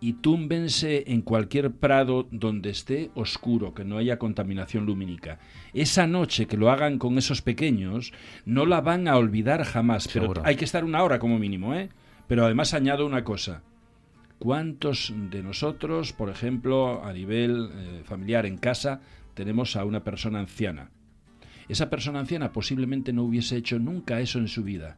y 0.00 0.14
túmbense 0.14 1.04
en 1.08 1.22
cualquier 1.22 1.72
prado 1.72 2.28
donde 2.30 2.70
esté 2.70 3.10
oscuro, 3.14 3.74
que 3.74 3.84
no 3.84 3.98
haya 3.98 4.18
contaminación 4.18 4.86
lumínica. 4.86 5.40
Esa 5.72 6.06
noche 6.06 6.46
que 6.46 6.56
lo 6.56 6.70
hagan 6.70 6.98
con 6.98 7.18
esos 7.18 7.42
pequeños, 7.42 8.12
no 8.44 8.64
la 8.64 8.80
van 8.80 9.08
a 9.08 9.16
olvidar 9.16 9.64
jamás, 9.64 10.08
pero 10.12 10.34
hay 10.44 10.56
que 10.56 10.64
estar 10.64 10.84
una 10.84 11.02
hora 11.02 11.18
como 11.18 11.38
mínimo, 11.38 11.74
¿eh? 11.74 11.88
Pero 12.28 12.44
además 12.44 12.74
añado 12.74 13.06
una 13.06 13.24
cosa. 13.24 13.62
¿Cuántos 14.38 15.12
de 15.30 15.42
nosotros, 15.42 16.12
por 16.12 16.30
ejemplo, 16.30 17.04
a 17.04 17.12
nivel 17.12 17.70
eh, 17.72 18.02
familiar 18.04 18.46
en 18.46 18.56
casa, 18.56 19.00
tenemos 19.34 19.74
a 19.74 19.84
una 19.84 20.04
persona 20.04 20.38
anciana? 20.38 20.90
Esa 21.68 21.90
persona 21.90 22.20
anciana 22.20 22.52
posiblemente 22.52 23.12
no 23.12 23.24
hubiese 23.24 23.56
hecho 23.56 23.80
nunca 23.80 24.20
eso 24.20 24.38
en 24.38 24.48
su 24.48 24.62
vida. 24.62 24.96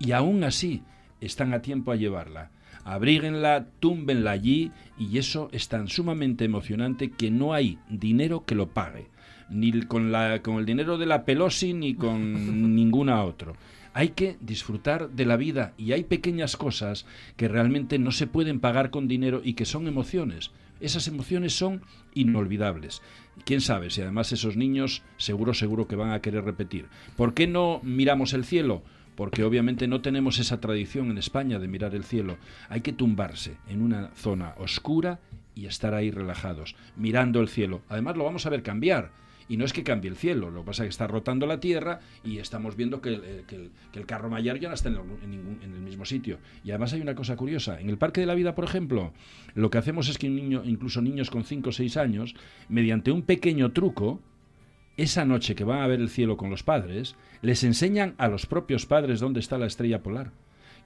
Y 0.00 0.12
aún 0.12 0.42
así 0.42 0.82
están 1.20 1.54
a 1.54 1.62
tiempo 1.62 1.92
a 1.92 1.96
llevarla 1.96 2.50
abríguenla, 2.84 3.66
túmbenla 3.80 4.32
allí 4.32 4.72
y 4.98 5.18
eso 5.18 5.48
es 5.52 5.68
tan 5.68 5.88
sumamente 5.88 6.44
emocionante 6.44 7.10
que 7.10 7.30
no 7.30 7.54
hay 7.54 7.78
dinero 7.88 8.44
que 8.44 8.54
lo 8.54 8.68
pague, 8.68 9.08
ni 9.50 9.82
con, 9.82 10.12
la, 10.12 10.42
con 10.42 10.56
el 10.56 10.66
dinero 10.66 10.98
de 10.98 11.06
la 11.06 11.24
Pelosi 11.24 11.74
ni 11.74 11.94
con 11.94 12.74
ninguna 12.74 13.24
otro. 13.24 13.54
Hay 13.94 14.10
que 14.10 14.36
disfrutar 14.40 15.10
de 15.10 15.26
la 15.26 15.36
vida 15.36 15.74
y 15.76 15.92
hay 15.92 16.04
pequeñas 16.04 16.56
cosas 16.56 17.04
que 17.36 17.48
realmente 17.48 17.98
no 17.98 18.10
se 18.10 18.26
pueden 18.26 18.58
pagar 18.58 18.90
con 18.90 19.06
dinero 19.06 19.42
y 19.44 19.52
que 19.52 19.66
son 19.66 19.86
emociones. 19.86 20.50
Esas 20.80 21.06
emociones 21.08 21.52
son 21.52 21.82
inolvidables. 22.14 23.02
Quién 23.44 23.60
sabe 23.60 23.90
si 23.90 24.00
además 24.00 24.32
esos 24.32 24.56
niños 24.56 25.02
seguro 25.16 25.54
seguro 25.54 25.86
que 25.86 25.96
van 25.96 26.10
a 26.10 26.20
querer 26.20 26.44
repetir. 26.44 26.86
¿Por 27.16 27.34
qué 27.34 27.46
no 27.46 27.80
miramos 27.84 28.32
el 28.32 28.44
cielo? 28.44 28.82
Porque 29.16 29.44
obviamente 29.44 29.88
no 29.88 30.00
tenemos 30.00 30.38
esa 30.38 30.60
tradición 30.60 31.10
en 31.10 31.18
España 31.18 31.58
de 31.58 31.68
mirar 31.68 31.94
el 31.94 32.04
cielo. 32.04 32.38
Hay 32.68 32.80
que 32.80 32.92
tumbarse 32.92 33.56
en 33.68 33.82
una 33.82 34.10
zona 34.14 34.54
oscura 34.58 35.20
y 35.54 35.66
estar 35.66 35.94
ahí 35.94 36.10
relajados, 36.10 36.74
mirando 36.96 37.40
el 37.40 37.48
cielo. 37.48 37.82
Además 37.88 38.16
lo 38.16 38.24
vamos 38.24 38.46
a 38.46 38.50
ver 38.50 38.62
cambiar. 38.62 39.10
Y 39.48 39.56
no 39.56 39.64
es 39.64 39.72
que 39.72 39.82
cambie 39.82 40.08
el 40.08 40.16
cielo, 40.16 40.50
lo 40.50 40.60
que 40.60 40.66
pasa 40.66 40.84
es 40.84 40.86
que 40.86 40.90
está 40.90 41.06
rotando 41.08 41.46
la 41.46 41.60
Tierra 41.60 42.00
y 42.24 42.38
estamos 42.38 42.76
viendo 42.76 43.02
que 43.02 43.10
el, 43.10 44.06
carro 44.06 44.30
mayor 44.30 44.58
ya 44.58 44.68
no 44.68 44.74
está 44.74 44.88
en 44.88 44.96
el, 44.96 45.80
mismo 45.80 46.06
sitio. 46.06 46.38
Y 46.64 46.70
además 46.70 46.92
hay 46.92 47.00
una 47.00 47.14
cosa 47.14 47.36
curiosa. 47.36 47.78
En 47.78 47.90
el 47.90 47.98
Parque 47.98 48.20
de 48.20 48.26
la 48.26 48.34
Vida, 48.34 48.54
por 48.54 48.64
ejemplo, 48.64 49.12
lo 49.54 49.68
que 49.68 49.78
hacemos 49.78 50.08
es 50.08 50.16
que 50.16 50.28
un 50.28 50.36
niño, 50.36 50.62
incluso 50.64 51.02
niños 51.02 51.30
con 51.30 51.44
5 51.44 51.68
o 51.68 51.72
6 51.72 51.96
años, 51.98 52.34
mediante 52.68 53.10
un 53.10 53.22
pequeño 53.22 53.72
truco, 53.72 54.20
esa 54.96 55.24
noche 55.24 55.54
que 55.54 55.64
van 55.64 55.80
a 55.80 55.86
ver 55.86 56.00
el 56.00 56.10
cielo 56.10 56.36
con 56.36 56.50
los 56.50 56.62
padres, 56.62 57.16
les 57.40 57.64
enseñan 57.64 58.14
a 58.18 58.28
los 58.28 58.46
propios 58.46 58.86
padres 58.86 59.20
dónde 59.20 59.40
está 59.40 59.58
la 59.58 59.66
estrella 59.66 60.02
polar, 60.02 60.32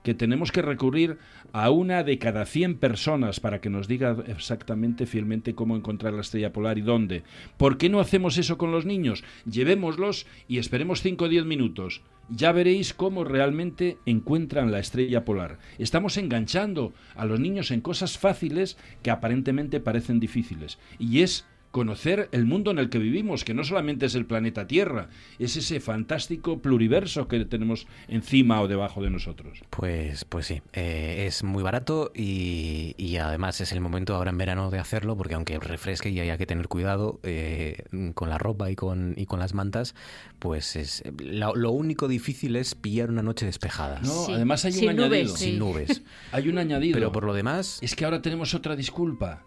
que 0.02 0.14
tenemos 0.14 0.52
que 0.52 0.62
recurrir 0.62 1.18
a 1.52 1.70
una 1.70 2.04
de 2.04 2.18
cada 2.18 2.46
100 2.46 2.78
personas 2.78 3.40
para 3.40 3.60
que 3.60 3.70
nos 3.70 3.88
diga 3.88 4.16
exactamente, 4.28 5.06
fielmente, 5.06 5.54
cómo 5.54 5.76
encontrar 5.76 6.12
la 6.12 6.20
estrella 6.20 6.52
polar 6.52 6.78
y 6.78 6.82
dónde. 6.82 7.24
¿Por 7.56 7.76
qué 7.76 7.88
no 7.88 7.98
hacemos 7.98 8.38
eso 8.38 8.56
con 8.56 8.70
los 8.70 8.86
niños? 8.86 9.24
Llevémoslos 9.50 10.26
y 10.46 10.58
esperemos 10.58 11.02
5 11.02 11.24
o 11.24 11.28
10 11.28 11.44
minutos. 11.44 12.02
Ya 12.28 12.52
veréis 12.52 12.94
cómo 12.94 13.24
realmente 13.24 13.98
encuentran 14.06 14.70
la 14.70 14.78
estrella 14.78 15.24
polar. 15.24 15.58
Estamos 15.78 16.16
enganchando 16.16 16.92
a 17.14 17.24
los 17.24 17.40
niños 17.40 17.70
en 17.70 17.80
cosas 17.80 18.18
fáciles 18.18 18.76
que 19.02 19.10
aparentemente 19.10 19.80
parecen 19.80 20.20
difíciles. 20.20 20.78
Y 20.98 21.22
es 21.22 21.46
conocer 21.76 22.30
el 22.32 22.46
mundo 22.46 22.70
en 22.70 22.78
el 22.78 22.88
que 22.88 22.98
vivimos, 22.98 23.44
que 23.44 23.52
no 23.52 23.62
solamente 23.62 24.06
es 24.06 24.14
el 24.14 24.24
planeta 24.24 24.66
Tierra, 24.66 25.10
es 25.38 25.58
ese 25.58 25.78
fantástico 25.78 26.62
pluriverso 26.62 27.28
que 27.28 27.44
tenemos 27.44 27.86
encima 28.08 28.62
o 28.62 28.66
debajo 28.66 29.02
de 29.02 29.10
nosotros. 29.10 29.60
Pues, 29.68 30.24
pues 30.24 30.46
sí, 30.46 30.62
eh, 30.72 31.26
es 31.26 31.44
muy 31.44 31.62
barato 31.62 32.12
y, 32.14 32.94
además 33.18 33.60
es 33.60 33.72
el 33.72 33.82
momento 33.82 34.14
ahora 34.14 34.30
en 34.30 34.38
verano 34.38 34.70
de 34.70 34.78
hacerlo, 34.78 35.18
porque 35.18 35.34
aunque 35.34 35.58
refresque 35.58 36.08
y 36.08 36.18
haya 36.18 36.38
que 36.38 36.46
tener 36.46 36.66
cuidado 36.68 37.20
eh, 37.24 37.82
con 38.14 38.30
la 38.30 38.38
ropa 38.38 38.70
y 38.70 38.74
con, 38.74 39.12
y 39.14 39.26
con 39.26 39.38
las 39.38 39.52
mantas, 39.52 39.94
pues 40.38 40.76
es 40.76 41.02
lo, 41.18 41.72
único 41.72 42.08
difícil 42.08 42.56
es 42.56 42.74
pillar 42.74 43.10
una 43.10 43.22
noche 43.22 43.44
despejada. 43.44 44.00
No, 44.00 44.28
además 44.28 44.64
hay 44.64 44.78
un 44.78 44.88
añadido. 44.88 45.36
Sin 45.36 45.58
nubes. 45.58 46.02
hay 46.32 46.48
un 46.48 46.56
añadido. 46.56 46.94
Pero 46.94 47.12
por 47.12 47.24
lo 47.24 47.34
demás... 47.34 47.80
Es 47.82 47.94
que 47.94 48.06
ahora 48.06 48.22
tenemos 48.22 48.54
otra 48.54 48.76
disculpa 48.76 49.44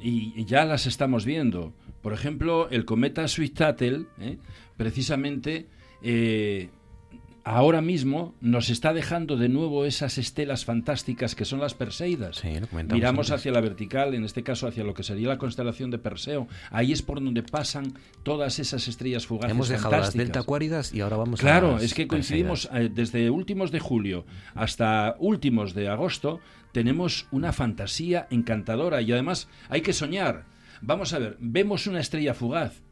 y 0.00 0.44
ya 0.44 0.64
las 0.64 0.86
estamos 0.86 1.24
viendo. 1.24 1.72
Por 2.04 2.12
ejemplo, 2.12 2.68
el 2.68 2.84
cometa 2.84 3.26
Swift-Tuttle, 3.26 4.04
¿eh? 4.20 4.36
precisamente, 4.76 5.68
eh, 6.02 6.68
ahora 7.44 7.80
mismo 7.80 8.34
nos 8.42 8.68
está 8.68 8.92
dejando 8.92 9.38
de 9.38 9.48
nuevo 9.48 9.86
esas 9.86 10.18
estelas 10.18 10.66
fantásticas 10.66 11.34
que 11.34 11.46
son 11.46 11.60
las 11.60 11.72
Perseidas. 11.72 12.42
Miramos 12.92 13.30
hacia 13.30 13.52
la 13.52 13.62
vertical, 13.62 14.12
en 14.12 14.24
este 14.24 14.42
caso 14.42 14.66
hacia 14.66 14.84
lo 14.84 14.92
que 14.92 15.02
sería 15.02 15.28
la 15.28 15.38
constelación 15.38 15.90
de 15.90 15.96
Perseo. 15.96 16.46
Ahí 16.70 16.92
es 16.92 17.00
por 17.00 17.24
donde 17.24 17.42
pasan 17.42 17.94
todas 18.22 18.58
esas 18.58 18.86
estrellas 18.86 19.26
fugaces. 19.26 19.52
Hemos 19.52 19.70
dejado 19.70 19.96
las 19.96 20.12
delta 20.12 20.40
acuáridas 20.40 20.92
y 20.92 21.00
ahora 21.00 21.16
vamos 21.16 21.40
claro, 21.40 21.68
a 21.68 21.70
Claro, 21.70 21.84
es 21.84 21.94
que 21.94 22.06
coincidimos 22.06 22.68
eh, 22.74 22.90
desde 22.92 23.30
últimos 23.30 23.70
de 23.70 23.80
julio 23.80 24.26
hasta 24.54 25.16
últimos 25.18 25.72
de 25.72 25.88
agosto. 25.88 26.40
Tenemos 26.74 27.28
una 27.30 27.52
fantasía 27.52 28.26
encantadora 28.30 29.00
y 29.00 29.12
además 29.12 29.48
hay 29.68 29.80
que 29.80 29.92
soñar. 29.92 30.44
Vamos 30.82 31.12
a 31.12 31.20
ver, 31.20 31.36
vemos 31.38 31.86
una 31.86 32.00
estrella 32.00 32.34
fugaz 32.34 32.82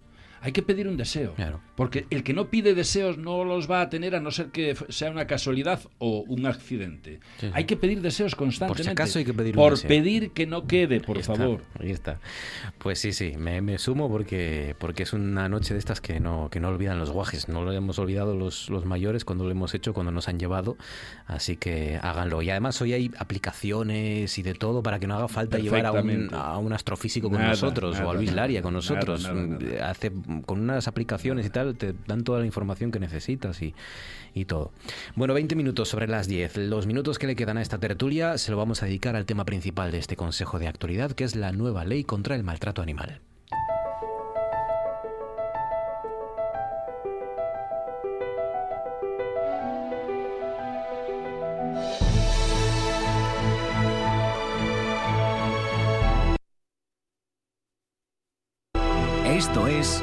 hay 0.43 0.51
que 0.51 0.63
pedir 0.63 0.89
un 0.89 0.97
deseo. 0.97 1.35
Porque 1.75 2.07
el 2.11 2.23
que 2.23 2.35
no 2.35 2.49
pide 2.49 2.75
deseos 2.75 3.17
no 3.17 3.45
los 3.45 3.71
va 3.71 3.81
a 3.81 3.89
tener 3.89 4.15
a 4.15 4.21
no 4.21 4.31
ser 4.31 4.49
que 4.49 4.77
sea 4.91 5.11
una 5.11 5.27
casualidad 5.27 5.81
o 5.99 6.25
un 6.29 6.47
accidente. 6.47 7.21
Hay 7.53 7.65
que 7.65 7.77
pedir 7.77 8.03
deseos 8.03 8.35
constantemente. 8.35 8.83
Por 8.83 8.85
si 8.85 8.91
acaso 8.91 9.19
hay 9.19 9.25
que 9.25 9.33
pedir 9.33 9.55
Por 9.55 9.81
pedir 9.81 10.33
que 10.33 10.47
no 10.47 10.67
quede, 10.67 11.01
por 11.01 11.23
favor. 11.23 11.63
ahí 11.81 11.91
está. 11.91 12.21
Pues 12.79 12.99
sí, 12.99 13.13
sí, 13.13 13.35
me, 13.39 13.79
sumo 13.79 14.11
porque, 14.11 14.77
porque 14.79 15.05
es 15.05 15.13
una 15.13 15.49
noche 15.49 15.73
de 15.73 15.79
estas 15.79 16.01
que 16.01 16.21
no, 16.21 16.49
que 16.51 16.61
no 16.61 16.69
olvidan 16.69 16.99
los 16.99 17.11
guajes. 17.11 17.49
No 17.49 17.63
lo 17.63 17.73
hemos 17.73 17.99
olvidado 17.99 18.37
los, 18.37 18.69
los 18.69 18.85
mayores 18.85 19.25
cuando 19.25 19.45
lo 19.45 19.51
hemos 19.51 19.75
hecho, 19.75 19.95
cuando 19.95 20.13
nos 20.13 20.29
han 20.29 20.39
llevado. 20.39 20.77
Así 21.27 21.57
que 21.57 21.99
háganlo. 22.03 22.43
Y 22.43 22.51
además 22.51 22.81
hoy 22.83 22.93
hay 22.93 23.11
aplicaciones 23.19 24.39
y 24.39 24.43
de 24.43 24.55
todo 24.55 24.83
para 24.83 24.99
que 24.99 25.07
no 25.07 25.15
haga 25.15 25.29
falta 25.29 25.59
llevar 25.59 25.87
a 25.87 25.93
un, 25.93 26.29
a 26.33 26.59
un 26.59 26.73
astrofísico 26.73 27.31
con 27.31 27.41
nosotros 27.41 27.99
o 28.01 28.11
a 28.11 28.15
Luis 28.15 28.33
Laria 28.33 28.61
con 28.61 28.75
nosotros. 28.75 29.31
Hace 29.83 30.13
con 30.45 30.61
unas 30.61 30.87
aplicaciones 30.89 31.47
y 31.47 31.51
tal, 31.51 31.62
te 31.75 31.95
dan 32.07 32.25
toda 32.25 32.41
la 32.41 32.47
información 32.47 32.91
que 32.91 33.01
necesitas 33.01 33.63
y, 33.63 33.75
y 34.35 34.45
todo. 34.45 34.73
Bueno, 35.15 35.35
20 35.35 35.55
minutos 35.55 35.89
sobre 35.89 36.09
las 36.09 36.29
10. 36.29 36.57
Los 36.59 36.87
minutos 36.87 37.19
que 37.19 37.27
le 37.27 37.37
quedan 37.37 37.59
a 37.59 37.63
esta 37.63 37.79
tertulia 37.79 38.39
se 38.39 38.51
lo 38.51 38.57
vamos 38.57 38.83
a 38.83 38.87
dedicar 38.87 39.17
al 39.17 39.27
tema 39.27 39.45
principal 39.45 39.91
de 39.91 39.99
este 39.99 40.17
Consejo 40.17 40.59
de 40.59 40.69
Actualidad, 40.69 41.13
que 41.13 41.25
es 41.25 41.37
la 41.37 41.53
nueva 41.53 41.85
ley 41.85 42.05
contra 42.05 42.35
el 42.35 42.43
maltrato 42.43 42.83
animal. 42.83 43.21
Esto 59.25 59.67
es 59.67 60.03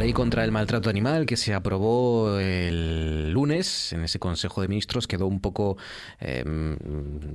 Ley 0.00 0.14
contra 0.14 0.44
el 0.44 0.50
maltrato 0.50 0.88
animal 0.88 1.26
que 1.26 1.36
se 1.36 1.52
aprobó 1.52 2.38
el 2.38 3.32
lunes 3.32 3.92
en 3.92 4.02
ese 4.02 4.18
Consejo 4.18 4.62
de 4.62 4.68
Ministros 4.68 5.06
quedó 5.06 5.26
un 5.26 5.40
poco, 5.40 5.76
em, 6.18 6.78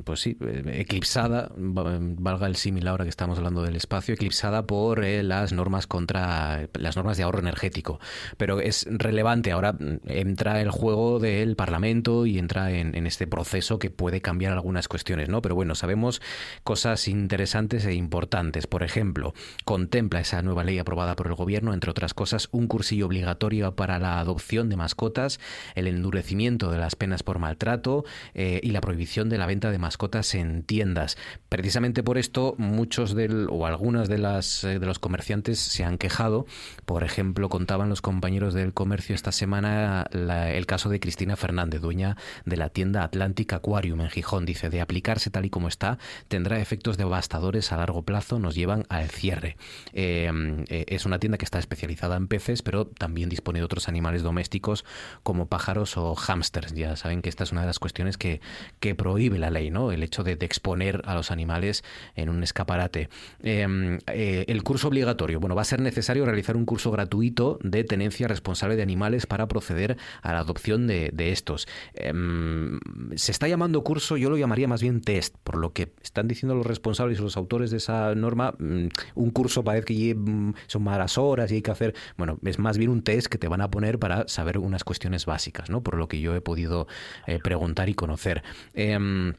pues 0.04 0.22
sí, 0.22 0.36
eclipsada, 0.66 1.52
valga 1.56 2.48
el 2.48 2.56
símil 2.56 2.88
ahora 2.88 3.04
que 3.04 3.12
estamos 3.12 3.38
hablando 3.38 3.62
del 3.62 3.76
espacio, 3.76 4.16
eclipsada 4.16 4.66
por 4.66 5.06
eh, 5.06 5.22
las 5.22 5.54
normas 5.54 5.86
contra 5.86 6.68
las 6.74 6.96
normas 6.96 7.18
de 7.18 7.24
ahorro 7.24 7.38
energético. 7.38 8.00
Pero 8.38 8.60
es 8.60 8.88
relevante, 8.90 9.52
ahora 9.52 9.76
entra 10.08 10.60
el 10.60 10.72
juego 10.72 11.20
del 11.20 11.56
Parlamento 11.56 12.26
y 12.26 12.40
entra 12.40 12.72
en, 12.72 12.96
en 12.96 13.06
este 13.06 13.28
proceso 13.28 13.78
que 13.78 13.92
puede 13.92 14.22
cambiar 14.22 14.54
algunas 14.54 14.88
cuestiones, 14.88 15.30
¿no? 15.30 15.44
Pero 15.44 15.54
bueno, 15.54 15.76
sabemos 15.76 16.20
cosas 16.64 17.08
interesantes 17.08 17.86
e 17.86 17.94
importantes. 17.94 18.66
Por 18.66 18.82
ejemplo, 18.82 19.36
contempla 19.66 20.20
esa 20.20 20.42
nueva 20.42 20.64
ley 20.64 20.80
aprobada 20.80 21.16
por 21.16 21.28
el 21.28 21.36
Gobierno, 21.36 21.72
entre 21.72 21.92
otras 21.92 22.16
cosas, 22.16 22.50
un 22.56 22.68
cursillo 22.68 23.06
obligatorio 23.06 23.76
para 23.76 24.00
la 24.00 24.20
adopción 24.20 24.70
de 24.70 24.76
mascotas, 24.76 25.40
el 25.76 25.88
endurecimiento 25.88 26.72
de 26.72 26.78
las 26.78 26.96
penas 26.96 27.24
por 27.24 27.40
maltrato 27.40 28.06
eh, 28.34 28.60
y 28.64 28.72
la 28.72 28.82
prohibición 28.82 29.30
de 29.30 29.38
la 29.38 29.46
venta 29.46 29.72
de 29.72 29.78
mascotas 29.78 30.36
en 30.36 30.64
tiendas. 30.64 31.18
Precisamente 31.50 32.04
por 32.04 32.18
esto, 32.18 32.56
muchos 32.58 33.16
del, 33.16 33.48
o 33.50 33.66
algunas 33.66 34.10
de, 34.10 34.18
las, 34.18 34.64
eh, 34.64 34.80
de 34.80 34.86
los 34.86 35.00
comerciantes 35.00 35.60
se 35.60 35.84
han 35.84 35.98
quejado. 35.98 36.46
Por 36.86 37.04
ejemplo, 37.04 37.50
contaban 37.50 37.90
los 37.90 38.02
compañeros 38.02 38.54
del 38.54 38.74
comercio 38.74 39.16
esta 39.16 39.32
semana 39.32 40.08
el 40.12 40.66
caso 40.66 40.90
de 40.90 41.00
Cristina 41.00 41.36
Fernández, 41.36 41.82
dueña 41.82 42.18
de 42.46 42.58
la 42.58 42.70
tienda 42.70 43.04
Atlantic 43.04 43.54
Aquarium 43.54 44.02
en 44.02 44.10
Gijón. 44.10 44.46
Dice, 44.46 44.70
de 44.70 44.82
aplicarse 44.82 45.30
tal 45.30 45.46
y 45.46 45.50
como 45.50 45.68
está, 45.68 45.98
tendrá 46.28 46.60
efectos 46.60 46.98
devastadores 46.98 47.72
a 47.72 47.78
largo 47.78 48.04
plazo, 48.04 48.40
nos 48.40 48.56
llevan 48.56 48.86
al 48.90 49.10
cierre. 49.10 49.58
Eh, 49.94 50.86
es 50.88 51.06
una 51.06 51.20
tienda 51.20 51.38
que 51.38 51.46
está 51.46 51.60
especializada 51.60 52.16
en 52.18 52.28
peces 52.28 52.45
pero 52.64 52.86
también 52.86 53.30
dispone 53.30 53.60
de 53.60 53.66
otros 53.66 53.88
animales 53.88 54.24
domésticos 54.24 54.86
como 55.24 55.48
pájaros 55.48 55.98
o 55.98 56.16
hámsters. 56.16 56.74
Ya 56.74 56.96
saben 56.96 57.22
que 57.22 57.30
esta 57.30 57.44
es 57.44 57.52
una 57.52 57.62
de 57.62 57.68
las 57.68 57.80
cuestiones 57.80 58.18
que, 58.18 58.42
que 58.80 58.96
prohíbe 58.96 59.38
la 59.40 59.50
ley, 59.50 59.72
¿no? 59.72 59.92
El 59.92 60.04
hecho 60.04 60.24
de, 60.24 60.36
exponer 60.46 61.02
a 61.06 61.16
los 61.16 61.32
animales 61.32 61.84
en 62.16 62.30
un 62.30 62.44
escaparate. 62.44 63.10
Em, 63.42 63.98
eh, 64.08 64.46
el 64.48 64.64
curso 64.64 64.90
obligatorio. 64.90 65.40
Bueno, 65.40 65.56
va 65.56 65.64
a 65.64 65.66
ser 65.66 65.82
necesario 65.82 66.26
realizar 66.26 66.56
un 66.56 66.66
curso 66.66 66.92
gratuito 66.92 67.58
de 67.64 67.84
tenencia 67.84 68.28
responsable 68.28 68.76
de 68.76 68.84
animales 68.84 69.26
para 69.26 69.48
proceder 69.48 69.98
a 70.22 70.34
la 70.34 70.40
adopción 70.40 70.88
de, 70.88 71.12
estos. 71.18 71.68
Em, 71.94 72.80
se 73.16 73.32
está 73.32 73.48
llamando 73.48 73.84
curso, 73.84 74.18
yo 74.18 74.30
lo 74.30 74.38
llamaría 74.38 74.68
más 74.68 74.82
bien 74.82 75.02
test, 75.02 75.36
por 75.44 75.58
lo 75.58 75.74
que 75.74 75.94
están 76.04 76.28
diciendo 76.28 76.54
los 76.56 76.66
responsables 76.66 77.20
y 77.20 77.22
los 77.22 77.38
autores 77.38 77.72
de 77.72 77.78
esa 77.78 78.14
norma. 78.14 78.54
Mm, 78.60 78.88
un 79.16 79.32
curso 79.32 79.64
parece 79.64 79.86
que 79.86 80.16
mm, 80.16 80.54
son 80.68 80.84
malas 80.84 81.18
horas 81.18 81.52
y 81.52 81.56
hay 81.56 81.62
que 81.62 81.72
hacer. 81.72 81.96
Bueno, 82.18 82.35
es 82.44 82.60
más 82.60 82.78
bien 82.78 82.90
un 82.90 83.02
test 83.02 83.28
que 83.28 83.38
te 83.38 83.48
van 83.48 83.62
a 83.62 83.70
poner 83.70 84.00
para 84.00 84.28
saber 84.28 84.58
unas 84.58 84.84
cuestiones 84.84 85.26
básicas, 85.26 85.70
¿no? 85.70 85.82
Por 85.82 85.98
lo 85.98 86.08
que 86.08 86.20
yo 86.20 86.36
he 86.36 86.42
podido 86.42 86.88
eh, 87.28 87.40
preguntar 87.44 87.90
y 87.90 87.94
conocer. 87.94 88.44
Em, 88.74 89.34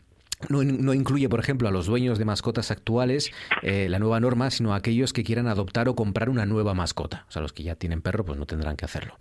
no, 0.49 0.93
incluye, 0.93 1.29
por 1.29 1.41
ejemplo, 1.41 1.69
a 1.69 1.71
los 1.71 1.87
dueños 1.87 2.19
de 2.19 2.25
mascotas 2.25 2.71
actuales 2.71 3.31
eh, 3.63 3.89
la 3.89 3.99
nueva 3.99 4.21
norma, 4.21 4.51
sino 4.51 4.75
a 4.75 4.77
aquellos 4.77 5.13
que 5.13 5.25
quieran 5.25 5.49
adoptar 5.49 5.89
o 5.89 5.97
comprar 5.97 6.29
una 6.29 6.45
nueva 6.45 6.75
mascota. 6.75 7.25
O 7.29 7.33
sea, 7.33 7.43
los 7.43 7.53
que 7.53 7.63
ya 7.63 7.75
tienen 7.75 8.03
perro, 8.03 8.25
pues 8.25 8.39
no 8.39 8.47
tendrán 8.47 8.77
que 8.77 8.85
hacerlo. 8.85 9.17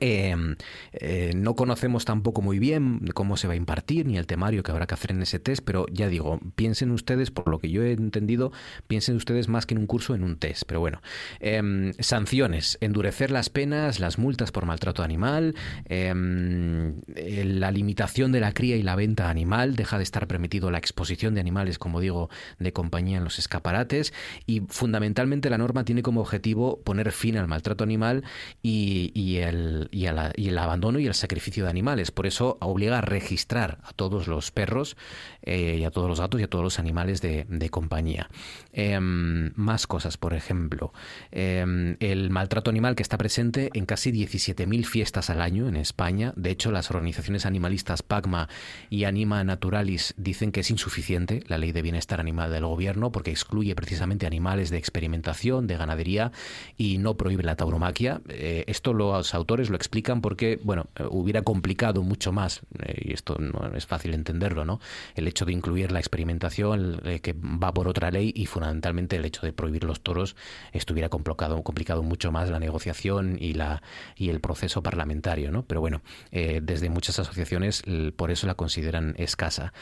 Em, 0.00 0.56
eh, 0.92 1.32
no 1.34 1.54
conocemos 1.54 2.04
tampoco 2.04 2.42
muy 2.42 2.58
bien 2.58 3.00
cómo 3.14 3.36
se 3.36 3.46
va 3.46 3.54
a 3.54 3.56
impartir 3.56 4.06
ni 4.06 4.18
el 4.18 4.26
temario 4.26 4.62
que 4.62 4.70
habrá 4.70 4.86
que 4.86 4.94
hacer 4.94 5.12
en 5.12 5.22
ese 5.22 5.38
test, 5.38 5.62
pero 5.64 5.86
ya 5.90 6.08
digo, 6.08 6.40
piensen 6.54 6.90
ustedes, 6.90 7.30
por 7.30 7.48
lo 7.48 7.58
que 7.58 7.70
yo 7.70 7.82
he 7.82 7.92
entendido, 7.92 8.52
piensen 8.88 9.16
ustedes 9.16 9.48
más 9.48 9.66
que 9.66 9.74
en 9.74 9.80
un 9.80 9.86
curso, 9.86 10.14
en 10.14 10.24
un 10.24 10.36
test. 10.36 10.64
Pero 10.66 10.80
bueno, 10.80 11.00
em, 11.40 11.92
sanciones, 11.98 12.78
endurecer 12.80 13.30
las 13.30 13.50
penas, 13.50 14.00
las 14.00 14.18
multas 14.18 14.52
por 14.52 14.66
maltrato 14.66 15.02
animal, 15.02 15.54
em, 15.84 16.94
la 17.06 17.70
limitación 17.70 18.32
de 18.32 18.40
la 18.40 18.52
cría 18.52 18.76
y 18.76 18.82
la 18.82 18.96
venta 18.96 19.30
animal, 19.30 19.76
deja 19.76 19.98
de 19.98 20.04
estar 20.04 20.26
permitido 20.46 20.70
la 20.70 20.78
exposición 20.78 21.34
de 21.34 21.40
animales, 21.40 21.78
como 21.78 22.00
digo, 22.00 22.30
de 22.58 22.72
compañía 22.72 23.18
en 23.18 23.24
los 23.24 23.38
escaparates 23.38 24.12
y 24.46 24.62
fundamentalmente 24.68 25.50
la 25.50 25.58
norma 25.58 25.84
tiene 25.84 26.02
como 26.02 26.20
objetivo 26.20 26.80
poner 26.82 27.10
fin 27.10 27.36
al 27.36 27.48
maltrato 27.48 27.82
animal 27.82 28.22
y 28.62 29.36
el 29.38 29.88
y, 29.90 30.06
el 30.48 30.58
abandono 30.58 30.98
y 30.98 31.06
el 31.06 31.14
sacrificio 31.14 31.64
de 31.64 31.70
animales. 31.70 32.10
Por 32.10 32.26
eso 32.26 32.58
obliga 32.60 32.98
a 32.98 33.00
registrar 33.00 33.78
a 33.82 33.92
todos 33.92 34.28
los 34.28 34.50
perros 34.50 34.96
eh, 35.42 35.78
y 35.80 35.84
a 35.84 35.90
todos 35.90 36.08
los 36.08 36.20
gatos 36.20 36.40
y 36.40 36.44
a 36.44 36.48
todos 36.48 36.64
los 36.64 36.78
animales 36.78 37.20
de, 37.20 37.46
compañía. 37.70 38.30
Em, 38.72 39.52
más 39.56 39.88
cosas, 39.88 40.16
por 40.16 40.32
ejemplo, 40.32 40.92
em, 41.32 41.96
el 41.98 42.30
maltrato 42.30 42.70
animal 42.70 42.94
que 42.94 43.02
está 43.02 43.18
presente 43.18 43.70
en 43.74 43.86
casi 43.86 44.12
17.000 44.12 44.86
fiestas 44.86 45.30
al 45.30 45.40
año 45.40 45.68
en 45.68 45.76
España. 45.76 46.32
De 46.36 46.50
hecho, 46.50 46.70
las 46.70 46.90
organizaciones 46.90 47.44
animalistas 47.44 48.02
PACMA 48.02 48.48
y 48.88 49.04
Anima 49.04 49.42
Naturalis 49.42 50.14
dicen 50.16 50.35
que 50.36 50.60
es 50.60 50.70
insuficiente 50.70 51.42
la 51.48 51.58
ley 51.58 51.72
de 51.72 51.82
bienestar 51.82 52.20
animal 52.20 52.50
del 52.50 52.66
gobierno 52.66 53.10
porque 53.10 53.30
excluye 53.30 53.74
precisamente 53.74 54.26
animales 54.26 54.70
de 54.70 54.76
experimentación, 54.76 55.66
de 55.66 55.76
ganadería 55.76 56.32
y 56.76 56.98
no 56.98 57.16
prohíbe 57.16 57.42
la 57.42 57.56
tauromaquia. 57.56 58.20
Eh, 58.28 58.64
esto 58.66 58.92
los 58.92 59.34
autores 59.34 59.70
lo 59.70 59.76
explican 59.76 60.20
porque, 60.20 60.60
bueno, 60.62 60.88
eh, 60.96 61.04
hubiera 61.10 61.42
complicado 61.42 62.02
mucho 62.02 62.32
más, 62.32 62.60
y 62.96 63.12
esto 63.12 63.36
no 63.38 63.74
es 63.74 63.86
fácil 63.86 64.14
entenderlo, 64.14 64.64
¿no? 64.64 64.80
El 65.14 65.26
hecho 65.26 65.44
de 65.44 65.52
incluir 65.52 65.90
la 65.90 65.98
experimentación, 65.98 67.00
eh, 67.04 67.20
que 67.20 67.32
va 67.34 67.72
por 67.72 67.88
otra 67.88 68.10
ley, 68.10 68.32
y 68.34 68.46
fundamentalmente 68.46 69.16
el 69.16 69.24
hecho 69.24 69.46
de 69.46 69.52
prohibir 69.52 69.84
los 69.84 70.00
toros, 70.00 70.36
estuviera 70.72 71.08
complicado, 71.08 71.62
complicado 71.62 72.02
mucho 72.02 72.30
más 72.30 72.50
la 72.50 72.58
negociación 72.58 73.38
y, 73.40 73.54
la, 73.54 73.82
y 74.16 74.28
el 74.28 74.40
proceso 74.40 74.82
parlamentario, 74.82 75.50
¿no? 75.50 75.64
Pero 75.64 75.80
bueno, 75.80 76.02
eh, 76.30 76.60
desde 76.62 76.90
muchas 76.90 77.18
asociaciones 77.18 77.82
por 78.16 78.30
eso 78.30 78.46
la 78.46 78.54
consideran 78.54 79.14
escasa. 79.18 79.72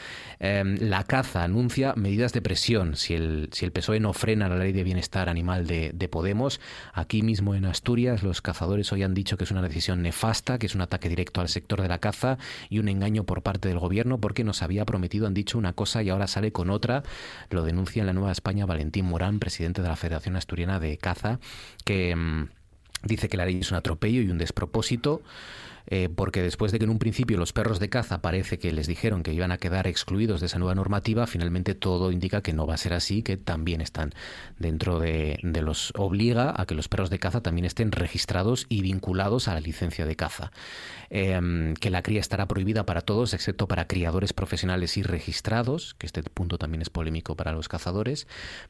Em, 0.45 0.77
la 0.79 1.03
caza 1.05 1.43
anuncia 1.43 1.93
medidas 1.95 2.31
de 2.31 2.39
presión. 2.39 2.95
Si 2.95 3.15
el, 3.15 3.49
si 3.51 3.65
el 3.65 3.71
PSOE 3.71 3.99
no 3.99 4.13
frena 4.13 4.47
la 4.47 4.57
ley 4.57 4.73
de 4.73 4.83
bienestar 4.83 5.27
animal 5.27 5.65
de, 5.65 5.91
de 5.91 6.07
Podemos, 6.07 6.59
aquí 6.93 7.23
mismo 7.23 7.55
en 7.55 7.65
Asturias 7.65 8.21
los 8.21 8.43
cazadores 8.43 8.91
hoy 8.93 9.01
han 9.01 9.15
dicho 9.15 9.37
que 9.37 9.45
es 9.45 9.49
una 9.51 9.63
decisión 9.63 10.03
nefasta, 10.03 10.59
que 10.59 10.67
es 10.67 10.75
un 10.75 10.81
ataque 10.81 11.09
directo 11.09 11.41
al 11.41 11.49
sector 11.49 11.81
de 11.81 11.87
la 11.87 11.97
caza 11.97 12.37
y 12.69 12.77
un 12.77 12.89
engaño 12.89 13.23
por 13.23 13.41
parte 13.41 13.69
del 13.69 13.79
gobierno 13.79 14.19
porque 14.19 14.43
nos 14.43 14.61
había 14.61 14.85
prometido, 14.85 15.25
han 15.25 15.33
dicho 15.33 15.57
una 15.57 15.73
cosa 15.73 16.03
y 16.03 16.09
ahora 16.09 16.27
sale 16.27 16.51
con 16.51 16.69
otra. 16.69 17.01
Lo 17.49 17.63
denuncia 17.63 18.01
en 18.01 18.05
la 18.05 18.13
Nueva 18.13 18.31
España 18.31 18.67
Valentín 18.67 19.05
Morán, 19.05 19.39
presidente 19.39 19.81
de 19.81 19.87
la 19.87 19.95
Federación 19.95 20.35
Asturiana 20.35 20.79
de 20.79 20.97
Caza, 20.97 21.39
que 21.85 22.15
mm, 22.15 22.49
dice 23.01 23.29
que 23.29 23.37
la 23.37 23.45
ley 23.45 23.57
es 23.61 23.71
un 23.71 23.77
atropello 23.77 24.21
y 24.21 24.29
un 24.29 24.37
despropósito. 24.37 25.23
Eh, 25.87 26.09
porque 26.13 26.41
después 26.41 26.71
de 26.71 26.79
que 26.79 26.85
en 26.85 26.91
un 26.91 26.99
principio 26.99 27.37
los 27.37 27.53
perros 27.53 27.79
de 27.79 27.89
caza 27.89 28.21
parece 28.21 28.57
que 28.57 28.71
les 28.71 28.87
dijeron 28.87 29.23
que 29.23 29.33
iban 29.33 29.51
a 29.51 29.57
quedar 29.57 29.87
excluidos 29.87 30.39
de 30.39 30.47
esa 30.47 30.57
nueva 30.57 30.75
normativa, 30.75 31.27
finalmente 31.27 31.75
todo 31.75 32.11
indica 32.11 32.41
que 32.41 32.53
no 32.53 32.65
va 32.65 32.73
a 32.73 32.77
ser 32.77 32.93
así, 32.93 33.21
que 33.21 33.37
también 33.37 33.81
están 33.81 34.13
dentro 34.57 34.99
de, 34.99 35.39
los 35.43 35.93
obliga 35.95 36.53
a 36.55 36.65
que 36.65 36.75
los 36.75 36.87
perros 36.87 37.09
de 37.09 37.19
caza 37.19 37.41
también 37.41 37.65
estén 37.65 37.91
registrados 37.91 38.65
y 38.69 38.81
vinculados 38.81 39.47
a 39.47 39.53
la 39.53 39.59
licencia 39.59 40.05
de 40.05 40.15
caza. 40.15 40.51
Em, 41.09 41.75
que 41.75 41.89
la 41.89 42.01
cría 42.01 42.19
estará 42.19 42.47
prohibida 42.47 42.85
para 42.85 43.01
todos, 43.01 43.33
excepto 43.33 43.67
para 43.67 43.87
criadores 43.87 44.33
profesionales 44.33 44.97
y 44.97 45.03
registrados, 45.03 45.93
que 45.95 46.07
este 46.07 46.23
punto 46.23 46.57
también 46.57 46.81
es 46.81 46.89
polémico 46.89 47.35
para 47.35 47.51
los 47.51 47.67
cazadores, 47.69 48.27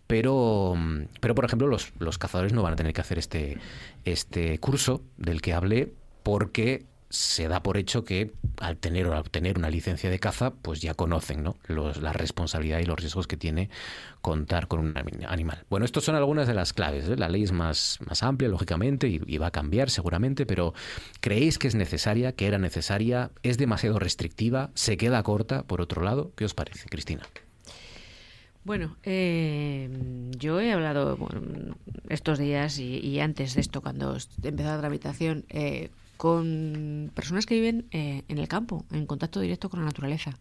pero, 0.07 0.75
pero 1.21 1.35
por 1.35 1.45
ejemplo 1.45 1.67
los, 1.67 1.93
los 1.99 2.17
cazadores 2.17 2.53
no 2.53 2.61
van 2.63 2.73
a 2.73 2.75
tener 2.75 2.93
que 2.93 3.01
hacer 3.01 3.17
este, 3.17 3.57
este 4.03 4.59
curso 4.59 5.01
del 5.17 5.41
que 5.41 5.53
hablé 5.53 5.93
porque 6.23 6.85
se 7.15 7.47
da 7.47 7.63
por 7.63 7.77
hecho 7.77 8.03
que 8.03 8.31
al 8.57 8.77
tener 8.77 9.07
o 9.07 9.17
obtener 9.17 9.57
una 9.57 9.69
licencia 9.69 10.09
de 10.09 10.19
caza, 10.19 10.51
pues 10.51 10.81
ya 10.81 10.93
conocen 10.93 11.43
¿no? 11.43 11.55
la 11.67 12.13
responsabilidad 12.13 12.79
y 12.79 12.85
los 12.85 12.99
riesgos 12.99 13.27
que 13.27 13.37
tiene 13.37 13.69
contar 14.21 14.67
con 14.67 14.79
un 14.79 14.97
animal. 15.27 15.63
Bueno, 15.69 15.85
estas 15.85 16.03
son 16.03 16.15
algunas 16.15 16.47
de 16.47 16.53
las 16.53 16.73
claves. 16.73 17.07
¿eh? 17.07 17.15
La 17.15 17.29
ley 17.29 17.43
es 17.43 17.51
más, 17.51 17.99
más 18.05 18.23
amplia, 18.23 18.49
lógicamente, 18.49 19.07
y, 19.07 19.21
y, 19.25 19.37
va 19.37 19.47
a 19.47 19.51
cambiar 19.51 19.89
seguramente, 19.89 20.45
pero 20.45 20.73
¿creéis 21.21 21.57
que 21.57 21.67
es 21.67 21.75
necesaria, 21.75 22.33
que 22.33 22.47
era 22.47 22.57
necesaria? 22.57 23.31
¿Es 23.43 23.57
demasiado 23.57 23.99
restrictiva? 23.99 24.71
¿Se 24.73 24.97
queda 24.97 25.23
corta, 25.23 25.63
por 25.63 25.81
otro 25.81 26.01
lado? 26.03 26.31
¿Qué 26.35 26.45
os 26.45 26.53
parece, 26.53 26.89
Cristina? 26.89 27.23
Bueno, 28.65 28.97
eh, 29.03 29.87
yo 30.39 30.59
he 30.59 30.73
hablado 30.73 31.19
estos 32.09 32.39
días 32.39 32.79
y, 32.79 33.19
antes 33.19 33.53
de 33.53 33.61
esto, 33.61 33.81
cuando 33.81 34.17
empezó 34.41 34.69
la 34.69 34.79
tramitación, 34.79 35.45
eh, 35.49 35.91
con 36.17 37.11
personas 37.13 37.45
que 37.45 37.55
viven 37.55 37.87
eh, 37.91 38.23
en 38.27 38.37
el 38.37 38.47
campo, 38.47 38.85
en 38.91 39.05
contacto 39.05 39.39
directo 39.39 39.69
con 39.69 39.79
la 39.79 39.85
naturaleza. 39.85 40.37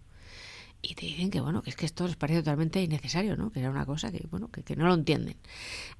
Y 0.86 0.94
te 0.94 1.06
dicen 1.06 1.30
que 1.30 1.40
bueno, 1.40 1.62
que 1.62 1.70
es 1.70 1.76
que 1.76 1.86
esto 1.86 2.06
les 2.06 2.16
parece 2.16 2.40
totalmente 2.40 2.82
innecesario, 2.82 3.36
¿no? 3.36 3.50
Que 3.50 3.60
era 3.60 3.70
una 3.70 3.86
cosa 3.86 4.12
que, 4.12 4.26
bueno, 4.30 4.50
que, 4.50 4.76
no 4.76 4.86
lo 4.86 4.92
entienden. 4.92 5.36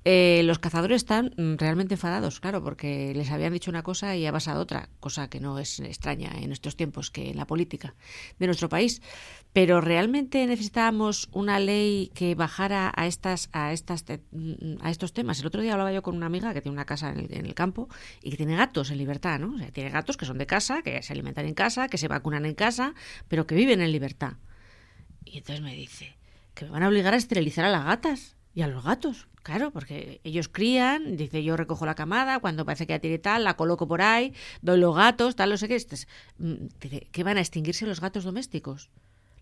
Eh, 0.04 0.42
los 0.44 0.58
cazadores 0.58 0.96
están 0.96 1.32
mm, 1.38 1.54
realmente 1.56 1.94
enfadados, 1.94 2.38
claro, 2.38 2.62
porque 2.62 3.14
les 3.14 3.30
habían 3.30 3.54
dicho 3.54 3.70
una 3.70 3.82
cosa 3.82 4.14
y 4.14 4.26
ha 4.26 4.32
pasado 4.32 4.60
otra, 4.60 4.90
cosa 5.00 5.30
que 5.30 5.40
no 5.40 5.58
es 5.58 5.80
extraña 5.80 6.32
en 6.38 6.52
estos 6.52 6.76
tiempos 6.76 7.10
que 7.10 7.30
en 7.30 7.38
la 7.38 7.46
política 7.46 7.94
de 8.38 8.46
nuestro 8.46 8.68
país. 8.68 9.00
Pero 9.54 9.80
realmente 9.80 10.44
necesitábamos 10.48 11.28
una 11.30 11.60
ley 11.60 12.10
que 12.12 12.34
bajara 12.34 12.92
a 12.96 13.06
estas, 13.06 13.48
a 13.52 13.72
estas, 13.72 14.04
a 14.80 14.90
estos 14.90 15.12
temas. 15.12 15.38
El 15.38 15.46
otro 15.46 15.62
día 15.62 15.74
hablaba 15.74 15.92
yo 15.92 16.02
con 16.02 16.16
una 16.16 16.26
amiga 16.26 16.52
que 16.52 16.60
tiene 16.60 16.74
una 16.74 16.84
casa 16.84 17.10
en 17.10 17.20
el, 17.20 17.32
en 17.32 17.46
el 17.46 17.54
campo 17.54 17.88
y 18.20 18.30
que 18.30 18.36
tiene 18.36 18.56
gatos 18.56 18.90
en 18.90 18.98
libertad, 18.98 19.38
¿no? 19.38 19.54
O 19.54 19.58
sea, 19.58 19.70
tiene 19.70 19.90
gatos 19.90 20.16
que 20.16 20.26
son 20.26 20.38
de 20.38 20.46
casa, 20.46 20.82
que 20.82 21.00
se 21.04 21.12
alimentan 21.12 21.46
en 21.46 21.54
casa, 21.54 21.86
que 21.86 21.98
se 21.98 22.08
vacunan 22.08 22.46
en 22.46 22.54
casa, 22.54 22.94
pero 23.28 23.46
que 23.46 23.54
viven 23.54 23.80
en 23.80 23.92
libertad. 23.92 24.32
Y 25.24 25.38
entonces 25.38 25.62
me 25.62 25.76
dice 25.76 26.16
que 26.54 26.64
me 26.64 26.72
van 26.72 26.82
a 26.82 26.88
obligar 26.88 27.14
a 27.14 27.16
esterilizar 27.16 27.64
a 27.64 27.70
las 27.70 27.84
gatas 27.84 28.34
y 28.54 28.62
a 28.62 28.66
los 28.66 28.82
gatos. 28.82 29.28
Claro, 29.44 29.70
porque 29.70 30.20
ellos 30.24 30.48
crían, 30.48 31.16
dice 31.16 31.44
yo 31.44 31.56
recojo 31.56 31.86
la 31.86 31.94
camada, 31.94 32.40
cuando 32.40 32.64
parece 32.64 32.88
que 32.88 32.94
ya 32.94 32.98
tiene 32.98 33.18
tal, 33.18 33.44
la 33.44 33.54
coloco 33.54 33.86
por 33.86 34.02
ahí, 34.02 34.34
doy 34.62 34.80
los 34.80 34.96
gatos, 34.96 35.36
tal, 35.36 35.50
no 35.50 35.58
sé 35.58 35.68
qué. 35.68 35.76
Mm, 36.38 36.54
dice, 36.80 37.08
¿que 37.12 37.22
van 37.22 37.36
a 37.36 37.40
extinguirse 37.40 37.86
los 37.86 38.00
gatos 38.00 38.24
domésticos? 38.24 38.90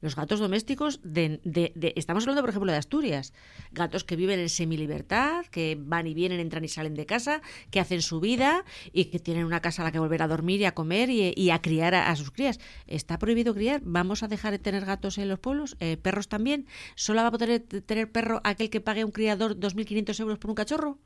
Los 0.02 0.16
gatos 0.16 0.40
domésticos 0.40 0.98
de, 1.04 1.40
de, 1.44 1.92
Estamos 1.94 2.24
hablando, 2.24 2.42
por 2.42 2.50
ejemplo, 2.50 2.72
de 2.72 2.76
Asturias. 2.76 3.32
Gatos 3.70 4.02
que 4.02 4.16
viven 4.16 4.40
en 4.40 4.48
semilibertad, 4.48 5.46
que 5.46 5.78
van 5.80 6.08
y 6.08 6.12
vienen, 6.12 6.40
entran 6.40 6.64
y 6.64 6.68
salen 6.68 6.94
de 6.94 7.06
casa, 7.06 7.40
que 7.70 7.78
hacen 7.78 8.02
su 8.02 8.18
vida 8.18 8.64
y 8.92 9.06
que 9.06 9.20
tienen 9.20 9.44
una 9.44 9.60
casa 9.60 9.82
a 9.82 9.84
la 9.84 9.92
que 9.92 10.00
volver 10.00 10.22
a 10.22 10.26
dormir 10.26 10.60
y 10.60 10.64
a 10.64 10.74
comer 10.74 11.08
y, 11.08 11.50
a 11.50 11.62
criar 11.62 11.94
a, 11.94 12.16
sus 12.16 12.32
crías. 12.32 12.58
¿Está 12.88 13.16
prohibido 13.20 13.54
criar? 13.54 13.80
¿Vamos 13.84 14.24
a 14.24 14.28
dejar 14.28 14.50
de 14.50 14.58
tener 14.58 14.84
gatos 14.84 15.18
en 15.18 15.28
los 15.28 15.38
pueblos? 15.38 15.76
Eh, 15.78 15.96
¿Perros 15.96 16.28
también? 16.28 16.66
¿Solo 16.96 17.22
va 17.22 17.28
a 17.28 17.30
poder 17.30 17.60
tener 17.60 18.10
perro 18.10 18.40
aquel 18.42 18.70
que 18.70 18.80
pague 18.80 19.02
a 19.02 19.06
un 19.06 19.12
criador 19.12 19.56
2.500 19.56 20.18
euros 20.18 20.38
por 20.38 20.50
un 20.50 20.56
cachorro? 20.56 20.98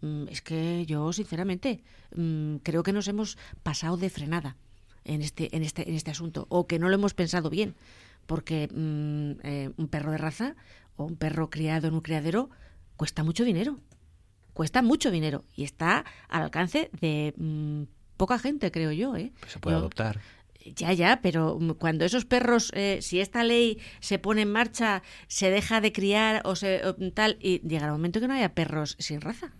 Mm, 0.00 0.28
es 0.28 0.42
que 0.42 0.86
yo, 0.86 1.12
sinceramente, 1.12 1.82
mm, 2.14 2.58
creo 2.58 2.84
que 2.84 2.92
nos 2.92 3.08
hemos 3.08 3.36
pasado 3.64 3.96
de 3.96 4.10
frenada 4.10 4.56
en 5.04 5.22
este, 5.22 5.56
en 5.56 5.64
este, 5.64 5.88
en 5.88 5.96
este 5.96 6.12
asunto 6.12 6.46
o 6.50 6.68
que 6.68 6.78
no 6.78 6.88
lo 6.88 6.94
hemos 6.94 7.14
pensado 7.14 7.50
bien 7.50 7.74
porque 8.28 8.68
mm, 8.70 9.40
eh, 9.42 9.70
un 9.78 9.88
perro 9.88 10.12
de 10.12 10.18
raza 10.18 10.54
o 10.96 11.04
un 11.04 11.16
perro 11.16 11.48
criado 11.48 11.88
en 11.88 11.94
un 11.94 12.02
criadero 12.02 12.50
cuesta 12.96 13.24
mucho 13.24 13.42
dinero. 13.42 13.80
Cuesta 14.52 14.82
mucho 14.82 15.10
dinero 15.10 15.46
y 15.56 15.64
está 15.64 16.04
al 16.28 16.42
alcance 16.42 16.90
de 17.00 17.32
mm, 17.38 17.84
poca 18.18 18.38
gente, 18.38 18.70
creo 18.70 18.92
yo. 18.92 19.16
¿eh? 19.16 19.32
Pues 19.40 19.52
se 19.52 19.58
puede 19.58 19.76
adoptar. 19.76 20.20
Ya, 20.76 20.92
ya, 20.92 21.20
pero 21.22 21.56
mm, 21.58 21.70
cuando 21.70 22.04
esos 22.04 22.26
perros, 22.26 22.70
eh, 22.74 22.98
si 23.00 23.18
esta 23.20 23.44
ley 23.44 23.80
se 24.00 24.18
pone 24.18 24.42
en 24.42 24.52
marcha, 24.52 25.02
se 25.26 25.50
deja 25.50 25.80
de 25.80 25.92
criar 25.92 26.42
o, 26.44 26.54
se, 26.54 26.82
tal, 27.14 27.38
y 27.40 27.66
llegará 27.66 27.92
un 27.94 27.98
momento 27.98 28.20
que 28.20 28.28
no 28.28 28.34
haya 28.34 28.54
perros 28.54 28.96
sin 28.98 29.22
raza. 29.22 29.54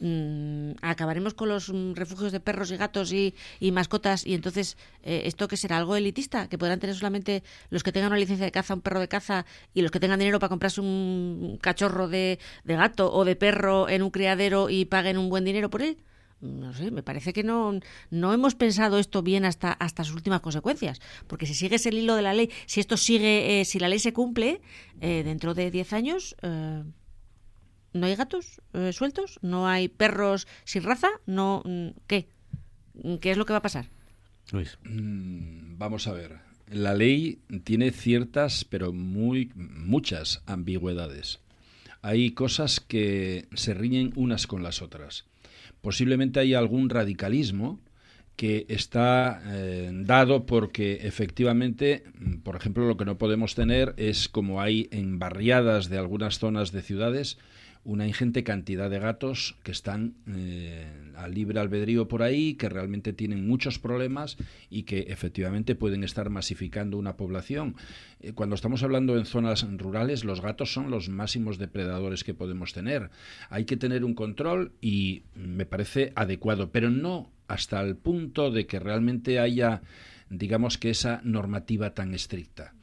Mm, 0.00 0.72
acabaremos 0.80 1.34
con 1.34 1.48
los 1.48 1.70
mm, 1.70 1.94
refugios 1.94 2.30
de 2.30 2.38
perros 2.38 2.70
y 2.70 2.76
gatos 2.76 3.12
y, 3.12 3.34
mascotas 3.72 4.24
y 4.24 4.34
entonces 4.34 4.76
eh, 5.02 5.22
esto 5.24 5.48
que 5.48 5.56
será 5.56 5.76
algo 5.76 5.96
elitista 5.96 6.48
que 6.48 6.56
podrán 6.56 6.78
tener 6.78 6.94
solamente 6.94 7.42
los 7.70 7.82
que 7.82 7.90
tengan 7.90 8.12
una 8.12 8.20
licencia 8.20 8.44
de 8.44 8.52
caza 8.52 8.74
un 8.74 8.80
perro 8.80 9.00
de 9.00 9.08
caza 9.08 9.44
y 9.74 9.82
los 9.82 9.90
que 9.90 9.98
tengan 9.98 10.20
dinero 10.20 10.38
para 10.38 10.50
comprarse 10.50 10.80
un 10.80 11.58
cachorro 11.60 12.06
de, 12.06 12.38
gato 12.64 13.12
o 13.12 13.24
de 13.24 13.34
perro 13.34 13.88
en 13.88 14.02
un 14.02 14.10
criadero 14.10 14.70
y 14.70 14.84
paguen 14.84 15.18
un 15.18 15.30
buen 15.30 15.44
dinero 15.44 15.68
por 15.68 15.82
él 15.82 15.98
no 16.40 16.72
sé, 16.72 16.92
me 16.92 17.02
parece 17.02 17.32
que 17.32 17.42
no, 17.42 17.80
no 18.10 18.32
hemos 18.32 18.54
pensado 18.54 19.00
esto 19.00 19.22
bien 19.22 19.44
hasta, 19.44 19.72
hasta 19.72 20.04
sus 20.04 20.14
últimas 20.14 20.40
consecuencias. 20.40 21.00
Porque 21.26 21.46
si 21.46 21.54
sigues 21.54 21.84
el 21.86 21.98
hilo 21.98 22.14
de 22.14 22.22
la 22.22 22.32
ley, 22.32 22.48
si 22.66 22.78
esto 22.78 22.96
sigue, 22.96 23.60
eh, 23.60 23.64
si 23.64 23.80
la 23.80 23.88
ley 23.88 23.98
se 23.98 24.12
cumple, 24.12 24.60
eh, 25.00 25.24
dentro 25.24 25.54
de 25.54 25.72
10 25.72 25.92
años, 25.94 26.36
¿No 27.98 28.06
hay 28.06 28.14
gatos 28.14 28.60
eh, 28.72 28.92
sueltos? 28.92 29.38
¿No 29.42 29.68
hay 29.68 29.88
perros 29.88 30.46
sin 30.64 30.82
raza? 30.82 31.08
¿No 31.26 31.62
mm, 31.64 31.88
qué? 32.06 32.28
¿Qué 33.20 33.30
es 33.30 33.36
lo 33.36 33.44
que 33.44 33.52
va 33.52 33.58
a 33.58 33.62
pasar? 33.62 33.86
Luis. 34.52 34.78
Mm, 34.84 35.78
vamos 35.78 36.06
a 36.06 36.12
ver. 36.12 36.38
La 36.70 36.94
ley 36.94 37.40
tiene 37.64 37.90
ciertas, 37.90 38.64
pero 38.64 38.92
muy 38.92 39.52
muchas 39.54 40.42
ambigüedades. 40.46 41.40
Hay 42.02 42.32
cosas 42.32 42.80
que 42.80 43.48
se 43.54 43.74
riñen 43.74 44.12
unas 44.16 44.46
con 44.46 44.62
las 44.62 44.82
otras. 44.82 45.24
Posiblemente 45.80 46.40
hay 46.40 46.54
algún 46.54 46.90
radicalismo 46.90 47.80
que 48.36 48.66
está 48.68 49.42
eh, 49.46 49.90
dado 49.92 50.46
porque 50.46 51.00
efectivamente, 51.02 52.04
mm, 52.18 52.36
por 52.38 52.54
ejemplo, 52.54 52.86
lo 52.86 52.96
que 52.96 53.04
no 53.04 53.18
podemos 53.18 53.54
tener 53.56 53.94
es 53.96 54.28
como 54.28 54.60
hay 54.60 54.88
en 54.92 55.18
barriadas 55.18 55.88
de 55.88 55.98
algunas 55.98 56.38
zonas 56.38 56.70
de 56.70 56.82
ciudades, 56.82 57.38
una 57.84 58.06
ingente 58.06 58.44
cantidad 58.44 58.90
de 58.90 58.98
gatos 58.98 59.56
que 59.62 59.72
están 59.72 60.14
eh, 60.26 60.86
a 61.16 61.28
libre 61.28 61.60
albedrío 61.60 62.08
por 62.08 62.22
ahí, 62.22 62.54
que 62.54 62.68
realmente 62.68 63.12
tienen 63.12 63.46
muchos 63.46 63.78
problemas 63.78 64.36
y 64.70 64.82
que 64.82 65.00
efectivamente 65.08 65.74
pueden 65.74 66.04
estar 66.04 66.30
masificando 66.30 66.98
una 66.98 67.16
población. 67.16 67.76
Eh, 68.20 68.32
cuando 68.32 68.54
estamos 68.54 68.82
hablando 68.82 69.16
en 69.16 69.24
zonas 69.24 69.66
rurales, 69.78 70.24
los 70.24 70.40
gatos 70.40 70.72
son 70.72 70.90
los 70.90 71.08
máximos 71.08 71.58
depredadores 71.58 72.24
que 72.24 72.34
podemos 72.34 72.72
tener. 72.72 73.10
Hay 73.50 73.64
que 73.64 73.76
tener 73.76 74.04
un 74.04 74.14
control 74.14 74.72
y 74.80 75.22
me 75.34 75.66
parece 75.66 76.12
adecuado, 76.14 76.70
pero 76.70 76.90
no 76.90 77.30
hasta 77.48 77.80
el 77.80 77.96
punto 77.96 78.50
de 78.50 78.66
que 78.66 78.78
realmente 78.78 79.38
haya, 79.38 79.82
digamos 80.28 80.78
que 80.78 80.90
esa 80.90 81.20
normativa 81.24 81.94
tan 81.94 82.14
estricta. 82.14 82.74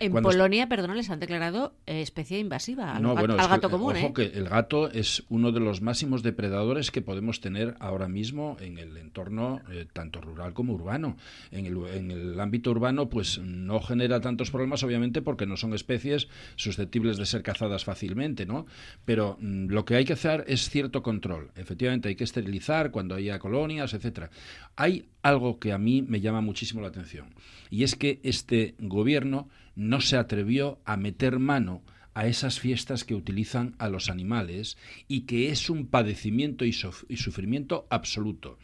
En 0.00 0.12
Polonia, 0.12 0.68
perdón, 0.68 0.96
les 0.96 1.10
han 1.10 1.20
declarado 1.20 1.74
eh, 1.86 2.00
especie 2.00 2.38
invasiva 2.38 2.96
al, 2.96 3.02
gato 3.48 3.70
común. 3.70 3.96
Ojo 3.96 4.06
¿eh? 4.06 4.12
que 4.14 4.38
el 4.38 4.48
gato 4.48 4.90
es 4.90 5.24
uno 5.28 5.52
de 5.52 5.60
los 5.60 5.80
máximos 5.82 6.22
depredadores 6.22 6.90
que 6.90 7.02
podemos 7.02 7.40
tener 7.40 7.74
ahora 7.80 8.08
mismo 8.08 8.56
en 8.60 8.78
el 8.78 8.96
entorno 8.96 9.60
eh, 9.70 9.86
tanto 9.92 10.20
rural 10.20 10.52
como 10.52 10.74
urbano. 10.74 11.16
En 11.50 11.66
el, 11.66 11.76
en 11.94 12.10
el 12.10 12.40
ámbito 12.40 12.70
urbano, 12.70 13.08
pues 13.08 13.38
no 13.38 13.80
genera 13.80 14.20
tantos 14.20 14.50
problemas, 14.50 14.82
obviamente, 14.82 15.22
porque 15.22 15.46
no 15.46 15.56
son 15.56 15.74
especies 15.74 16.28
susceptibles 16.56 17.16
de 17.16 17.26
ser 17.26 17.42
cazadas 17.42 17.84
fácilmente, 17.84 18.46
¿no? 18.46 18.66
Pero 19.04 19.36
mm, 19.40 19.66
lo 19.68 19.84
que 19.84 19.96
hay 19.96 20.04
que 20.04 20.12
hacer 20.12 20.44
es 20.46 20.68
cierto 20.68 21.02
control. 21.02 21.50
Efectivamente, 21.56 22.08
hay 22.08 22.16
que 22.16 22.24
esterilizar 22.24 22.90
cuando 22.90 23.14
haya 23.14 23.38
colonias, 23.38 23.94
etcétera. 23.94 24.30
Hay 24.76 25.06
algo 25.24 25.58
que 25.58 25.72
a 25.72 25.78
mí 25.78 26.02
me 26.02 26.20
llama 26.20 26.42
muchísimo 26.42 26.82
la 26.82 26.88
atención. 26.88 27.34
Y 27.70 27.82
es 27.82 27.96
que 27.96 28.20
este 28.22 28.74
gobierno 28.78 29.48
no 29.74 30.00
se 30.00 30.18
atrevió 30.18 30.78
a 30.84 30.96
meter 30.96 31.38
mano 31.38 31.82
a 32.12 32.26
esas 32.26 32.60
fiestas 32.60 33.04
que 33.04 33.14
utilizan 33.14 33.74
a 33.78 33.88
los 33.88 34.10
animales 34.10 34.76
y 35.08 35.22
que 35.22 35.48
es 35.48 35.70
un 35.70 35.86
padecimiento 35.86 36.66
y, 36.66 36.72
sufrimiento 36.72 37.86
absoluto. 37.90 38.58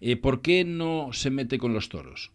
Eh, 0.00 0.16
¿Por 0.16 0.40
qué 0.40 0.64
no 0.64 1.10
se 1.12 1.30
mete 1.30 1.58
con 1.58 1.74
los 1.74 1.88
toros? 1.88 2.30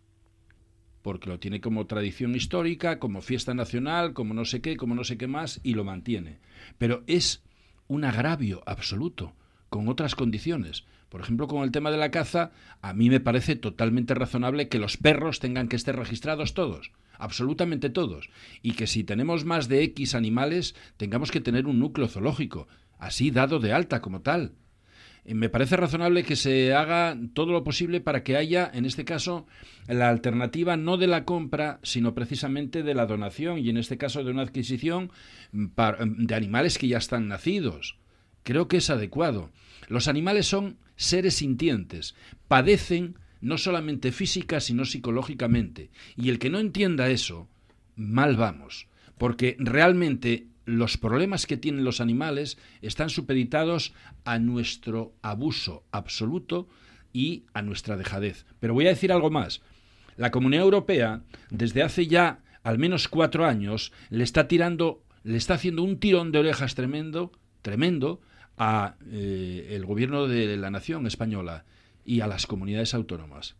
Porque 1.01 1.29
lo 1.29 1.39
tiene 1.39 1.61
como 1.61 1.87
tradición 1.87 2.35
histórica, 2.35 2.99
como 2.99 3.21
fiesta 3.21 3.53
nacional, 3.53 4.13
como 4.13 4.33
no 4.33 4.43
sé 4.43 4.61
qué, 4.61 4.75
como 4.75 4.93
no 4.93 5.05
sé 5.05 5.17
qué 5.17 5.27
más, 5.27 5.61
y 5.63 5.73
lo 5.73 5.85
mantiene. 5.85 6.39
Pero 6.77 7.03
es 7.07 7.43
un 7.87 8.03
agravio 8.03 8.61
absoluto, 8.65 9.33
con 9.69 9.87
otras 9.87 10.15
condiciones. 10.15 10.83
Por 11.09 11.21
ejemplo, 11.21 11.47
con 11.47 11.63
el 11.63 11.71
tema 11.71 11.91
de 11.91 11.97
la 11.97 12.11
caza, 12.11 12.51
a 12.81 12.93
mí 12.93 13.09
me 13.09 13.19
parece 13.19 13.55
totalmente 13.55 14.13
razonable 14.13 14.69
que 14.69 14.79
los 14.79 14.97
perros 14.97 15.39
tengan 15.39 15.67
que 15.67 15.75
estar 15.75 15.95
registrados 15.95 16.53
todos 16.53 16.91
absolutamente 17.19 17.89
todos, 17.89 18.29
y 18.63 18.71
que 18.73 18.87
si 18.87 19.03
tenemos 19.03 19.45
más 19.45 19.67
de 19.67 19.83
X 19.83 20.15
animales 20.15 20.73
tengamos 20.97 21.29
que 21.29 21.41
tener 21.41 21.67
un 21.67 21.77
núcleo 21.77 22.07
zoológico, 22.07 22.67
así 22.97 23.29
dado 23.29 23.59
de 23.59 23.73
alta 23.73 24.01
como 24.01 24.21
tal. 24.21 24.53
Eh, 25.25 25.35
me 25.35 25.49
parece 25.49 25.75
razonable 25.75 26.23
que 26.23 26.37
se 26.37 26.73
haga 26.73 27.17
todo 27.33 27.51
lo 27.51 27.63
posible 27.63 27.99
para 27.99 28.23
que 28.23 28.37
haya, 28.37 28.71
en 28.73 28.85
este 28.85 29.05
caso, 29.05 29.45
la 29.87 30.09
alternativa 30.09 30.77
no 30.77 30.97
de 30.97 31.07
la 31.07 31.25
compra, 31.25 31.79
sino 31.83 32.15
precisamente 32.15 32.83
de 32.83 32.95
la 32.95 33.05
donación 33.05 33.59
y 33.59 33.69
en 33.69 33.77
este 33.77 33.97
caso 33.97 34.23
de 34.23 34.31
una 34.31 34.43
adquisición 34.43 35.11
mm, 35.51 35.65
mm, 35.65 36.25
de 36.25 36.35
animales 36.35 36.77
que 36.77 36.87
ya 36.87 36.97
están 36.97 37.27
nacidos. 37.27 37.97
Creo 38.43 38.67
que 38.69 38.77
es 38.77 38.89
adecuado. 38.89 39.51
Los 39.89 40.07
animales 40.07 40.47
son 40.47 40.77
seres 40.99 41.35
sintientes, 41.35 42.13
padecen 42.49 43.17
no 43.39 43.57
solamente 43.57 44.11
física, 44.11 44.59
sino 44.59 44.83
psicológicamente. 44.83 45.91
Y 46.17 46.29
el 46.29 46.39
que 46.39 46.49
no 46.49 46.59
entienda 46.59 47.09
eso, 47.09 47.47
mal 47.95 48.35
vamos, 48.35 48.87
porque 49.17 49.55
realmente 49.59 50.47
los 50.65 50.97
problemas 50.97 51.47
que 51.47 51.55
tienen 51.55 51.85
los 51.85 52.01
animales 52.01 52.57
están 52.81 53.09
supeditados 53.09 53.93
a 54.25 54.39
nuestro 54.39 55.15
abuso 55.21 55.85
absoluto 55.91 56.67
y 57.13 57.45
a 57.53 57.61
nuestra 57.61 57.95
dejadez. 57.95 58.45
Pero 58.59 58.73
voy 58.73 58.85
a 58.85 58.89
decir 58.89 59.13
algo 59.13 59.31
más. 59.31 59.61
La 60.17 60.31
Comunidad 60.31 60.65
Europea, 60.65 61.23
desde 61.49 61.81
hace 61.81 62.07
ya 62.07 62.43
al 62.61 62.77
menos 62.77 63.07
cuatro 63.07 63.45
años, 63.45 63.93
le 64.09 64.25
está 64.25 64.49
tirando, 64.49 65.01
le 65.23 65.37
está 65.37 65.53
haciendo 65.53 65.81
un 65.81 65.97
tirón 65.97 66.33
de 66.33 66.39
orejas 66.39 66.75
tremendo, 66.75 67.31
tremendo, 67.61 68.19
a 68.59 68.95
eh, 69.09 69.69
el 69.71 69.85
gobierno 69.85 70.27
de 70.27 70.57
la 70.57 70.69
nación 70.69 71.07
española 71.07 71.63
y 72.05 72.19
a 72.19 72.27
las 72.27 72.45
comunidades 72.45 72.93
autónomas. 72.93 73.55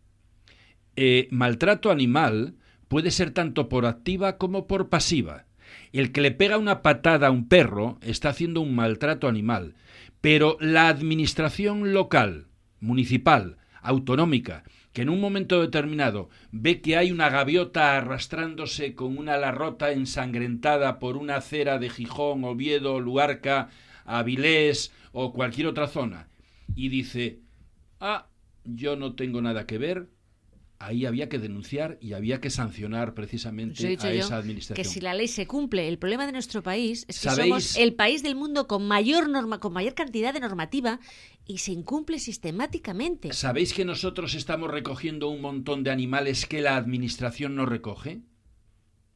Eh, 0.96 1.30
maltrato 1.32 1.90
animal 1.90 2.56
puede 2.90 3.10
ser 3.10 3.32
tanto 3.32 3.70
por 3.70 3.86
activa 3.86 4.38
como 4.38 4.68
por 4.68 4.90
pasiva. 4.90 5.46
El 5.94 6.12
que 6.12 6.22
le 6.22 6.32
pega 6.32 6.58
una 6.58 6.82
patada 6.82 7.28
a 7.28 7.32
un 7.32 7.48
perro 7.48 7.98
está 8.02 8.30
haciendo 8.30 8.60
un 8.60 8.76
maltrato 8.76 9.28
animal, 9.28 9.76
pero 10.20 10.58
la 10.60 10.90
administración 10.90 11.94
local, 11.94 12.48
municipal, 12.82 13.58
autonómica, 13.82 14.64
que 14.92 15.04
en 15.04 15.10
un 15.10 15.22
momento 15.22 15.62
determinado 15.62 16.30
ve 16.52 16.82
que 16.82 16.98
hay 16.98 17.12
una 17.12 17.30
gaviota 17.30 17.96
arrastrándose 17.96 18.96
con 18.96 19.18
una 19.18 19.38
larrota 19.38 19.92
ensangrentada 19.92 21.00
por 21.00 21.16
una 21.16 21.38
acera 21.38 21.78
de 21.78 21.90
Gijón, 21.90 22.44
Oviedo, 22.44 23.00
Luarca, 23.00 23.70
Avilés 24.18 24.92
o 25.12 25.34
cualquier 25.34 25.68
otra 25.68 25.88
zona, 25.88 26.30
y 26.76 26.90
dice, 26.90 27.42
ah, 28.00 28.28
yo 28.64 28.96
no 28.96 29.16
tengo 29.16 29.42
nada 29.42 29.66
que 29.66 29.78
ver, 29.78 30.10
ahí 30.80 31.06
había 31.06 31.28
que 31.28 31.40
denunciar 31.40 31.98
y 32.02 32.14
había 32.14 32.40
que 32.40 32.50
sancionar 32.50 33.14
precisamente 33.14 33.86
a 33.86 34.12
esa 34.14 34.38
administración. 34.38 34.76
Que 34.76 34.90
si 34.90 35.02
la 35.02 35.14
ley 35.14 35.28
se 35.28 35.46
cumple, 35.46 35.88
el 35.88 36.00
problema 36.00 36.26
de 36.26 36.32
nuestro 36.32 36.64
país 36.64 37.06
es 37.08 37.20
que 37.20 37.30
somos 37.30 37.76
el 37.76 37.94
país 37.94 38.24
del 38.24 38.36
mundo 38.36 38.68
con 38.68 38.88
mayor 38.88 39.30
norma, 39.30 39.60
con 39.60 39.74
mayor 39.74 39.94
cantidad 39.94 40.34
de 40.34 40.40
normativa 40.40 41.00
y 41.46 41.58
se 41.58 41.74
incumple 41.74 42.20
sistemáticamente. 42.20 43.34
¿Sabéis 43.34 43.74
que 43.74 43.84
nosotros 43.84 44.36
estamos 44.36 44.72
recogiendo 44.72 45.30
un 45.30 45.42
montón 45.42 45.84
de 45.84 45.92
animales 45.92 46.46
que 46.46 46.62
la 46.62 46.78
administración 46.78 47.56
no 47.56 47.66
recoge? 47.66 48.22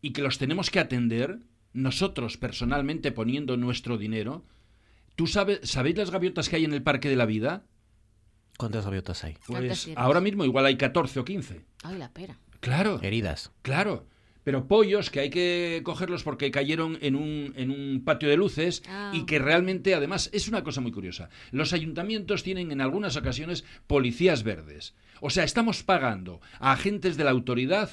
Y 0.02 0.12
que 0.12 0.22
los 0.22 0.38
tenemos 0.38 0.70
que 0.70 0.80
atender 0.80 1.40
nosotros 1.72 2.36
personalmente 2.38 3.14
poniendo 3.14 3.56
nuestro 3.56 3.98
dinero. 3.98 4.46
¿Tú 5.16 5.28
sabes, 5.28 5.60
sabéis 5.64 5.98
las 5.98 6.12
gaviotas 6.12 6.50
que 6.50 6.56
hay 6.56 6.66
en 6.66 6.74
el 6.74 6.84
Parque 6.84 7.10
de 7.10 7.16
la 7.16 7.26
Vida? 7.26 7.64
¿Cuántas 8.58 8.86
gaviotas 8.86 9.24
hay? 9.24 9.38
Pues 9.48 9.90
ahora 9.96 10.22
mismo 10.22 10.46
igual 10.46 10.66
hay 10.66 10.78
14 10.78 11.20
o 11.20 11.26
15. 11.26 11.66
Ay, 11.84 11.98
la 11.98 12.10
pera. 12.14 12.38
Claro. 12.60 13.00
Heridas. 13.02 13.52
Claro. 13.62 14.08
Pero 14.44 14.68
pollos 14.68 15.10
que 15.10 15.22
hay 15.22 15.30
que 15.30 15.82
cogerlos 15.84 16.24
porque 16.24 16.52
cayeron 16.52 16.98
en 17.02 17.16
un, 17.16 17.54
en 17.56 17.72
un 17.72 18.04
patio 18.04 18.30
de 18.30 18.38
luces 18.38 18.84
ah. 18.88 19.12
y 19.14 19.26
que 19.26 19.40
realmente, 19.40 19.96
además, 19.96 20.30
es 20.34 20.48
una 20.48 20.64
cosa 20.64 20.82
muy 20.82 20.92
curiosa. 20.92 21.30
Los 21.52 21.72
ayuntamientos 21.72 22.44
tienen 22.44 22.72
en 22.72 22.82
algunas 22.82 23.16
ocasiones 23.16 23.64
policías 23.88 24.44
verdes. 24.44 24.96
O 25.22 25.30
sea, 25.30 25.46
estamos 25.46 25.84
pagando 25.84 26.42
a 26.60 26.74
agentes 26.74 27.16
de 27.16 27.24
la 27.24 27.32
autoridad 27.32 27.90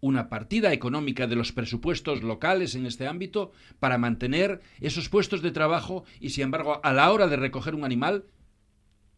una 0.00 0.28
partida 0.28 0.72
económica 0.72 1.26
de 1.26 1.36
los 1.36 1.52
presupuestos 1.52 2.22
locales 2.22 2.74
en 2.74 2.86
este 2.86 3.06
ámbito 3.06 3.52
para 3.78 3.98
mantener 3.98 4.60
esos 4.80 5.08
puestos 5.08 5.42
de 5.42 5.50
trabajo 5.50 6.04
y, 6.20 6.30
sin 6.30 6.44
embargo, 6.44 6.80
a 6.82 6.92
la 6.92 7.10
hora 7.12 7.28
de 7.28 7.36
recoger 7.36 7.74
un 7.74 7.84
animal, 7.84 8.24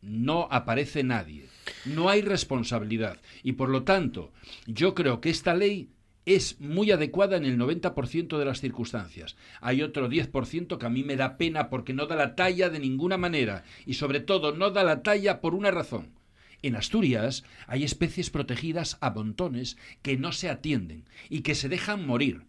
no 0.01 0.49
aparece 0.51 1.03
nadie. 1.03 1.49
No 1.85 2.09
hay 2.09 2.23
responsabilidad. 2.23 3.19
Y 3.43 3.53
por 3.53 3.69
lo 3.69 3.83
tanto, 3.83 4.33
yo 4.67 4.95
creo 4.95 5.21
que 5.21 5.31
esta 5.31 5.55
ley 5.55 5.91
es 6.25 6.61
muy 6.61 6.91
adecuada 6.91 7.37
en 7.37 7.45
el 7.45 7.59
90% 7.59 8.39
de 8.39 8.45
las 8.45 8.61
circunstancias. 8.61 9.37
Hay 9.61 9.83
otro 9.83 10.09
10% 10.09 10.77
que 10.77 10.87
a 10.87 10.91
mí 10.91 11.03
me 11.03 11.17
da 11.17 11.39
pena 11.39 11.71
porque 11.71 11.95
no 11.95 12.07
da 12.07 12.17
la 12.17 12.35
talla 12.35 12.69
de 12.69 12.79
ninguna 12.79 13.17
manera 13.17 13.65
y 13.87 13.95
sobre 13.95 14.21
todo 14.21 14.55
no 14.55 14.71
da 14.71 14.85
la 14.85 15.03
talla 15.03 15.41
por 15.41 15.55
una 15.55 15.71
razón. 15.71 16.18
En 16.63 16.77
Asturias 16.77 17.45
hay 17.67 17.85
especies 17.85 18.31
protegidas 18.31 18.99
a 19.01 19.11
montones 19.11 19.77
que 20.03 20.17
no 20.17 20.33
se 20.33 20.49
atienden 20.49 21.05
y 21.29 21.41
que 21.41 21.55
se 21.55 21.69
dejan 21.69 22.07
morir. 22.07 22.47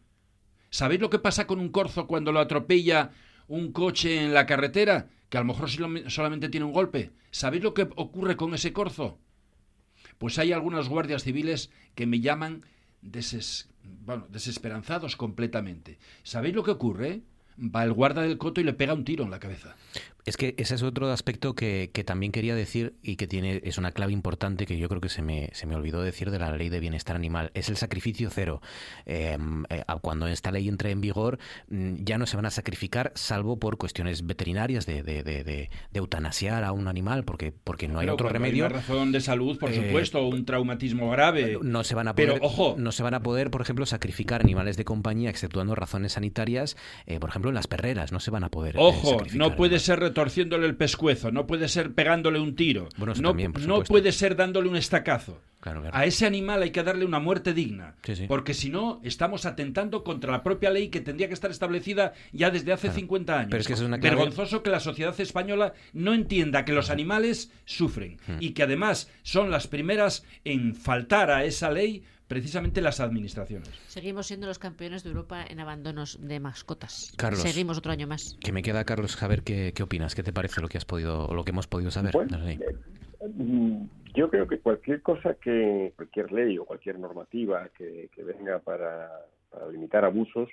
¿Sabéis 0.70 1.02
lo 1.02 1.10
que 1.10 1.20
pasa 1.20 1.48
con 1.48 1.60
un 1.60 1.70
corzo 1.70 2.08
cuando 2.08 2.32
lo 2.32 2.40
atropella 2.40 3.12
un 3.48 3.72
coche 3.72 4.24
en 4.24 4.34
la 4.34 4.46
carretera? 4.46 5.10
que 5.30 5.38
a 5.38 5.42
lo 5.42 5.48
mejor 5.48 5.70
solamente 6.10 6.50
tiene 6.50 6.66
un 6.66 6.74
golpe. 6.74 7.12
¿Sabéis 7.32 7.64
lo 7.64 7.74
que 7.74 7.88
ocurre 7.96 8.36
con 8.36 8.54
ese 8.54 8.74
corzo? 8.74 9.18
Pues 10.18 10.38
hay 10.40 10.52
algunos 10.52 10.90
guardias 10.90 11.24
civiles 11.24 11.72
que 11.96 12.08
me 12.08 12.20
llaman 12.20 12.66
desesperanzados 13.02 15.16
completamente. 15.16 16.00
¿Sabéis 16.24 16.56
lo 16.56 16.64
que 16.64 16.72
ocurre? 16.72 17.22
Va 17.60 17.84
el 17.84 17.94
guarda 17.94 18.24
del 18.24 18.38
coto 18.38 18.60
y 18.60 18.64
le 18.64 18.74
pega 18.74 18.94
un 18.94 19.06
tiro 19.06 19.24
en 19.24 19.32
la 19.32 19.40
cabeza. 19.40 19.76
Es 20.26 20.38
que 20.38 20.54
ese 20.58 20.76
es 20.76 20.84
otro 20.84 21.12
aspecto 21.12 21.56
que, 21.56 21.90
también 22.06 22.32
quería 22.32 22.56
decir 22.56 22.96
y 23.04 23.16
que 23.16 23.28
tiene 23.28 23.62
es 23.64 23.78
una 23.78 23.92
clave 23.92 24.14
importante 24.14 24.66
que 24.66 24.78
yo 24.78 24.90
creo 24.90 25.02
que 25.02 25.10
se 25.10 25.22
me, 25.22 25.50
se 25.54 25.66
me 25.68 25.76
olvidó 25.76 26.02
decir 26.02 26.32
de 26.32 26.40
la 26.40 26.56
ley 26.56 26.70
de 26.70 26.80
bienestar 26.80 27.16
animal. 27.16 27.52
Es 27.54 27.70
el 27.70 27.78
sacrificio 27.78 28.30
cero. 28.30 28.62
Em, 29.06 29.66
eh, 29.70 29.84
cuando 30.02 30.28
esta 30.28 30.52
ley 30.52 30.68
entre 30.68 30.92
en 30.92 31.02
vigor, 31.02 31.40
mm, 31.70 32.04
ya 32.04 32.18
no 32.18 32.26
se 32.26 32.36
van 32.36 32.46
a 32.46 32.52
sacrificar 32.52 33.12
salvo 33.16 33.60
por 33.60 33.78
cuestiones 33.78 34.26
veterinarias 34.26 34.86
de, 34.86 35.04
de, 35.04 35.24
de, 35.24 35.70
eutanasiar 35.94 36.64
a 36.64 36.72
un 36.72 36.88
animal 36.88 37.24
porque, 37.24 37.52
porque 37.52 37.88
no 37.88 38.00
hay 38.00 38.10
otro 38.10 38.30
remedio. 38.30 38.66
Hay 38.66 38.72
una 38.72 38.80
razón 38.80 39.12
de 39.12 39.22
salud, 39.22 39.58
por 39.58 39.72
eh, 39.72 39.76
supuesto, 39.76 40.26
un 40.28 40.46
traumatismo 40.46 41.10
grave. 41.12 41.58
No 41.62 41.84
se 41.84 41.96
van 41.96 42.08
a 42.08 42.16
poder, 42.16 42.34
Pero, 42.34 42.46
ojo. 42.46 42.76
no 42.78 42.92
se 42.92 43.04
van 43.04 43.14
a 43.14 43.22
poder, 43.22 43.52
por 43.52 43.62
ejemplo, 43.62 43.86
sacrificar 43.86 44.42
animales 44.42 44.78
de 44.78 44.86
compañía, 44.86 45.30
exceptuando 45.30 45.76
razones 45.76 46.14
sanitarias, 46.14 46.78
eh, 47.06 47.20
por 47.20 47.30
ejemplo, 47.30 47.50
en 47.50 47.56
las 47.56 47.68
perreras. 47.68 48.12
No 48.12 48.20
se 48.20 48.32
van 48.32 48.44
a 48.44 48.50
poder. 48.50 48.76
Ojo, 48.78 49.18
no 49.34 49.56
puede 49.56 49.80
ser 49.80 50.00
torciéndole 50.20 50.68
el 50.68 50.76
pescuezo, 50.76 51.32
no 51.32 51.48
puede 51.48 51.70
ser 51.70 51.94
pegándole 51.94 52.42
un 52.42 52.54
tiro, 52.54 52.90
no, 53.22 53.34
no 53.34 53.84
puede 53.84 54.12
ser 54.12 54.36
dándole 54.36 54.68
un 54.68 54.76
estacazo. 54.76 55.40
A 55.94 56.04
ese 56.04 56.26
animal 56.26 56.62
hay 56.62 56.72
que 56.72 56.84
darle 56.84 57.06
una 57.06 57.20
muerte 57.20 57.54
digna, 57.54 57.96
porque 58.28 58.54
si 58.54 58.70
no 58.70 59.00
estamos 59.02 59.46
atentando 59.46 60.04
contra 60.04 60.34
la 60.34 60.44
propia 60.44 60.72
ley 60.72 60.90
que 60.90 61.00
tendría 61.00 61.30
que 61.30 61.34
estar 61.34 61.52
establecida 61.52 62.12
ya 62.34 62.52
desde 62.52 62.74
hace 62.74 62.92
50 62.92 63.40
años. 63.40 63.68
Vergonzoso 64.02 64.62
que 64.62 64.70
la 64.70 64.82
sociedad 64.82 65.18
española 65.22 65.74
no 65.94 66.14
entienda 66.14 66.66
que 66.66 66.74
los 66.74 66.90
animales 66.90 67.50
sufren 67.64 68.18
hmm. 68.28 68.38
y 68.42 68.52
que 68.52 68.64
además 68.64 69.10
son 69.24 69.52
las 69.52 69.68
primeras 69.68 70.26
en 70.44 70.76
faltar 70.76 71.32
a 71.32 71.46
esa 71.46 71.72
ley 71.72 72.04
precisamente 72.30 72.80
las 72.80 73.02
administraciones. 73.02 73.68
Seguimos 73.88 74.28
siendo 74.28 74.48
los 74.48 74.60
campeones 74.60 75.04
de 75.04 75.10
Europa 75.10 75.44
en 75.50 75.60
abandonos 75.60 76.20
de 76.22 76.40
mascotas. 76.40 77.12
Carlos, 77.18 77.42
Seguimos 77.42 77.80
otro 77.80 77.92
año 77.92 78.08
más. 78.08 78.38
Que 78.40 78.54
me 78.54 78.62
queda, 78.62 78.86
Carlos, 78.86 79.14
saber 79.14 79.42
qué, 79.42 79.74
qué 79.76 79.84
opinas, 79.84 80.16
qué 80.16 80.24
te 80.24 80.32
parece 80.32 80.62
lo 80.62 80.70
que 80.70 80.78
has 80.78 80.86
podido, 80.86 81.28
lo 81.34 81.44
que 81.44 81.50
hemos 81.50 81.68
podido 81.68 81.90
saber. 81.90 82.14
Eh, 82.16 82.60
mm, 83.36 83.84
yo 84.14 84.30
creo 84.30 84.48
que 84.48 84.60
cualquier 84.60 85.02
cosa 85.02 85.34
que, 85.34 85.92
cualquier 85.96 86.32
ley 86.32 86.58
o 86.60 86.66
cualquier 86.66 87.00
normativa 87.00 87.68
que, 87.76 88.10
venga 88.18 88.60
para, 88.60 89.10
limitar 89.72 90.06
abusos 90.06 90.50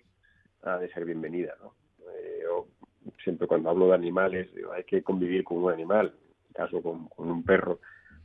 ha 0.63 0.79
de 0.79 0.89
ser 0.89 1.05
bienvenida, 1.05 1.55
¿no? 1.63 1.75
Eh, 2.11 2.45
siempre 3.23 3.47
cuando 3.47 3.69
hablo 3.69 3.89
de 3.89 3.95
animales, 3.95 4.49
hay 4.75 4.85
que 4.85 5.03
convivir 5.03 5.45
con 5.45 5.59
un 5.59 5.71
animal, 5.71 6.07
en 6.07 6.37
este 6.41 6.55
caso 6.55 6.83
con, 6.83 7.09
con 7.09 7.31
un 7.31 7.45
perro, 7.45 7.81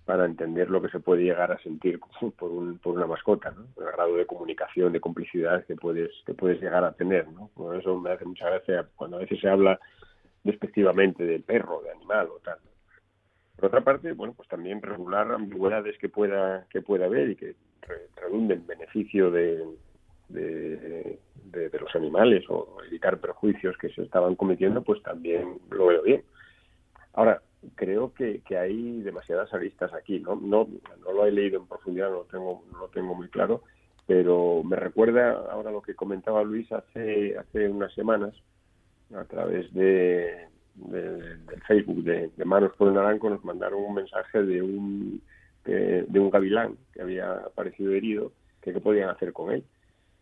para 0.06 0.26
entender 0.26 0.70
lo 0.70 0.82
que 0.82 0.90
se 0.90 1.00
puede 1.00 1.24
llegar 1.24 1.52
a 1.52 1.60
sentir 1.60 2.00
por, 2.38 2.52
un, 2.52 2.80
por 2.80 2.96
una 2.96 3.08
mascota, 3.08 3.52
¿no? 3.52 3.68
el 3.78 3.92
grado 3.92 4.16
de 4.16 4.26
comunicación, 4.26 4.94
de 4.94 5.00
complicidad 5.00 5.66
que 5.66 5.76
puedes, 5.76 6.12
que 6.26 6.34
puedes 6.34 6.62
llegar 6.62 6.84
a 6.84 6.94
tener. 6.94 7.28
¿no? 7.30 7.50
Por 7.54 7.76
eso 7.76 8.00
me 8.00 8.12
hace 8.12 8.26
mucha 8.26 8.50
gracia 8.50 8.88
cuando 8.96 9.18
a 9.18 9.22
veces 9.22 9.40
se 9.40 9.50
habla 9.50 9.80
despectivamente 10.44 11.24
del 11.24 11.44
perro, 11.44 11.82
de 11.82 11.92
animal 11.92 12.28
o 12.30 12.40
tal. 12.40 12.58
Por 13.56 13.66
otra 13.66 13.82
parte, 13.82 14.12
bueno, 14.14 14.34
pues 14.36 14.50
también 14.50 14.82
regular 14.82 15.32
ambigüedades 15.32 15.98
que 16.00 16.10
pueda, 16.10 16.66
que 16.70 16.82
pueda 16.82 17.06
haber 17.06 17.30
y 17.30 17.36
que 17.36 17.56
redunden 18.16 18.62
en 18.62 18.68
beneficio 18.68 19.30
de, 19.30 19.64
de, 20.30 21.20
los 21.80 21.96
animales 21.96 22.44
o 22.50 22.78
evitar 22.88 23.20
perjuicios 23.20 23.78
que 23.78 23.90
se 23.90 24.04
estaban 24.04 24.36
cometiendo, 24.36 24.82
pues 24.84 25.02
también 25.04 25.60
lo 25.70 25.88
veo 25.88 26.02
bien. 26.04 26.24
Ahora, 27.14 27.42
creo 27.76 28.14
que, 28.14 28.42
que 28.42 28.58
hay 28.58 29.02
demasiadas 29.02 29.54
aristas 29.54 29.94
aquí, 29.94 30.20
¿no? 30.20 30.36
No, 30.36 30.68
no 31.04 31.12
lo 31.12 31.26
he 31.26 31.32
leído 31.32 31.60
en 31.60 31.68
profundidad, 31.68 32.10
no 32.10 32.18
lo 32.18 32.24
tengo, 32.26 32.64
no 32.72 32.80
lo 32.80 32.88
tengo 32.90 33.16
muy 33.16 33.28
claro, 33.30 33.64
pero 34.08 34.64
me 34.64 34.76
recuerda 34.76 35.32
ahora 35.52 35.72
lo 35.72 35.82
que 35.82 35.96
comentaba 35.96 36.44
Luis 36.44 36.72
hace, 36.72 37.38
hace 37.38 37.70
unas 37.70 37.94
semanas 37.94 38.34
a 39.16 39.24
través 39.26 39.72
de, 39.74 40.48
del 40.76 41.62
Facebook 41.68 42.04
de, 42.04 42.32
Manos 42.46 42.74
por 42.78 42.88
el 42.88 42.94
Naranco 42.94 43.30
nos 43.30 43.44
mandaron 43.44 43.84
un 43.84 43.94
mensaje 43.96 44.44
de 44.44 44.62
un 44.62 45.22
de, 45.66 46.04
de 46.08 46.20
un 46.20 46.32
gavilán 46.32 46.76
que 46.92 47.02
había 47.02 47.34
aparecido 47.34 47.92
herido 47.94 48.32
que 48.62 48.74
qué 48.74 48.80
podían 48.80 49.10
hacer 49.10 49.32
con 49.32 49.52
él 49.52 49.64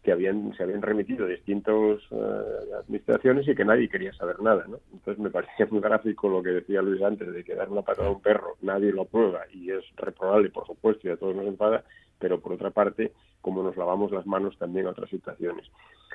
que 0.04 0.12
habían 0.14 0.54
se 0.56 0.64
habían 0.64 0.82
remitido 0.82 1.28
distintas 1.28 1.76
uh, 2.12 2.76
administraciones 2.80 3.48
y 3.48 3.56
que 3.56 3.66
nadie 3.66 3.90
quería 3.90 4.14
saber 4.14 4.42
nada, 4.42 4.66
¿no? 4.68 4.80
Entonces 4.94 5.22
me 5.22 5.30
parecía 5.30 5.68
muy 5.70 5.82
gráfico 5.82 6.30
lo 6.30 6.42
que 6.42 6.52
decía 6.52 6.82
Luis 6.82 7.02
antes 7.02 7.32
de 7.34 7.44
que 7.44 7.56
dar 7.56 7.70
una 7.70 7.82
patada 7.82 8.08
a 8.08 8.12
un 8.12 8.22
perro 8.22 8.56
nadie 8.62 8.94
lo 8.94 9.04
aprueba 9.04 9.42
y 9.52 9.72
es 9.72 9.84
reprobable, 9.98 10.50
por 10.50 10.66
supuesto, 10.66 11.08
y 11.08 11.12
a 11.12 11.18
todos 11.18 11.36
nos 11.36 11.46
enfada, 11.46 11.84
pero 12.18 12.40
por 12.40 12.54
otra 12.54 12.72
parte, 12.72 13.12
como 13.42 13.62
nos 13.62 13.76
lavamos 13.76 14.12
las 14.12 14.26
manos 14.26 14.58
también 14.58 14.88
a 14.88 14.92
otras 14.92 15.10
situaciones. 15.10 15.70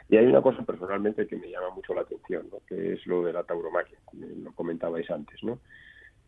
Y 0.08 0.16
hay 0.16 0.26
una 0.26 0.42
cosa 0.42 0.62
personalmente 0.62 1.26
que 1.26 1.36
me 1.36 1.50
llama 1.50 1.70
mucho 1.74 1.94
la 1.94 2.02
atención, 2.02 2.48
¿no? 2.50 2.58
que 2.66 2.94
es 2.94 3.06
lo 3.06 3.22
de 3.22 3.32
la 3.32 3.44
tauromaquia, 3.44 3.98
lo 4.12 4.52
comentabais 4.52 5.10
antes, 5.10 5.42
¿no? 5.42 5.58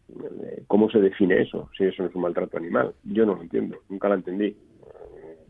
Eh, 0.08 0.62
¿Cómo 0.66 0.88
se 0.88 1.00
define 1.00 1.42
eso? 1.42 1.68
Si 1.76 1.84
eso 1.84 2.02
no 2.02 2.08
es 2.08 2.14
un 2.14 2.22
maltrato 2.22 2.56
animal. 2.56 2.94
Yo 3.02 3.26
no 3.26 3.34
lo 3.34 3.42
entiendo, 3.42 3.78
nunca 3.88 4.08
lo 4.08 4.14
entendí 4.14 4.56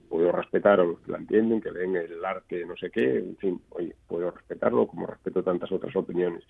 puedo 0.08 0.32
respetar 0.32 0.80
a 0.80 0.84
los 0.84 1.00
que 1.00 1.12
la 1.12 1.18
entienden, 1.18 1.60
que 1.60 1.70
leen 1.70 1.96
el 1.96 2.24
arte 2.24 2.64
no 2.64 2.76
sé 2.76 2.90
qué, 2.90 3.18
en 3.18 3.36
fin, 3.36 3.60
oye, 3.70 3.94
puedo 4.08 4.30
respetarlo 4.30 4.86
como 4.86 5.06
respeto 5.06 5.42
tantas 5.42 5.70
otras 5.72 5.94
opiniones, 5.96 6.42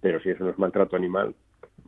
pero 0.00 0.20
si 0.20 0.30
eso 0.30 0.44
no 0.44 0.50
es 0.50 0.58
maltrato 0.58 0.96
animal, 0.96 1.34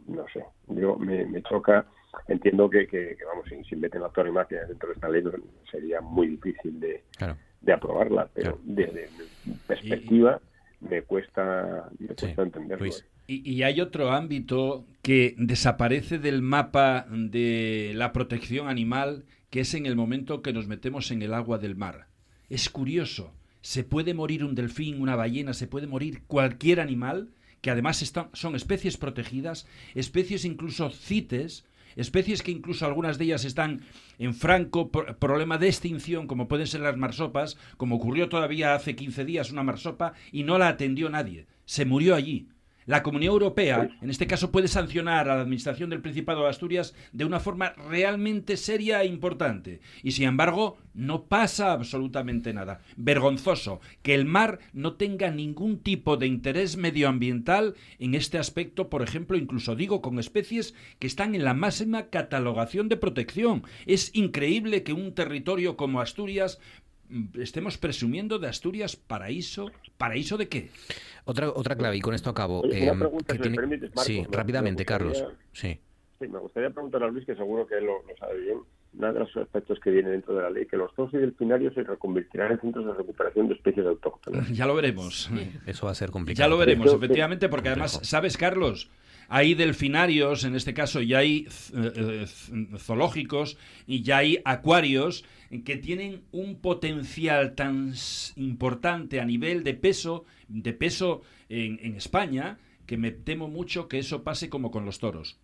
no 0.06 0.24
sé, 0.32 0.44
yo 0.68 0.96
me, 0.96 1.42
choca, 1.42 1.86
entiendo 2.28 2.68
que, 2.68 2.86
que, 2.86 3.16
vamos, 3.26 3.46
si, 3.48 3.62
si 3.64 3.76
meten 3.76 4.02
la 4.02 4.08
animal 4.08 4.46
dentro 4.66 4.88
de 4.88 4.94
esta 4.94 5.08
ley 5.08 5.22
sería 5.70 6.00
muy 6.00 6.28
difícil 6.28 6.80
de, 6.80 7.02
de 7.60 7.72
aprobarla, 7.72 8.28
pero 8.34 8.58
desde 8.62 9.08
mi 9.44 9.54
perspectiva 9.66 10.40
me 10.80 11.02
cuesta, 11.02 11.88
me 11.98 12.08
cuesta 12.08 12.42
entenderlo. 12.42 12.86
Y, 13.28 13.50
y, 13.50 13.62
hay 13.62 13.80
otro 13.80 14.10
ámbito 14.10 14.84
que 15.00 15.34
desaparece 15.38 16.18
del 16.18 16.42
mapa 16.42 17.06
de 17.08 17.92
la 17.94 18.12
protección 18.12 18.68
animal 18.68 19.24
que 19.52 19.60
es 19.60 19.74
en 19.74 19.84
el 19.84 19.96
momento 19.96 20.40
que 20.40 20.54
nos 20.54 20.66
metemos 20.66 21.10
en 21.10 21.20
el 21.20 21.34
agua 21.34 21.58
del 21.58 21.76
mar. 21.76 22.08
Es 22.48 22.70
curioso, 22.70 23.34
se 23.60 23.84
puede 23.84 24.14
morir 24.14 24.44
un 24.44 24.54
delfín, 24.54 24.98
una 24.98 25.14
ballena, 25.14 25.52
se 25.52 25.66
puede 25.66 25.86
morir 25.86 26.22
cualquier 26.26 26.80
animal, 26.80 27.28
que 27.60 27.70
además 27.70 28.00
están, 28.00 28.30
son 28.32 28.56
especies 28.56 28.96
protegidas, 28.96 29.66
especies 29.94 30.46
incluso 30.46 30.88
CITES, 30.88 31.66
especies 31.96 32.42
que 32.42 32.50
incluso 32.50 32.86
algunas 32.86 33.18
de 33.18 33.26
ellas 33.26 33.44
están 33.44 33.82
en 34.18 34.32
franco 34.32 34.90
problema 34.90 35.58
de 35.58 35.68
extinción, 35.68 36.26
como 36.26 36.48
pueden 36.48 36.66
ser 36.66 36.80
las 36.80 36.96
marsopas, 36.96 37.58
como 37.76 37.96
ocurrió 37.96 38.30
todavía 38.30 38.74
hace 38.74 38.96
15 38.96 39.26
días 39.26 39.52
una 39.52 39.62
marsopa 39.62 40.14
y 40.32 40.44
no 40.44 40.56
la 40.56 40.68
atendió 40.68 41.10
nadie, 41.10 41.44
se 41.66 41.84
murió 41.84 42.14
allí. 42.14 42.48
La 42.86 43.02
Comunidad 43.02 43.32
Europea, 43.32 43.88
en 44.00 44.10
este 44.10 44.26
caso, 44.26 44.50
puede 44.50 44.68
sancionar 44.68 45.28
a 45.28 45.36
la 45.36 45.42
Administración 45.42 45.90
del 45.90 46.00
Principado 46.00 46.42
de 46.42 46.48
Asturias 46.48 46.94
de 47.12 47.24
una 47.24 47.38
forma 47.38 47.72
realmente 47.88 48.56
seria 48.56 49.02
e 49.02 49.06
importante. 49.06 49.80
Y 50.02 50.12
sin 50.12 50.26
embargo, 50.26 50.78
no 50.94 51.24
pasa 51.24 51.72
absolutamente 51.72 52.52
nada. 52.52 52.80
Vergonzoso 52.96 53.80
que 54.02 54.14
el 54.14 54.24
mar 54.24 54.58
no 54.72 54.94
tenga 54.94 55.30
ningún 55.30 55.78
tipo 55.78 56.16
de 56.16 56.26
interés 56.26 56.76
medioambiental 56.76 57.74
en 57.98 58.14
este 58.14 58.38
aspecto, 58.38 58.88
por 58.88 59.02
ejemplo, 59.02 59.36
incluso 59.36 59.76
digo, 59.76 60.02
con 60.02 60.18
especies 60.18 60.74
que 60.98 61.06
están 61.06 61.34
en 61.34 61.44
la 61.44 61.54
máxima 61.54 62.08
catalogación 62.08 62.88
de 62.88 62.96
protección. 62.96 63.62
Es 63.86 64.10
increíble 64.14 64.82
que 64.82 64.92
un 64.92 65.14
territorio 65.14 65.76
como 65.76 66.00
Asturias 66.00 66.58
estemos 67.38 67.78
presumiendo 67.78 68.38
de 68.38 68.48
Asturias 68.48 68.96
paraíso. 68.96 69.70
¿Paraíso 69.96 70.36
de 70.36 70.48
qué? 70.48 70.70
Otra, 71.24 71.50
otra 71.50 71.76
clave, 71.76 71.96
y 71.96 72.00
con 72.00 72.14
esto 72.14 72.30
acabo. 72.30 72.64
Eh, 72.70 72.90
sí, 73.96 74.26
rápidamente, 74.30 74.84
Carlos. 74.84 75.24
Sí. 75.52 75.78
sí. 76.18 76.28
me 76.28 76.38
gustaría 76.38 76.70
preguntar 76.70 77.02
a 77.02 77.08
Luis, 77.08 77.24
que 77.24 77.34
seguro 77.34 77.66
que 77.66 77.78
él 77.78 77.86
lo, 77.86 78.02
sabe 78.18 78.40
bien, 78.40 78.58
uno 78.94 79.12
de 79.12 79.20
los 79.20 79.36
aspectos 79.36 79.78
que 79.80 79.90
viene 79.90 80.10
dentro 80.10 80.34
de 80.34 80.42
la 80.42 80.50
ley, 80.50 80.66
que 80.66 80.76
los 80.76 80.92
zoos 80.94 81.12
y 81.14 81.18
delfinarios 81.18 81.74
se 81.74 81.82
reconvertirán 81.82 82.52
en 82.52 82.60
centros 82.60 82.86
de 82.86 82.94
recuperación 82.94 83.48
de 83.48 83.54
especies 83.54 83.86
autóctonas. 83.86 84.48
Ya 84.52 84.66
lo 84.66 84.74
veremos. 84.74 85.30
Eso 85.66 85.86
va 85.86 85.92
a 85.92 85.94
ser 85.94 86.10
complicado. 86.10 86.46
Ya 86.46 86.50
lo 86.50 86.58
veremos, 86.58 86.92
efectivamente, 86.92 87.48
porque 87.48 87.68
además, 87.68 88.00
¿sabes, 88.02 88.36
Carlos? 88.36 88.90
Hay 89.34 89.54
delfinarios, 89.54 90.44
en 90.44 90.54
este 90.54 90.74
caso 90.74 91.00
ya 91.00 91.20
hay 91.20 91.46
eh, 91.74 91.92
eh, 91.96 92.76
zoológicos 92.76 93.56
y 93.86 94.02
ya 94.02 94.18
hay 94.18 94.40
acuarios 94.44 95.24
que 95.64 95.78
tienen 95.78 96.24
un 96.32 96.60
potencial 96.60 97.54
tan 97.54 97.94
importante 98.36 99.20
a 99.20 99.24
nivel 99.24 99.64
de 99.64 99.72
peso, 99.72 100.26
de 100.48 100.74
peso 100.74 101.22
en, 101.48 101.78
en 101.82 101.94
España, 101.94 102.58
que 102.84 102.98
me 102.98 103.10
temo 103.10 103.48
mucho 103.48 103.88
que 103.88 104.00
eso 104.00 104.22
pase 104.22 104.50
como 104.50 104.70
con 104.70 104.84
los 104.84 104.98
toros. 104.98 105.38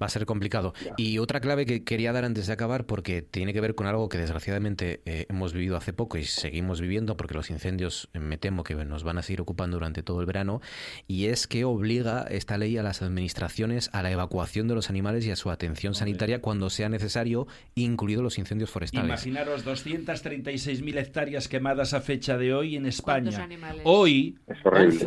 Va 0.00 0.06
a 0.06 0.08
ser 0.08 0.26
complicado. 0.26 0.74
Y 0.96 1.18
otra 1.18 1.40
clave 1.40 1.66
que 1.66 1.84
quería 1.84 2.12
dar 2.12 2.24
antes 2.24 2.46
de 2.46 2.52
acabar, 2.52 2.84
porque 2.84 3.22
tiene 3.22 3.52
que 3.52 3.60
ver 3.60 3.74
con 3.74 3.86
algo 3.86 4.08
que 4.08 4.18
desgraciadamente 4.18 5.00
eh, 5.04 5.26
hemos 5.28 5.52
vivido 5.52 5.76
hace 5.76 5.92
poco 5.92 6.18
y 6.18 6.24
seguimos 6.24 6.80
viviendo, 6.80 7.16
porque 7.16 7.34
los 7.34 7.50
incendios 7.50 8.08
eh, 8.12 8.18
me 8.18 8.36
temo 8.36 8.64
que 8.64 8.74
nos 8.74 9.04
van 9.04 9.18
a 9.18 9.22
seguir 9.22 9.40
ocupando 9.40 9.76
durante 9.76 10.02
todo 10.02 10.20
el 10.20 10.26
verano, 10.26 10.60
y 11.06 11.26
es 11.26 11.46
que 11.46 11.64
obliga 11.64 12.26
esta 12.28 12.58
ley 12.58 12.76
a 12.76 12.82
las 12.82 13.02
administraciones 13.02 13.90
a 13.92 14.02
la 14.02 14.10
evacuación 14.10 14.68
de 14.68 14.74
los 14.74 14.90
animales 14.90 15.26
y 15.26 15.30
a 15.30 15.36
su 15.36 15.50
atención 15.50 15.94
sanitaria 15.94 16.40
cuando 16.40 16.70
sea 16.70 16.88
necesario, 16.88 17.46
incluidos 17.74 18.22
los 18.22 18.38
incendios 18.38 18.70
forestales. 18.70 19.06
Imaginaros 19.06 19.64
236.000 19.64 20.98
hectáreas 20.98 21.48
quemadas 21.48 21.94
a 21.94 22.00
fecha 22.00 22.36
de 22.36 22.54
hoy 22.54 22.76
en 22.76 22.86
España. 22.86 23.48
Hoy, 23.84 24.38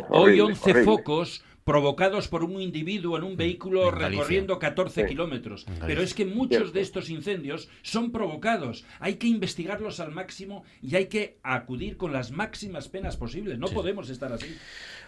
hoy 0.08 0.40
11 0.40 0.84
focos 0.84 1.42
provocados 1.68 2.28
por 2.28 2.44
un 2.44 2.62
individuo 2.62 3.18
en 3.18 3.24
un 3.24 3.34
mm. 3.34 3.36
vehículo 3.36 3.90
recorriendo 3.90 4.58
14 4.58 5.04
kilómetros. 5.04 5.66
Pero 5.86 6.00
es 6.00 6.14
que 6.14 6.24
muchos 6.24 6.72
de 6.72 6.80
estos 6.80 7.10
incendios 7.10 7.68
son 7.82 8.10
provocados. 8.10 8.86
Hay 9.00 9.16
que 9.16 9.26
investigarlos 9.26 10.00
al 10.00 10.10
máximo 10.10 10.64
y 10.80 10.96
hay 10.96 11.08
que 11.08 11.36
acudir 11.42 11.98
con 11.98 12.14
las 12.14 12.30
máximas 12.30 12.88
penas 12.88 13.18
posibles. 13.18 13.58
No 13.58 13.66
podemos 13.66 14.08
estar 14.08 14.32
así. 14.32 14.56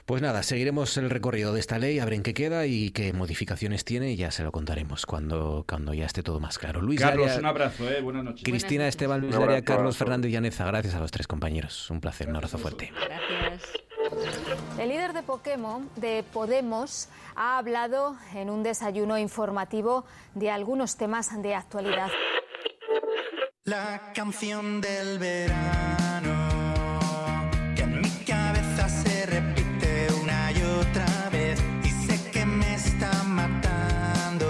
Pues 0.04 0.20
nada, 0.20 0.42
seguiremos 0.42 0.98
el 0.98 1.08
recorrido 1.08 1.54
de 1.54 1.60
esta 1.60 1.78
ley, 1.78 1.98
a 1.98 2.04
ver 2.04 2.14
en 2.14 2.22
qué 2.22 2.34
queda 2.34 2.66
y 2.66 2.90
qué 2.90 3.14
modificaciones 3.14 3.86
tiene 3.86 4.12
y 4.12 4.16
ya 4.16 4.30
se 4.30 4.42
lo 4.42 4.52
contaremos 4.52 5.06
cuando, 5.06 5.64
cuando 5.66 5.94
ya 5.94 6.04
esté 6.04 6.22
todo 6.22 6.40
más 6.40 6.58
claro. 6.58 6.82
Luis 6.82 7.00
Carlos, 7.00 7.38
un 7.38 7.46
abrazo, 7.46 7.88
eh, 7.88 8.02
buenas 8.02 8.24
noches. 8.24 8.44
Cristina 8.44 8.86
Esteban, 8.86 9.22
Luis 9.22 9.34
Daria, 9.34 9.62
Carlos 9.62 9.96
Fernández 9.96 10.30
Llaneza, 10.30 10.66
gracias 10.66 10.94
a 10.94 11.00
los 11.00 11.10
tres 11.10 11.26
compañeros. 11.26 11.88
Un 11.88 12.00
placer, 12.02 12.28
un 12.28 12.36
abrazo 12.36 12.58
fuerte. 12.58 12.92
Gracias. 12.92 13.72
El 14.78 14.88
líder 14.88 15.12
de 15.12 15.22
Pokémon, 15.22 15.88
de 15.96 16.24
Podemos, 16.32 17.08
ha 17.36 17.58
hablado 17.58 18.16
en 18.34 18.50
un 18.50 18.62
desayuno 18.62 19.18
informativo 19.18 20.04
de 20.34 20.50
algunos 20.50 20.96
temas 20.96 21.30
de 21.42 21.54
actualidad. 21.54 22.08
La 23.64 24.12
canción 24.14 24.80
del 24.80 25.18
verano, 25.18 26.32
que 27.76 27.82
en 27.82 28.00
mi 28.00 28.10
cabeza 28.24 28.88
se 28.88 29.26
repite 29.26 30.08
una 30.22 30.50
y 30.52 30.62
otra 30.62 31.28
vez, 31.30 31.62
y 31.84 31.90
sé 31.90 32.30
que 32.30 32.44
me 32.46 32.74
está 32.74 33.12
matando, 33.24 34.46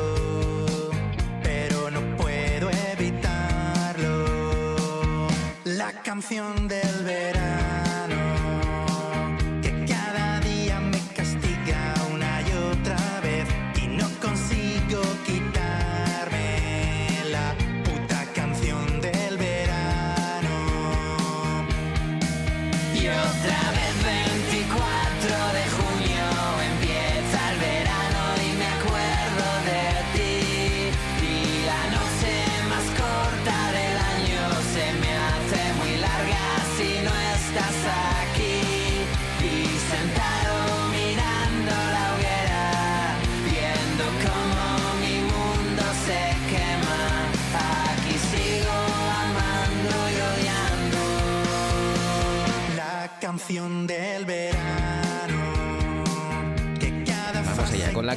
pero 1.43 1.91
no 1.91 2.17
puedo 2.17 2.71
evitarlo. 2.93 4.27
La 5.65 5.93
canción 6.03 6.69
del 6.69 6.90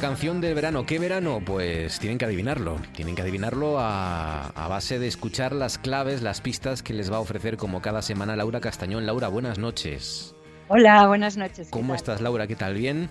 canción 0.04 0.42
del 0.42 0.54
verano. 0.54 0.84
¿Qué 0.84 0.98
verano? 0.98 1.40
Pues 1.42 1.98
tienen 1.98 2.18
que 2.18 2.26
adivinarlo. 2.26 2.76
Tienen 2.94 3.14
que 3.14 3.22
adivinarlo 3.22 3.78
a, 3.78 4.48
a, 4.48 4.68
base 4.68 4.98
de 4.98 5.06
escuchar 5.06 5.54
las 5.54 5.78
claves, 5.78 6.20
las 6.20 6.42
pistas 6.42 6.82
que 6.82 6.92
les 6.92 7.10
va 7.10 7.16
a 7.16 7.20
ofrecer 7.20 7.56
como 7.56 7.80
cada 7.80 8.02
semana 8.02 8.36
Laura 8.36 8.60
Castañón. 8.60 9.06
Laura, 9.06 9.28
buenas 9.28 9.56
noches. 9.56 10.34
Hola, 10.68 11.06
buenas 11.06 11.38
noches. 11.38 11.68
¿Cómo 11.70 11.94
estás, 11.94 12.20
Laura? 12.20 12.46
¿Qué 12.46 12.54
tal? 12.54 12.74
¿Bien? 12.74 13.08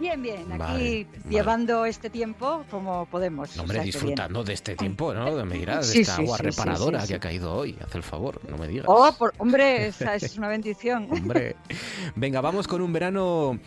Bien, 0.00 0.22
bien, 0.22 0.50
aquí 0.50 1.06
llevando 1.28 1.84
este 1.84 2.08
tiempo 2.08 2.64
como 2.70 3.04
podemos. 3.04 3.56
hombre, 3.58 3.80
disfrutando 3.80 4.42
de 4.42 4.54
este 4.54 4.74
tiempo, 4.74 5.12
¿no? 5.12 5.44
Me 5.44 5.58
dirás, 5.58 5.92
de 5.92 6.00
esta 6.00 6.16
agua 6.16 6.38
reparadora 6.38 7.06
que 7.06 7.16
ha 7.16 7.20
caído 7.20 7.54
hoy. 7.54 7.76
Haz 7.84 7.94
el 7.94 8.02
favor, 8.02 8.40
no 8.48 8.56
me 8.56 8.66
digas. 8.66 8.86
Oh, 8.88 9.14
hombre, 9.36 9.88
esa 9.88 10.14
es 10.14 10.38
una 10.38 10.48
bendición. 10.48 11.06
hombre. 11.10 11.54
Venga, 12.16 12.40
vamos 12.40 12.66
con 12.66 12.80
un 12.80 12.94
verano. 12.94 13.60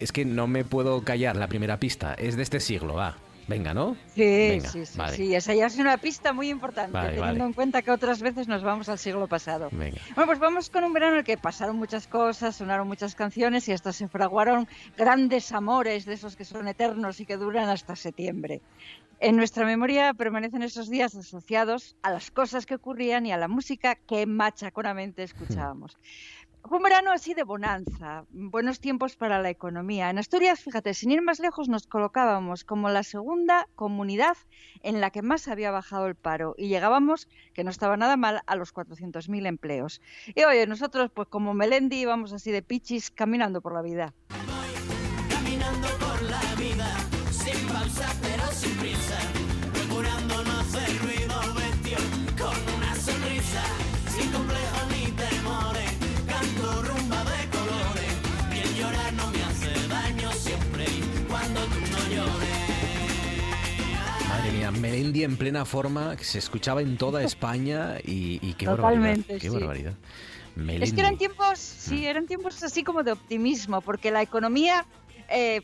Es 0.00 0.12
que 0.12 0.24
no 0.24 0.46
me 0.46 0.64
puedo 0.64 1.02
callar 1.02 1.36
la 1.36 1.48
primera 1.48 1.78
pista. 1.78 2.14
Es 2.14 2.36
de 2.36 2.42
este 2.42 2.60
siglo, 2.60 2.94
va. 2.94 3.16
Venga, 3.48 3.72
¿no? 3.72 3.96
Sí, 4.14 4.60
sí, 4.60 4.84
sí, 4.84 5.00
sí, 5.16 5.34
Esa 5.34 5.54
ya 5.54 5.66
es 5.66 5.78
una 5.78 5.96
pista 5.96 6.34
muy 6.34 6.50
importante, 6.50 6.98
teniendo 6.98 7.46
en 7.46 7.54
cuenta 7.54 7.80
que 7.80 7.90
otras 7.90 8.20
veces 8.20 8.46
nos 8.46 8.62
vamos 8.62 8.90
al 8.90 8.98
siglo 8.98 9.26
pasado. 9.26 9.70
Bueno, 9.72 9.96
pues 10.26 10.38
vamos 10.38 10.68
con 10.68 10.84
un 10.84 10.92
verano 10.92 11.14
en 11.14 11.18
el 11.20 11.24
que 11.24 11.38
pasaron 11.38 11.76
muchas 11.76 12.06
cosas, 12.06 12.56
sonaron 12.56 12.86
muchas 12.86 13.14
canciones 13.14 13.66
y 13.68 13.72
hasta 13.72 13.94
se 13.94 14.06
fraguaron 14.06 14.68
grandes 14.98 15.50
amores 15.52 16.04
de 16.04 16.12
esos 16.12 16.36
que 16.36 16.44
son 16.44 16.68
eternos 16.68 17.20
y 17.20 17.26
que 17.26 17.38
duran 17.38 17.70
hasta 17.70 17.96
septiembre. 17.96 18.60
En 19.20 19.36
nuestra 19.36 19.64
memoria 19.64 20.14
permanecen 20.14 20.62
esos 20.62 20.90
días 20.90 21.16
asociados 21.16 21.96
a 22.02 22.10
las 22.10 22.30
cosas 22.30 22.66
que 22.66 22.76
ocurrían 22.76 23.26
y 23.26 23.32
a 23.32 23.36
la 23.38 23.48
música 23.48 23.94
que 23.94 24.26
machaconamente 24.26 25.22
escuchábamos. 25.24 25.96
Un 26.64 26.82
verano 26.82 27.12
así 27.12 27.34
de 27.34 27.44
bonanza, 27.44 28.24
buenos 28.30 28.80
tiempos 28.80 29.16
para 29.16 29.40
la 29.40 29.48
economía. 29.48 30.10
En 30.10 30.18
Asturias, 30.18 30.60
fíjate, 30.60 30.92
sin 30.92 31.10
ir 31.10 31.22
más 31.22 31.40
lejos, 31.40 31.68
nos 31.68 31.86
colocábamos 31.86 32.64
como 32.64 32.90
la 32.90 33.02
segunda 33.02 33.66
comunidad 33.74 34.36
en 34.82 35.00
la 35.00 35.10
que 35.10 35.22
más 35.22 35.48
había 35.48 35.70
bajado 35.70 36.06
el 36.06 36.14
paro 36.14 36.54
y 36.58 36.68
llegábamos, 36.68 37.26
que 37.54 37.64
no 37.64 37.70
estaba 37.70 37.96
nada 37.96 38.16
mal, 38.16 38.42
a 38.46 38.56
los 38.56 38.74
400.000 38.74 39.46
empleos. 39.46 40.02
Y 40.34 40.44
oye, 40.44 40.66
nosotros, 40.66 41.10
pues 41.14 41.28
como 41.28 41.54
Melendi, 41.54 42.00
íbamos 42.00 42.32
así 42.32 42.50
de 42.50 42.62
pichis 42.62 43.10
caminando 43.10 43.62
por 43.62 43.72
la 43.72 43.82
vida. 43.82 44.14
Melendi 64.90 65.24
en 65.24 65.36
plena 65.36 65.64
forma, 65.64 66.16
que 66.16 66.24
se 66.24 66.38
escuchaba 66.38 66.82
en 66.82 66.96
toda 66.96 67.22
España 67.32 67.98
y, 68.04 68.54
qué 68.54 68.66
barbaridad. 68.66 69.18
Qué 69.40 69.50
barbaridad. 69.50 69.94
Es 70.80 70.92
que 70.92 71.00
eran 71.00 71.16
tiempos, 71.16 71.58
sí, 71.58 72.00
mm. 72.00 72.04
eran 72.04 72.26
tiempos 72.26 72.62
así 72.62 72.82
como 72.82 73.04
de 73.04 73.12
optimismo, 73.12 73.80
porque 73.80 74.10
la 74.10 74.22
economía 74.22 74.84
eh, 75.28 75.60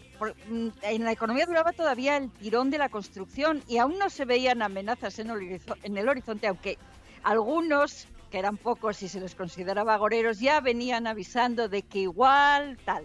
mm, 0.48 0.68
en 0.82 1.04
la 1.04 1.10
economía 1.10 1.46
duraba 1.46 1.72
todavía 1.72 2.16
el 2.16 2.30
tirón 2.30 2.70
de 2.70 2.78
la 2.78 2.88
construcción 2.88 3.62
y 3.66 3.78
aún 3.78 3.98
no 3.98 4.08
se 4.08 4.24
veían 4.24 4.62
amenazas 4.62 5.18
en 5.18 5.30
el, 5.30 5.60
en 5.82 5.96
el 5.96 6.08
horizonte, 6.08 6.46
aunque 6.46 6.78
algunos, 7.24 8.06
que 8.30 8.38
eran 8.38 8.56
pocos 8.56 9.02
y 9.02 9.08
se 9.08 9.20
les 9.20 9.34
consideraba 9.34 9.96
goreros, 9.96 10.38
ya 10.38 10.60
venían 10.60 11.06
avisando 11.06 11.68
de 11.68 11.82
que 11.82 12.00
igual 12.00 12.78
tal. 12.84 13.04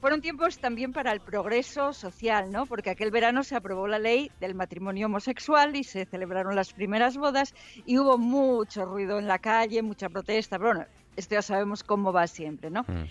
Fueron 0.00 0.20
tiempos 0.20 0.58
también 0.58 0.92
para 0.92 1.12
el 1.12 1.20
progreso 1.20 1.92
social, 1.92 2.50
¿no? 2.50 2.66
Porque 2.66 2.90
aquel 2.90 3.10
verano 3.10 3.42
se 3.42 3.56
aprobó 3.56 3.86
la 3.86 3.98
ley 3.98 4.30
del 4.40 4.54
matrimonio 4.54 5.06
homosexual 5.06 5.76
y 5.76 5.84
se 5.84 6.06
celebraron 6.06 6.56
las 6.56 6.72
primeras 6.72 7.16
bodas 7.16 7.54
y 7.84 7.98
hubo 7.98 8.16
mucho 8.16 8.86
ruido 8.86 9.18
en 9.18 9.26
la 9.26 9.38
calle, 9.38 9.82
mucha 9.82 10.08
protesta. 10.08 10.58
Pero 10.58 10.70
bueno, 10.70 10.86
esto 11.16 11.34
ya 11.34 11.42
sabemos 11.42 11.82
cómo 11.82 12.12
va 12.12 12.26
siempre, 12.26 12.70
¿no? 12.70 12.82
Mm. 12.82 13.04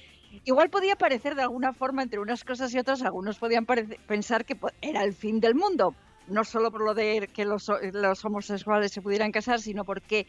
Igual 0.45 0.69
podía 0.69 0.95
parecer 0.95 1.35
de 1.35 1.41
alguna 1.41 1.73
forma 1.73 2.03
entre 2.03 2.19
unas 2.19 2.43
cosas 2.43 2.73
y 2.73 2.79
otras, 2.79 3.01
algunos 3.01 3.37
podían 3.39 3.65
pensar 3.65 4.45
que 4.45 4.57
era 4.81 5.03
el 5.03 5.13
fin 5.13 5.39
del 5.39 5.55
mundo, 5.55 5.95
no 6.27 6.43
solo 6.43 6.71
por 6.71 6.81
lo 6.81 6.93
de 6.93 7.29
que 7.33 7.45
los, 7.45 7.71
los 7.93 8.25
homosexuales 8.25 8.91
se 8.91 9.01
pudieran 9.01 9.31
casar, 9.31 9.59
sino 9.59 9.85
porque 9.85 10.27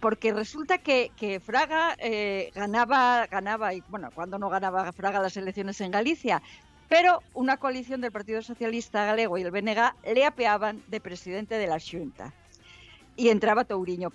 porque 0.00 0.32
resulta 0.32 0.78
que, 0.78 1.40
Fraga 1.44 1.96
eh, 1.98 2.50
ganaba, 2.54 3.26
ganaba, 3.26 3.74
y 3.74 3.82
bueno, 3.88 4.10
cuando 4.14 4.38
no 4.38 4.48
ganaba 4.48 4.92
Fraga 4.92 5.20
las 5.20 5.36
elecciones 5.36 5.80
en 5.80 5.90
Galicia, 5.90 6.42
pero 6.88 7.22
una 7.34 7.56
coalición 7.56 8.00
del 8.00 8.12
Partido 8.12 8.42
Socialista 8.42 9.04
Galego 9.06 9.38
y 9.38 9.42
el 9.42 9.50
BNG 9.50 9.92
le 10.14 10.24
apeaban 10.24 10.82
de 10.88 11.00
presidente 11.00 11.56
de 11.56 11.66
la 11.66 11.78
Junta. 11.80 12.32
Y 13.16 13.28
entraba 13.30 13.64
Touriño. 13.64 14.12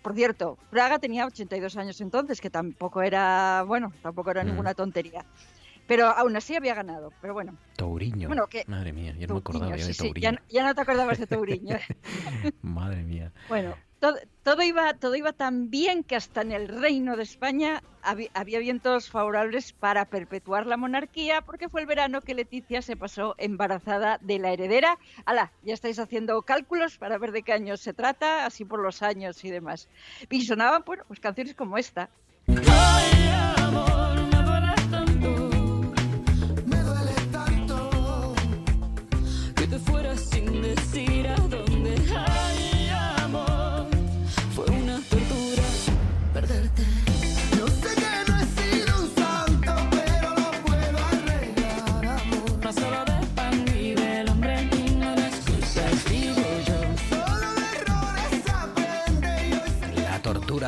Por 0.00 0.14
cierto, 0.14 0.56
Fraga 0.70 0.98
tenía 0.98 1.26
82 1.26 1.76
años 1.76 2.00
entonces, 2.00 2.40
que 2.40 2.48
tampoco 2.48 3.02
era, 3.02 3.64
bueno, 3.66 3.92
tampoco 4.02 4.30
era 4.30 4.42
mm. 4.42 4.46
ninguna 4.46 4.74
tontería. 4.74 5.24
Pero 5.86 6.06
aún 6.06 6.34
así 6.34 6.56
había 6.56 6.74
ganado. 6.74 7.12
Pero 7.20 7.34
bueno. 7.34 7.56
Touriño. 7.76 8.30
Madre 8.66 8.92
mía, 8.92 9.14
no 9.28 9.34
me 9.34 9.40
acordaba 9.40 9.76
de 9.76 9.94
Touriño. 9.94 10.30
ya, 10.30 10.42
ya, 10.48 10.64
no 10.64 10.74
te 10.74 10.80
acordabas 10.80 11.18
de 11.18 11.26
Touriño. 11.26 11.76
Madre 12.62 13.02
mía. 13.02 13.32
Bueno, 13.48 13.74
todo, 14.42 14.62
iba, 14.62 14.94
todo 14.94 15.14
iba 15.14 15.32
tan 15.32 15.70
bien 15.70 16.04
que 16.04 16.16
hasta 16.16 16.42
en 16.42 16.52
el 16.52 16.68
Reino 16.68 17.16
de 17.16 17.22
España 17.22 17.82
había, 18.02 18.58
vientos 18.58 19.08
favorables 19.10 19.72
para 19.72 20.04
perpetuar 20.04 20.66
la 20.66 20.76
monarquía, 20.76 21.40
porque 21.40 21.68
fue 21.68 21.80
el 21.80 21.86
verano 21.86 22.20
que 22.20 22.34
Leticia 22.34 22.82
se 22.82 22.96
pasó 22.96 23.34
embarazada 23.38 24.18
de 24.20 24.38
la 24.38 24.52
heredera. 24.52 24.98
¡Hala! 25.24 25.52
Ya 25.62 25.74
estáis 25.74 25.98
haciendo 25.98 26.42
cálculos 26.42 26.98
para 26.98 27.18
ver 27.18 27.32
de 27.32 27.42
qué 27.42 27.52
años 27.52 27.80
se 27.80 27.94
trata, 27.94 28.46
así 28.46 28.64
por 28.64 28.80
los 28.80 29.02
años 29.02 29.42
y 29.44 29.50
demás. 29.50 29.88
Y 30.30 30.44
sonaban, 30.44 30.82
pues 30.82 31.20
canciones 31.20 31.54
como 31.54 31.78
esta. 31.78 32.10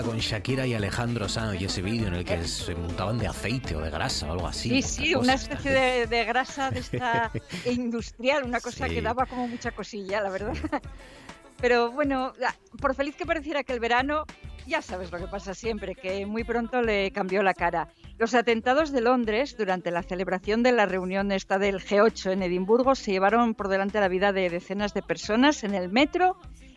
Con 0.02 0.18
Shakira 0.18 0.66
y 0.66 0.74
Alejandro 0.74 1.28
Sanz 1.28 1.60
y 1.60 1.64
ese 1.64 1.80
vídeo 1.80 2.08
en 2.08 2.14
el 2.14 2.24
que 2.24 2.44
se 2.44 2.74
montaban 2.74 3.18
de 3.18 3.26
aceite 3.26 3.74
o 3.76 3.80
de 3.80 3.90
grasa 3.90 4.26
o 4.28 4.32
algo 4.32 4.46
así. 4.46 4.68
Sí, 4.68 4.82
sí, 4.82 5.14
una 5.14 5.34
especie 5.34 6.06
de, 6.06 6.24
grasa 6.24 6.70
de 6.70 6.80
esta 6.80 7.30
industrial, 7.64 8.44
una 8.44 8.60
cosa 8.60 8.88
que 8.88 9.00
daba 9.00 9.26
como 9.26 9.48
mucha 9.48 9.70
cosilla, 9.70 10.20
la 10.20 10.30
verdad. 10.30 10.54
Pero 11.60 11.90
bueno, 11.92 12.32
por 12.80 12.94
feliz 12.94 13.16
que 13.16 13.24
pareciera 13.24 13.64
que 13.64 13.72
el 13.72 13.80
verano, 13.80 14.24
ya 14.66 14.82
sabes 14.82 15.10
lo 15.10 15.18
que 15.18 15.28
pasa 15.28 15.54
siempre, 15.54 15.94
que 15.94 16.26
muy 16.26 16.44
pronto 16.44 16.82
le 16.82 17.10
cambió 17.10 17.42
la 17.42 17.54
cara. 17.54 17.88
Los 18.18 18.34
atentados 18.34 18.92
de 18.92 19.00
Londres 19.00 19.56
durante 19.56 19.90
la 19.90 20.02
celebración 20.02 20.62
de 20.62 20.72
la 20.72 20.84
reunión 20.84 21.32
esta 21.32 21.58
del 21.58 21.80
G8 21.80 22.32
en 22.32 22.42
Edimburgo 22.42 22.94
se 22.94 23.12
llevaron 23.12 23.54
por 23.54 23.68
delante 23.68 24.00
la 24.00 24.08
vida 24.08 24.32
de 24.32 24.50
decenas 24.50 24.92
de 24.92 25.02
personas 25.02 25.64
en 25.64 25.74
el 25.74 25.90
metro 25.90 26.36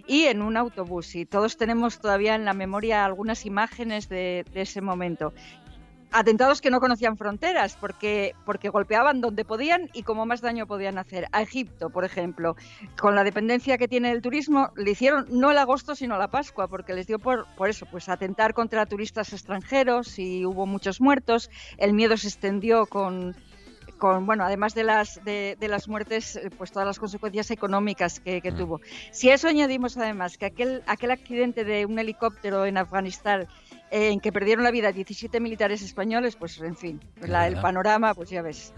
y 0.10 0.26
en 0.26 0.42
un 0.42 0.58
autobús. 0.58 1.16
Y 1.16 1.26
todos 1.26 1.56
tenemos 1.56 2.00
todavía 2.00 2.36
en 2.36 2.44
la 2.44 2.54
memoria 2.54 3.06
algunas 3.06 3.46
imágenes 3.46 4.10
de, 4.10 4.44
ese 4.56 4.82
momento. 4.82 5.34
Atentados 6.12 6.60
que 6.60 6.72
no 6.72 6.80
conocían 6.80 7.18
fronteras 7.18 7.78
porque, 7.80 8.34
porque 8.44 8.70
golpeaban 8.70 9.22
donde 9.22 9.46
podían 9.46 9.92
y 9.94 10.02
como 10.02 10.26
más 10.26 10.42
daño 10.42 10.66
podían 10.66 10.98
hacer. 10.98 11.28
A 11.32 11.44
Egipto, 11.44 11.92
por 11.92 12.04
ejemplo, 12.04 12.56
con 13.00 13.14
la 13.14 13.24
dependencia 13.24 13.78
que 13.78 13.88
tiene 13.88 14.10
el 14.10 14.24
turismo, 14.24 14.72
le 14.76 14.90
hicieron 14.90 15.28
no 15.30 15.52
el 15.52 15.60
agosto 15.60 15.94
sino 15.94 16.18
la 16.18 16.30
Pascua, 16.30 16.68
porque 16.68 16.96
les 16.96 17.06
dio 17.06 17.20
por, 17.20 17.46
por 17.56 17.70
eso, 17.70 17.86
pues 17.86 18.10
atentar 18.10 18.56
contra 18.56 18.88
turistas 18.88 19.32
extranjeros 19.34 20.18
y 20.18 20.44
hubo 20.48 20.66
muchos 20.66 21.00
muertos. 21.00 21.52
El 21.78 21.94
miedo 21.94 22.18
se 22.18 22.30
extendió 22.30 22.88
con, 22.88 23.36
con 24.00 24.26
bueno 24.26 24.44
además 24.44 24.74
de 24.74 24.84
las 24.84 25.24
de, 25.24 25.58
las 25.62 25.88
muertes 25.88 26.36
eh, 26.36 26.50
pues 26.58 26.72
todas 26.72 26.88
las 26.88 26.98
consecuencias 26.98 27.52
económicas 27.52 28.20
que, 28.20 28.42
mm. 28.44 28.58
tuvo. 28.58 28.82
Si 29.12 29.30
a 29.30 29.36
eso 29.36 29.48
añadimos 29.48 29.98
además 29.98 30.38
que 30.38 30.48
aquel 30.48 30.82
aquel 30.88 31.12
accidente 31.12 31.64
de 31.64 31.86
un 31.86 32.00
helicóptero 32.00 32.66
en 32.66 32.78
Afganistán 32.78 33.48
eh, 33.92 34.10
en 34.10 34.20
que 34.20 34.32
perdieron 34.32 34.64
la 34.64 34.72
vida 34.72 34.92
17 34.92 35.40
militares 35.40 35.84
españoles 35.84 36.36
pues 36.36 36.60
en 36.62 36.76
fin 36.76 37.00
el 37.22 37.62
panorama 37.62 38.16
pues 38.16 38.30
ya 38.30 38.42
ves. 38.42 38.74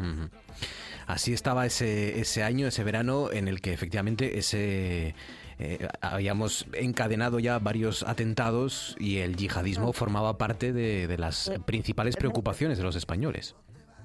Así 1.08 1.32
estaba 1.32 1.66
ese 1.66 2.20
ese 2.20 2.44
año 2.44 2.68
ese 2.68 2.84
verano 2.84 3.32
en 3.32 3.48
el 3.48 3.62
que 3.62 3.72
efectivamente 3.72 4.38
ese 4.38 5.16
eh, 5.64 5.88
habíamos 6.02 6.66
encadenado 6.74 7.38
ya 7.38 7.60
varios 7.60 8.02
atentados 8.02 8.96
y 9.00 9.20
el 9.20 9.36
yihadismo 9.36 9.94
formaba 9.94 10.40
parte 10.40 10.74
de, 10.74 11.16
las 11.20 11.52
principales 11.68 12.16
preocupaciones 12.16 12.80
de 12.80 12.84
los 12.84 12.96
españoles. 12.96 13.56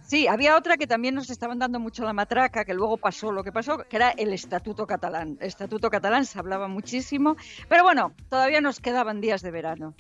Sí, 0.07 0.29
había 0.29 0.57
otra 0.57 0.77
que 0.77 0.87
también 0.87 1.17
nos 1.17 1.31
estaban 1.31 1.59
dando 1.59 1.81
mucho 1.81 2.05
la 2.05 2.13
matraca, 2.13 2.65
que 2.65 2.75
luego 2.75 2.97
pasó 2.97 3.33
lo 3.33 3.43
que 3.43 3.51
pasó, 3.51 3.79
que 3.79 3.97
era 3.97 4.11
el 4.11 4.33
Estatuto 4.33 4.87
Catalán. 4.87 5.37
El 5.41 5.49
Estatuto 5.49 5.91
Catalán 5.91 6.25
se 6.25 6.39
hablaba 6.39 6.69
muchísimo, 6.69 7.35
pero 7.69 7.83
bueno, 7.83 8.13
todavía 8.29 8.61
nos 8.61 8.79
quedaban 8.79 9.21
días 9.21 9.43
de 9.43 9.51
verano. 9.51 9.95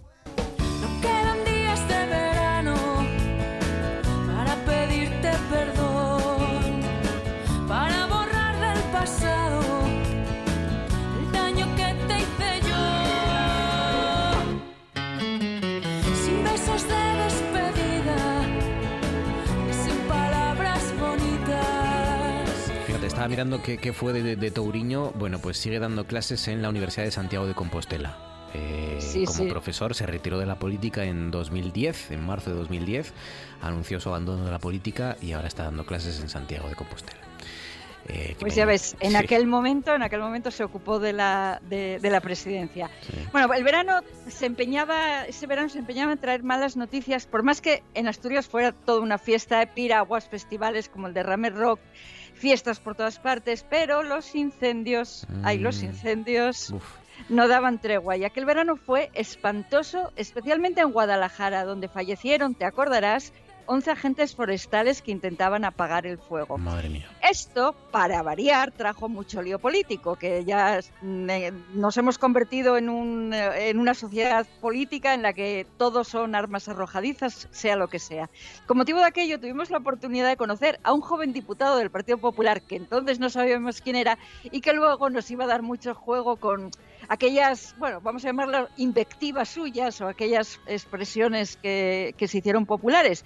Mirando 23.28 23.62
qué, 23.62 23.92
fue 23.92 24.12
de, 24.12 24.36
de, 24.36 24.50
Touriño. 24.50 25.12
Bueno, 25.12 25.38
pues 25.38 25.58
sigue 25.58 25.78
dando 25.78 26.06
clases 26.06 26.48
en 26.48 26.62
la 26.62 26.68
Universidad 26.68 27.04
de 27.04 27.10
Santiago 27.10 27.46
de 27.46 27.54
Compostela. 27.54 28.16
Eh, 28.54 29.24
como 29.26 29.48
profesor 29.48 29.94
se 29.94 30.06
retiró 30.06 30.38
de 30.38 30.46
la 30.46 30.58
política 30.58 31.04
en 31.04 31.30
2010, 31.30 32.12
en 32.12 32.24
marzo 32.24 32.50
de 32.50 32.56
2010, 32.56 33.12
anunció 33.60 34.00
su 34.00 34.08
abandono 34.08 34.44
de 34.44 34.50
la 34.50 34.58
política 34.58 35.16
y 35.20 35.32
ahora 35.32 35.48
está 35.48 35.64
dando 35.64 35.84
clases 35.84 36.20
en 36.20 36.28
Santiago 36.28 36.68
de 36.68 36.74
Compostela. 36.74 37.20
Eh, 38.08 38.36
pues 38.38 38.54
ya 38.54 38.64
ves, 38.66 38.96
en 39.00 39.16
aquel 39.16 39.48
momento, 39.48 39.92
en 39.92 40.02
aquel 40.02 40.20
momento 40.20 40.52
se 40.52 40.62
ocupó 40.62 41.00
de 41.00 41.12
la, 41.12 41.60
de, 41.68 41.98
la 42.02 42.20
presidencia. 42.20 42.88
Bueno, 43.32 43.52
el 43.52 43.64
verano 43.64 44.00
se 44.28 44.46
empeñaba, 44.46 45.24
ese 45.24 45.48
verano 45.48 45.68
se 45.68 45.80
empeñaba 45.80 46.12
en 46.12 46.18
traer 46.18 46.44
malas 46.44 46.76
noticias, 46.76 47.26
por 47.26 47.42
más 47.42 47.60
que 47.60 47.82
en 47.94 48.06
Asturias 48.06 48.46
fuera 48.46 48.70
toda 48.70 49.00
una 49.00 49.18
fiesta 49.18 49.58
de 49.58 49.66
piraguas, 49.66 50.28
festivales 50.28 50.88
como 50.88 51.08
el 51.08 51.14
de 51.14 51.24
Ramer 51.24 51.54
Rock, 51.54 51.80
fiestas 52.36 52.80
por 52.80 52.94
todas 52.94 53.18
partes, 53.18 53.64
pero 53.68 54.02
los 54.02 54.34
incendios, 54.34 55.26
hay 55.42 55.58
los 55.58 55.82
mm. 55.82 55.86
incendios, 55.86 56.74
no 57.28 57.48
daban 57.48 57.80
tregua. 57.80 58.16
Y 58.16 58.24
aquel 58.24 58.44
verano 58.44 58.76
fue 58.76 59.10
espantoso, 59.14 60.12
especialmente 60.16 60.80
en 60.82 60.92
Guadalajara, 60.92 61.64
donde 61.64 61.88
fallecieron, 61.88 62.54
te 62.54 62.64
acordarás, 62.64 63.32
11 63.66 63.90
agentes 63.90 64.34
forestales 64.34 65.02
que 65.02 65.10
intentaban 65.10 65.64
apagar 65.64 66.06
el 66.06 66.18
fuego. 66.18 66.58
Madre 66.58 66.88
mía. 66.88 67.08
Esto, 67.28 67.74
para 67.90 68.22
variar, 68.22 68.72
trajo 68.72 69.08
mucho 69.08 69.42
lío 69.42 69.58
político, 69.58 70.16
que 70.16 70.44
ya 70.44 70.80
mm, 71.02 71.30
eh, 71.30 71.52
nos 71.74 71.96
hemos 71.96 72.18
convertido 72.18 72.76
en, 72.76 72.88
un, 72.88 73.32
eh, 73.32 73.70
en 73.70 73.78
una 73.78 73.94
sociedad 73.94 74.46
política 74.60 75.14
en 75.14 75.22
la 75.22 75.32
que 75.32 75.66
todos 75.76 76.08
son 76.08 76.34
armas 76.34 76.68
arrojadizas, 76.68 77.48
sea 77.50 77.76
lo 77.76 77.88
que 77.88 77.98
sea. 77.98 78.30
Con 78.66 78.78
motivo 78.78 78.98
de 78.98 79.06
aquello, 79.06 79.40
tuvimos 79.40 79.70
la 79.70 79.78
oportunidad 79.78 80.28
de 80.28 80.36
conocer 80.36 80.80
a 80.82 80.92
un 80.92 81.00
joven 81.00 81.32
diputado 81.32 81.76
del 81.76 81.90
Partido 81.90 82.18
Popular, 82.18 82.62
que 82.62 82.76
entonces 82.76 83.18
no 83.18 83.30
sabíamos 83.30 83.80
quién 83.80 83.96
era, 83.96 84.18
y 84.44 84.60
que 84.60 84.72
luego 84.72 85.10
nos 85.10 85.30
iba 85.30 85.44
a 85.44 85.48
dar 85.48 85.62
mucho 85.62 85.94
juego 85.94 86.36
con 86.36 86.70
aquellas, 87.08 87.74
bueno, 87.78 88.00
vamos 88.00 88.24
a 88.24 88.28
llamarlo 88.28 88.68
invectivas 88.76 89.48
suyas 89.48 90.00
o 90.00 90.08
aquellas 90.08 90.60
expresiones 90.66 91.56
que, 91.56 92.14
que 92.16 92.28
se 92.28 92.38
hicieron 92.38 92.66
populares 92.66 93.24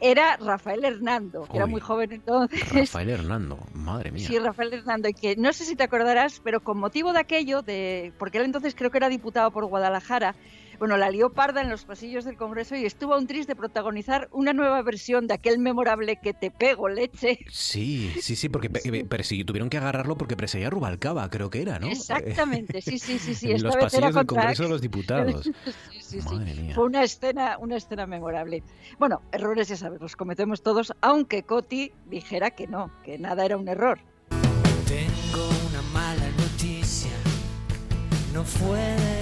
era 0.00 0.36
Rafael 0.36 0.84
Hernando, 0.84 1.46
que 1.50 1.56
era 1.56 1.66
muy 1.66 1.80
joven 1.80 2.12
entonces. 2.12 2.60
Rafael 2.72 3.10
Hernando, 3.10 3.58
madre 3.72 4.10
mía. 4.10 4.26
Sí, 4.26 4.38
Rafael 4.38 4.72
Hernando, 4.72 5.08
y 5.08 5.14
que 5.14 5.36
no 5.36 5.52
sé 5.52 5.64
si 5.64 5.76
te 5.76 5.84
acordarás, 5.84 6.40
pero 6.42 6.60
con 6.60 6.78
motivo 6.78 7.12
de 7.12 7.20
aquello, 7.20 7.62
de 7.62 8.12
porque 8.18 8.38
él 8.38 8.44
entonces 8.44 8.74
creo 8.74 8.90
que 8.90 8.98
era 8.98 9.08
diputado 9.08 9.50
por 9.50 9.66
Guadalajara, 9.66 10.34
bueno, 10.82 10.96
la 10.96 11.12
lió 11.12 11.30
parda 11.30 11.60
en 11.60 11.70
los 11.70 11.84
pasillos 11.84 12.24
del 12.24 12.36
Congreso 12.36 12.74
y 12.74 12.84
estuvo 12.84 13.14
a 13.14 13.18
un 13.18 13.28
triste 13.28 13.52
de 13.52 13.56
protagonizar 13.56 14.28
una 14.32 14.52
nueva 14.52 14.82
versión 14.82 15.28
de 15.28 15.34
aquel 15.34 15.60
memorable 15.60 16.16
que 16.16 16.34
te 16.34 16.50
pego 16.50 16.88
leche. 16.88 17.38
Sí, 17.52 18.12
sí, 18.20 18.34
sí, 18.34 18.48
porque 18.48 18.68
pero 18.68 19.22
sí, 19.22 19.44
tuvieron 19.44 19.70
que 19.70 19.76
agarrarlo 19.76 20.18
porque 20.18 20.36
perseguía 20.36 20.66
a 20.66 20.70
Rubalcaba, 20.70 21.30
creo 21.30 21.50
que 21.50 21.62
era, 21.62 21.78
¿no? 21.78 21.86
Exactamente, 21.86 22.82
sí, 22.82 22.98
sí, 22.98 23.20
sí, 23.20 23.36
sí. 23.36 23.52
en 23.52 23.62
los 23.62 23.76
pasillos 23.76 24.12
del 24.12 24.26
Congreso 24.26 24.64
de 24.64 24.68
los 24.70 24.80
Diputados. 24.80 25.44
sí, 26.00 26.20
sí, 26.20 26.20
sí. 26.20 26.72
Fue 26.74 26.82
una 26.82 27.04
escena, 27.04 27.58
una 27.60 27.76
escena 27.76 28.04
memorable. 28.08 28.64
Bueno, 28.98 29.22
errores 29.30 29.68
ya 29.68 29.76
sabes, 29.76 30.00
los 30.00 30.16
cometemos 30.16 30.64
todos, 30.64 30.92
aunque 31.00 31.44
Coti 31.44 31.92
dijera 32.06 32.50
que 32.50 32.66
no, 32.66 32.90
que 33.04 33.20
nada 33.20 33.44
era 33.44 33.56
un 33.56 33.68
error. 33.68 34.00
Tengo 34.88 35.48
una 35.68 35.82
mala 35.92 36.28
noticia 36.36 37.12
no 38.32 38.44
fue 38.44 38.78
de 38.78 39.21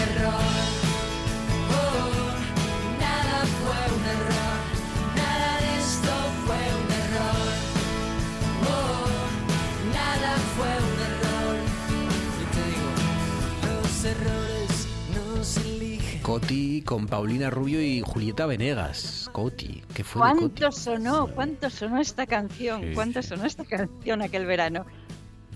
Coti 16.21 16.81
con 16.83 17.07
Paulina 17.07 17.49
Rubio 17.49 17.81
y 17.81 18.01
Julieta 18.01 18.45
Venegas. 18.45 19.29
Coti, 19.33 19.83
¿qué 19.93 20.03
fue? 20.03 20.21
¿Cuánto 20.21 20.71
sonó? 20.71 21.27
¿Cuánto 21.27 21.69
sonó 21.69 21.99
esta 21.99 22.25
canción? 22.25 22.93
¿Cuánto 22.93 23.21
sonó 23.23 23.45
esta 23.45 23.65
canción 23.65 24.21
aquel 24.21 24.45
verano? 24.45 24.85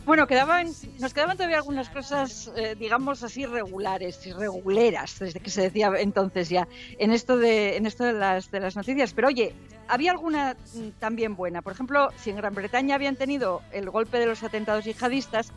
Bueno, 0.05 0.27
quedaban, 0.27 0.67
nos 0.99 1.15
quedaban 1.15 1.35
todavía 1.35 1.57
algunas 1.57 1.89
cosas, 1.89 2.51
eh, 2.55 2.75
digamos 2.77 3.23
así, 3.23 3.47
regulares 3.47 4.23
y 4.27 4.33
reguleras, 4.33 5.17
desde 5.17 5.39
que 5.39 5.49
se 5.49 5.63
decía 5.63 5.91
entonces 5.97 6.47
ya, 6.47 6.67
en 6.99 7.11
esto 7.11 7.37
de, 7.37 7.75
en 7.75 7.87
esto 7.87 8.03
de 8.03 8.13
las, 8.13 8.51
de 8.51 8.59
las 8.59 8.75
noticias. 8.75 9.13
Pero 9.13 9.29
oye, 9.29 9.55
había 9.87 10.11
alguna 10.11 10.55
mm, 10.75 10.89
también 10.99 11.35
buena. 11.35 11.63
Por 11.63 11.73
ejemplo, 11.73 12.09
si 12.17 12.29
en 12.29 12.35
Gran 12.35 12.53
Bretaña 12.53 12.93
habían 12.93 13.15
tenido 13.15 13.63
el 13.71 13.89
golpe 13.89 14.19
de 14.19 14.27
los 14.27 14.43
atentados 14.43 14.85
yihadistas, 14.85 15.51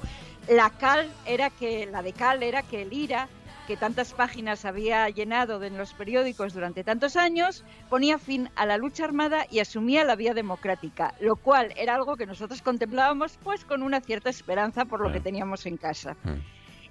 la 0.48 0.70
cal 0.70 1.10
era 1.26 1.50
que, 1.50 1.84
la 1.84 2.02
de 2.02 2.14
cal 2.14 2.42
era 2.42 2.62
que 2.62 2.80
el 2.80 2.92
IRA 2.94 3.28
que 3.68 3.76
tantas 3.76 4.14
páginas 4.14 4.64
había 4.64 5.10
llenado 5.10 5.62
en 5.62 5.76
los 5.76 5.92
periódicos 5.92 6.54
durante 6.54 6.84
tantos 6.84 7.16
años, 7.16 7.66
ponía 7.90 8.18
fin 8.18 8.48
a 8.56 8.64
la 8.64 8.78
lucha 8.78 9.04
armada 9.04 9.44
y 9.50 9.58
asumía 9.58 10.04
la 10.04 10.16
vía 10.16 10.32
democrática, 10.32 11.12
lo 11.20 11.36
cual 11.36 11.74
era 11.76 11.94
algo 11.94 12.16
que 12.16 12.24
nosotros 12.24 12.62
contemplábamos 12.62 13.38
pues 13.44 13.66
con 13.66 13.82
una 13.82 14.00
cierta 14.00 14.30
esperanza 14.30 14.86
por 14.86 15.02
lo 15.02 15.12
que 15.12 15.20
teníamos 15.20 15.66
en 15.66 15.76
casa. 15.76 16.16
Mm. 16.24 16.38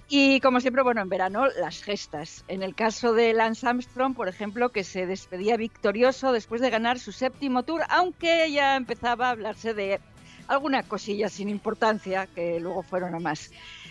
Y 0.08 0.38
como 0.38 0.60
siempre, 0.60 0.84
bueno, 0.84 1.02
en 1.02 1.08
verano 1.08 1.48
las 1.48 1.82
gestas. 1.82 2.44
En 2.46 2.62
el 2.62 2.76
caso 2.76 3.12
de 3.12 3.32
Lance 3.32 3.66
Armstrong, 3.66 4.14
por 4.14 4.28
ejemplo, 4.28 4.68
que 4.68 4.84
se 4.84 5.04
despedía 5.04 5.56
victorioso 5.56 6.30
después 6.30 6.60
de 6.60 6.70
ganar 6.70 7.00
su 7.00 7.10
séptimo 7.10 7.64
tour, 7.64 7.82
aunque 7.88 8.52
ya 8.52 8.76
empezaba 8.76 9.26
a 9.26 9.30
hablarse 9.30 9.74
de 9.74 9.98
alguna 10.46 10.84
cosilla 10.84 11.28
sin 11.28 11.48
importancia, 11.48 12.28
que 12.28 12.60
luego 12.60 12.84
fueron 12.84 13.16
a 13.16 13.18
más. 13.18 13.50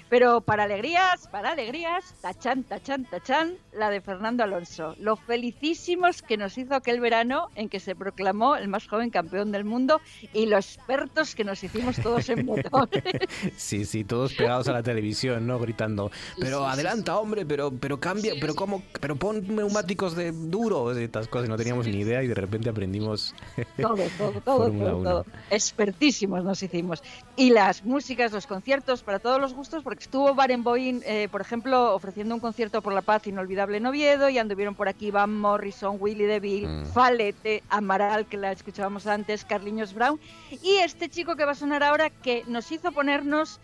Pero 0.10 0.42
para 0.42 0.64
alegrías, 0.64 1.28
para 1.28 1.52
alegrías, 1.52 2.16
tachan, 2.22 2.64
tachan, 2.64 3.06
tachan, 3.06 3.56
la 3.74 3.90
de 3.90 4.02
Fernando 4.02 4.44
Alonso. 4.44 4.96
Lo 5.00 5.16
felicísimos 5.16 6.22
que 6.22 6.38
nos 6.38 6.58
hizo 6.58 6.76
aquel 6.76 7.00
verano 7.00 7.50
en 7.56 7.70
que 7.70 7.80
se 7.80 7.96
proclamó 7.96 8.56
el 8.56 8.68
más 8.68 8.88
joven 8.88 9.10
campeón 9.10 9.52
del 9.52 9.66
mundo 9.66 10.02
y 10.34 10.46
los 10.46 10.76
expertos 10.76 11.36
que 11.36 11.44
nos 11.44 11.64
hicimos 11.64 11.98
todos 11.98 12.30
en 12.30 12.46
motores. 12.46 13.04
Sí, 13.58 13.86
sí, 13.86 14.04
todos 14.04 14.34
pegados 14.34 14.68
a 14.68 14.74
la 14.74 14.84
televisión, 14.84 15.46
¿no? 15.46 15.60
Gritando, 15.60 16.12
pero 16.40 16.66
adelanta, 16.66 17.18
hombre, 17.18 17.46
pero, 17.46 17.72
pero 17.72 18.00
cambia, 18.00 18.34
pero 18.40 18.56
cómo, 18.56 18.84
pero 19.00 19.16
pon 19.16 19.56
neumáticos 19.56 20.16
de 20.16 20.32
duro, 20.32 20.92
estas 20.92 21.28
cosas, 21.28 21.50
no 21.50 21.58
teníamos 21.58 21.88
ni 21.88 21.98
idea 22.00 22.24
y 22.24 22.28
de 22.28 22.34
repente 22.36 22.70
aprendimos. 22.70 23.36
Todo, 23.78 24.04
todo, 24.18 24.32
todo, 24.46 24.72
todo, 24.72 25.04
todo. 25.04 25.26
Expertísimos 25.50 26.44
nos 26.44 26.62
hicimos. 26.64 27.04
Y 27.36 27.52
las 27.52 27.84
músicas, 27.86 28.32
los 28.32 28.48
conciertos, 28.48 29.04
para 29.04 29.20
todos 29.20 29.40
los 29.40 29.54
gustos, 29.54 29.84
porque 29.84 29.97
Estuvo 30.00 30.36
Barenboim, 30.36 31.02
eh, 31.06 31.28
por 31.32 31.42
ejemplo, 31.42 31.94
ofreciendo 31.96 32.36
un 32.36 32.40
concierto 32.40 32.82
por 32.82 32.94
la 32.94 33.02
paz 33.02 33.26
inolvidable 33.28 33.78
en 33.78 33.86
Oviedo 33.88 34.30
y 34.30 34.38
anduvieron 34.38 34.76
por 34.76 34.88
aquí 34.88 35.12
Van 35.12 35.34
Morrison, 35.34 35.98
Willy 36.00 36.26
DeVille, 36.26 36.68
mm. 36.68 36.86
Falete, 36.88 37.64
Amaral, 37.70 38.26
que 38.28 38.38
la 38.38 38.52
escuchábamos 38.52 39.08
antes, 39.08 39.44
Carliños 39.44 39.94
Brown 39.94 40.20
y 40.62 40.78
este 40.78 41.10
chico 41.10 41.36
que 41.36 41.46
va 41.46 41.52
a 41.52 41.56
sonar 41.56 41.84
ahora 41.84 42.10
que 42.10 42.44
nos 42.48 42.72
hizo 42.72 42.92
ponernos 42.92 43.60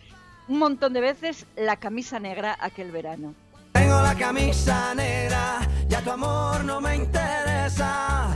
un 0.48 0.60
montón 0.60 0.94
de 0.94 1.02
veces 1.02 1.46
la 1.56 1.78
camisa 1.78 2.20
negra 2.20 2.58
aquel 2.60 2.92
verano. 2.92 3.36
Tengo 3.72 4.02
la 4.02 4.16
camisa 4.16 4.94
negra, 4.96 5.60
ya 5.88 6.02
tu 6.02 6.12
amor 6.12 6.64
no 6.64 6.82
me 6.82 6.96
interesa. 6.96 8.36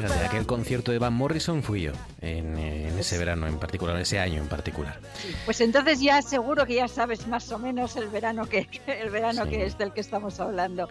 de 0.00 0.26
aquel 0.26 0.46
concierto 0.46 0.92
de 0.92 0.98
Van 0.98 1.14
Morrison 1.14 1.62
fui 1.62 1.82
yo, 1.82 1.92
en, 2.20 2.58
en 2.58 2.98
ese 2.98 3.16
verano 3.16 3.46
en 3.46 3.58
particular, 3.58 3.96
ese 3.96 4.18
año 4.18 4.42
en 4.42 4.48
particular. 4.48 4.98
Pues 5.44 5.60
entonces 5.60 6.00
ya 6.00 6.20
seguro 6.20 6.66
que 6.66 6.74
ya 6.74 6.88
sabes 6.88 7.26
más 7.28 7.50
o 7.52 7.58
menos 7.58 7.96
el 7.96 8.08
verano 8.08 8.46
que 8.46 8.68
el 8.86 9.10
verano 9.10 9.46
que 9.46 9.64
es 9.64 9.78
del 9.78 9.92
que 9.92 10.00
estamos 10.00 10.40
hablando. 10.40 10.88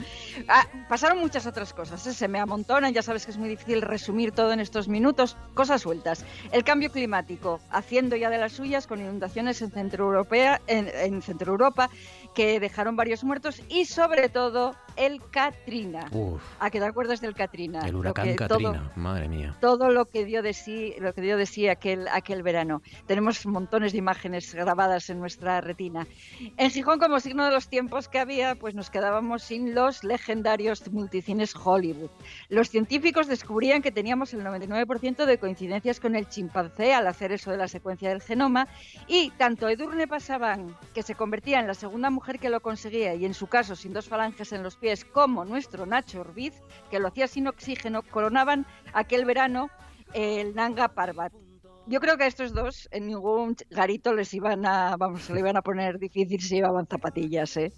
Ah, 0.48 0.66
pasaron 0.88 1.20
muchas 1.20 1.46
otras 1.46 1.74
cosas, 1.74 2.06
¿eh? 2.08 2.14
se 2.14 2.28
me 2.28 2.40
amontonan, 2.40 2.94
ya 2.94 3.02
sabes 3.02 3.26
que 3.26 3.32
es 3.32 3.38
muy 3.38 3.50
difícil 3.50 3.82
resumir 3.82 4.32
todo 4.32 4.54
en 4.54 4.60
estos 4.60 4.88
minutos, 4.88 5.38
cosas 5.54 5.82
sueltas. 5.82 6.26
El 6.52 6.64
cambio 6.64 6.92
climático, 6.92 7.60
haciendo 7.70 8.16
ya 8.16 8.30
de 8.30 8.38
las 8.38 8.54
suyas 8.54 8.88
con 8.88 9.02
inundaciones 9.02 9.62
en 9.62 9.72
Centro, 9.72 10.06
Europea, 10.06 10.62
en, 10.68 10.90
en 10.94 11.22
Centro 11.22 11.52
Europa 11.52 11.90
que 12.34 12.60
dejaron 12.60 12.96
varios 12.96 13.24
muertos 13.24 13.62
y 13.70 13.86
sobre 13.86 14.30
todo 14.30 14.76
el 14.96 15.22
Katrina. 15.32 16.10
¿A 16.60 16.70
qué 16.70 16.80
te 16.80 16.86
acuerdas 16.86 17.22
del 17.22 17.34
Katrina? 17.34 17.88
El 17.88 17.96
huracán 17.96 18.36
Katrina, 18.36 18.63
madre 18.96 19.28
mía. 19.28 19.56
Todo 19.60 19.90
lo 19.90 20.06
que 20.06 20.26
dio 20.26 20.42
de 20.42 20.54
sí, 20.54 20.96
lo 21.00 21.14
que 21.14 21.22
dio 21.22 21.38
de 21.38 21.46
sí 21.46 21.68
aquel, 21.68 22.08
aquel 22.08 22.44
verano. 22.44 22.82
Tenemos 23.08 23.46
montones 23.46 23.92
de 23.92 23.98
imágenes 23.98 24.54
grabadas 24.54 25.10
en 25.10 25.20
nuestra 25.20 25.62
retina. 25.62 26.08
En 26.58 26.70
Gijón, 26.70 27.00
como 27.00 27.20
signo 27.20 27.46
de 27.46 27.52
los 27.52 27.68
tiempos 27.68 28.08
que 28.08 28.20
había, 28.20 28.56
pues 28.56 28.76
nos 28.76 28.90
quedábamos 28.90 29.44
sin 29.44 29.76
los 29.76 30.04
legendarios 30.04 30.92
multicines 30.92 31.56
Hollywood. 31.56 32.10
Los 32.50 32.70
científicos 32.70 33.28
descubrían 33.28 33.82
que 33.82 33.92
teníamos 33.92 34.34
el 34.34 34.44
99% 34.44 35.26
de 35.26 35.38
coincidencias 35.38 36.00
con 36.00 36.16
el 36.16 36.28
chimpancé 36.28 36.94
al 36.94 37.08
hacer 37.08 37.32
eso 37.32 37.52
de 37.52 37.58
la 37.58 37.68
secuencia 37.68 38.10
del 38.10 38.22
genoma 38.22 38.68
y 39.08 39.32
tanto 39.32 39.70
Edurne 39.70 40.08
Pasaban, 40.08 40.76
que 40.94 41.04
se 41.04 41.16
convertía 41.16 41.60
en 41.60 41.68
la 41.68 41.74
segunda 41.74 42.10
mujer 42.10 42.40
que 42.40 42.50
lo 42.50 42.62
conseguía 42.62 43.16
y 43.16 43.26
en 43.26 43.34
su 43.34 43.48
caso 43.48 43.76
sin 43.76 43.94
dos 43.94 44.08
falanges 44.08 44.52
en 44.52 44.64
los 44.64 44.76
pies, 44.76 45.06
como 45.06 45.46
nuestro 45.46 45.86
Nacho 45.86 46.22
Orbiz, 46.22 46.54
que 46.90 47.00
lo 47.00 47.08
hacía 47.08 47.28
sin 47.28 47.48
oxígeno, 47.48 48.04
coronaban 48.54 48.66
aquel 48.94 49.26
verano 49.26 49.70
el 50.14 50.54
Nanga 50.54 50.90
Parbat. 50.90 51.34
Yo 51.88 52.00
creo 52.00 52.18
que 52.18 52.24
a 52.24 52.28
estos 52.28 52.54
dos 52.54 52.88
en 52.92 53.08
ningún 53.08 53.56
garito 53.70 54.14
les 54.14 54.34
iban 54.34 54.66
a, 54.66 54.96
vamos, 54.96 55.30
le 55.30 55.40
iban 55.40 55.58
a 55.58 55.62
poner 55.62 56.00
difícil 56.00 56.40
si 56.42 56.56
llevaban 56.56 56.88
zapatillas, 56.88 57.58
¿eh? 57.58 57.74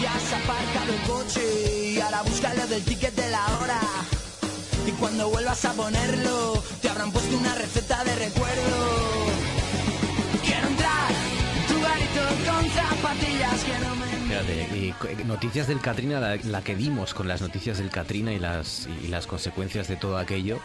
Ya 0.00 0.14
has 0.14 0.32
aparcado 0.32 0.92
el 0.94 1.00
coche 1.02 1.92
y 1.92 2.00
ahora 2.00 2.22
búscalo 2.22 2.66
del 2.66 2.82
ticket 2.82 3.14
de 3.14 3.30
la 3.30 3.44
hora. 3.58 3.80
Y 4.86 4.92
cuando 4.92 5.28
vuelvas 5.28 5.62
a 5.66 5.72
ponerlo, 5.74 6.54
te 6.80 6.88
habrán 6.88 7.12
puesto 7.12 7.36
una 7.36 7.54
receta 7.54 8.02
de 8.04 8.14
recuerdo. 8.16 8.78
Quiero 10.42 10.66
entrar 10.68 11.10
en 11.10 11.66
tu 11.66 11.82
garito 11.82 12.22
con 12.46 12.64
zapatillas 12.70 13.64
que 13.64 13.89
y 14.48 14.92
co- 14.92 15.08
noticias 15.26 15.66
del 15.66 15.80
Katrina, 15.80 16.20
la, 16.20 16.36
la 16.36 16.62
que 16.62 16.74
dimos 16.76 17.14
con 17.14 17.28
las 17.28 17.40
noticias 17.40 17.78
del 17.78 17.90
Katrina 17.90 18.32
y 18.32 18.38
las, 18.38 18.88
y 19.04 19.08
las 19.08 19.26
consecuencias 19.26 19.88
de 19.88 19.96
todo 19.96 20.16
aquello. 20.18 20.58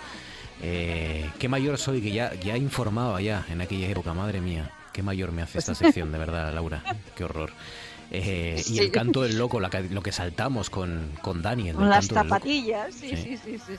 Eh, 0.62 1.30
qué 1.40 1.50
mayor 1.50 1.78
soy 1.78 2.02
que 2.02 2.12
ya, 2.12 2.34
ya 2.36 2.56
informaba 2.58 3.22
ya 3.22 3.46
en 3.50 3.62
aquella 3.62 3.88
época, 3.90 4.14
madre 4.14 4.42
mía. 4.42 4.72
Qué 4.94 5.04
mayor 5.04 5.32
me 5.32 5.42
hace 5.42 5.60
esta 5.60 5.76
sección, 5.76 6.12
de 6.12 6.18
verdad, 6.18 6.54
Laura. 6.54 6.84
Qué 7.16 7.24
horror. 7.24 7.52
Eh, 8.12 8.64
y 8.68 8.80
el 8.80 8.92
canto 8.92 9.24
del 9.24 9.38
loco, 9.38 9.60
la 9.60 9.70
que- 9.70 9.82
lo 9.84 10.02
que 10.02 10.12
saltamos 10.12 10.70
con, 10.70 11.10
con 11.22 11.42
Daniel. 11.42 11.76
Con 11.76 11.90
las 11.90 12.06
zapatillas, 12.08 12.94
sí, 12.94 13.10
Sí. 13.10 13.18
sí, 13.18 13.38
sí, 13.38 13.58
sí. 13.68 13.76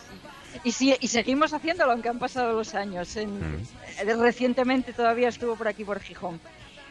Y, 0.65 0.73
sí- 0.73 0.97
y 1.01 1.09
seguimos 1.09 1.53
haciéndolo, 1.53 1.93
aunque 1.93 2.09
han 2.09 2.19
pasado 2.19 2.53
los 2.55 2.75
años. 2.75 3.15
En- 3.17 3.39
Mm. 3.39 3.63
eh, 4.09 4.15
Recientemente 4.17 4.93
todavía 4.93 5.29
estuvo 5.29 5.55
por 5.57 5.69
aquí, 5.69 5.85
por 5.85 6.01
Gijón. 6.01 6.41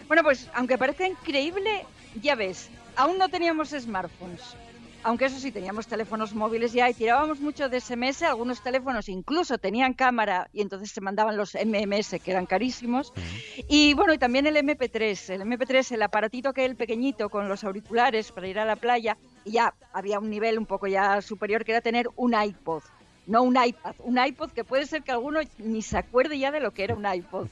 Bueno, 0.08 0.24
pues 0.24 0.50
aunque 0.54 0.78
parezca 0.78 1.08
increíble, 1.08 1.84
ya 2.22 2.36
ves, 2.36 2.70
aún 2.96 3.18
no 3.18 3.30
teníamos 3.30 3.70
smartphones. 3.70 4.56
Aunque 5.06 5.26
eso 5.26 5.38
sí, 5.38 5.52
teníamos 5.52 5.86
teléfonos 5.86 6.34
móviles 6.34 6.74
ya 6.74 6.90
y 6.90 6.96
tirábamos 6.96 7.40
mucho 7.40 7.70
de 7.70 7.80
SMS. 7.80 8.24
Algunos 8.24 8.64
teléfonos 8.64 9.08
incluso 9.08 9.60
tenían 9.60 9.94
cámara 9.94 10.50
y 10.52 10.62
entonces 10.62 10.90
se 10.90 11.00
mandaban 11.00 11.38
los 11.38 11.54
MMS, 11.54 12.20
que 12.24 12.32
eran 12.32 12.48
carísimos. 12.48 13.14
Y 13.70 13.94
bueno, 13.94 14.14
y 14.16 14.18
también 14.18 14.48
el 14.48 14.56
MP3. 14.56 15.30
El 15.30 15.42
MP3, 15.42 15.92
el 15.92 16.02
aparatito 16.02 16.54
que 16.54 16.66
el 16.66 16.76
pequeñito 16.76 17.30
con 17.30 17.48
los 17.48 17.64
auriculares 17.64 18.32
para 18.32 18.48
ir 18.48 18.58
a 18.58 18.66
la 18.66 18.78
playa. 18.78 19.16
Y 19.44 19.52
ya 19.52 19.76
había 19.94 20.18
un 20.18 20.32
nivel 20.32 20.58
un 20.58 20.66
poco 20.66 20.88
ya 20.88 21.22
superior 21.22 21.64
que 21.64 21.74
era 21.74 21.82
tener 21.82 22.10
un 22.16 22.34
iPod. 22.34 22.82
No 23.26 23.42
un 23.44 23.56
iPad, 23.64 23.96
un 24.00 24.18
iPod 24.24 24.52
que 24.52 24.64
puede 24.66 24.86
ser 24.86 25.04
que 25.04 25.12
alguno 25.12 25.40
ni 25.58 25.82
se 25.82 25.98
acuerde 25.98 26.38
ya 26.38 26.52
de 26.52 26.60
lo 26.60 26.74
que 26.74 26.84
era 26.84 26.96
un 26.96 27.06
iPod. 27.12 27.50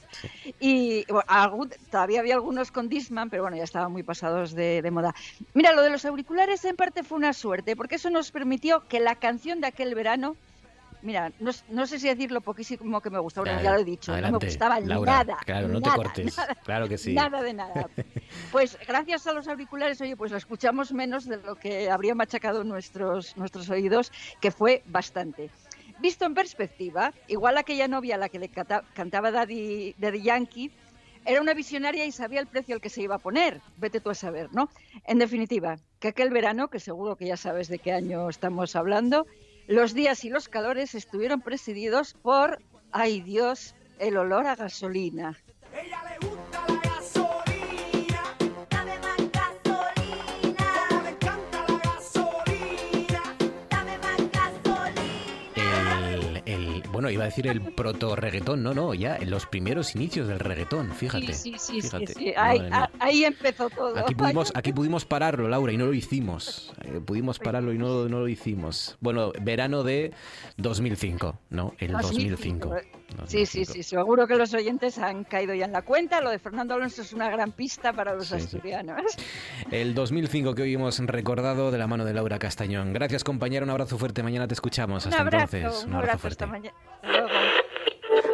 Y 0.58 1.04
bueno, 1.10 1.24
algún- 1.28 1.70
todavía 1.90 2.20
había 2.20 2.34
algunos 2.34 2.70
con 2.72 2.88
Disman, 2.88 3.30
pero 3.30 3.42
bueno, 3.42 3.56
ya 3.56 3.64
estaban 3.64 3.92
muy 3.92 4.02
pasados 4.02 4.54
de, 4.54 4.82
de 4.82 4.90
moda. 4.90 5.14
Mira, 5.52 5.72
lo 5.72 5.82
de 5.82 5.90
los 5.90 6.04
auriculares 6.04 6.64
en 6.64 6.76
parte 6.76 7.02
fue 7.04 7.18
una 7.18 7.32
suerte, 7.32 7.76
porque 7.76 7.96
eso 7.96 8.10
nos 8.10 8.30
permitió 8.30 8.86
que 8.88 9.00
la 9.00 9.16
canción 9.16 9.60
de 9.60 9.68
aquel 9.68 9.94
verano, 9.94 10.38
mira, 11.04 11.30
no, 11.38 11.50
no 11.68 11.86
sé 11.86 11.98
si 11.98 12.08
decir 12.08 12.32
lo 12.32 12.40
poquísimo 12.40 13.00
que 13.00 13.10
me 13.10 13.18
gustaba, 13.18 13.46
Dale, 13.46 13.62
ya 13.62 13.72
lo 13.72 13.80
he 13.80 13.84
dicho, 13.84 14.10
no 14.10 14.14
adelante, 14.14 14.46
me 14.46 14.50
gustaba 14.50 14.80
Laura, 14.80 15.12
nada. 15.12 15.36
Claro, 15.44 15.68
no 15.68 15.80
te 15.80 15.90
cortes. 15.90 16.36
nada, 16.36 16.54
claro 16.64 16.88
que 16.88 16.98
sí. 16.98 17.12
Nada 17.12 17.42
de 17.42 17.52
nada. 17.52 17.88
Pues 18.50 18.78
gracias 18.86 19.26
a 19.26 19.32
los 19.32 19.46
auriculares, 19.48 20.00
oye, 20.00 20.16
pues 20.16 20.30
lo 20.30 20.38
escuchamos 20.38 20.92
menos 20.92 21.26
de 21.26 21.36
lo 21.36 21.56
que 21.56 21.90
habría 21.90 22.14
machacado 22.14 22.64
nuestros, 22.64 23.36
nuestros 23.36 23.68
oídos, 23.68 24.12
que 24.40 24.50
fue 24.50 24.82
bastante. 24.86 25.50
Visto 26.00 26.24
en 26.24 26.34
perspectiva, 26.34 27.12
igual 27.28 27.56
aquella 27.56 27.88
novia 27.88 28.16
a 28.16 28.18
la 28.18 28.28
que 28.28 28.38
le 28.38 28.48
cantaba 28.48 29.30
Daddy, 29.30 29.94
Daddy 29.98 30.22
Yankee, 30.22 30.70
era 31.26 31.40
una 31.40 31.54
visionaria 31.54 32.04
y 32.04 32.12
sabía 32.12 32.40
el 32.40 32.46
precio 32.46 32.74
al 32.74 32.80
que 32.80 32.90
se 32.90 33.02
iba 33.02 33.14
a 33.14 33.18
poner. 33.18 33.60
Vete 33.78 34.00
tú 34.00 34.10
a 34.10 34.14
saber, 34.14 34.52
¿no? 34.52 34.68
En 35.06 35.18
definitiva, 35.18 35.78
que 35.98 36.08
aquel 36.08 36.30
verano, 36.30 36.68
que 36.68 36.80
seguro 36.80 37.16
que 37.16 37.26
ya 37.26 37.36
sabes 37.36 37.68
de 37.68 37.78
qué 37.78 37.92
año 37.92 38.28
estamos 38.28 38.76
hablando, 38.76 39.26
los 39.66 39.94
días 39.94 40.24
y 40.24 40.30
los 40.30 40.48
calores 40.48 40.94
estuvieron 40.94 41.40
presididos 41.40 42.14
por, 42.14 42.58
ay 42.92 43.20
Dios, 43.20 43.74
el 43.98 44.16
olor 44.16 44.46
a 44.46 44.56
gasolina. 44.56 45.38
Bueno, 57.04 57.14
iba 57.14 57.24
a 57.24 57.26
decir 57.26 57.46
el 57.46 57.60
proto 57.60 58.16
reggaetón, 58.16 58.62
no, 58.62 58.72
no, 58.74 58.94
ya 58.94 59.16
en 59.16 59.30
los 59.30 59.46
primeros 59.46 59.94
inicios 59.94 60.26
del 60.26 60.38
reggaetón, 60.40 60.92
fíjate. 60.92 61.34
Sí, 61.34 61.52
sí, 61.58 61.58
sí, 61.58 61.82
fíjate, 61.82 62.06
sí, 62.06 62.14
sí. 62.16 62.34
Ahí, 62.36 62.60
a- 62.72 62.90
ahí 62.98 63.24
empezó 63.24 63.68
todo. 63.70 63.98
Aquí 63.98 64.14
pudimos, 64.14 64.52
aquí 64.54 64.72
pudimos 64.74 65.04
pararlo, 65.04 65.48
Laura, 65.48 65.72
y 65.72 65.76
no 65.76 65.86
lo 65.86 65.94
hicimos. 65.94 66.72
Eh, 66.82 67.00
pudimos 67.04 67.38
pararlo 67.38 67.72
y 67.72 67.78
no, 67.78 68.08
no 68.08 68.20
lo 68.20 68.28
hicimos. 68.28 68.96
Bueno, 69.00 69.32
verano 69.42 69.82
de 69.82 70.12
2005, 70.56 71.38
¿no? 71.50 71.74
El 71.78 71.92
2005. 71.92 72.68
2005. 72.68 73.04
Sí, 73.26 73.46
sí, 73.46 73.64
sí, 73.64 73.82
seguro 73.84 74.26
que 74.26 74.34
los 74.34 74.52
oyentes 74.54 74.98
han 74.98 75.22
caído 75.24 75.54
ya 75.54 75.66
en 75.66 75.72
la 75.72 75.82
cuenta. 75.82 76.20
Lo 76.20 76.30
de 76.30 76.38
Fernando 76.38 76.74
Alonso 76.74 77.02
es 77.02 77.12
una 77.12 77.30
gran 77.30 77.52
pista 77.52 77.92
para 77.92 78.14
los 78.14 78.26
Sí, 78.26 78.38
sí. 78.40 78.44
asturianos. 78.46 79.02
El 79.70 79.94
2005 79.94 80.54
que 80.54 80.62
hoy 80.62 80.74
hemos 80.74 80.98
recordado 80.98 81.70
de 81.70 81.78
la 81.78 81.86
mano 81.86 82.04
de 82.04 82.12
Laura 82.14 82.38
Castañón. 82.38 82.92
Gracias, 82.92 83.22
compañera. 83.22 83.64
Un 83.64 83.70
abrazo 83.70 83.98
fuerte. 83.98 84.22
Mañana 84.22 84.48
te 84.48 84.54
escuchamos. 84.54 85.04
Un 85.06 85.12
Hasta 85.12 85.22
abrazo, 85.22 85.56
entonces. 85.56 85.84
un 85.84 85.94
abrazo, 85.94 86.26
hasta 86.28 86.46
mañana. 86.46 86.74
Hasta 86.76 86.82
luego. 86.84 86.93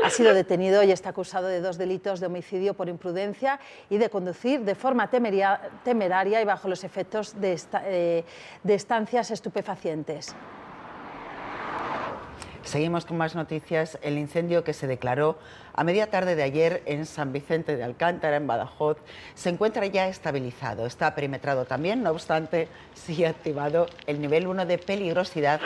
Ha 0.04 0.10
sido 0.10 0.34
detenido 0.34 0.82
y 0.82 0.90
está 0.90 1.10
acusado 1.10 1.46
de 1.46 1.60
dos 1.60 1.78
delitos 1.78 2.20
de 2.20 2.26
homicidio 2.26 2.74
por 2.74 2.88
imprudencia 2.88 3.60
y 3.88 3.98
de 3.98 4.10
conducir 4.10 4.60
de 4.64 4.74
forma 4.74 5.08
temeraria 5.10 6.42
y 6.42 6.44
bajo 6.44 6.68
los 6.68 6.84
efectos 6.84 7.40
de, 7.40 7.58
eh, 7.84 8.24
de 8.62 8.74
estancias 8.74 9.30
estupefacientes. 9.30 10.34
Seguimos 12.62 13.04
con 13.04 13.16
más 13.16 13.34
noticias. 13.34 13.98
El 14.02 14.18
incendio 14.18 14.62
que 14.64 14.74
se 14.74 14.86
declaró 14.86 15.38
a 15.74 15.82
media 15.82 16.08
tarde 16.08 16.36
de 16.36 16.42
ayer 16.42 16.82
en 16.86 17.06
San 17.06 17.32
Vicente 17.32 17.76
de 17.76 17.82
Alcántara, 17.82 18.36
en 18.36 18.46
Badajoz, 18.46 18.98
se 19.34 19.48
encuentra 19.48 19.86
ya 19.86 20.08
estabilizado. 20.08 20.86
Está 20.86 21.14
perimetrado 21.14 21.64
también, 21.64 22.02
no 22.02 22.10
obstante, 22.10 22.68
sigue 22.94 23.26
activado 23.26 23.86
el 24.06 24.20
nivel 24.20 24.46
1 24.46 24.66
de 24.66 24.78
peligrosidad. 24.78 25.60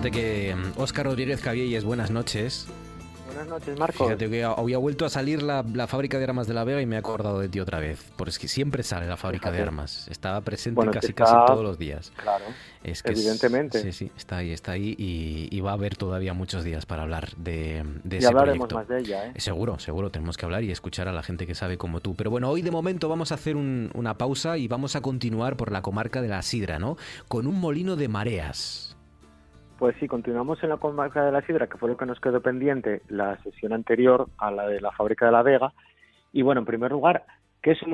Fíjate 0.00 0.18
que 0.18 0.56
Óscar 0.78 1.04
Rodríguez 1.04 1.42
Cabielles, 1.42 1.84
buenas 1.84 2.10
noches. 2.10 2.66
Buenas 3.26 3.46
noches, 3.48 3.78
Marcos. 3.78 4.06
Fíjate 4.06 4.30
que 4.30 4.44
había 4.44 4.78
vuelto 4.78 5.04
a 5.04 5.10
salir 5.10 5.42
la, 5.42 5.62
fábrica 5.86 6.18
de 6.18 6.24
armas 6.24 6.46
de 6.46 6.54
la 6.54 6.64
Vega 6.64 6.80
y 6.80 6.86
me 6.86 6.96
he 6.96 6.98
acordado 6.98 7.38
de 7.38 7.50
ti 7.50 7.60
otra 7.60 7.80
vez. 7.80 8.10
Porque 8.16 8.30
es 8.30 8.38
que 8.38 8.48
siempre 8.48 8.82
sale 8.82 9.06
la 9.06 9.18
fábrica 9.18 9.50
de 9.50 9.60
armas. 9.60 10.08
Estaba 10.08 10.40
presente 10.40 10.80
casi 10.90 11.12
casi 11.12 11.34
todos 11.46 11.62
los 11.62 11.78
días. 11.78 12.14
Claro. 12.16 12.46
Es 12.82 13.02
que 13.02 13.12
evidentemente. 13.12 13.82
sí, 13.82 13.92
sí, 13.92 14.10
está 14.16 14.38
ahí, 14.38 14.52
está 14.52 14.72
ahí 14.72 14.96
y, 14.96 15.60
va 15.60 15.72
a 15.72 15.74
haber 15.74 15.96
todavía 15.96 16.32
muchos 16.32 16.64
días 16.64 16.86
para 16.86 17.02
hablar 17.02 17.36
de, 17.36 17.84
de 18.02 18.16
y 18.16 18.18
ese 18.20 18.28
hablaremos 18.28 18.72
más 18.72 18.88
de 18.88 19.00
ella, 19.00 19.26
¿eh? 19.26 19.32
Seguro, 19.36 19.78
seguro, 19.80 20.10
tenemos 20.10 20.38
que 20.38 20.46
hablar 20.46 20.64
y 20.64 20.70
escuchar 20.70 21.08
a 21.08 21.12
la 21.12 21.22
gente 21.22 21.46
que 21.46 21.54
sabe 21.54 21.76
como 21.76 22.00
tú. 22.00 22.14
Pero 22.14 22.30
bueno, 22.30 22.48
hoy 22.48 22.62
de 22.62 22.70
momento 22.70 23.10
vamos 23.10 23.32
a 23.32 23.34
hacer 23.34 23.54
una 23.54 24.16
pausa 24.16 24.56
y 24.56 24.66
vamos 24.66 24.96
a 24.96 25.02
continuar 25.02 25.58
por 25.58 25.70
la 25.70 25.82
comarca 25.82 26.22
de 26.22 26.28
la 26.28 26.40
Sidra, 26.40 26.78
¿no? 26.78 26.96
Con 27.28 27.46
un 27.46 27.60
molino 27.60 27.96
de 27.96 28.08
mareas. 28.08 28.89
Pues 29.80 29.96
sí, 29.98 30.08
continuamos 30.08 30.62
en 30.62 30.68
la 30.68 30.76
comarca 30.76 31.24
de 31.24 31.32
la 31.32 31.40
Sidra, 31.40 31.66
que 31.66 31.78
fue 31.78 31.88
lo 31.88 31.96
que 31.96 32.04
nos 32.04 32.20
quedó 32.20 32.42
pendiente 32.42 33.00
la 33.08 33.38
sesión 33.38 33.72
anterior 33.72 34.28
a 34.36 34.50
la 34.50 34.68
de 34.68 34.78
la 34.78 34.92
fábrica 34.92 35.24
de 35.24 35.32
la 35.32 35.42
Vega. 35.42 35.72
Y 36.34 36.42
bueno, 36.42 36.60
en 36.60 36.66
primer 36.66 36.90
lugar, 36.90 37.24
¿qué 37.62 37.70
es 37.70 37.82
un 37.82 37.92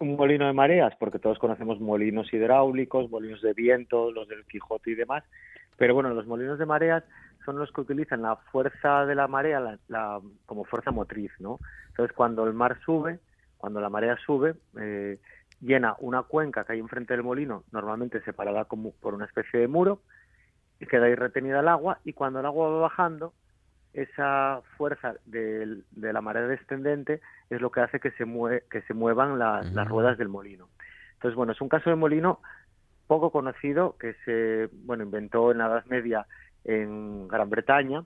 molino, 0.00 0.46
de 0.48 0.52
mareas? 0.52 0.94
Porque 0.98 1.20
todos 1.20 1.38
conocemos 1.38 1.78
molinos 1.78 2.32
hidráulicos, 2.32 3.08
molinos 3.08 3.40
de 3.40 3.52
viento, 3.52 4.10
los 4.10 4.26
del 4.26 4.46
Quijote 4.46 4.90
y 4.90 4.94
demás. 4.96 5.22
Pero 5.76 5.94
bueno, 5.94 6.12
los 6.12 6.26
molinos 6.26 6.58
de 6.58 6.66
mareas 6.66 7.04
son 7.44 7.56
los 7.56 7.70
que 7.70 7.82
utilizan 7.82 8.20
la 8.20 8.34
fuerza 8.34 9.06
de 9.06 9.14
la 9.14 9.28
marea 9.28 9.78
la, 9.86 10.20
como 10.44 10.64
fuerza 10.64 10.90
motriz, 10.90 11.30
¿no? 11.38 11.60
Entonces, 11.90 12.16
cuando 12.16 12.48
el 12.48 12.52
mar 12.52 12.80
sube, 12.84 13.20
cuando 13.58 13.80
la 13.80 13.90
marea 13.90 14.16
sube, 14.26 14.56
eh, 14.80 15.20
llena 15.60 15.94
una 16.00 16.24
cuenca 16.24 16.64
que 16.64 16.72
hay 16.72 16.80
enfrente 16.80 17.14
del 17.14 17.22
molino, 17.22 17.62
normalmente 17.70 18.22
separada 18.22 18.64
como 18.64 18.90
por 18.90 19.14
una 19.14 19.26
especie 19.26 19.60
de 19.60 19.68
muro, 19.68 20.00
y 20.80 20.86
queda 20.86 21.06
ahí 21.06 21.14
retenida 21.14 21.60
el 21.60 21.68
agua 21.68 21.98
y 22.04 22.12
cuando 22.12 22.40
el 22.40 22.46
agua 22.46 22.68
va 22.70 22.80
bajando, 22.80 23.32
esa 23.92 24.60
fuerza 24.76 25.14
de, 25.26 25.82
la 25.96 26.20
marea 26.20 26.42
descendente 26.42 27.20
es 27.50 27.60
lo 27.60 27.70
que 27.70 27.80
hace 27.80 28.00
que 28.00 28.10
se, 28.12 28.24
que 28.70 28.82
se 28.82 28.94
muevan 28.94 29.38
las 29.38 29.88
ruedas 29.88 30.18
del 30.18 30.28
molino. 30.28 30.68
Entonces, 31.14 31.34
bueno, 31.34 31.52
es 31.52 31.60
un 31.60 31.68
caso 31.68 31.90
de 31.90 31.96
molino 31.96 32.40
poco 33.08 33.32
conocido 33.32 33.96
que 33.98 34.14
se 34.24 34.68
bueno 34.84 35.02
inventó 35.02 35.50
en 35.50 35.58
la 35.58 35.66
Edad 35.66 35.84
Media 35.86 36.26
en 36.64 37.26
Gran 37.26 37.50
Bretaña. 37.50 38.04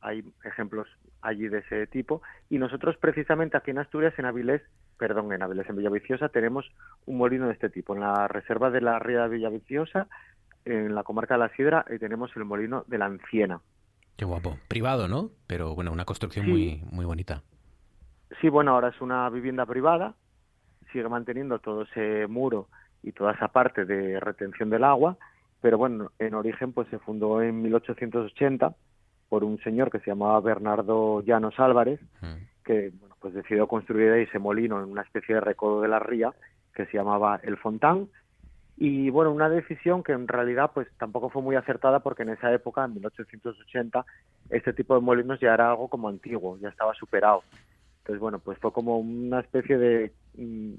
Hay 0.00 0.24
ejemplos 0.44 0.88
allí 1.20 1.48
de 1.48 1.58
ese 1.58 1.86
tipo. 1.88 2.22
Y 2.48 2.58
nosotros 2.58 2.96
precisamente 2.96 3.56
aquí 3.56 3.72
en 3.72 3.78
Asturias, 3.78 4.14
en 4.18 4.24
Avilés, 4.24 4.62
perdón, 4.96 5.32
en 5.32 5.42
Avilés, 5.42 5.68
en 5.68 5.76
Villaviciosa, 5.76 6.28
tenemos 6.28 6.70
un 7.04 7.18
molino 7.18 7.48
de 7.48 7.52
este 7.52 7.68
tipo. 7.68 7.94
En 7.94 8.00
la 8.00 8.28
reserva 8.28 8.70
de 8.70 8.80
la 8.80 8.98
Ría 8.98 9.22
de 9.22 9.28
Villaviciosa 9.28 10.06
en 10.66 10.94
la 10.94 11.04
comarca 11.04 11.34
de 11.34 11.40
la 11.40 11.48
Sidra 11.50 11.84
y 11.88 11.98
tenemos 11.98 12.30
el 12.36 12.44
molino 12.44 12.84
de 12.86 12.98
la 12.98 13.06
Anciena. 13.06 13.60
Qué 14.16 14.24
guapo. 14.24 14.58
Privado, 14.68 15.08
¿no? 15.08 15.30
Pero 15.46 15.74
bueno, 15.74 15.92
una 15.92 16.04
construcción 16.04 16.48
muy, 16.48 16.82
muy 16.90 17.04
bonita. 17.04 17.42
Sí, 18.40 18.48
bueno, 18.48 18.72
ahora 18.72 18.88
es 18.88 19.00
una 19.00 19.28
vivienda 19.30 19.64
privada, 19.66 20.14
sigue 20.92 21.08
manteniendo 21.08 21.58
todo 21.58 21.82
ese 21.82 22.26
muro 22.26 22.68
y 23.02 23.12
toda 23.12 23.32
esa 23.32 23.48
parte 23.48 23.84
de 23.84 24.18
retención 24.18 24.68
del 24.68 24.84
agua, 24.84 25.16
pero 25.60 25.78
bueno, 25.78 26.10
en 26.18 26.34
origen 26.34 26.72
pues 26.72 26.88
se 26.88 26.98
fundó 26.98 27.40
en 27.40 27.62
1880 27.62 28.74
por 29.28 29.44
un 29.44 29.58
señor 29.60 29.90
que 29.90 30.00
se 30.00 30.10
llamaba 30.10 30.40
Bernardo 30.40 31.22
Llanos 31.22 31.58
Álvarez, 31.58 32.00
mm. 32.20 32.64
que 32.64 32.92
bueno, 32.98 33.16
pues 33.20 33.34
decidió 33.34 33.66
construir 33.68 34.10
ahí 34.10 34.22
ese 34.22 34.38
molino 34.38 34.82
en 34.82 34.90
una 34.90 35.02
especie 35.02 35.36
de 35.36 35.40
recodo 35.40 35.82
de 35.82 35.88
la 35.88 35.98
ría 35.98 36.32
que 36.74 36.86
se 36.86 36.96
llamaba 36.96 37.40
El 37.42 37.56
Fontán 37.56 38.08
y 38.76 39.08
bueno, 39.08 39.32
una 39.32 39.48
decisión 39.48 40.02
que 40.02 40.12
en 40.12 40.28
realidad 40.28 40.70
pues 40.74 40.86
tampoco 40.98 41.30
fue 41.30 41.40
muy 41.40 41.56
acertada 41.56 42.00
porque 42.00 42.24
en 42.24 42.30
esa 42.30 42.52
época, 42.52 42.84
en 42.84 42.94
1880, 42.94 44.04
este 44.50 44.72
tipo 44.74 44.94
de 44.94 45.00
molinos 45.00 45.40
ya 45.40 45.54
era 45.54 45.70
algo 45.70 45.88
como 45.88 46.08
antiguo, 46.08 46.58
ya 46.58 46.68
estaba 46.68 46.92
superado. 46.94 47.42
Entonces 48.00 48.20
bueno, 48.20 48.38
pues 48.38 48.58
fue 48.58 48.72
como 48.72 48.98
una 48.98 49.40
especie 49.40 49.78
de 49.78 50.12
mm, 50.36 50.74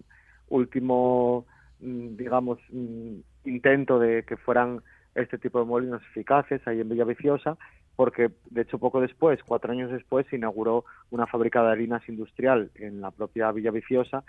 último, 0.50 1.46
mm, 1.80 2.16
digamos, 2.18 2.60
mm, 2.72 3.16
intento 3.46 3.98
de 3.98 4.24
que 4.24 4.38
fueran 4.38 4.82
este 5.16 5.40
tipo 5.40 5.60
de 5.60 5.66
molinos 5.66 6.04
eficaces 6.12 6.66
ahí 6.68 6.80
en 6.80 6.90
Villaviciosa, 6.90 7.58
porque 7.96 8.30
de 8.52 8.62
hecho 8.62 8.78
poco 8.78 9.02
después, 9.02 9.40
cuatro 9.44 9.72
años 9.72 9.92
después, 9.92 10.28
se 10.30 10.36
inauguró 10.36 10.86
una 11.10 11.26
fábrica 11.26 11.64
de 11.64 11.72
harinas 11.72 12.08
industrial 12.08 12.70
en 12.76 13.02
la 13.02 13.10
propia 13.10 13.52
Villaviciosa 13.52 14.24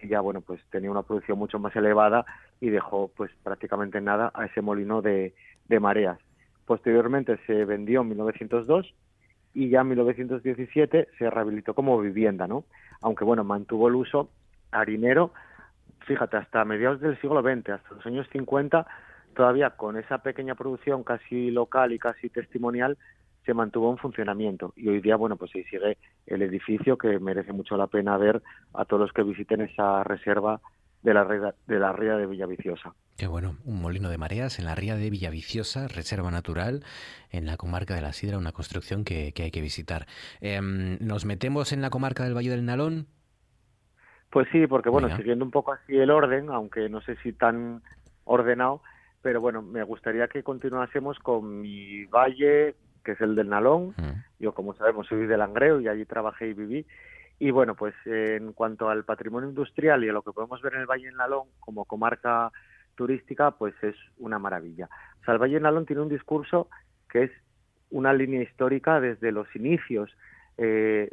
que 0.00 0.08
ya 0.08 0.20
bueno 0.20 0.40
pues 0.40 0.60
tenía 0.70 0.90
una 0.90 1.02
producción 1.02 1.38
mucho 1.38 1.58
más 1.58 1.74
elevada 1.76 2.24
y 2.60 2.70
dejó 2.70 3.08
pues 3.16 3.30
prácticamente 3.42 4.00
nada 4.00 4.30
a 4.34 4.46
ese 4.46 4.60
molino 4.60 5.02
de, 5.02 5.34
de 5.68 5.80
mareas. 5.80 6.18
Posteriormente 6.66 7.38
se 7.46 7.64
vendió 7.64 8.02
en 8.02 8.08
1902 8.08 8.94
y 9.54 9.68
ya 9.68 9.82
en 9.82 9.88
1917 9.88 11.08
se 11.18 11.30
rehabilitó 11.30 11.74
como 11.74 11.98
vivienda, 12.00 12.46
¿no? 12.46 12.64
Aunque 13.00 13.24
bueno, 13.24 13.44
mantuvo 13.44 13.88
el 13.88 13.94
uso 13.94 14.30
harinero, 14.72 15.32
fíjate, 16.06 16.36
hasta 16.36 16.64
mediados 16.64 17.00
del 17.00 17.20
siglo 17.20 17.42
XX, 17.42 17.70
hasta 17.70 17.94
los 17.94 18.06
años 18.06 18.26
50, 18.32 18.86
todavía 19.34 19.70
con 19.70 19.96
esa 19.96 20.18
pequeña 20.18 20.54
producción 20.54 21.04
casi 21.04 21.50
local 21.50 21.92
y 21.92 21.98
casi 21.98 22.28
testimonial, 22.30 22.98
se 23.44 23.54
mantuvo 23.54 23.90
en 23.90 23.98
funcionamiento 23.98 24.72
y 24.76 24.88
hoy 24.88 25.00
día 25.00 25.16
bueno 25.16 25.36
pues 25.36 25.50
ahí 25.54 25.64
sigue 25.64 25.98
el 26.26 26.42
edificio 26.42 26.96
que 26.96 27.18
merece 27.18 27.52
mucho 27.52 27.76
la 27.76 27.86
pena 27.86 28.16
ver 28.16 28.42
a 28.72 28.84
todos 28.84 29.02
los 29.02 29.12
que 29.12 29.22
visiten 29.22 29.60
esa 29.60 30.02
reserva 30.04 30.60
de 31.02 31.12
la 31.12 31.24
ría 31.24 31.54
de 31.66 31.78
la 31.78 31.92
ría 31.92 32.16
de 32.16 32.26
Villaviciosa. 32.26 32.94
Qué 33.16 33.26
bueno, 33.26 33.56
un 33.64 33.80
molino 33.80 34.08
de 34.08 34.18
mareas 34.18 34.58
en 34.58 34.64
la 34.64 34.74
ría 34.74 34.96
de 34.96 35.10
Villaviciosa, 35.10 35.86
reserva 35.86 36.30
natural 36.30 36.82
en 37.30 37.46
la 37.46 37.56
comarca 37.56 37.94
de 37.94 38.00
la 38.00 38.12
Sidra, 38.12 38.38
una 38.38 38.52
construcción 38.52 39.04
que, 39.04 39.32
hay 39.36 39.50
que 39.50 39.60
visitar. 39.60 40.06
Em, 40.40 40.98
¿Nos 41.00 41.26
metemos 41.26 41.72
en 41.72 41.82
la 41.82 41.90
comarca 41.90 42.24
del 42.24 42.34
Valle 42.34 42.50
del 42.50 42.64
Nalón? 42.64 43.06
Pues 44.30 44.48
sí, 44.50 44.66
porque 44.66 44.88
bueno, 44.88 45.14
siguiendo 45.16 45.44
un 45.44 45.52
poco 45.52 45.72
así 45.72 45.96
el 45.96 46.10
orden, 46.10 46.48
aunque 46.48 46.88
no 46.88 47.00
sé 47.02 47.16
si 47.22 47.32
tan 47.32 47.82
ordenado, 48.24 48.80
pero 49.22 49.40
bueno, 49.40 49.62
me 49.62 49.84
gustaría 49.84 50.26
que 50.26 50.42
continuásemos 50.42 51.18
con 51.20 51.60
mi 51.60 52.04
valle, 52.06 52.74
que 53.04 53.12
es 53.12 53.20
el 53.20 53.34
del 53.34 53.48
Nalón. 53.48 53.94
Yo, 54.38 54.54
como 54.54 54.74
sabemos, 54.74 55.06
soy 55.06 55.26
de 55.26 55.36
Langreo 55.36 55.80
y 55.80 55.88
allí 55.88 56.04
trabajé 56.04 56.48
y 56.48 56.54
viví. 56.54 56.86
Y 57.38 57.50
bueno, 57.50 57.74
pues 57.74 57.94
en 58.06 58.52
cuanto 58.52 58.88
al 58.88 59.04
patrimonio 59.04 59.48
industrial 59.48 60.04
y 60.04 60.08
a 60.08 60.12
lo 60.12 60.22
que 60.22 60.32
podemos 60.32 60.62
ver 60.62 60.74
en 60.74 60.80
el 60.80 60.86
Valle 60.86 61.06
del 61.06 61.16
Nalón 61.16 61.48
como 61.60 61.84
comarca 61.84 62.50
turística, 62.94 63.52
pues 63.52 63.74
es 63.82 63.96
una 64.18 64.38
maravilla. 64.38 64.88
O 65.20 65.24
sea, 65.24 65.34
el 65.34 65.40
Valle 65.40 65.54
del 65.54 65.64
Nalón 65.64 65.86
tiene 65.86 66.02
un 66.02 66.08
discurso 66.08 66.68
que 67.10 67.24
es 67.24 67.30
una 67.90 68.12
línea 68.12 68.42
histórica 68.42 69.00
desde 69.00 69.32
los 69.32 69.46
inicios 69.54 70.10
eh, 70.58 71.10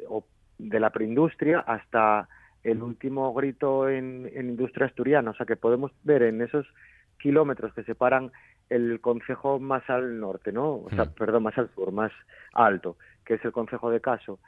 de 0.57 0.79
la 0.79 0.91
preindustria 0.91 1.59
hasta 1.59 2.27
el 2.63 2.81
último 2.83 3.33
grito 3.33 3.89
en, 3.89 4.29
en 4.33 4.49
industria 4.49 4.87
asturiana. 4.87 5.31
O 5.31 5.33
sea, 5.33 5.45
que 5.45 5.55
podemos 5.55 5.91
ver 6.03 6.23
en 6.23 6.41
esos 6.41 6.67
kilómetros 7.17 7.73
que 7.73 7.83
separan 7.83 8.31
el 8.71 9.01
concejo 9.01 9.59
más 9.59 9.87
al 9.89 10.17
norte, 10.17 10.53
¿no? 10.53 10.75
O 10.75 10.89
sea, 10.91 11.03
mm. 11.03 11.09
perdón, 11.09 11.43
más 11.43 11.57
al 11.57 11.69
sur, 11.75 11.91
más 11.91 12.11
alto, 12.53 12.95
que 13.25 13.33
es 13.33 13.43
el 13.43 13.51
concejo 13.51 13.91
de 13.91 13.99
Caso, 13.99 14.39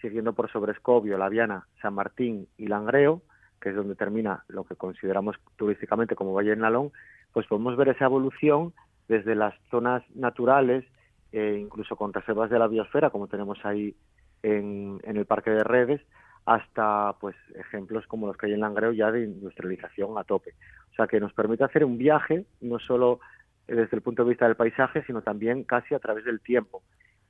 siguiendo 0.00 0.32
por 0.32 0.50
Sobrescobio, 0.50 1.16
La 1.16 1.28
Viana, 1.28 1.64
San 1.80 1.94
Martín 1.94 2.48
y 2.56 2.66
Langreo, 2.66 3.22
que 3.60 3.70
es 3.70 3.76
donde 3.76 3.94
termina 3.94 4.44
lo 4.48 4.64
que 4.64 4.74
consideramos 4.74 5.36
turísticamente 5.56 6.16
como 6.16 6.34
Valle 6.34 6.50
del 6.50 6.58
Nalón, 6.58 6.90
pues 7.32 7.46
podemos 7.46 7.76
ver 7.76 7.90
esa 7.90 8.06
evolución 8.06 8.72
desde 9.06 9.36
las 9.36 9.54
zonas 9.70 10.02
naturales, 10.12 10.84
e 11.30 11.54
incluso 11.54 11.94
con 11.94 12.12
reservas 12.12 12.50
de 12.50 12.58
la 12.58 12.66
biosfera, 12.66 13.10
como 13.10 13.28
tenemos 13.28 13.64
ahí 13.64 13.94
en, 14.42 14.98
en 15.04 15.16
el 15.16 15.24
Parque 15.24 15.50
de 15.50 15.62
Redes, 15.62 16.00
hasta 16.46 17.12
pues 17.20 17.36
ejemplos 17.54 18.06
como 18.08 18.26
los 18.26 18.36
que 18.36 18.46
hay 18.46 18.54
en 18.54 18.60
Langreo 18.60 18.90
ya 18.90 19.12
de 19.12 19.22
industrialización 19.22 20.18
a 20.18 20.24
tope. 20.24 20.54
O 20.90 20.94
sea, 20.96 21.06
que 21.06 21.20
nos 21.20 21.32
permite 21.32 21.62
hacer 21.62 21.84
un 21.84 21.96
viaje, 21.96 22.44
no 22.60 22.80
solo 22.80 23.20
desde 23.68 23.96
el 23.96 24.02
punto 24.02 24.24
de 24.24 24.30
vista 24.30 24.46
del 24.46 24.56
paisaje, 24.56 25.04
sino 25.06 25.22
también 25.22 25.62
casi 25.64 25.94
a 25.94 25.98
través 25.98 26.24
del 26.24 26.40
tiempo. 26.40 26.82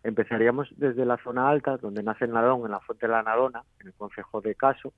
Empezaríamos 0.05 0.69
desde 0.77 1.05
la 1.05 1.19
zona 1.19 1.48
alta, 1.48 1.77
donde 1.77 2.02
nace 2.02 2.24
el 2.24 2.32
Narón, 2.32 2.65
en 2.65 2.70
la 2.70 2.81
Fuente 2.81 3.06
de 3.06 3.12
la 3.12 3.23
Narona, 3.23 3.65
en 3.81 3.89
el 3.89 3.94
Consejo 3.94 4.40
de 4.40 4.55
Caso, 4.55 4.93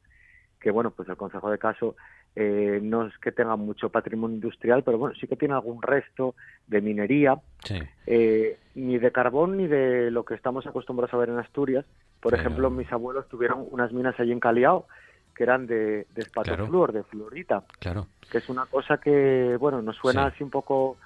que 0.61 0.71
bueno, 0.71 0.91
pues 0.91 1.09
el 1.09 1.17
Consejo 1.17 1.51
de 1.51 1.59
Caso 1.59 1.97
eh, 2.37 2.79
no 2.83 3.07
es 3.07 3.17
que 3.19 3.33
tenga 3.33 3.57
mucho 3.57 3.89
patrimonio 3.89 4.37
industrial, 4.37 4.85
pero 4.85 4.99
bueno, 4.99 5.15
sí 5.19 5.27
que 5.27 5.37
tiene 5.37 5.55
algún 5.55 5.81
resto 5.81 6.35
de 6.67 6.83
minería, 6.83 7.41
eh, 8.07 8.59
ni 8.75 8.99
de 8.99 9.11
carbón 9.11 9.57
ni 9.57 9.67
de 9.67 10.11
lo 10.11 10.25
que 10.25 10.35
estamos 10.35 10.67
acostumbrados 10.67 11.15
a 11.15 11.17
ver 11.17 11.31
en 11.31 11.39
Asturias. 11.39 11.87
Por 12.21 12.35
ejemplo, 12.35 12.69
mis 12.69 12.93
abuelos 12.93 13.27
tuvieron 13.29 13.67
unas 13.71 13.93
minas 13.93 14.21
allí 14.21 14.33
en 14.33 14.41
Caliao, 14.41 14.87
que 15.35 15.45
eran 15.45 15.67
de, 15.67 16.07
de 16.15 16.27
de 16.93 17.03
fluorita, 17.05 17.65
claro. 17.79 18.07
que 18.31 18.39
es 18.39 18.49
una 18.51 18.67
cosa 18.67 18.99
que, 18.99 19.57
bueno, 19.59 19.81
nos 19.81 19.97
suena 19.97 20.27
así 20.27 20.45
un 20.45 20.51
poco 20.51 20.99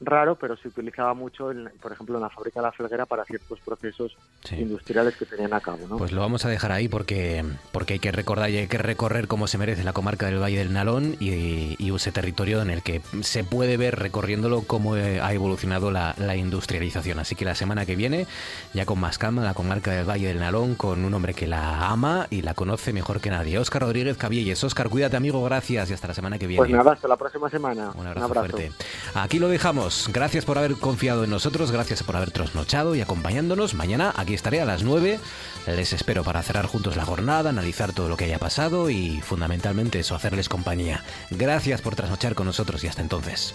raro, 0.00 0.36
pero 0.36 0.56
se 0.56 0.68
utilizaba 0.68 1.14
mucho, 1.14 1.50
por 1.80 1.92
ejemplo, 1.92 2.16
en 2.16 2.22
la 2.22 2.30
fábrica 2.30 2.60
de 2.60 2.66
la 2.66 2.72
Felguera 2.72 3.06
para 3.06 3.24
ciertos 3.24 3.60
procesos 3.60 4.16
industriales 4.50 5.16
que 5.16 5.26
tenían 5.26 5.52
a 5.52 5.60
cabo. 5.60 5.86
¿no? 5.88 5.98
Pues 5.98 6.12
lo 6.12 6.20
vamos 6.20 6.44
a 6.44 6.48
dejar 6.48 6.72
ahí 6.72 6.88
porque, 6.88 7.44
porque 7.72 7.94
hay 7.94 7.98
que 7.98 8.10
recordar 8.10 8.50
y 8.50 8.56
hay 8.56 8.66
que 8.66 8.78
recorrer 8.78 9.28
como 9.28 9.46
se 9.46 9.58
merece 9.58 9.84
la 9.84 9.92
comarca 9.92 10.26
del 10.26 10.42
Valle 10.42 10.58
del 10.58 10.72
Nalón 10.72 11.16
y, 11.20 11.76
ese 12.00 12.12
territorio 12.12 12.62
en 12.62 12.70
el 12.70 12.82
que 12.82 13.02
se 13.20 13.44
puede 13.44 13.76
ver 13.76 13.98
recorriéndolo 13.98 14.62
cómo 14.62 14.96
eh, 14.96 15.20
ha 15.20 15.34
evolucionado 15.34 15.90
la, 15.90 16.14
industrialización. 16.34 17.18
Así 17.18 17.34
que 17.34 17.44
la 17.44 17.54
semana 17.54 17.84
que 17.84 17.94
viene, 17.94 18.26
ya 18.72 18.86
con 18.86 18.98
más 18.98 19.18
calma, 19.18 19.44
la 19.44 19.52
comarca 19.52 19.90
del 19.90 20.08
Valle 20.08 20.28
del 20.28 20.38
Nalón, 20.38 20.76
con 20.76 21.04
un 21.04 21.12
hombre 21.12 21.34
que 21.34 21.46
la 21.46 21.88
ama 21.88 22.26
y 22.30 22.40
la 22.40 22.54
conoce 22.54 22.94
mejor 22.94 23.20
que 23.20 23.28
nadie. 23.28 23.58
Óscar 23.58 23.82
Rodríguez 23.82 24.16
Cabielles. 24.16 24.64
Óscar, 24.64 24.88
cuídate 24.88 25.16
amigo, 25.16 25.44
gracias 25.44 25.90
y 25.90 25.92
hasta 25.92 26.08
la 26.08 26.14
semana 26.14 26.38
que 26.38 26.46
viene. 26.46 26.60
Pues 26.60 26.70
nada, 26.70 26.92
hasta 26.92 27.08
la 27.08 27.16
próxima 27.16 27.50
semana. 27.50 27.90
Un 27.94 28.06
abrazo, 28.06 28.28
fuerte. 28.32 28.72
Aquí 29.14 29.38
lo 29.38 29.48
dejamos. 29.48 29.89
Gracias 30.12 30.44
por 30.44 30.58
haber 30.58 30.74
confiado 30.76 31.24
en 31.24 31.30
nosotros, 31.30 31.70
gracias 31.70 32.02
por 32.02 32.16
haber 32.16 32.30
trasnochado 32.30 32.94
y 32.94 33.00
acompañándonos. 33.00 33.74
Mañana 33.74 34.12
aquí 34.16 34.34
estaré 34.34 34.60
a 34.60 34.64
las 34.64 34.82
9. 34.82 35.18
Les 35.66 35.92
espero 35.92 36.24
para 36.24 36.42
cerrar 36.42 36.66
juntos 36.66 36.96
la 36.96 37.04
jornada, 37.04 37.50
analizar 37.50 37.92
todo 37.92 38.08
lo 38.08 38.16
que 38.16 38.24
haya 38.24 38.38
pasado 38.38 38.90
y 38.90 39.20
fundamentalmente 39.20 39.98
eso, 39.98 40.14
hacerles 40.14 40.48
compañía. 40.48 41.04
Gracias 41.30 41.80
por 41.82 41.96
trasnochar 41.96 42.34
con 42.34 42.46
nosotros 42.46 42.84
y 42.84 42.88
hasta 42.88 43.02
entonces. 43.02 43.54